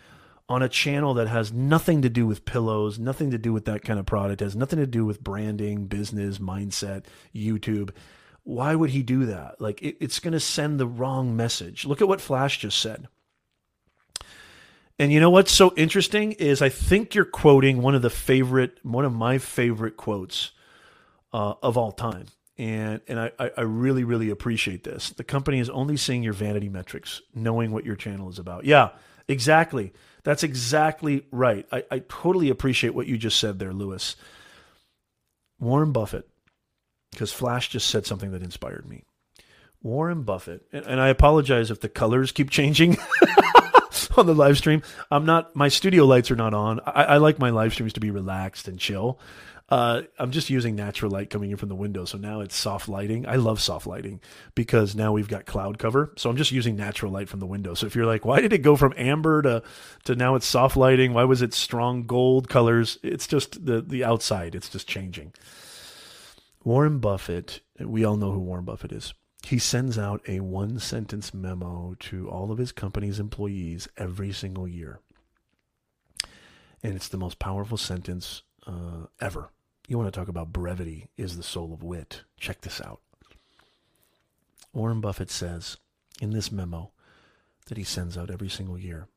on 0.48 0.62
a 0.62 0.68
channel 0.68 1.14
that 1.14 1.28
has 1.28 1.52
nothing 1.52 2.02
to 2.02 2.08
do 2.08 2.26
with 2.26 2.44
pillows, 2.44 2.98
nothing 2.98 3.30
to 3.30 3.38
do 3.38 3.52
with 3.52 3.64
that 3.64 3.82
kind 3.82 3.98
of 3.98 4.06
product, 4.06 4.40
has 4.40 4.54
nothing 4.54 4.78
to 4.78 4.86
do 4.86 5.04
with 5.04 5.24
branding, 5.24 5.86
business, 5.86 6.38
mindset, 6.38 7.04
YouTube. 7.34 7.90
Why 8.42 8.74
would 8.74 8.90
he 8.90 9.02
do 9.02 9.26
that? 9.26 9.60
Like 9.60 9.80
it, 9.82 9.96
it's 10.00 10.20
going 10.20 10.32
to 10.32 10.40
send 10.40 10.78
the 10.78 10.86
wrong 10.86 11.34
message. 11.34 11.86
Look 11.86 12.02
at 12.02 12.08
what 12.08 12.20
Flash 12.20 12.58
just 12.58 12.78
said. 12.78 13.08
And 14.98 15.10
you 15.10 15.18
know 15.18 15.30
what's 15.30 15.50
so 15.50 15.72
interesting 15.76 16.32
is 16.32 16.62
I 16.62 16.68
think 16.68 17.14
you're 17.14 17.24
quoting 17.24 17.82
one 17.82 17.94
of 17.94 18.02
the 18.02 18.10
favorite, 18.10 18.78
one 18.82 19.04
of 19.04 19.12
my 19.12 19.38
favorite 19.38 19.96
quotes 19.96 20.52
uh, 21.32 21.54
of 21.62 21.76
all 21.76 21.90
time 21.90 22.26
and 22.56 23.00
and 23.08 23.18
I, 23.18 23.32
I 23.38 23.62
really 23.62 24.04
really 24.04 24.30
appreciate 24.30 24.84
this. 24.84 25.10
The 25.10 25.24
company 25.24 25.58
is 25.58 25.68
only 25.70 25.96
seeing 25.96 26.22
your 26.22 26.32
vanity 26.32 26.68
metrics, 26.68 27.20
knowing 27.34 27.72
what 27.72 27.84
your 27.84 27.96
channel 27.96 28.28
is 28.28 28.38
about. 28.38 28.64
Yeah, 28.64 28.90
exactly. 29.28 29.92
That's 30.24 30.42
exactly 30.42 31.26
right. 31.30 31.66
I, 31.70 31.84
I 31.90 31.98
totally 32.08 32.50
appreciate 32.50 32.94
what 32.94 33.06
you 33.06 33.16
just 33.18 33.38
said 33.38 33.58
there, 33.58 33.72
Lewis. 33.72 34.16
Warren 35.60 35.92
Buffett, 35.92 36.28
because 37.12 37.32
Flash 37.32 37.68
just 37.68 37.88
said 37.88 38.06
something 38.06 38.32
that 38.32 38.42
inspired 38.42 38.88
me. 38.88 39.04
Warren 39.82 40.22
Buffett, 40.22 40.66
and, 40.72 40.84
and 40.86 41.00
I 41.00 41.08
apologize 41.08 41.70
if 41.70 41.80
the 41.80 41.88
colors 41.88 42.32
keep 42.32 42.50
changing. 42.50 42.96
on 44.16 44.26
the 44.26 44.34
live 44.34 44.58
stream. 44.58 44.82
I'm 45.10 45.26
not. 45.26 45.54
My 45.56 45.68
studio 45.68 46.04
lights 46.04 46.30
are 46.30 46.36
not 46.36 46.54
on. 46.54 46.80
I, 46.86 47.04
I, 47.04 47.16
like 47.18 47.38
my 47.38 47.50
live 47.50 47.72
streams 47.72 47.94
to 47.94 48.00
be 48.00 48.10
relaxed 48.10 48.68
and 48.68 48.78
chill. 48.78 49.18
Uh, 49.70 50.02
I'm 50.18 50.30
just 50.30 50.50
using 50.50 50.76
natural 50.76 51.10
light 51.10 51.30
coming 51.30 51.50
in 51.50 51.56
from 51.56 51.70
the 51.70 51.74
window. 51.74 52.04
So 52.04 52.18
now 52.18 52.40
it's 52.40 52.54
soft 52.54 52.86
lighting. 52.86 53.26
I 53.26 53.36
love 53.36 53.60
soft 53.60 53.86
lighting 53.86 54.20
because 54.54 54.94
now 54.94 55.12
we've 55.12 55.28
got 55.28 55.46
cloud 55.46 55.78
cover. 55.78 56.12
So 56.16 56.28
I'm 56.28 56.36
just 56.36 56.52
using 56.52 56.76
natural 56.76 57.10
light 57.10 57.30
from 57.30 57.40
the 57.40 57.46
window. 57.46 57.72
So 57.72 57.86
if 57.86 57.96
you're 57.96 58.04
like, 58.06 58.26
why 58.26 58.40
did 58.40 58.52
it 58.52 58.58
go 58.58 58.76
from 58.76 58.92
amber 58.96 59.40
to, 59.42 59.62
to 60.04 60.14
now 60.14 60.34
it's 60.34 60.46
soft 60.46 60.76
lighting? 60.76 61.14
Why 61.14 61.24
was 61.24 61.40
it 61.40 61.54
strong 61.54 62.06
gold 62.06 62.48
colors? 62.48 62.98
It's 63.02 63.26
just 63.26 63.64
the, 63.64 63.80
the 63.80 64.04
outside. 64.04 64.54
It's 64.54 64.68
just 64.68 64.86
changing. 64.86 65.32
Warren 66.62 66.98
Buffett, 66.98 67.60
we 67.80 68.04
all 68.04 68.16
know 68.16 68.32
who 68.32 68.40
Warren 68.40 68.64
Buffett 68.64 68.92
is. 68.92 69.14
He 69.46 69.58
sends 69.58 69.98
out 69.98 70.22
a 70.28 70.40
one 70.40 70.78
sentence 70.78 71.32
memo 71.34 71.94
to 72.00 72.28
all 72.30 72.50
of 72.50 72.58
his 72.58 72.72
company's 72.72 73.20
employees 73.20 73.88
every 73.96 74.32
single 74.32 74.68
year. 74.68 75.00
And 76.82 76.94
it's 76.94 77.08
the 77.08 77.18
most 77.18 77.38
powerful 77.38 77.76
sentence 77.78 78.42
uh, 78.66 79.06
ever. 79.20 79.50
You 79.86 79.98
want 79.98 80.12
to 80.12 80.18
talk 80.18 80.28
about 80.28 80.52
brevity 80.52 81.08
is 81.16 81.36
the 81.36 81.42
soul 81.42 81.72
of 81.72 81.82
wit. 81.82 82.22
Check 82.38 82.62
this 82.62 82.80
out. 82.80 83.00
Warren 84.72 85.00
Buffett 85.00 85.30
says 85.30 85.76
in 86.20 86.30
this 86.30 86.50
memo 86.50 86.90
that 87.66 87.76
he 87.76 87.84
sends 87.84 88.16
out 88.16 88.30
every 88.30 88.48
single 88.48 88.78
year 88.78 89.08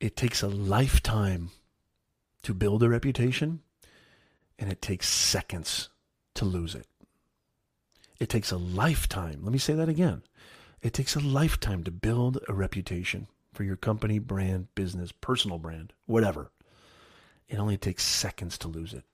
it 0.00 0.16
takes 0.16 0.42
a 0.42 0.48
lifetime 0.48 1.50
to 2.42 2.54
build 2.54 2.82
a 2.82 2.88
reputation, 2.88 3.60
and 4.58 4.70
it 4.70 4.80
takes 4.80 5.08
seconds 5.08 5.88
to 6.34 6.44
lose 6.44 6.74
it. 6.74 6.86
It 8.20 8.28
takes 8.28 8.52
a 8.52 8.56
lifetime. 8.56 9.40
Let 9.42 9.52
me 9.52 9.58
say 9.58 9.74
that 9.74 9.88
again. 9.88 10.22
It 10.82 10.92
takes 10.92 11.16
a 11.16 11.20
lifetime 11.20 11.82
to 11.84 11.90
build 11.90 12.38
a 12.48 12.54
reputation 12.54 13.26
for 13.52 13.64
your 13.64 13.76
company, 13.76 14.18
brand, 14.18 14.68
business, 14.74 15.10
personal 15.12 15.58
brand, 15.58 15.92
whatever. 16.06 16.50
It 17.48 17.58
only 17.58 17.76
takes 17.76 18.04
seconds 18.04 18.58
to 18.58 18.68
lose 18.68 18.92
it. 18.92 19.04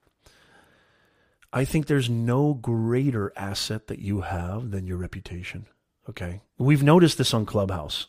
I 1.52 1.64
think 1.64 1.86
there's 1.86 2.10
no 2.10 2.54
greater 2.54 3.32
asset 3.36 3.86
that 3.86 4.00
you 4.00 4.22
have 4.22 4.72
than 4.72 4.86
your 4.86 4.96
reputation. 4.96 5.66
Okay. 6.10 6.40
We've 6.58 6.82
noticed 6.82 7.16
this 7.16 7.32
on 7.32 7.46
Clubhouse. 7.46 8.08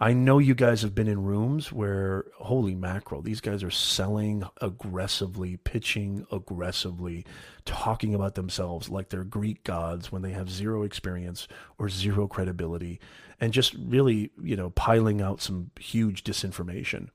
I 0.00 0.12
know 0.12 0.38
you 0.38 0.54
guys 0.54 0.82
have 0.82 0.94
been 0.94 1.06
in 1.06 1.22
rooms 1.22 1.70
where, 1.70 2.24
holy 2.38 2.74
mackerel, 2.74 3.22
these 3.22 3.40
guys 3.40 3.62
are 3.62 3.70
selling 3.70 4.42
aggressively, 4.60 5.56
pitching 5.58 6.26
aggressively, 6.32 7.24
talking 7.64 8.12
about 8.12 8.34
themselves 8.34 8.88
like 8.88 9.10
they're 9.10 9.24
Greek 9.24 9.62
gods 9.62 10.10
when 10.10 10.22
they 10.22 10.32
have 10.32 10.50
zero 10.50 10.82
experience 10.82 11.46
or 11.78 11.88
zero 11.88 12.26
credibility, 12.26 12.98
and 13.40 13.52
just 13.52 13.74
really, 13.74 14.32
you 14.42 14.56
know, 14.56 14.70
piling 14.70 15.22
out 15.22 15.40
some 15.40 15.70
huge 15.78 16.24
disinformation. 16.24 17.08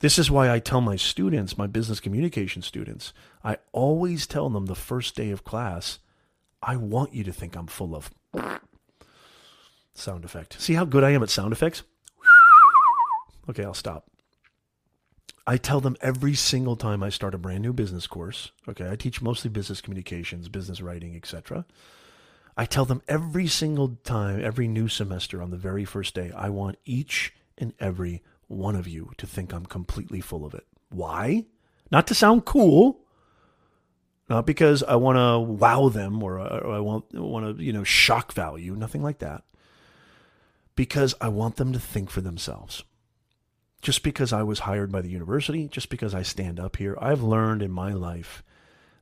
This 0.00 0.18
is 0.18 0.30
why 0.30 0.50
I 0.50 0.58
tell 0.58 0.80
my 0.80 0.96
students, 0.96 1.56
my 1.56 1.66
business 1.66 2.00
communication 2.00 2.62
students, 2.62 3.12
I 3.42 3.58
always 3.72 4.26
tell 4.26 4.48
them 4.50 4.66
the 4.66 4.74
first 4.74 5.16
day 5.16 5.30
of 5.30 5.44
class, 5.44 5.98
I 6.62 6.76
want 6.76 7.14
you 7.14 7.24
to 7.24 7.32
think 7.32 7.56
I'm 7.56 7.66
full 7.66 7.94
of 7.94 8.10
sound 9.94 10.24
effect. 10.24 10.60
See 10.60 10.74
how 10.74 10.84
good 10.84 11.04
I 11.04 11.10
am 11.10 11.22
at 11.22 11.30
sound 11.30 11.52
effects? 11.52 11.82
Okay, 13.48 13.64
I'll 13.64 13.74
stop. 13.74 14.10
I 15.46 15.56
tell 15.56 15.80
them 15.80 15.96
every 16.00 16.34
single 16.34 16.74
time 16.74 17.02
I 17.02 17.08
start 17.08 17.34
a 17.34 17.38
brand 17.38 17.62
new 17.62 17.72
business 17.72 18.06
course. 18.06 18.50
Okay, 18.68 18.90
I 18.90 18.96
teach 18.96 19.22
mostly 19.22 19.48
business 19.48 19.80
communications, 19.80 20.48
business 20.48 20.80
writing, 20.80 21.14
etc. 21.14 21.64
I 22.56 22.64
tell 22.64 22.84
them 22.84 23.02
every 23.06 23.46
single 23.46 23.96
time, 24.02 24.42
every 24.42 24.66
new 24.66 24.88
semester 24.88 25.40
on 25.40 25.50
the 25.50 25.56
very 25.56 25.84
first 25.84 26.14
day, 26.14 26.32
I 26.36 26.48
want 26.48 26.78
each 26.84 27.32
and 27.56 27.74
every 27.78 28.22
one 28.48 28.76
of 28.76 28.86
you 28.86 29.12
to 29.18 29.26
think 29.26 29.52
I'm 29.52 29.66
completely 29.66 30.20
full 30.20 30.44
of 30.44 30.54
it. 30.54 30.66
Why? 30.90 31.46
Not 31.90 32.06
to 32.08 32.14
sound 32.14 32.44
cool, 32.44 33.00
not 34.28 34.46
because 34.46 34.82
I 34.82 34.96
want 34.96 35.16
to 35.16 35.38
wow 35.38 35.88
them 35.88 36.22
or, 36.22 36.38
or 36.38 36.74
I 36.74 36.80
want 36.80 37.12
want 37.14 37.58
to 37.58 37.62
you 37.62 37.72
know 37.72 37.84
shock 37.84 38.32
value, 38.32 38.74
nothing 38.74 39.02
like 39.02 39.18
that. 39.18 39.44
Because 40.74 41.14
I 41.20 41.28
want 41.28 41.56
them 41.56 41.72
to 41.72 41.80
think 41.80 42.10
for 42.10 42.20
themselves. 42.20 42.84
Just 43.82 44.02
because 44.02 44.32
I 44.32 44.42
was 44.42 44.60
hired 44.60 44.90
by 44.90 45.00
the 45.00 45.10
university, 45.10 45.68
just 45.68 45.88
because 45.90 46.14
I 46.14 46.22
stand 46.22 46.58
up 46.58 46.76
here, 46.76 46.98
I've 47.00 47.22
learned 47.22 47.62
in 47.62 47.70
my 47.70 47.92
life 47.92 48.42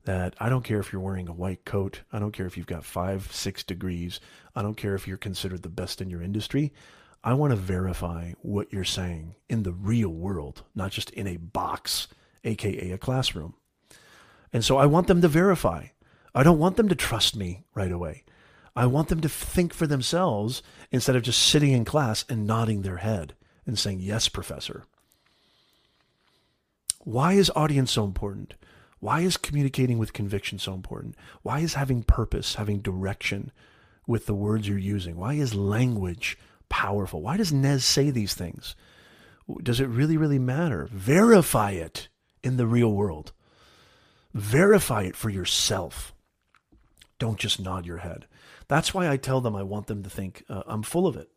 that 0.04 0.34
I 0.38 0.48
don't 0.48 0.64
care 0.64 0.78
if 0.78 0.92
you're 0.92 1.00
wearing 1.00 1.28
a 1.28 1.32
white 1.32 1.64
coat, 1.64 2.02
I 2.12 2.18
don't 2.18 2.32
care 2.32 2.46
if 2.46 2.56
you've 2.56 2.66
got 2.66 2.84
five, 2.84 3.32
six 3.32 3.62
degrees, 3.62 4.20
I 4.54 4.62
don't 4.62 4.76
care 4.76 4.94
if 4.94 5.08
you're 5.08 5.16
considered 5.16 5.62
the 5.62 5.70
best 5.70 6.02
in 6.02 6.10
your 6.10 6.22
industry. 6.22 6.72
I 7.26 7.32
want 7.32 7.52
to 7.52 7.56
verify 7.56 8.32
what 8.42 8.70
you're 8.70 8.84
saying 8.84 9.36
in 9.48 9.62
the 9.62 9.72
real 9.72 10.10
world, 10.10 10.62
not 10.74 10.90
just 10.92 11.08
in 11.10 11.26
a 11.26 11.38
box, 11.38 12.06
aka 12.44 12.90
a 12.90 12.98
classroom. 12.98 13.54
And 14.52 14.62
so 14.62 14.76
I 14.76 14.84
want 14.84 15.06
them 15.06 15.22
to 15.22 15.28
verify. 15.28 15.86
I 16.34 16.42
don't 16.42 16.58
want 16.58 16.76
them 16.76 16.88
to 16.90 16.94
trust 16.94 17.34
me 17.34 17.64
right 17.74 17.90
away. 17.90 18.24
I 18.76 18.84
want 18.84 19.08
them 19.08 19.22
to 19.22 19.28
think 19.28 19.72
for 19.72 19.86
themselves 19.86 20.62
instead 20.92 21.16
of 21.16 21.22
just 21.22 21.42
sitting 21.42 21.72
in 21.72 21.86
class 21.86 22.26
and 22.28 22.46
nodding 22.46 22.82
their 22.82 22.98
head 22.98 23.34
and 23.66 23.78
saying, 23.78 24.00
Yes, 24.00 24.28
professor. 24.28 24.84
Why 27.04 27.32
is 27.32 27.50
audience 27.56 27.92
so 27.92 28.04
important? 28.04 28.54
Why 29.00 29.20
is 29.20 29.38
communicating 29.38 29.96
with 29.96 30.12
conviction 30.12 30.58
so 30.58 30.74
important? 30.74 31.14
Why 31.42 31.60
is 31.60 31.74
having 31.74 32.02
purpose, 32.02 32.56
having 32.56 32.80
direction 32.80 33.50
with 34.06 34.26
the 34.26 34.34
words 34.34 34.68
you're 34.68 34.78
using? 34.78 35.16
Why 35.16 35.34
is 35.34 35.54
language 35.54 36.38
powerful. 36.74 37.22
Why 37.22 37.36
does 37.36 37.52
Nez 37.52 37.84
say 37.84 38.10
these 38.10 38.34
things? 38.34 38.74
Does 39.62 39.78
it 39.78 39.86
really, 39.86 40.16
really 40.16 40.40
matter? 40.40 40.88
Verify 40.90 41.70
it 41.70 42.08
in 42.42 42.56
the 42.56 42.66
real 42.66 42.92
world. 42.92 43.32
Verify 44.34 45.02
it 45.02 45.14
for 45.14 45.30
yourself. 45.30 46.12
Don't 47.20 47.38
just 47.38 47.60
nod 47.60 47.86
your 47.86 47.98
head. 47.98 48.26
That's 48.66 48.92
why 48.92 49.08
I 49.08 49.18
tell 49.18 49.40
them 49.40 49.54
I 49.54 49.62
want 49.62 49.86
them 49.86 50.02
to 50.02 50.10
think 50.10 50.42
uh, 50.48 50.64
I'm 50.66 50.82
full 50.82 51.06
of 51.06 51.16
it. 51.16 51.30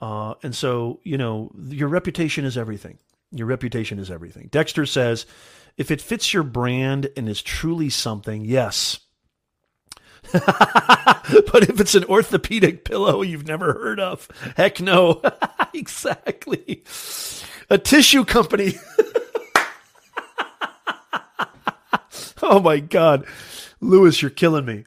Uh, 0.00 0.34
and 0.42 0.54
so, 0.54 1.00
you 1.04 1.18
know, 1.18 1.52
your 1.68 1.88
reputation 1.88 2.46
is 2.46 2.56
everything. 2.56 2.96
Your 3.32 3.48
reputation 3.48 3.98
is 3.98 4.10
everything. 4.10 4.48
Dexter 4.50 4.86
says, 4.86 5.26
if 5.76 5.90
it 5.90 6.00
fits 6.00 6.32
your 6.32 6.44
brand 6.44 7.10
and 7.14 7.28
is 7.28 7.42
truly 7.42 7.90
something, 7.90 8.46
yes, 8.46 9.00
but 10.32 11.68
if 11.68 11.80
it's 11.80 11.94
an 11.94 12.04
orthopedic 12.04 12.84
pillow 12.84 13.22
you've 13.22 13.46
never 13.46 13.72
heard 13.72 14.00
of, 14.00 14.28
heck 14.56 14.80
no. 14.80 15.22
exactly. 15.74 16.84
A 17.70 17.78
tissue 17.78 18.24
company. 18.24 18.74
oh 22.42 22.60
my 22.60 22.80
God. 22.80 23.26
Lewis, 23.80 24.22
you're 24.22 24.30
killing 24.30 24.64
me. 24.64 24.84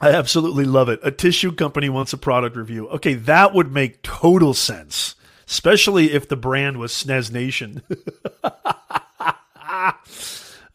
I 0.00 0.10
absolutely 0.10 0.64
love 0.64 0.88
it. 0.88 1.00
A 1.02 1.10
tissue 1.10 1.52
company 1.52 1.88
wants 1.88 2.12
a 2.12 2.18
product 2.18 2.56
review. 2.56 2.88
Okay, 2.88 3.14
that 3.14 3.54
would 3.54 3.72
make 3.72 4.02
total 4.02 4.52
sense, 4.52 5.14
especially 5.48 6.12
if 6.12 6.28
the 6.28 6.36
brand 6.36 6.78
was 6.78 6.92
Snez 6.92 7.32
Nation. 7.32 7.82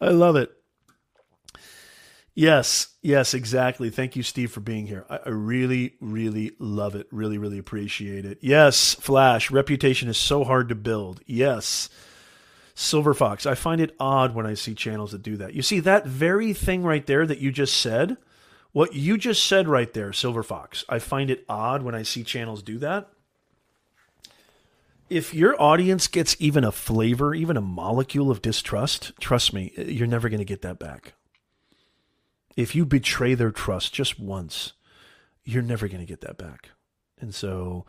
love 0.00 0.36
it. 0.36 0.50
Yes, 2.34 2.88
yes, 3.02 3.34
exactly. 3.34 3.90
Thank 3.90 4.16
you, 4.16 4.22
Steve, 4.22 4.52
for 4.52 4.60
being 4.60 4.86
here. 4.86 5.04
I, 5.10 5.20
I, 5.26 5.28
really, 5.30 5.94
really 6.00 6.52
love 6.58 6.94
it. 6.94 7.08
Really, 7.10 7.38
really 7.38 7.58
appreciate 7.58 8.24
it. 8.24 8.38
Yes, 8.40 8.94
Flash, 8.94 9.50
reputation 9.50 10.08
is 10.08 10.16
so 10.16 10.44
hard 10.44 10.68
to 10.68 10.74
build. 10.74 11.20
Yes. 11.26 11.88
Silver 12.74 13.12
Fox, 13.12 13.44
I 13.44 13.54
find 13.54 13.80
it 13.80 13.94
odd 14.00 14.34
when 14.34 14.46
I 14.46 14.54
see 14.54 14.74
channels 14.74 15.12
that 15.12 15.22
do 15.22 15.36
that. 15.36 15.52
You 15.52 15.60
see, 15.60 15.80
that 15.80 16.06
very 16.06 16.54
thing 16.54 16.82
right 16.82 17.04
there 17.04 17.26
that 17.26 17.38
you 17.38 17.52
just 17.52 17.78
said, 17.78 18.16
what 18.72 18.94
you 18.94 19.18
just 19.18 19.44
said 19.44 19.68
right 19.68 19.92
there, 19.92 20.12
Silver 20.14 20.42
Fox, 20.42 20.84
I 20.88 20.98
find 20.98 21.30
it 21.30 21.44
odd 21.46 21.82
when 21.82 21.94
I 21.94 22.04
see 22.04 22.24
channels 22.24 22.62
do 22.62 22.78
that. 22.78 23.10
If 25.10 25.34
your 25.34 25.60
audience 25.60 26.06
gets 26.06 26.36
even 26.38 26.64
a 26.64 26.72
flavor, 26.72 27.34
even 27.34 27.56
a 27.56 27.60
molecule 27.60 28.30
of 28.30 28.40
distrust, 28.40 29.12
trust 29.20 29.52
me, 29.52 29.72
you're 29.76 30.06
never 30.06 30.28
going 30.28 30.38
to 30.38 30.44
get 30.44 30.62
that 30.62 30.78
back. 30.78 31.14
If 32.60 32.74
you 32.74 32.84
betray 32.84 33.34
their 33.34 33.50
trust 33.50 33.94
just 33.94 34.20
once, 34.20 34.74
you're 35.44 35.62
never 35.62 35.88
going 35.88 36.00
to 36.00 36.06
get 36.06 36.20
that 36.20 36.36
back. 36.36 36.70
And 37.18 37.34
so, 37.34 37.86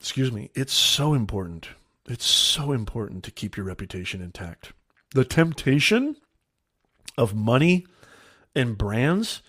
excuse 0.00 0.32
me, 0.32 0.50
it's 0.54 0.72
so 0.72 1.12
important. 1.12 1.68
It's 2.08 2.24
so 2.24 2.72
important 2.72 3.22
to 3.24 3.30
keep 3.30 3.56
your 3.56 3.66
reputation 3.66 4.22
intact. 4.22 4.72
The 5.14 5.24
temptation 5.24 6.16
of 7.18 7.34
money 7.34 7.86
and 8.54 8.78
brands 8.78 9.42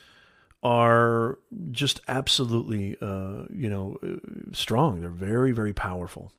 are 0.62 1.40
just 1.72 2.02
absolutely, 2.08 2.98
uh, 3.02 3.46
you 3.50 3.70
know, 3.70 3.98
strong. 4.52 5.00
They're 5.00 5.10
very, 5.10 5.54
very 5.54 5.74
powerful. 5.74 6.34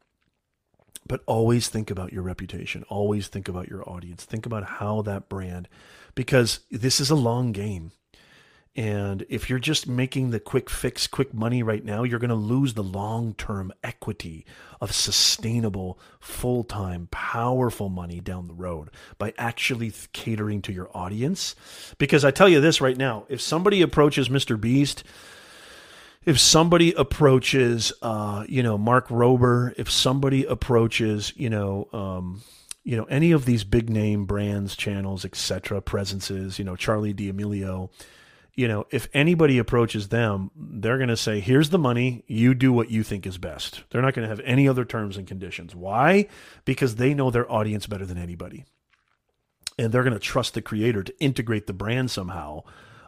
But 1.07 1.23
always 1.27 1.69
think 1.69 1.91
about 1.91 2.13
your 2.13 2.23
reputation. 2.23 2.85
Always 2.89 3.29
think 3.29 3.49
about 3.49 3.69
your 3.69 3.89
audience. 3.89 4.25
Think 4.25 4.47
about 4.47 4.65
how 4.65 5.03
that 5.03 5.29
brand, 5.29 5.69
because 6.15 6.61
this 6.71 7.01
is 7.01 7.11
a 7.11 7.15
long 7.15 7.53
game. 7.53 7.93
And 8.75 9.27
if 9.29 9.51
you're 9.51 9.59
just 9.59 9.87
making 9.87 10.31
the 10.31 10.41
quick 10.41 10.71
fix, 10.71 11.07
quick 11.07 11.35
money 11.35 11.63
right 11.63 11.85
now, 11.85 12.05
you're 12.05 12.19
going 12.19 12.31
to 12.31 12.35
lose 12.35 12.73
the 12.73 12.83
long 12.83 13.35
term 13.35 13.71
equity 13.85 14.47
of 14.81 14.93
sustainable, 14.93 15.99
full 16.21 16.65
time, 16.65 17.09
powerful 17.11 17.91
money 17.91 18.19
down 18.21 18.49
the 18.49 18.55
road 18.55 18.89
by 19.19 19.35
actually 19.37 19.93
catering 20.15 20.63
to 20.63 20.73
your 20.73 20.91
audience. 20.97 21.55
Because 21.99 22.25
I 22.25 22.31
tell 22.31 22.49
you 22.49 22.63
this 22.63 22.81
right 22.81 22.97
now 22.97 23.27
if 23.29 23.43
somebody 23.43 23.83
approaches 23.83 24.31
Mr. 24.31 24.59
Beast, 24.59 25.05
if 26.25 26.41
somebody 26.41 26.95
approaches, 26.95 27.93
uh, 28.01 28.47
you 28.49 28.63
know, 28.63 28.79
Mark 28.79 29.09
Rober, 29.09 29.75
if 29.77 29.91
somebody 29.91 30.45
approaches, 30.47 31.35
you 31.37 31.51
know, 31.51 31.89
um, 31.93 32.43
you 32.85 32.97
know, 32.97 33.05
any 33.05 33.33
of 33.33 33.45
these 33.45 33.65
big 33.65 33.89
name 33.89 34.25
brands, 34.25 34.77
channels, 34.77 35.25
etc., 35.25 35.81
presences, 35.81 36.59
you 36.59 36.65
know, 36.65 36.75
Charli 36.75 37.15
D'Amelio, 37.15 37.91
you 38.55 38.69
know, 38.69 38.87
if 38.91 39.09
anybody 39.15 39.59
approaches 39.59 40.09
them, 40.09 40.51
they're 40.57 40.99
going 40.99 41.09
to 41.09 41.17
say, 41.17 41.41
here's 41.41 41.71
the 41.71 41.79
money, 41.79 42.23
you 42.27 42.55
do 42.55 42.73
what 42.73 42.91
you 42.91 43.03
think 43.03 43.27
is 43.27 43.39
best. 43.39 43.85
They're 43.91 44.03
not 44.03 44.15
going 44.15 44.29
to 44.29 44.29
have 44.29 44.45
any 44.45 44.69
other 44.69 44.85
terms 44.85 45.17
and 45.17 45.27
conditions. 45.27 45.75
Why? 45.75 46.29
Because 46.65 46.97
they 46.97 47.15
know 47.15 47.31
their 47.31 47.51
audience 47.51 47.87
better 47.87 48.05
than 48.05 48.19
anybody. 48.19 48.65
And 49.79 49.91
they're 49.91 50.03
going 50.03 50.13
to 50.13 50.19
trust 50.19 50.53
the 50.53 50.61
creator 50.61 51.03
to 51.03 51.19
integrate 51.19 51.67
the 51.67 51.73
brand 51.73 52.11
somehow, 52.11 52.65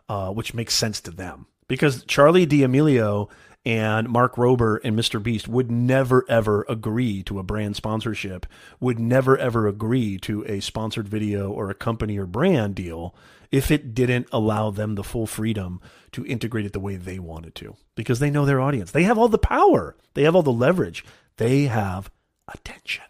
uh, 0.08 0.30
which 0.30 0.54
makes 0.54 0.74
sense 0.74 1.00
to 1.02 1.10
them. 1.10 1.46
Because 1.68 2.04
Charli 2.04 2.48
D'Amelio 2.48 3.28
and 3.66 4.08
Mark 4.08 4.36
Rober 4.36 4.78
and 4.84 4.98
Mr. 4.98 5.22
Beast 5.22 5.48
would 5.48 5.70
never 5.70 6.24
ever 6.28 6.66
agree 6.68 7.22
to 7.24 7.38
a 7.38 7.42
brand 7.42 7.76
sponsorship, 7.76 8.46
would 8.80 8.98
never 8.98 9.38
ever 9.38 9.66
agree 9.66 10.18
to 10.18 10.44
a 10.44 10.60
sponsored 10.60 11.08
video 11.08 11.50
or 11.50 11.70
a 11.70 11.74
company 11.74 12.18
or 12.18 12.26
brand 12.26 12.74
deal 12.74 13.14
if 13.50 13.70
it 13.70 13.94
didn't 13.94 14.28
allow 14.32 14.70
them 14.70 14.94
the 14.96 15.04
full 15.04 15.26
freedom 15.26 15.80
to 16.12 16.26
integrate 16.26 16.66
it 16.66 16.72
the 16.72 16.80
way 16.80 16.96
they 16.96 17.18
wanted 17.18 17.54
to 17.54 17.76
because 17.94 18.18
they 18.18 18.30
know 18.30 18.44
their 18.44 18.60
audience. 18.60 18.90
They 18.90 19.04
have 19.04 19.16
all 19.16 19.28
the 19.28 19.38
power, 19.38 19.96
they 20.14 20.24
have 20.24 20.34
all 20.34 20.42
the 20.42 20.52
leverage, 20.52 21.04
they 21.36 21.62
have 21.64 22.10
attention, 22.52 23.04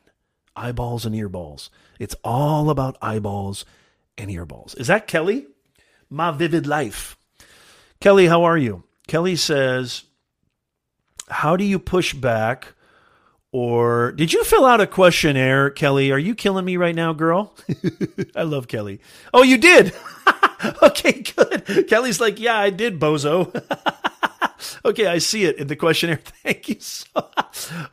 eyeballs 0.54 1.04
and 1.04 1.14
earballs. 1.14 1.70
It's 1.98 2.16
all 2.22 2.70
about 2.70 2.98
eyeballs 3.02 3.64
and 4.16 4.30
earballs. 4.30 4.78
Is 4.78 4.86
that 4.86 5.06
Kelly? 5.06 5.46
My 6.10 6.30
vivid 6.30 6.66
life. 6.66 7.16
Kelly, 8.00 8.26
how 8.26 8.44
are 8.44 8.58
you? 8.58 8.84
Kelly 9.08 9.36
says, 9.36 10.04
How 11.28 11.56
do 11.56 11.64
you 11.64 11.78
push 11.78 12.14
back? 12.14 12.74
Or 13.52 14.10
did 14.10 14.32
you 14.32 14.42
fill 14.42 14.64
out 14.64 14.80
a 14.80 14.86
questionnaire, 14.86 15.70
Kelly? 15.70 16.10
Are 16.10 16.18
you 16.18 16.34
killing 16.34 16.64
me 16.64 16.76
right 16.76 16.94
now, 16.94 17.12
girl? 17.12 17.54
I 18.36 18.42
love 18.42 18.66
Kelly. 18.66 19.00
Oh, 19.32 19.44
you 19.44 19.58
did? 19.58 19.94
okay, 20.82 21.22
good. 21.22 21.86
Kelly's 21.88 22.20
like, 22.20 22.40
yeah, 22.40 22.58
I 22.58 22.70
did, 22.70 22.98
bozo. 22.98 23.54
okay, 24.84 25.06
I 25.06 25.18
see 25.18 25.44
it 25.44 25.58
in 25.58 25.68
the 25.68 25.76
questionnaire. 25.76 26.20
Thank 26.42 26.68
you 26.68 26.80
so. 26.80 27.04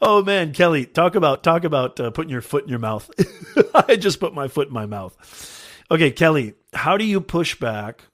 Oh 0.01 0.23
man, 0.23 0.51
Kelly, 0.51 0.85
talk 0.85 1.13
about 1.13 1.43
talk 1.43 1.63
about 1.63 1.99
uh, 1.99 2.09
putting 2.09 2.31
your 2.31 2.41
foot 2.41 2.63
in 2.63 2.69
your 2.69 2.79
mouth. 2.79 3.09
I 3.75 3.97
just 3.97 4.19
put 4.19 4.33
my 4.33 4.47
foot 4.47 4.69
in 4.69 4.73
my 4.73 4.87
mouth. 4.87 5.15
Okay, 5.91 6.09
Kelly, 6.09 6.55
how 6.73 6.97
do 6.97 7.05
you 7.05 7.21
push 7.21 7.55
back 7.55 8.05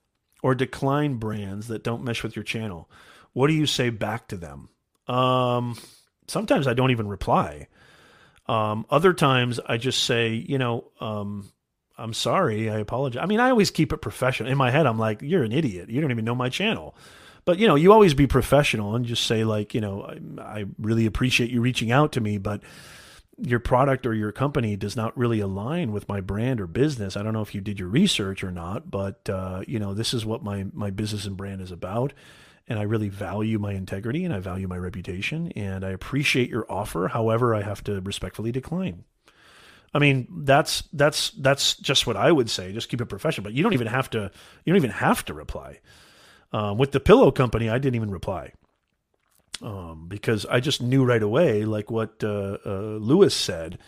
or 0.43 0.53
decline 0.53 1.15
brands 1.15 1.69
that 1.69 1.83
don't 1.83 2.03
mesh 2.03 2.23
with 2.23 2.35
your 2.35 2.43
channel? 2.43 2.89
What 3.31 3.47
do 3.47 3.53
you 3.53 3.65
say 3.65 3.89
back 3.89 4.27
to 4.29 4.35
them? 4.35 4.69
Um, 5.07 5.77
sometimes 6.27 6.67
I 6.67 6.73
don't 6.73 6.91
even 6.91 7.07
reply. 7.07 7.67
Um, 8.47 8.85
other 8.89 9.13
times 9.13 9.59
I 9.65 9.77
just 9.77 10.03
say, 10.03 10.33
you 10.33 10.57
know, 10.57 10.91
um, 10.99 11.51
I'm 11.97 12.13
sorry. 12.13 12.69
I 12.69 12.77
apologize. 12.79 13.21
I 13.21 13.25
mean, 13.25 13.39
I 13.39 13.49
always 13.49 13.71
keep 13.71 13.91
it 13.91 13.97
professional. 13.97 14.51
In 14.51 14.57
my 14.57 14.71
head, 14.71 14.85
I'm 14.85 14.99
like, 14.99 15.21
you're 15.21 15.43
an 15.43 15.51
idiot. 15.51 15.89
You 15.89 15.99
don't 15.99 16.11
even 16.11 16.25
know 16.25 16.35
my 16.35 16.49
channel. 16.49 16.95
But, 17.43 17.59
you 17.59 17.67
know, 17.67 17.75
you 17.75 17.93
always 17.93 18.13
be 18.13 18.27
professional 18.27 18.95
and 18.95 19.05
just 19.05 19.25
say, 19.25 19.43
like, 19.45 19.73
you 19.73 19.81
know, 19.81 20.03
I, 20.03 20.59
I 20.59 20.65
really 20.77 21.05
appreciate 21.05 21.49
you 21.49 21.61
reaching 21.61 21.91
out 21.91 22.11
to 22.13 22.21
me, 22.21 22.37
but 22.37 22.61
your 23.37 23.59
product 23.59 24.05
or 24.05 24.13
your 24.13 24.31
company 24.31 24.75
does 24.75 24.95
not 24.95 25.17
really 25.17 25.39
align 25.39 25.91
with 25.91 26.09
my 26.09 26.19
brand 26.19 26.59
or 26.59 26.67
business. 26.67 27.15
I 27.15 27.23
don't 27.23 27.33
know 27.33 27.41
if 27.41 27.55
you 27.55 27.61
did 27.61 27.79
your 27.79 27.87
research 27.87 28.43
or 28.43 28.51
not, 28.51 28.91
but, 28.91 29.29
uh, 29.29 29.63
you 29.67 29.79
know, 29.79 29.93
this 29.93 30.13
is 30.13 30.25
what 30.25 30.43
my, 30.43 30.65
my 30.73 30.89
business 30.89 31.25
and 31.25 31.37
brand 31.37 31.61
is 31.61 31.71
about. 31.71 32.13
And 32.67 32.77
I 32.77 32.83
really 32.83 33.09
value 33.09 33.59
my 33.59 33.73
integrity 33.73 34.25
and 34.25 34.33
I 34.33 34.39
value 34.39 34.67
my 34.67 34.77
reputation. 34.77 35.51
And 35.53 35.85
I 35.85 35.89
appreciate 35.91 36.49
your 36.49 36.69
offer. 36.69 37.07
However, 37.07 37.55
I 37.55 37.61
have 37.61 37.83
to 37.85 38.01
respectfully 38.01 38.51
decline. 38.51 39.05
I 39.93 39.99
mean, 39.99 40.27
that's 40.43 40.83
that's 40.91 41.31
that's 41.31 41.75
just 41.77 42.05
what 42.05 42.17
I 42.17 42.31
would 42.31 42.49
say. 42.49 42.73
Just 42.73 42.89
keep 42.89 42.99
it 42.99 43.05
professional. 43.05 43.45
But 43.45 43.53
you 43.53 43.63
don't 43.63 43.73
even 43.73 43.87
have 43.87 44.09
to. 44.11 44.31
You 44.65 44.73
don't 44.73 44.77
even 44.77 44.91
have 44.91 45.23
to 45.25 45.33
reply. 45.33 45.79
Um, 46.51 46.77
with 46.77 46.91
the 46.91 46.99
pillow 46.99 47.31
company, 47.31 47.69
I 47.69 47.77
didn't 47.77 47.95
even 47.95 48.11
reply 48.11 48.53
um, 49.61 50.05
because 50.07 50.45
I 50.45 50.59
just 50.59 50.81
knew 50.81 51.03
right 51.03 51.23
away, 51.23 51.65
like 51.65 51.89
what 51.89 52.23
uh, 52.23 52.57
uh, 52.65 52.97
Lewis 52.99 53.35
said. 53.35 53.79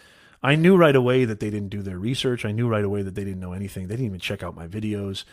I 0.41 0.56
knew 0.56 0.77
right 0.77 0.95
away 0.95 1.26
that 1.26 1.39
they 1.39 1.49
didn't 1.49 1.69
do 1.69 1.81
their 1.81 1.99
research. 1.99 2.45
I 2.45 2.51
knew 2.51 2.68
right 2.68 2.84
away 2.84 3.01
that 3.01 3.15
they 3.15 3.23
didn't 3.23 3.41
know 3.41 3.53
anything. 3.53 3.88
They 3.88 3.95
didn't 3.95 4.07
even 4.07 4.19
check 4.19 4.41
out 4.41 4.56
my 4.56 4.68
videos. 4.68 5.26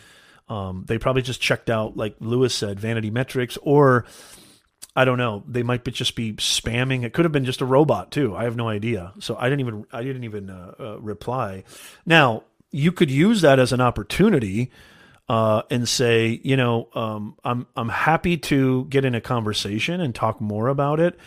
Um, 0.48 0.84
they 0.86 0.98
probably 0.98 1.22
just 1.22 1.40
checked 1.40 1.70
out, 1.70 1.96
like 1.96 2.16
Lewis 2.20 2.54
said, 2.54 2.78
vanity 2.78 3.10
metrics, 3.10 3.58
or 3.62 4.04
I 4.94 5.04
don't 5.04 5.18
know. 5.18 5.42
They 5.46 5.62
might 5.62 5.84
be 5.84 5.90
just 5.90 6.16
be 6.16 6.32
spamming. 6.34 7.04
It 7.04 7.12
could 7.12 7.24
have 7.24 7.32
been 7.32 7.44
just 7.44 7.60
a 7.60 7.66
robot 7.66 8.10
too. 8.10 8.34
I 8.34 8.44
have 8.44 8.56
no 8.56 8.68
idea. 8.68 9.12
So 9.18 9.36
I 9.36 9.48
didn't 9.48 9.60
even 9.60 9.86
I 9.92 10.02
didn't 10.02 10.24
even 10.24 10.48
uh, 10.48 10.74
uh, 10.78 10.98
reply. 11.00 11.64
Now 12.06 12.44
you 12.70 12.92
could 12.92 13.10
use 13.10 13.42
that 13.42 13.58
as 13.58 13.72
an 13.72 13.80
opportunity 13.80 14.70
uh, 15.28 15.62
and 15.70 15.88
say, 15.88 16.40
you 16.42 16.56
know, 16.56 16.88
um, 16.94 17.36
I'm 17.44 17.66
I'm 17.76 17.88
happy 17.88 18.36
to 18.38 18.84
get 18.86 19.04
in 19.04 19.14
a 19.14 19.20
conversation 19.20 20.00
and 20.00 20.14
talk 20.14 20.40
more 20.40 20.68
about 20.68 21.00
it. 21.00 21.18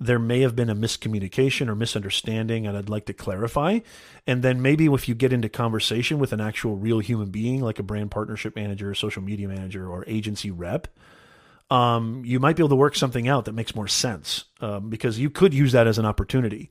There 0.00 0.18
may 0.18 0.42
have 0.42 0.54
been 0.54 0.70
a 0.70 0.76
miscommunication 0.76 1.68
or 1.68 1.74
misunderstanding, 1.74 2.66
and 2.66 2.76
I'd 2.76 2.88
like 2.88 3.06
to 3.06 3.12
clarify. 3.12 3.80
And 4.26 4.42
then 4.42 4.62
maybe 4.62 4.86
if 4.86 5.08
you 5.08 5.14
get 5.14 5.32
into 5.32 5.48
conversation 5.48 6.18
with 6.18 6.32
an 6.32 6.40
actual 6.40 6.76
real 6.76 7.00
human 7.00 7.30
being, 7.30 7.60
like 7.60 7.80
a 7.80 7.82
brand 7.82 8.12
partnership 8.12 8.54
manager, 8.54 8.94
social 8.94 9.22
media 9.22 9.48
manager, 9.48 9.88
or 9.88 10.04
agency 10.06 10.52
rep, 10.52 10.86
um, 11.70 12.22
you 12.24 12.40
might 12.40 12.56
be 12.56 12.62
able 12.62 12.70
to 12.70 12.76
work 12.76 12.94
something 12.94 13.28
out 13.28 13.44
that 13.44 13.52
makes 13.52 13.74
more 13.74 13.88
sense 13.88 14.44
um, 14.60 14.88
because 14.88 15.18
you 15.18 15.30
could 15.30 15.52
use 15.52 15.72
that 15.72 15.86
as 15.86 15.98
an 15.98 16.06
opportunity. 16.06 16.70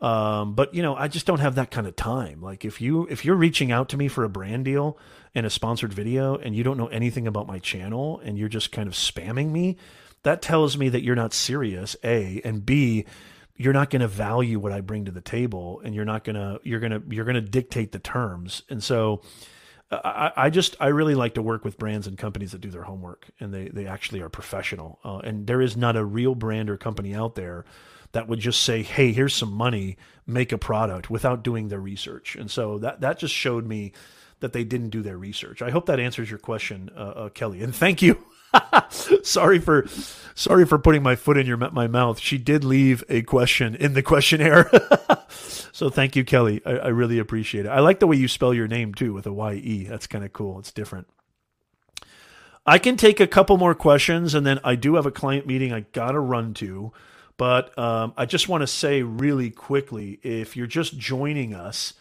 Um, 0.00 0.54
but 0.54 0.74
you 0.74 0.82
know, 0.82 0.96
I 0.96 1.06
just 1.06 1.26
don't 1.26 1.38
have 1.38 1.54
that 1.54 1.70
kind 1.70 1.86
of 1.86 1.94
time. 1.94 2.42
Like 2.42 2.64
if 2.64 2.80
you 2.80 3.06
if 3.06 3.24
you're 3.24 3.36
reaching 3.36 3.70
out 3.70 3.88
to 3.90 3.96
me 3.96 4.08
for 4.08 4.24
a 4.24 4.28
brand 4.28 4.64
deal 4.64 4.98
and 5.32 5.46
a 5.46 5.50
sponsored 5.50 5.92
video 5.92 6.36
and 6.36 6.56
you 6.56 6.64
don't 6.64 6.76
know 6.76 6.88
anything 6.88 7.28
about 7.28 7.46
my 7.46 7.60
channel 7.60 8.20
and 8.24 8.36
you're 8.36 8.48
just 8.48 8.72
kind 8.72 8.88
of 8.88 8.94
spamming 8.94 9.50
me, 9.50 9.76
that 10.22 10.42
tells 10.42 10.76
me 10.76 10.88
that 10.88 11.02
you're 11.02 11.16
not 11.16 11.34
serious. 11.34 11.96
A 12.04 12.40
and 12.44 12.64
B, 12.64 13.04
you're 13.56 13.72
not 13.72 13.90
going 13.90 14.00
to 14.00 14.08
value 14.08 14.58
what 14.58 14.72
I 14.72 14.80
bring 14.80 15.04
to 15.06 15.10
the 15.10 15.20
table 15.20 15.80
and 15.84 15.94
you're 15.94 16.04
not 16.04 16.24
going 16.24 16.36
to 16.36 16.60
you're 16.62 16.80
going 16.80 16.92
to 16.92 17.02
you're 17.08 17.24
going 17.24 17.34
to 17.34 17.40
dictate 17.40 17.92
the 17.92 17.98
terms. 17.98 18.62
And 18.68 18.82
so 18.82 19.22
I, 19.90 20.32
I, 20.36 20.50
just 20.50 20.74
I 20.80 20.88
really 20.88 21.14
like 21.14 21.34
to 21.34 21.42
work 21.42 21.64
with 21.64 21.78
brands 21.78 22.06
and 22.06 22.16
companies 22.16 22.52
that 22.52 22.62
do 22.62 22.70
their 22.70 22.82
homework 22.82 23.28
and 23.40 23.52
they 23.52 23.68
they 23.68 23.86
actually 23.86 24.22
are 24.22 24.28
professional. 24.28 24.98
Uh, 25.04 25.18
and 25.18 25.46
there 25.46 25.60
is 25.60 25.76
not 25.76 25.96
a 25.96 26.04
real 26.04 26.34
brand 26.34 26.70
or 26.70 26.76
company 26.76 27.14
out 27.14 27.34
there 27.34 27.64
that 28.12 28.28
would 28.28 28.40
just 28.40 28.62
say, 28.62 28.82
"Hey, 28.82 29.12
here's 29.12 29.34
some 29.34 29.52
money, 29.52 29.96
make 30.26 30.52
a 30.52 30.58
product," 30.58 31.10
without 31.10 31.42
doing 31.42 31.68
their 31.68 31.80
research. 31.80 32.36
And 32.36 32.50
so 32.50 32.78
that 32.78 33.00
that 33.00 33.18
just 33.18 33.34
showed 33.34 33.66
me 33.66 33.92
that 34.40 34.52
they 34.52 34.64
didn't 34.64 34.90
do 34.90 35.02
their 35.02 35.16
research. 35.16 35.62
I 35.62 35.70
hope 35.70 35.86
that 35.86 36.00
answers 36.00 36.28
your 36.28 36.38
question, 36.38 36.90
uh, 36.96 37.00
uh, 37.00 37.28
Kelly. 37.30 37.62
And 37.62 37.74
thank 37.74 38.02
you. 38.02 38.22
sorry 39.22 39.58
for 39.58 39.86
sorry 40.34 40.66
for 40.66 40.78
putting 40.78 41.02
my 41.02 41.16
foot 41.16 41.36
in 41.36 41.46
your 41.46 41.56
my 41.56 41.86
mouth. 41.86 42.18
She 42.18 42.38
did 42.38 42.64
leave 42.64 43.04
a 43.08 43.22
question 43.22 43.74
in 43.74 43.94
the 43.94 44.02
questionnaire. 44.02 44.70
so 45.28 45.90
thank 45.90 46.16
you, 46.16 46.24
Kelly. 46.24 46.62
I, 46.64 46.70
I, 46.70 46.88
really 46.88 47.18
appreciate 47.18 47.66
it. 47.66 47.70
I 47.70 47.80
like 47.80 48.00
the 48.00 48.06
way 48.06 48.16
you 48.16 48.28
spell 48.28 48.54
your 48.54 48.68
name 48.68 48.94
too 48.94 49.12
with 49.12 49.26
a 49.26 49.32
Y 49.32 49.54
E. 49.54 49.84
That's 49.84 50.06
kind 50.06 50.24
of 50.24 50.32
cool. 50.32 50.58
It's 50.58 50.72
different. 50.72 51.06
I 52.64 52.78
can 52.78 52.96
take 52.96 53.18
a 53.18 53.26
couple 53.26 53.56
more 53.56 53.74
questions, 53.74 54.34
and 54.34 54.46
then 54.46 54.60
I 54.62 54.76
do 54.76 54.94
have 54.94 55.06
a 55.06 55.10
client 55.10 55.46
meeting 55.46 55.72
I 55.72 55.80
gotta 55.92 56.20
run 56.20 56.54
to. 56.54 56.92
But 57.36 57.76
um, 57.76 58.12
I 58.16 58.26
just 58.26 58.48
want 58.48 58.60
to 58.60 58.66
say 58.66 59.02
really 59.02 59.50
quickly, 59.50 60.20
if 60.22 60.56
you're 60.56 60.66
just 60.66 60.96
joining 60.96 61.54
us, 61.54 61.94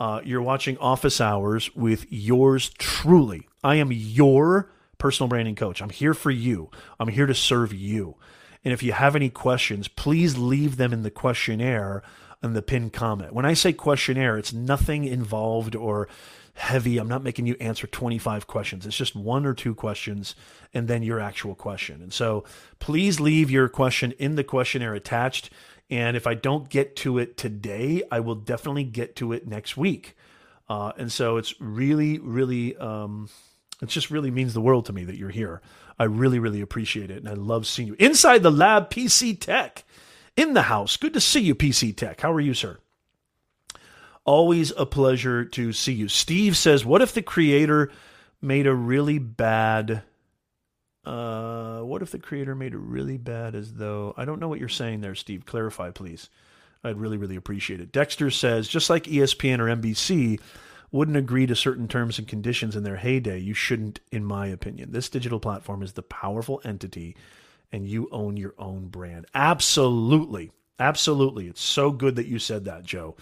uh, 0.00 0.20
you're 0.24 0.42
watching 0.42 0.76
Office 0.78 1.20
Hours 1.20 1.74
with 1.76 2.06
yours 2.10 2.70
truly. 2.78 3.48
I 3.62 3.76
am 3.76 3.92
your 3.92 4.70
personal 4.98 5.28
branding 5.28 5.54
coach. 5.54 5.80
I'm 5.80 5.90
here 5.90 6.14
for 6.14 6.30
you. 6.30 6.70
I'm 7.00 7.08
here 7.08 7.26
to 7.26 7.34
serve 7.34 7.72
you. 7.72 8.16
And 8.64 8.74
if 8.74 8.82
you 8.82 8.92
have 8.92 9.16
any 9.16 9.30
questions, 9.30 9.88
please 9.88 10.36
leave 10.36 10.76
them 10.76 10.92
in 10.92 11.02
the 11.02 11.10
questionnaire 11.10 12.02
and 12.42 12.54
the 12.54 12.62
pinned 12.62 12.92
comment. 12.92 13.32
When 13.32 13.46
I 13.46 13.54
say 13.54 13.72
questionnaire, 13.72 14.36
it's 14.36 14.52
nothing 14.52 15.04
involved 15.04 15.74
or 15.74 16.08
heavy. 16.54 16.98
I'm 16.98 17.08
not 17.08 17.22
making 17.22 17.46
you 17.46 17.56
answer 17.60 17.86
25 17.86 18.46
questions. 18.46 18.84
It's 18.84 18.96
just 18.96 19.14
one 19.14 19.46
or 19.46 19.54
two 19.54 19.74
questions 19.74 20.34
and 20.74 20.88
then 20.88 21.02
your 21.02 21.20
actual 21.20 21.54
question. 21.54 22.02
And 22.02 22.12
so 22.12 22.44
please 22.80 23.20
leave 23.20 23.50
your 23.50 23.68
question 23.68 24.12
in 24.18 24.34
the 24.34 24.44
questionnaire 24.44 24.94
attached. 24.94 25.50
And 25.88 26.16
if 26.16 26.26
I 26.26 26.34
don't 26.34 26.68
get 26.68 26.96
to 26.96 27.18
it 27.18 27.36
today, 27.36 28.02
I 28.10 28.20
will 28.20 28.34
definitely 28.34 28.84
get 28.84 29.16
to 29.16 29.32
it 29.32 29.46
next 29.46 29.76
week. 29.76 30.16
Uh, 30.68 30.92
and 30.98 31.10
so 31.10 31.38
it's 31.38 31.58
really, 31.60 32.18
really, 32.18 32.76
um, 32.76 33.28
it 33.80 33.88
just 33.88 34.10
really 34.10 34.30
means 34.30 34.54
the 34.54 34.60
world 34.60 34.86
to 34.86 34.92
me 34.92 35.04
that 35.04 35.16
you're 35.16 35.30
here. 35.30 35.60
I 35.98 36.04
really, 36.04 36.38
really 36.38 36.60
appreciate 36.60 37.10
it. 37.10 37.18
And 37.18 37.28
I 37.28 37.34
love 37.34 37.66
seeing 37.66 37.88
you 37.88 37.96
inside 37.98 38.42
the 38.42 38.50
lab, 38.50 38.90
PC 38.90 39.38
Tech, 39.38 39.84
in 40.36 40.54
the 40.54 40.62
house. 40.62 40.96
Good 40.96 41.14
to 41.14 41.20
see 41.20 41.40
you, 41.40 41.54
PC 41.54 41.96
Tech. 41.96 42.20
How 42.20 42.32
are 42.32 42.40
you, 42.40 42.54
sir? 42.54 42.78
Always 44.24 44.72
a 44.76 44.86
pleasure 44.86 45.44
to 45.44 45.72
see 45.72 45.94
you. 45.94 46.08
Steve 46.08 46.56
says, 46.56 46.84
What 46.84 47.02
if 47.02 47.14
the 47.14 47.22
creator 47.22 47.90
made 48.40 48.66
a 48.66 48.74
really 48.74 49.18
bad. 49.18 50.02
Uh, 51.04 51.80
what 51.80 52.02
if 52.02 52.10
the 52.10 52.18
creator 52.18 52.54
made 52.54 52.74
it 52.74 52.78
really 52.78 53.16
bad 53.16 53.54
as 53.54 53.74
though. 53.74 54.14
I 54.16 54.24
don't 54.24 54.40
know 54.40 54.48
what 54.48 54.60
you're 54.60 54.68
saying 54.68 55.00
there, 55.00 55.14
Steve. 55.14 55.46
Clarify, 55.46 55.90
please. 55.90 56.28
I'd 56.84 56.98
really, 56.98 57.16
really 57.16 57.36
appreciate 57.36 57.80
it. 57.80 57.92
Dexter 57.92 58.30
says, 58.30 58.68
just 58.68 58.88
like 58.88 59.04
ESPN 59.04 59.58
or 59.58 59.64
NBC, 59.64 60.40
wouldn't 60.90 61.16
agree 61.16 61.46
to 61.46 61.54
certain 61.54 61.88
terms 61.88 62.18
and 62.18 62.26
conditions 62.26 62.74
in 62.74 62.82
their 62.82 62.96
heyday, 62.96 63.38
you 63.38 63.54
shouldn't, 63.54 64.00
in 64.10 64.24
my 64.24 64.46
opinion. 64.46 64.92
This 64.92 65.08
digital 65.08 65.40
platform 65.40 65.82
is 65.82 65.92
the 65.92 66.02
powerful 66.02 66.60
entity 66.64 67.16
and 67.72 67.86
you 67.86 68.08
own 68.10 68.36
your 68.36 68.54
own 68.58 68.88
brand. 68.88 69.26
Absolutely. 69.34 70.50
Absolutely. 70.78 71.48
It's 71.48 71.62
so 71.62 71.90
good 71.90 72.16
that 72.16 72.26
you 72.26 72.38
said 72.38 72.64
that, 72.64 72.84
Joe. 72.84 73.16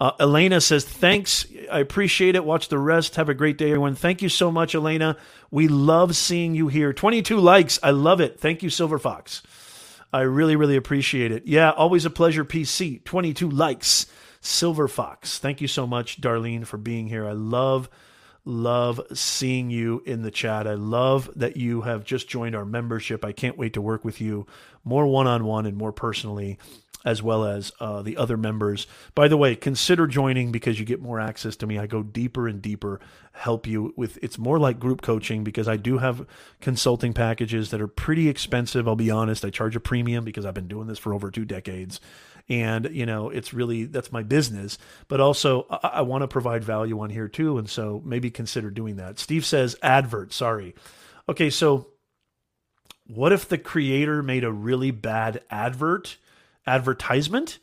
Uh, 0.00 0.12
Elena 0.18 0.60
says, 0.60 0.84
Thanks. 0.84 1.46
I 1.70 1.80
appreciate 1.80 2.34
it. 2.34 2.44
Watch 2.44 2.68
the 2.68 2.78
rest. 2.78 3.16
Have 3.16 3.28
a 3.28 3.34
great 3.34 3.58
day, 3.58 3.66
everyone. 3.66 3.94
Thank 3.94 4.22
you 4.22 4.28
so 4.28 4.50
much, 4.50 4.74
Elena. 4.74 5.16
We 5.50 5.68
love 5.68 6.16
seeing 6.16 6.54
you 6.54 6.68
here. 6.68 6.92
22 6.92 7.38
likes. 7.38 7.78
I 7.82 7.90
love 7.90 8.20
it. 8.20 8.40
Thank 8.40 8.62
you, 8.62 8.70
Silver 8.70 8.98
Fox. 8.98 9.42
I 10.12 10.22
really, 10.22 10.56
really 10.56 10.76
appreciate 10.76 11.32
it. 11.32 11.46
Yeah, 11.46 11.70
always 11.70 12.04
a 12.04 12.10
pleasure, 12.10 12.44
PC. 12.44 13.04
22 13.04 13.48
likes. 13.48 14.06
Silver 14.42 14.88
Fox. 14.88 15.38
Thank 15.38 15.60
you 15.60 15.68
so 15.68 15.86
much, 15.86 16.20
Darlene, 16.20 16.66
for 16.66 16.76
being 16.76 17.06
here. 17.06 17.26
I 17.26 17.32
love, 17.32 17.88
love 18.44 19.00
seeing 19.14 19.70
you 19.70 20.02
in 20.04 20.22
the 20.22 20.32
chat. 20.32 20.66
I 20.66 20.74
love 20.74 21.30
that 21.36 21.56
you 21.56 21.82
have 21.82 22.04
just 22.04 22.28
joined 22.28 22.56
our 22.56 22.64
membership. 22.64 23.24
I 23.24 23.30
can't 23.32 23.56
wait 23.56 23.72
to 23.74 23.80
work 23.80 24.04
with 24.04 24.20
you 24.20 24.46
more 24.84 25.06
one 25.06 25.28
on 25.28 25.44
one 25.44 25.64
and 25.64 25.76
more 25.76 25.92
personally 25.92 26.58
as 27.04 27.22
well 27.22 27.44
as 27.44 27.72
uh, 27.80 28.02
the 28.02 28.16
other 28.16 28.36
members. 28.36 28.86
By 29.14 29.28
the 29.28 29.36
way, 29.36 29.56
consider 29.56 30.06
joining 30.06 30.52
because 30.52 30.78
you 30.78 30.86
get 30.86 31.00
more 31.00 31.20
access 31.20 31.56
to 31.56 31.66
me. 31.66 31.78
I 31.78 31.86
go 31.86 32.02
deeper 32.02 32.46
and 32.46 32.62
deeper, 32.62 33.00
help 33.32 33.66
you 33.66 33.92
with 33.96 34.18
it's 34.22 34.38
more 34.38 34.58
like 34.58 34.78
group 34.78 35.02
coaching 35.02 35.42
because 35.42 35.68
I 35.68 35.76
do 35.76 35.98
have 35.98 36.26
consulting 36.60 37.12
packages 37.12 37.70
that 37.70 37.80
are 37.80 37.88
pretty 37.88 38.28
expensive. 38.28 38.86
I'll 38.86 38.96
be 38.96 39.10
honest, 39.10 39.44
I 39.44 39.50
charge 39.50 39.76
a 39.76 39.80
premium 39.80 40.24
because 40.24 40.46
I've 40.46 40.54
been 40.54 40.68
doing 40.68 40.86
this 40.86 40.98
for 40.98 41.12
over 41.12 41.30
two 41.30 41.44
decades. 41.44 42.00
And, 42.48 42.90
you 42.92 43.06
know, 43.06 43.30
it's 43.30 43.54
really 43.54 43.84
that's 43.84 44.12
my 44.12 44.22
business, 44.22 44.78
but 45.08 45.20
also 45.20 45.66
I, 45.70 45.88
I 45.94 46.00
want 46.02 46.22
to 46.22 46.28
provide 46.28 46.64
value 46.64 47.00
on 47.00 47.10
here 47.10 47.28
too. 47.28 47.58
And 47.58 47.68
so 47.68 48.02
maybe 48.04 48.30
consider 48.30 48.70
doing 48.70 48.96
that. 48.96 49.18
Steve 49.18 49.46
says 49.46 49.76
advert, 49.82 50.32
sorry. 50.32 50.74
Okay, 51.28 51.50
so 51.50 51.88
what 53.06 53.32
if 53.32 53.48
the 53.48 53.58
creator 53.58 54.22
made 54.22 54.44
a 54.44 54.52
really 54.52 54.90
bad 54.90 55.42
advert 55.50 56.18
advertisement. 56.66 57.58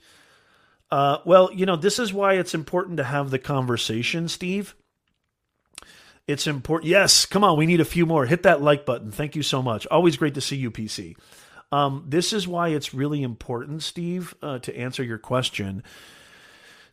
Uh, 0.92 1.20
well, 1.26 1.52
you 1.54 1.66
know, 1.66 1.76
this 1.76 2.00
is 2.00 2.14
why 2.14 2.34
it's 2.34 2.54
important 2.56 2.98
to 2.98 3.04
have 3.04 3.30
the 3.30 3.40
conversation, 3.40 4.28
Steve. 4.28 4.76
It's 6.28 6.48
important. 6.48 6.90
Yes, 6.90 7.26
come 7.26 7.44
on, 7.44 7.58
we 7.58 7.66
need 7.66 7.82
a 7.82 7.86
few 7.86 8.06
more. 8.06 8.26
Hit 8.26 8.44
that 8.44 8.62
like 8.62 8.86
button. 8.86 9.12
Thank 9.12 9.36
you 9.36 9.44
so 9.44 9.62
much. 9.62 9.88
Always 9.88 10.18
great 10.18 10.36
to 10.36 10.42
see 10.42 10.58
you, 10.58 10.72
PC. 10.72 11.16
Um, 11.72 12.06
this 12.08 12.34
is 12.34 12.48
why 12.48 12.70
it's 12.70 12.94
really 12.94 13.22
important, 13.22 13.84
Steve, 13.84 14.34
uh, 14.42 14.60
to 14.60 14.76
answer 14.76 15.04
your 15.04 15.20
question 15.20 15.84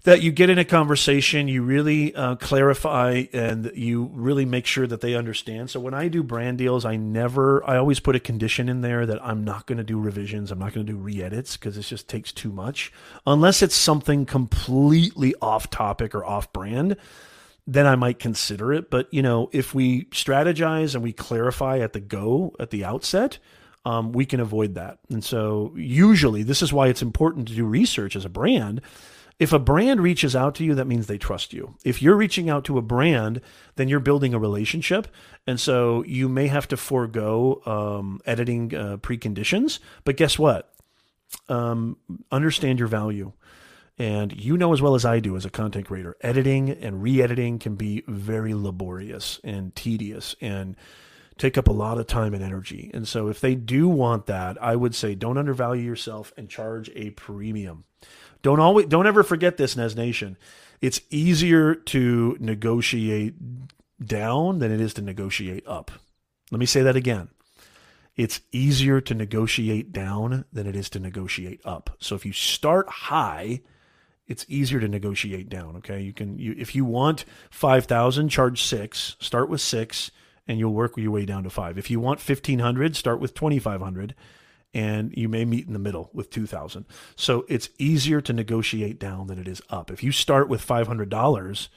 that 0.07 0.23
you 0.23 0.31
get 0.31 0.49
in 0.49 0.57
a 0.57 0.65
conversation, 0.65 1.49
you 1.49 1.63
really 1.63 2.15
uh, 2.15 2.37
clarify 2.37 3.25
and 3.33 3.73
you 3.75 4.09
really 4.15 4.45
make 4.45 4.65
sure 4.65 4.87
that 4.87 5.01
they 5.01 5.17
understand. 5.17 5.69
So 5.69 5.81
when 5.81 5.95
I 5.95 6.07
do 6.07 6.23
brand 6.23 6.59
deals, 6.59 6.85
I 6.85 6.95
never, 6.95 7.69
I 7.69 7.77
always 7.77 7.99
put 7.99 8.15
a 8.15 8.21
condition 8.21 8.69
in 8.69 8.83
there 8.83 9.05
that 9.05 9.19
I'm 9.21 9.43
not 9.43 9.67
going 9.67 9.79
to 9.79 9.85
do 9.85 9.99
revisions, 9.99 10.53
I'm 10.53 10.61
not 10.61 10.73
going 10.73 10.87
to 10.87 10.93
do 10.93 10.97
re 10.97 11.21
edits 11.21 11.57
because 11.57 11.77
it 11.77 11.83
just 11.83 12.07
takes 12.07 12.31
too 12.31 12.53
much. 12.53 12.93
Unless 13.27 13.63
it's 13.63 13.75
something 13.75 14.27
completely 14.27 15.35
off 15.43 15.71
topic 15.71 16.15
or 16.15 16.25
off 16.25 16.53
brand, 16.53 16.97
then 17.67 17.89
I 17.89 17.97
might 17.97 18.21
consider 18.21 18.73
it. 18.73 18.91
But, 18.91 19.13
you 19.13 19.23
know, 19.23 19.51
if 19.53 19.75
we 19.75 20.05
strategize 20.05 20.95
and 20.95 21.03
we 21.03 21.13
clarify 21.13 21.81
at 21.81 21.95
the 21.95 22.01
go, 22.01 22.55
at 22.61 22.71
the 22.71 22.85
outset, 22.85 23.41
um, 23.87 24.13
we 24.13 24.27
can 24.27 24.41
avoid 24.41 24.75
that. 24.75 24.99
And 25.09 25.25
so 25.25 25.73
usually 25.75 26.43
this 26.43 26.61
is 26.61 26.73
why 26.73 26.89
it's 26.89 27.03
important 27.03 27.49
to 27.49 27.55
do 27.55 27.65
research 27.65 28.17
as 28.17 28.27
a 28.27 28.29
brand 28.29 28.83
if 29.39 29.53
a 29.53 29.59
brand 29.59 30.01
reaches 30.01 30.35
out 30.35 30.55
to 30.57 30.65
you, 30.65 30.75
that 30.75 30.87
means 30.87 31.07
they 31.07 31.19
trust 31.19 31.53
you. 31.53 31.77
If 31.85 32.01
you're 32.01 32.17
reaching 32.17 32.49
out 32.49 32.65
to 32.65 32.79
a 32.79 32.83
brand, 32.83 33.43
then 33.75 33.89
you're 33.89 34.01
building 34.01 34.33
a 34.33 34.39
relationship. 34.39 35.09
And 35.47 35.61
so 35.61 36.03
you 36.05 36.29
may 36.29 36.47
have 36.47 36.67
to 36.69 36.77
forego 36.77 37.61
um, 37.67 38.21
editing 38.25 38.75
uh, 38.75 38.97
preconditions. 38.97 39.79
But 40.05 40.17
guess 40.17 40.39
what? 40.39 40.73
Um, 41.51 41.99
understand 42.33 42.79
your 42.79 42.89
value. 42.89 43.33
And 43.99 44.33
you 44.33 44.57
know 44.57 44.73
as 44.73 44.81
well 44.81 44.95
as 44.95 45.05
I 45.05 45.21
do 45.21 45.37
as 45.37 45.45
a 45.45 45.51
content 45.51 45.87
creator, 45.87 46.17
editing 46.23 46.71
and 46.71 47.03
re 47.03 47.23
editing 47.23 47.59
can 47.59 47.77
be 47.77 48.05
very 48.07 48.55
laborious 48.55 49.41
and 49.45 49.75
tedious 49.75 50.35
and 50.41 50.77
take 51.39 51.59
up 51.59 51.69
a 51.69 51.73
lot 51.73 51.99
of 51.99 52.07
time 52.07 52.35
and 52.35 52.43
energy. 52.43 52.91
And 52.95 53.07
so 53.07 53.29
if 53.29 53.41
they 53.41 53.55
do 53.55 53.89
want 53.89 54.27
that, 54.27 54.63
I 54.63 54.77
would 54.77 54.95
say 54.95 55.15
don't 55.15 55.39
undervalue 55.39 55.83
yourself 55.83 56.33
and 56.37 56.49
charge 56.49 56.91
a 56.95 57.11
premium. 57.11 57.85
Don't 58.43 58.61
always 58.61 58.87
don't 58.87 59.07
ever 59.07 59.23
forget 59.23 59.57
this, 59.57 59.77
Nez 59.77 59.97
Nation. 59.97 60.37
It's 60.81 61.01
easier 61.11 61.75
to 61.75 62.37
negotiate 62.39 63.35
down 64.05 64.59
than 64.59 64.71
it 64.71 64.81
is 64.81 64.95
to 64.95 65.03
negotiate 65.03 65.67
up. 65.67 65.91
Let 66.51 66.59
me 66.59 66.67
say 66.67 66.83
that 66.83 66.97
again. 66.97 67.29
It's 68.15 68.41
easier 68.51 69.01
to 69.03 69.15
negotiate 69.15 69.93
down 69.93 70.47
than 70.53 70.67
it 70.67 70.75
is 70.75 70.89
to 70.91 70.99
negotiate 70.99 71.61
up. 71.65 71.97
So 71.99 72.15
if 72.15 72.25
you 72.25 72.33
start 72.33 72.89
high, 72.89 73.61
it's 74.27 74.47
easier 74.49 74.81
to 74.81 74.89
negotiate 74.89 75.49
down. 75.49 75.77
Okay, 75.77 76.01
you 76.01 76.13
can 76.13 76.39
you 76.39 76.55
if 76.57 76.75
you 76.75 76.85
want 76.85 77.25
five 77.51 77.85
thousand, 77.85 78.31
charge 78.31 78.63
six. 78.63 79.17
Start 79.21 79.49
with 79.49 79.61
six, 79.61 80.11
and 80.49 80.59
you'll 80.59 80.75
work 80.75 80.97
your 80.97 81.11
way 81.11 81.25
down 81.25 81.43
to 81.45 81.51
five. 81.51 81.79
If 81.79 81.91
you 81.91 82.01
want 82.01 82.21
fifteen 82.21 82.59
hundred, 82.61 82.97
start 82.97 83.21
with 83.21 83.35
twenty 83.35 83.59
five 83.59 83.81
hundred, 83.81 84.15
and 84.75 85.13
you 85.17 85.29
may 85.29 85.45
meet 85.45 85.67
in 85.67 85.73
the 85.73 85.79
middle 85.79 86.11
with 86.13 86.29
2000 86.29 86.85
so 87.15 87.47
it's 87.49 87.71
easier 87.79 88.21
to 88.21 88.33
negotiate 88.33 88.99
down 88.99 89.27
than 89.27 89.39
it 89.39 89.49
is 89.49 89.63
up. 89.71 89.91
If 89.91 90.03
you 90.03 90.13
start 90.13 90.49
with 90.49 90.67
$500 90.67 91.69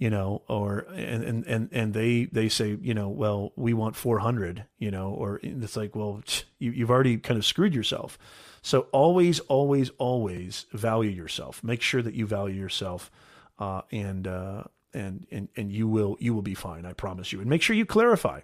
you 0.00 0.08
know 0.08 0.42
or 0.48 0.86
and 0.94 1.22
and 1.22 1.46
and, 1.46 1.68
and 1.72 1.94
they 1.94 2.24
they 2.32 2.48
say 2.48 2.76
you 2.80 2.94
know 2.94 3.08
well 3.10 3.52
we 3.54 3.74
want 3.74 3.94
400 3.94 4.64
you 4.78 4.90
know 4.90 5.10
or 5.10 5.38
it's 5.42 5.76
like 5.76 5.94
well 5.94 6.22
you, 6.58 6.72
you've 6.72 6.90
already 6.90 7.18
kind 7.18 7.38
of 7.38 7.44
screwed 7.44 7.74
yourself. 7.74 8.18
So 8.62 8.88
always 8.92 9.40
always 9.40 9.90
always 9.98 10.66
value 10.72 11.10
yourself. 11.10 11.62
Make 11.62 11.82
sure 11.82 12.02
that 12.02 12.14
you 12.14 12.26
value 12.26 12.58
yourself 12.58 13.10
uh, 13.58 13.82
and 13.92 14.26
uh, 14.26 14.64
and 14.94 15.26
and 15.30 15.48
and 15.56 15.72
you 15.72 15.88
will 15.88 16.16
you 16.20 16.34
will 16.34 16.42
be 16.42 16.54
fine. 16.54 16.84
I 16.86 16.92
promise 16.92 17.32
you. 17.32 17.40
And 17.40 17.48
make 17.48 17.62
sure 17.62 17.76
you 17.76 17.86
clarify. 17.86 18.40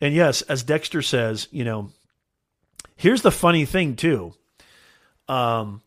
And 0.00 0.14
yes, 0.14 0.42
as 0.42 0.62
Dexter 0.62 1.02
says, 1.02 1.48
you 1.50 1.64
know, 1.64 1.90
here's 2.96 3.22
the 3.22 3.30
funny 3.30 3.64
thing 3.64 3.96
too. 3.96 4.34
Um, 5.28 5.82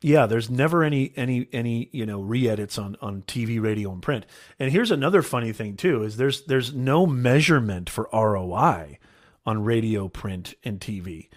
yeah, 0.00 0.26
there's 0.26 0.48
never 0.48 0.84
any 0.84 1.12
any 1.16 1.48
any 1.52 1.88
you 1.92 2.06
know 2.06 2.20
re-edits 2.20 2.78
on 2.78 2.96
on 3.00 3.22
TV, 3.22 3.60
radio, 3.60 3.92
and 3.92 4.02
print. 4.02 4.26
And 4.58 4.70
here's 4.70 4.90
another 4.90 5.22
funny 5.22 5.52
thing 5.52 5.76
too: 5.76 6.04
is 6.04 6.16
there's 6.16 6.44
there's 6.44 6.72
no 6.72 7.06
measurement 7.06 7.90
for 7.90 8.08
ROI 8.12 8.98
on 9.44 9.64
radio, 9.64 10.08
print, 10.08 10.54
and 10.62 10.80
TV. 10.80 11.28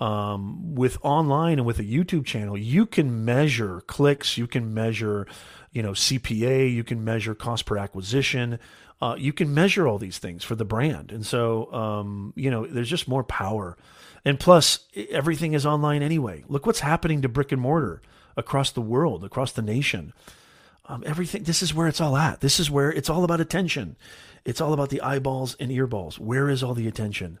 Um, 0.00 0.74
with 0.74 0.96
online 1.02 1.58
and 1.58 1.66
with 1.66 1.78
a 1.78 1.84
YouTube 1.84 2.24
channel, 2.24 2.56
you 2.56 2.86
can 2.86 3.24
measure 3.24 3.82
clicks, 3.82 4.38
you 4.38 4.46
can 4.46 4.72
measure, 4.72 5.26
you 5.72 5.82
know, 5.82 5.92
CPA, 5.92 6.72
you 6.72 6.82
can 6.82 7.04
measure 7.04 7.34
cost 7.34 7.66
per 7.66 7.76
acquisition, 7.76 8.58
uh, 9.02 9.14
you 9.18 9.34
can 9.34 9.52
measure 9.52 9.86
all 9.86 9.98
these 9.98 10.18
things 10.18 10.42
for 10.42 10.54
the 10.54 10.64
brand, 10.64 11.12
and 11.12 11.26
so 11.26 11.70
um, 11.74 12.32
you 12.34 12.50
know, 12.50 12.66
there's 12.66 12.88
just 12.88 13.08
more 13.08 13.22
power 13.22 13.76
and 14.24 14.38
plus, 14.38 14.80
everything 15.10 15.54
is 15.54 15.64
online 15.64 16.02
anyway. 16.02 16.44
Look 16.48 16.66
what's 16.66 16.80
happening 16.80 17.22
to 17.22 17.28
brick 17.28 17.52
and 17.52 17.60
mortar 17.60 18.02
across 18.36 18.70
the 18.70 18.82
world, 18.82 19.24
across 19.24 19.52
the 19.52 19.62
nation. 19.62 20.12
Um, 20.86 21.02
everything. 21.06 21.44
This 21.44 21.62
is 21.62 21.72
where 21.72 21.86
it's 21.86 22.00
all 22.00 22.16
at. 22.16 22.40
This 22.40 22.58
is 22.58 22.70
where 22.70 22.90
it's 22.90 23.08
all 23.08 23.24
about 23.24 23.40
attention. 23.40 23.96
It's 24.44 24.60
all 24.60 24.72
about 24.72 24.90
the 24.90 25.00
eyeballs 25.00 25.54
and 25.60 25.70
earballs. 25.70 26.18
Where 26.18 26.48
is 26.48 26.62
all 26.62 26.74
the 26.74 26.88
attention? 26.88 27.38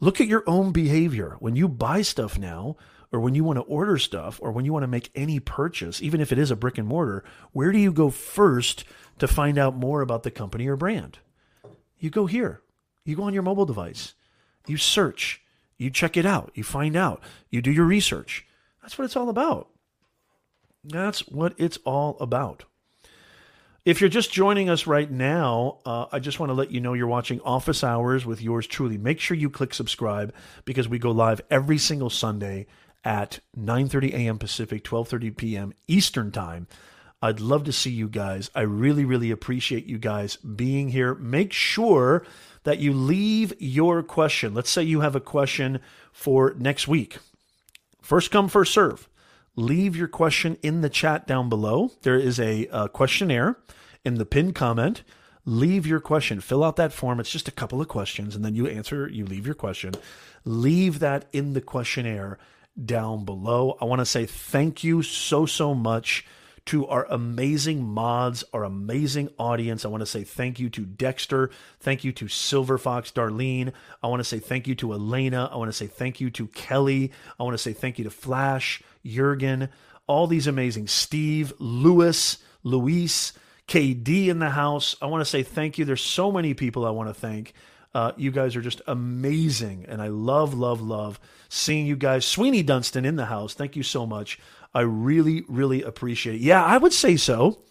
Look 0.00 0.20
at 0.20 0.26
your 0.26 0.44
own 0.46 0.72
behavior 0.72 1.36
when 1.38 1.56
you 1.56 1.68
buy 1.68 2.02
stuff 2.02 2.38
now, 2.38 2.76
or 3.12 3.20
when 3.20 3.34
you 3.34 3.44
want 3.44 3.56
to 3.56 3.62
order 3.62 3.98
stuff, 3.98 4.38
or 4.42 4.52
when 4.52 4.64
you 4.64 4.72
want 4.72 4.82
to 4.82 4.88
make 4.88 5.10
any 5.14 5.40
purchase, 5.40 6.02
even 6.02 6.20
if 6.20 6.32
it 6.32 6.38
is 6.38 6.50
a 6.50 6.56
brick 6.56 6.76
and 6.76 6.86
mortar. 6.86 7.24
Where 7.52 7.72
do 7.72 7.78
you 7.78 7.92
go 7.92 8.10
first 8.10 8.84
to 9.18 9.28
find 9.28 9.58
out 9.58 9.76
more 9.76 10.00
about 10.02 10.22
the 10.22 10.30
company 10.30 10.66
or 10.66 10.76
brand? 10.76 11.18
You 11.98 12.10
go 12.10 12.26
here. 12.26 12.60
You 13.04 13.16
go 13.16 13.22
on 13.22 13.32
your 13.32 13.42
mobile 13.42 13.64
device. 13.64 14.14
You 14.66 14.76
search 14.76 15.40
you 15.78 15.90
check 15.90 16.16
it 16.16 16.26
out, 16.26 16.50
you 16.54 16.64
find 16.64 16.96
out, 16.96 17.22
you 17.50 17.60
do 17.60 17.70
your 17.70 17.84
research. 17.84 18.46
That's 18.82 18.96
what 18.96 19.04
it's 19.04 19.16
all 19.16 19.28
about. 19.28 19.68
That's 20.84 21.28
what 21.28 21.54
it's 21.58 21.78
all 21.84 22.16
about. 22.20 22.64
If 23.86 24.00
you're 24.00 24.10
just 24.10 24.32
joining 24.32 24.68
us 24.68 24.88
right 24.88 25.08
now, 25.08 25.78
uh, 25.86 26.06
I 26.10 26.18
just 26.18 26.40
want 26.40 26.50
to 26.50 26.54
let 26.54 26.72
you 26.72 26.80
know 26.80 26.94
you're 26.94 27.06
watching 27.06 27.40
Office 27.42 27.84
Hours 27.84 28.26
with 28.26 28.42
yours 28.42 28.66
truly. 28.66 28.98
Make 28.98 29.20
sure 29.20 29.36
you 29.36 29.48
click 29.48 29.72
subscribe 29.72 30.34
because 30.64 30.88
we 30.88 30.98
go 30.98 31.12
live 31.12 31.40
every 31.52 31.78
single 31.78 32.10
Sunday 32.10 32.66
at 33.04 33.38
9:30 33.56 34.12
a.m. 34.12 34.38
Pacific, 34.38 34.82
12:30 34.82 35.36
p.m. 35.36 35.72
Eastern 35.86 36.32
Time. 36.32 36.66
I'd 37.22 37.38
love 37.38 37.62
to 37.62 37.72
see 37.72 37.92
you 37.92 38.08
guys. 38.08 38.50
I 38.56 38.62
really, 38.62 39.04
really 39.04 39.30
appreciate 39.30 39.86
you 39.86 39.98
guys 39.98 40.34
being 40.34 40.88
here. 40.88 41.14
Make 41.14 41.52
sure 41.52 42.26
that 42.64 42.80
you 42.80 42.92
leave 42.92 43.52
your 43.60 44.02
question. 44.02 44.52
Let's 44.52 44.68
say 44.70 44.82
you 44.82 45.02
have 45.02 45.14
a 45.14 45.20
question 45.20 45.78
for 46.10 46.56
next 46.58 46.88
week. 46.88 47.18
First 48.02 48.32
come, 48.32 48.48
first 48.48 48.74
serve. 48.74 49.08
Leave 49.56 49.96
your 49.96 50.08
question 50.08 50.58
in 50.62 50.82
the 50.82 50.90
chat 50.90 51.26
down 51.26 51.48
below. 51.48 51.90
There 52.02 52.18
is 52.18 52.38
a, 52.38 52.66
a 52.70 52.88
questionnaire 52.88 53.58
in 54.04 54.16
the 54.16 54.26
pinned 54.26 54.54
comment. 54.54 55.02
Leave 55.46 55.86
your 55.86 56.00
question. 56.00 56.40
Fill 56.40 56.62
out 56.62 56.76
that 56.76 56.92
form. 56.92 57.20
It's 57.20 57.30
just 57.30 57.48
a 57.48 57.52
couple 57.52 57.80
of 57.80 57.88
questions, 57.88 58.36
and 58.36 58.44
then 58.44 58.54
you 58.54 58.66
answer, 58.66 59.08
you 59.08 59.24
leave 59.24 59.46
your 59.46 59.54
question. 59.54 59.94
Leave 60.44 60.98
that 60.98 61.26
in 61.32 61.54
the 61.54 61.60
questionnaire 61.60 62.38
down 62.84 63.24
below. 63.24 63.78
I 63.80 63.84
want 63.86 64.00
to 64.00 64.06
say 64.06 64.26
thank 64.26 64.84
you 64.84 65.02
so, 65.02 65.46
so 65.46 65.74
much 65.74 66.26
to 66.66 66.84
our 66.88 67.06
amazing 67.08 67.84
mods, 67.84 68.42
our 68.52 68.64
amazing 68.64 69.30
audience. 69.38 69.84
I 69.84 69.88
want 69.88 70.00
to 70.00 70.06
say 70.06 70.24
thank 70.24 70.58
you 70.58 70.68
to 70.70 70.84
Dexter. 70.84 71.50
Thank 71.78 72.02
you 72.02 72.10
to 72.12 72.26
Silver 72.26 72.76
Fox 72.76 73.12
Darlene. 73.12 73.72
I 74.02 74.08
want 74.08 74.18
to 74.20 74.24
say 74.24 74.40
thank 74.40 74.66
you 74.66 74.74
to 74.76 74.92
Elena. 74.92 75.48
I 75.52 75.56
want 75.56 75.68
to 75.68 75.72
say 75.72 75.86
thank 75.86 76.20
you 76.20 76.28
to 76.30 76.48
Kelly. 76.48 77.12
I 77.38 77.44
want 77.44 77.54
to 77.54 77.62
say 77.62 77.72
thank 77.72 77.98
you 77.98 78.04
to 78.04 78.10
Flash, 78.10 78.82
Jurgen, 79.06 79.68
all 80.06 80.26
these 80.26 80.46
amazing 80.46 80.86
Steve, 80.86 81.52
Lewis, 81.58 82.38
Luis, 82.62 83.32
KD 83.68 84.28
in 84.28 84.38
the 84.38 84.50
house. 84.50 84.96
I 85.00 85.06
want 85.06 85.20
to 85.20 85.24
say 85.24 85.42
thank 85.42 85.78
you. 85.78 85.84
There's 85.84 86.02
so 86.02 86.30
many 86.30 86.54
people 86.54 86.86
I 86.86 86.90
want 86.90 87.08
to 87.08 87.14
thank. 87.14 87.52
Uh, 87.94 88.12
you 88.16 88.30
guys 88.30 88.56
are 88.56 88.60
just 88.60 88.82
amazing. 88.86 89.86
And 89.88 90.02
I 90.02 90.08
love, 90.08 90.52
love, 90.54 90.82
love 90.82 91.18
seeing 91.48 91.86
you 91.86 91.96
guys. 91.96 92.26
Sweeney 92.26 92.62
Dunstan 92.62 93.04
in 93.04 93.16
the 93.16 93.26
house. 93.26 93.54
Thank 93.54 93.74
you 93.74 93.82
so 93.82 94.06
much. 94.06 94.38
I 94.74 94.82
really, 94.82 95.44
really 95.48 95.82
appreciate 95.82 96.36
it. 96.36 96.40
Yeah, 96.42 96.62
I 96.62 96.76
would 96.76 96.92
say 96.92 97.16
so. 97.16 97.62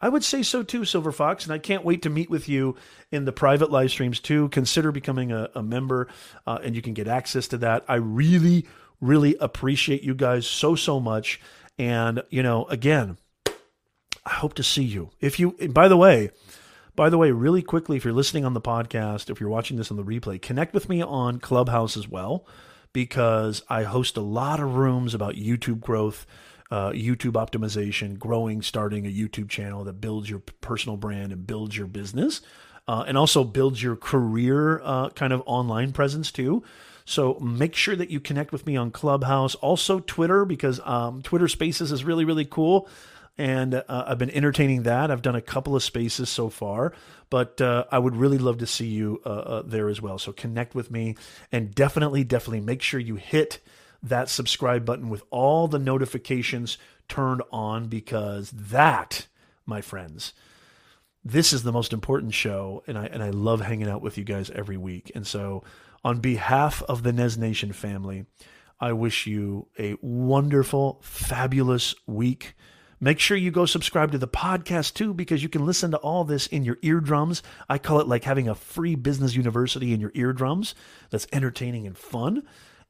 I 0.00 0.08
would 0.08 0.24
say 0.24 0.42
so 0.42 0.64
too, 0.64 0.84
Silver 0.84 1.12
Fox, 1.12 1.44
and 1.44 1.52
I 1.52 1.58
can't 1.58 1.84
wait 1.84 2.02
to 2.02 2.10
meet 2.10 2.28
with 2.28 2.48
you 2.48 2.74
in 3.12 3.24
the 3.24 3.32
private 3.32 3.70
live 3.70 3.90
streams 3.90 4.18
too. 4.18 4.48
Consider 4.48 4.90
becoming 4.90 5.30
a, 5.30 5.48
a 5.54 5.62
member, 5.62 6.08
uh, 6.44 6.58
and 6.62 6.74
you 6.74 6.82
can 6.82 6.92
get 6.92 7.06
access 7.06 7.46
to 7.48 7.58
that. 7.58 7.84
I 7.88 7.96
really, 7.96 8.66
really 9.02 9.36
appreciate 9.38 10.02
you 10.02 10.14
guys 10.14 10.46
so, 10.46 10.74
so 10.74 10.98
much. 10.98 11.38
And, 11.78 12.22
you 12.30 12.42
know, 12.42 12.64
again, 12.66 13.18
I 14.24 14.30
hope 14.30 14.54
to 14.54 14.62
see 14.62 14.84
you. 14.84 15.10
If 15.20 15.38
you, 15.38 15.50
by 15.70 15.88
the 15.88 15.96
way, 15.98 16.30
by 16.96 17.10
the 17.10 17.18
way, 17.18 17.30
really 17.30 17.62
quickly, 17.62 17.98
if 17.98 18.04
you're 18.04 18.14
listening 18.14 18.46
on 18.46 18.54
the 18.54 18.60
podcast, 18.60 19.28
if 19.28 19.40
you're 19.40 19.50
watching 19.50 19.76
this 19.76 19.90
on 19.90 19.98
the 19.98 20.04
replay, 20.04 20.40
connect 20.40 20.72
with 20.72 20.88
me 20.88 21.02
on 21.02 21.40
Clubhouse 21.40 21.96
as 21.98 22.08
well, 22.08 22.46
because 22.94 23.62
I 23.68 23.82
host 23.82 24.16
a 24.16 24.22
lot 24.22 24.60
of 24.60 24.76
rooms 24.76 25.12
about 25.12 25.34
YouTube 25.34 25.80
growth 25.80 26.26
uh, 26.72 26.90
YouTube 26.92 27.32
optimization, 27.32 28.18
growing, 28.18 28.62
starting 28.62 29.06
a 29.06 29.10
YouTube 29.10 29.50
channel 29.50 29.84
that 29.84 30.00
builds 30.00 30.30
your 30.30 30.38
personal 30.62 30.96
brand 30.96 31.30
and 31.30 31.46
builds 31.46 31.76
your 31.76 31.86
business, 31.86 32.40
uh, 32.88 33.04
and 33.06 33.18
also 33.18 33.44
builds 33.44 33.82
your 33.82 33.94
career 33.94 34.80
uh, 34.82 35.10
kind 35.10 35.34
of 35.34 35.42
online 35.44 35.92
presence 35.92 36.32
too. 36.32 36.64
So 37.04 37.38
make 37.40 37.74
sure 37.74 37.96
that 37.96 38.10
you 38.10 38.20
connect 38.20 38.52
with 38.52 38.66
me 38.66 38.76
on 38.76 38.90
Clubhouse, 38.90 39.54
also 39.56 40.00
Twitter, 40.00 40.44
because 40.44 40.80
um, 40.84 41.22
Twitter 41.22 41.48
Spaces 41.48 41.92
is 41.92 42.04
really, 42.04 42.24
really 42.24 42.44
cool. 42.44 42.88
And 43.38 43.74
uh, 43.74 43.82
I've 43.88 44.18
been 44.18 44.30
entertaining 44.30 44.82
that. 44.84 45.10
I've 45.10 45.22
done 45.22 45.34
a 45.36 45.40
couple 45.40 45.74
of 45.74 45.82
spaces 45.82 46.28
so 46.28 46.50
far, 46.50 46.92
but 47.30 47.60
uh, 47.60 47.84
I 47.90 47.98
would 47.98 48.14
really 48.14 48.38
love 48.38 48.58
to 48.58 48.66
see 48.66 48.86
you 48.88 49.20
uh, 49.24 49.62
there 49.64 49.88
as 49.88 50.02
well. 50.02 50.18
So 50.18 50.32
connect 50.32 50.74
with 50.74 50.90
me 50.90 51.16
and 51.50 51.74
definitely, 51.74 52.24
definitely 52.24 52.60
make 52.60 52.82
sure 52.82 53.00
you 53.00 53.16
hit 53.16 53.60
that 54.02 54.28
subscribe 54.28 54.84
button 54.84 55.08
with 55.08 55.22
all 55.30 55.68
the 55.68 55.78
notifications 55.78 56.76
turned 57.08 57.42
on 57.50 57.86
because 57.88 58.50
that, 58.50 59.26
my 59.64 59.80
friends, 59.80 60.34
this 61.24 61.52
is 61.52 61.62
the 61.62 61.72
most 61.72 61.92
important 61.92 62.34
show 62.34 62.82
and 62.86 62.98
I 62.98 63.06
and 63.06 63.22
I 63.22 63.30
love 63.30 63.60
hanging 63.60 63.88
out 63.88 64.02
with 64.02 64.18
you 64.18 64.24
guys 64.24 64.50
every 64.50 64.76
week. 64.76 65.12
And 65.14 65.26
so 65.26 65.62
on 66.04 66.20
behalf 66.20 66.82
of 66.84 67.02
the 67.02 67.12
Nez 67.12 67.38
Nation 67.38 67.72
family, 67.72 68.26
I 68.80 68.92
wish 68.92 69.26
you 69.26 69.68
a 69.78 69.96
wonderful, 70.00 71.00
fabulous 71.02 71.94
week. 72.06 72.54
Make 73.00 73.18
sure 73.18 73.36
you 73.36 73.50
go 73.50 73.66
subscribe 73.66 74.12
to 74.12 74.18
the 74.18 74.28
podcast 74.28 74.94
too, 74.94 75.12
because 75.12 75.42
you 75.42 75.48
can 75.48 75.66
listen 75.66 75.90
to 75.90 75.96
all 75.98 76.24
this 76.24 76.46
in 76.46 76.64
your 76.64 76.78
eardrums. 76.82 77.42
I 77.68 77.78
call 77.78 78.00
it 78.00 78.06
like 78.06 78.24
having 78.24 78.48
a 78.48 78.54
free 78.54 78.94
business 78.94 79.34
university 79.34 79.92
in 79.92 80.00
your 80.00 80.12
eardrums 80.14 80.74
that's 81.10 81.26
entertaining 81.32 81.86
and 81.86 81.98
fun. 81.98 82.44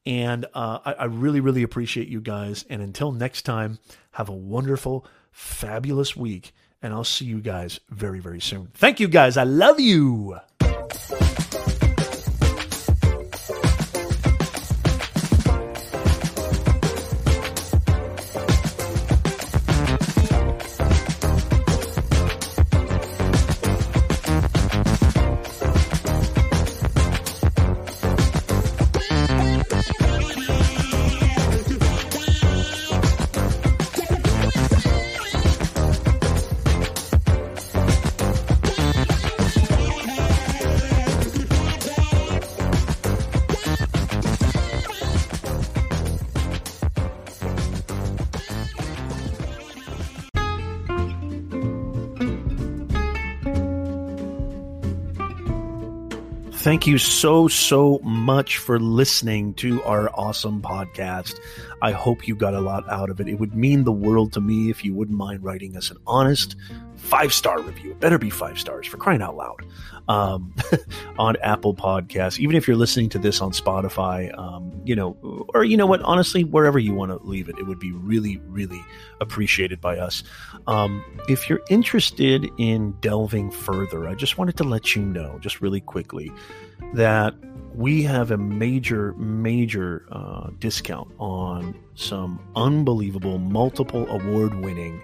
And 0.05 0.47
uh, 0.53 0.81
I, 0.85 0.93
I 0.93 1.05
really, 1.05 1.41
really 1.41 1.63
appreciate 1.63 2.09
you 2.09 2.21
guys. 2.21 2.65
And 2.69 2.83
until 2.83 3.13
next 3.13 3.43
time, 3.43 3.79
have 4.13 4.29
a 4.29 4.35
wonderful, 4.35 5.07
fabulous 5.31 6.17
week. 6.17 6.53
And 6.83 6.93
I'll 6.93 7.05
see 7.05 7.25
you 7.25 7.41
guys 7.41 7.81
very, 7.89 8.19
very 8.19 8.41
soon. 8.41 8.69
Thank 8.75 8.99
you 8.99 9.09
guys. 9.09 9.37
I 9.37 9.45
love 9.45 9.79
you. 9.79 10.39
Thank 56.73 56.87
you 56.87 56.97
so, 56.97 57.49
so 57.49 57.99
much 57.99 58.57
for 58.57 58.81
listening 58.81 59.53
to 59.57 59.83
our 59.83 60.09
awesome 60.15 60.63
podcast. 60.63 61.39
I 61.83 61.93
hope 61.93 62.27
you 62.27 62.35
got 62.35 62.55
a 62.55 62.63
lot 62.63 62.89
out 62.89 63.11
of 63.11 63.21
it. 63.21 63.29
It 63.29 63.35
would 63.35 63.55
mean 63.55 63.85
the 63.85 63.93
world 63.93 64.33
to 64.33 64.41
me 64.41 64.71
if 64.71 64.83
you 64.83 64.95
wouldn't 64.95 65.19
mind 65.19 65.45
writing 65.45 65.77
us 65.77 65.91
an 65.91 65.99
honest 66.07 66.57
five 67.03 67.33
star 67.35 67.61
review. 67.61 67.91
It 67.91 68.01
better 68.01 68.19
be 68.19 68.31
five 68.31 68.59
stars 68.59 68.87
for 68.87 68.97
crying 68.97 69.21
out 69.21 69.37
loud 69.37 69.67
um, 70.09 70.55
on 71.19 71.37
Apple 71.43 71.75
Podcasts. 71.75 72.39
Even 72.39 72.57
if 72.57 72.67
you're 72.67 72.77
listening 72.77 73.09
to 73.11 73.19
this 73.19 73.41
on 73.41 73.51
Spotify, 73.51 74.37
um, 74.39 74.73
you 74.85 74.95
know, 74.95 75.17
or 75.53 75.65
you 75.65 75.77
know 75.77 75.87
what, 75.87 76.01
honestly, 76.03 76.45
wherever 76.45 76.79
you 76.79 76.95
want 76.95 77.11
to 77.11 77.27
leave 77.27 77.49
it, 77.49 77.59
it 77.59 77.67
would 77.67 77.81
be 77.81 77.93
really, 77.93 78.39
really 78.47 78.83
appreciated 79.21 79.81
by 79.81 79.99
us. 79.99 80.23
Um, 80.67 81.05
if 81.29 81.51
you're 81.51 81.63
interested 81.69 82.49
in 82.57 82.93
delving 83.01 83.51
further, 83.51 84.09
I 84.09 84.15
just 84.15 84.39
wanted 84.39 84.57
to 84.59 84.65
let 84.65 84.95
you 84.95 85.03
know, 85.03 85.39
just 85.41 85.61
really 85.61 85.81
quickly, 85.81 86.33
that 86.95 87.35
we 87.75 88.03
have 88.03 88.31
a 88.31 88.39
major, 88.39 89.13
major 89.15 90.07
uh, 90.13 90.51
discount 90.59 91.11
on 91.19 91.75
some 91.95 92.41
unbelievable, 92.55 93.39
multiple 93.39 94.07
award 94.09 94.55
winning 94.63 95.03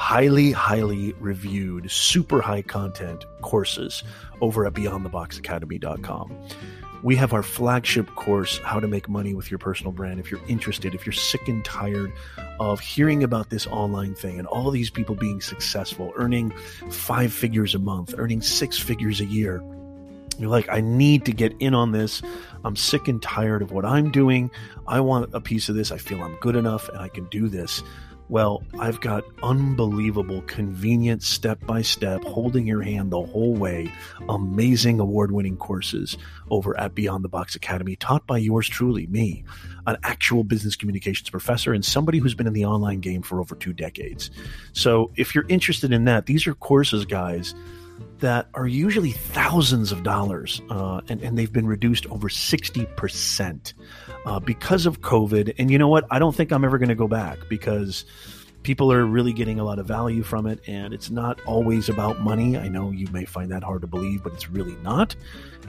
highly, 0.00 0.50
highly 0.50 1.12
reviewed, 1.20 1.90
super 1.90 2.40
high 2.40 2.62
content 2.62 3.26
courses 3.42 4.02
over 4.40 4.66
at 4.66 4.72
beyondtheboxacademy.com. 4.72 6.34
We 7.02 7.16
have 7.16 7.34
our 7.34 7.42
flagship 7.42 8.06
course, 8.14 8.58
How 8.64 8.80
to 8.80 8.88
Make 8.88 9.10
Money 9.10 9.34
with 9.34 9.50
Your 9.50 9.58
Personal 9.58 9.92
Brand. 9.92 10.18
If 10.18 10.30
you're 10.30 10.40
interested, 10.48 10.94
if 10.94 11.04
you're 11.04 11.12
sick 11.12 11.46
and 11.48 11.62
tired 11.66 12.12
of 12.58 12.80
hearing 12.80 13.22
about 13.22 13.50
this 13.50 13.66
online 13.66 14.14
thing 14.14 14.38
and 14.38 14.48
all 14.48 14.70
these 14.70 14.88
people 14.88 15.14
being 15.14 15.42
successful, 15.42 16.12
earning 16.16 16.50
five 16.88 17.30
figures 17.30 17.74
a 17.74 17.78
month, 17.78 18.14
earning 18.16 18.40
six 18.40 18.78
figures 18.78 19.20
a 19.20 19.26
year, 19.26 19.62
you're 20.38 20.48
like, 20.48 20.70
I 20.70 20.80
need 20.80 21.26
to 21.26 21.32
get 21.32 21.52
in 21.60 21.74
on 21.74 21.92
this. 21.92 22.22
I'm 22.64 22.74
sick 22.74 23.06
and 23.06 23.20
tired 23.20 23.60
of 23.60 23.70
what 23.70 23.84
I'm 23.84 24.10
doing. 24.10 24.50
I 24.88 25.00
want 25.00 25.34
a 25.34 25.42
piece 25.42 25.68
of 25.68 25.74
this. 25.74 25.92
I 25.92 25.98
feel 25.98 26.22
I'm 26.22 26.36
good 26.36 26.56
enough 26.56 26.88
and 26.88 26.98
I 26.98 27.08
can 27.08 27.26
do 27.26 27.48
this. 27.48 27.82
Well, 28.30 28.62
I've 28.78 29.00
got 29.00 29.24
unbelievable, 29.42 30.42
convenient, 30.42 31.24
step 31.24 31.66
by 31.66 31.82
step, 31.82 32.22
holding 32.22 32.64
your 32.64 32.80
hand 32.80 33.10
the 33.10 33.20
whole 33.20 33.56
way, 33.56 33.92
amazing 34.28 35.00
award 35.00 35.32
winning 35.32 35.56
courses 35.56 36.16
over 36.48 36.78
at 36.78 36.94
Beyond 36.94 37.24
the 37.24 37.28
Box 37.28 37.56
Academy, 37.56 37.96
taught 37.96 38.28
by 38.28 38.38
yours 38.38 38.68
truly, 38.68 39.08
me, 39.08 39.42
an 39.88 39.96
actual 40.04 40.44
business 40.44 40.76
communications 40.76 41.28
professor 41.28 41.72
and 41.72 41.84
somebody 41.84 42.18
who's 42.18 42.34
been 42.34 42.46
in 42.46 42.52
the 42.52 42.66
online 42.66 43.00
game 43.00 43.22
for 43.22 43.40
over 43.40 43.56
two 43.56 43.72
decades. 43.72 44.30
So 44.74 45.10
if 45.16 45.34
you're 45.34 45.48
interested 45.48 45.92
in 45.92 46.04
that, 46.04 46.26
these 46.26 46.46
are 46.46 46.54
courses, 46.54 47.04
guys 47.06 47.52
that 48.20 48.48
are 48.54 48.66
usually 48.66 49.12
thousands 49.12 49.92
of 49.92 50.02
dollars, 50.02 50.60
uh, 50.70 51.00
and, 51.08 51.20
and 51.22 51.38
they've 51.38 51.52
been 51.52 51.66
reduced 51.66 52.06
over 52.06 52.28
60% 52.28 53.74
uh, 54.26 54.40
because 54.40 54.86
of 54.86 55.00
COVID. 55.00 55.54
And 55.58 55.70
you 55.70 55.78
know 55.78 55.88
what? 55.88 56.06
I 56.10 56.18
don't 56.18 56.34
think 56.34 56.52
I'm 56.52 56.64
ever 56.64 56.78
going 56.78 56.88
to 56.88 56.94
go 56.94 57.08
back 57.08 57.38
because 57.48 58.04
people 58.62 58.92
are 58.92 59.06
really 59.06 59.32
getting 59.32 59.58
a 59.58 59.64
lot 59.64 59.78
of 59.78 59.86
value 59.86 60.22
from 60.22 60.46
it, 60.46 60.60
and 60.66 60.92
it's 60.92 61.10
not 61.10 61.40
always 61.46 61.88
about 61.88 62.20
money. 62.20 62.58
I 62.58 62.68
know 62.68 62.90
you 62.90 63.06
may 63.12 63.24
find 63.24 63.50
that 63.52 63.62
hard 63.62 63.80
to 63.82 63.86
believe, 63.86 64.22
but 64.22 64.32
it's 64.32 64.50
really 64.50 64.76
not. 64.82 65.16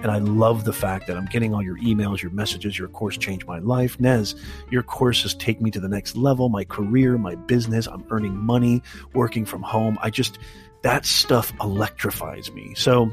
And 0.01 0.11
I 0.11 0.17
love 0.17 0.65
the 0.65 0.73
fact 0.73 1.07
that 1.07 1.17
I'm 1.17 1.25
getting 1.27 1.53
all 1.53 1.61
your 1.61 1.77
emails, 1.77 2.21
your 2.21 2.31
messages. 2.31 2.77
Your 2.77 2.87
course 2.87 3.17
changed 3.17 3.45
my 3.47 3.59
life. 3.59 3.99
Nez, 3.99 4.35
your 4.69 4.83
courses 4.83 5.33
take 5.35 5.61
me 5.61 5.71
to 5.71 5.79
the 5.79 5.89
next 5.89 6.15
level, 6.15 6.49
my 6.49 6.63
career, 6.63 7.17
my 7.17 7.35
business. 7.35 7.87
I'm 7.87 8.03
earning 8.09 8.35
money, 8.35 8.81
working 9.13 9.45
from 9.45 9.61
home. 9.61 9.97
I 10.01 10.09
just, 10.09 10.39
that 10.83 11.05
stuff 11.05 11.53
electrifies 11.61 12.51
me. 12.51 12.73
So 12.75 13.09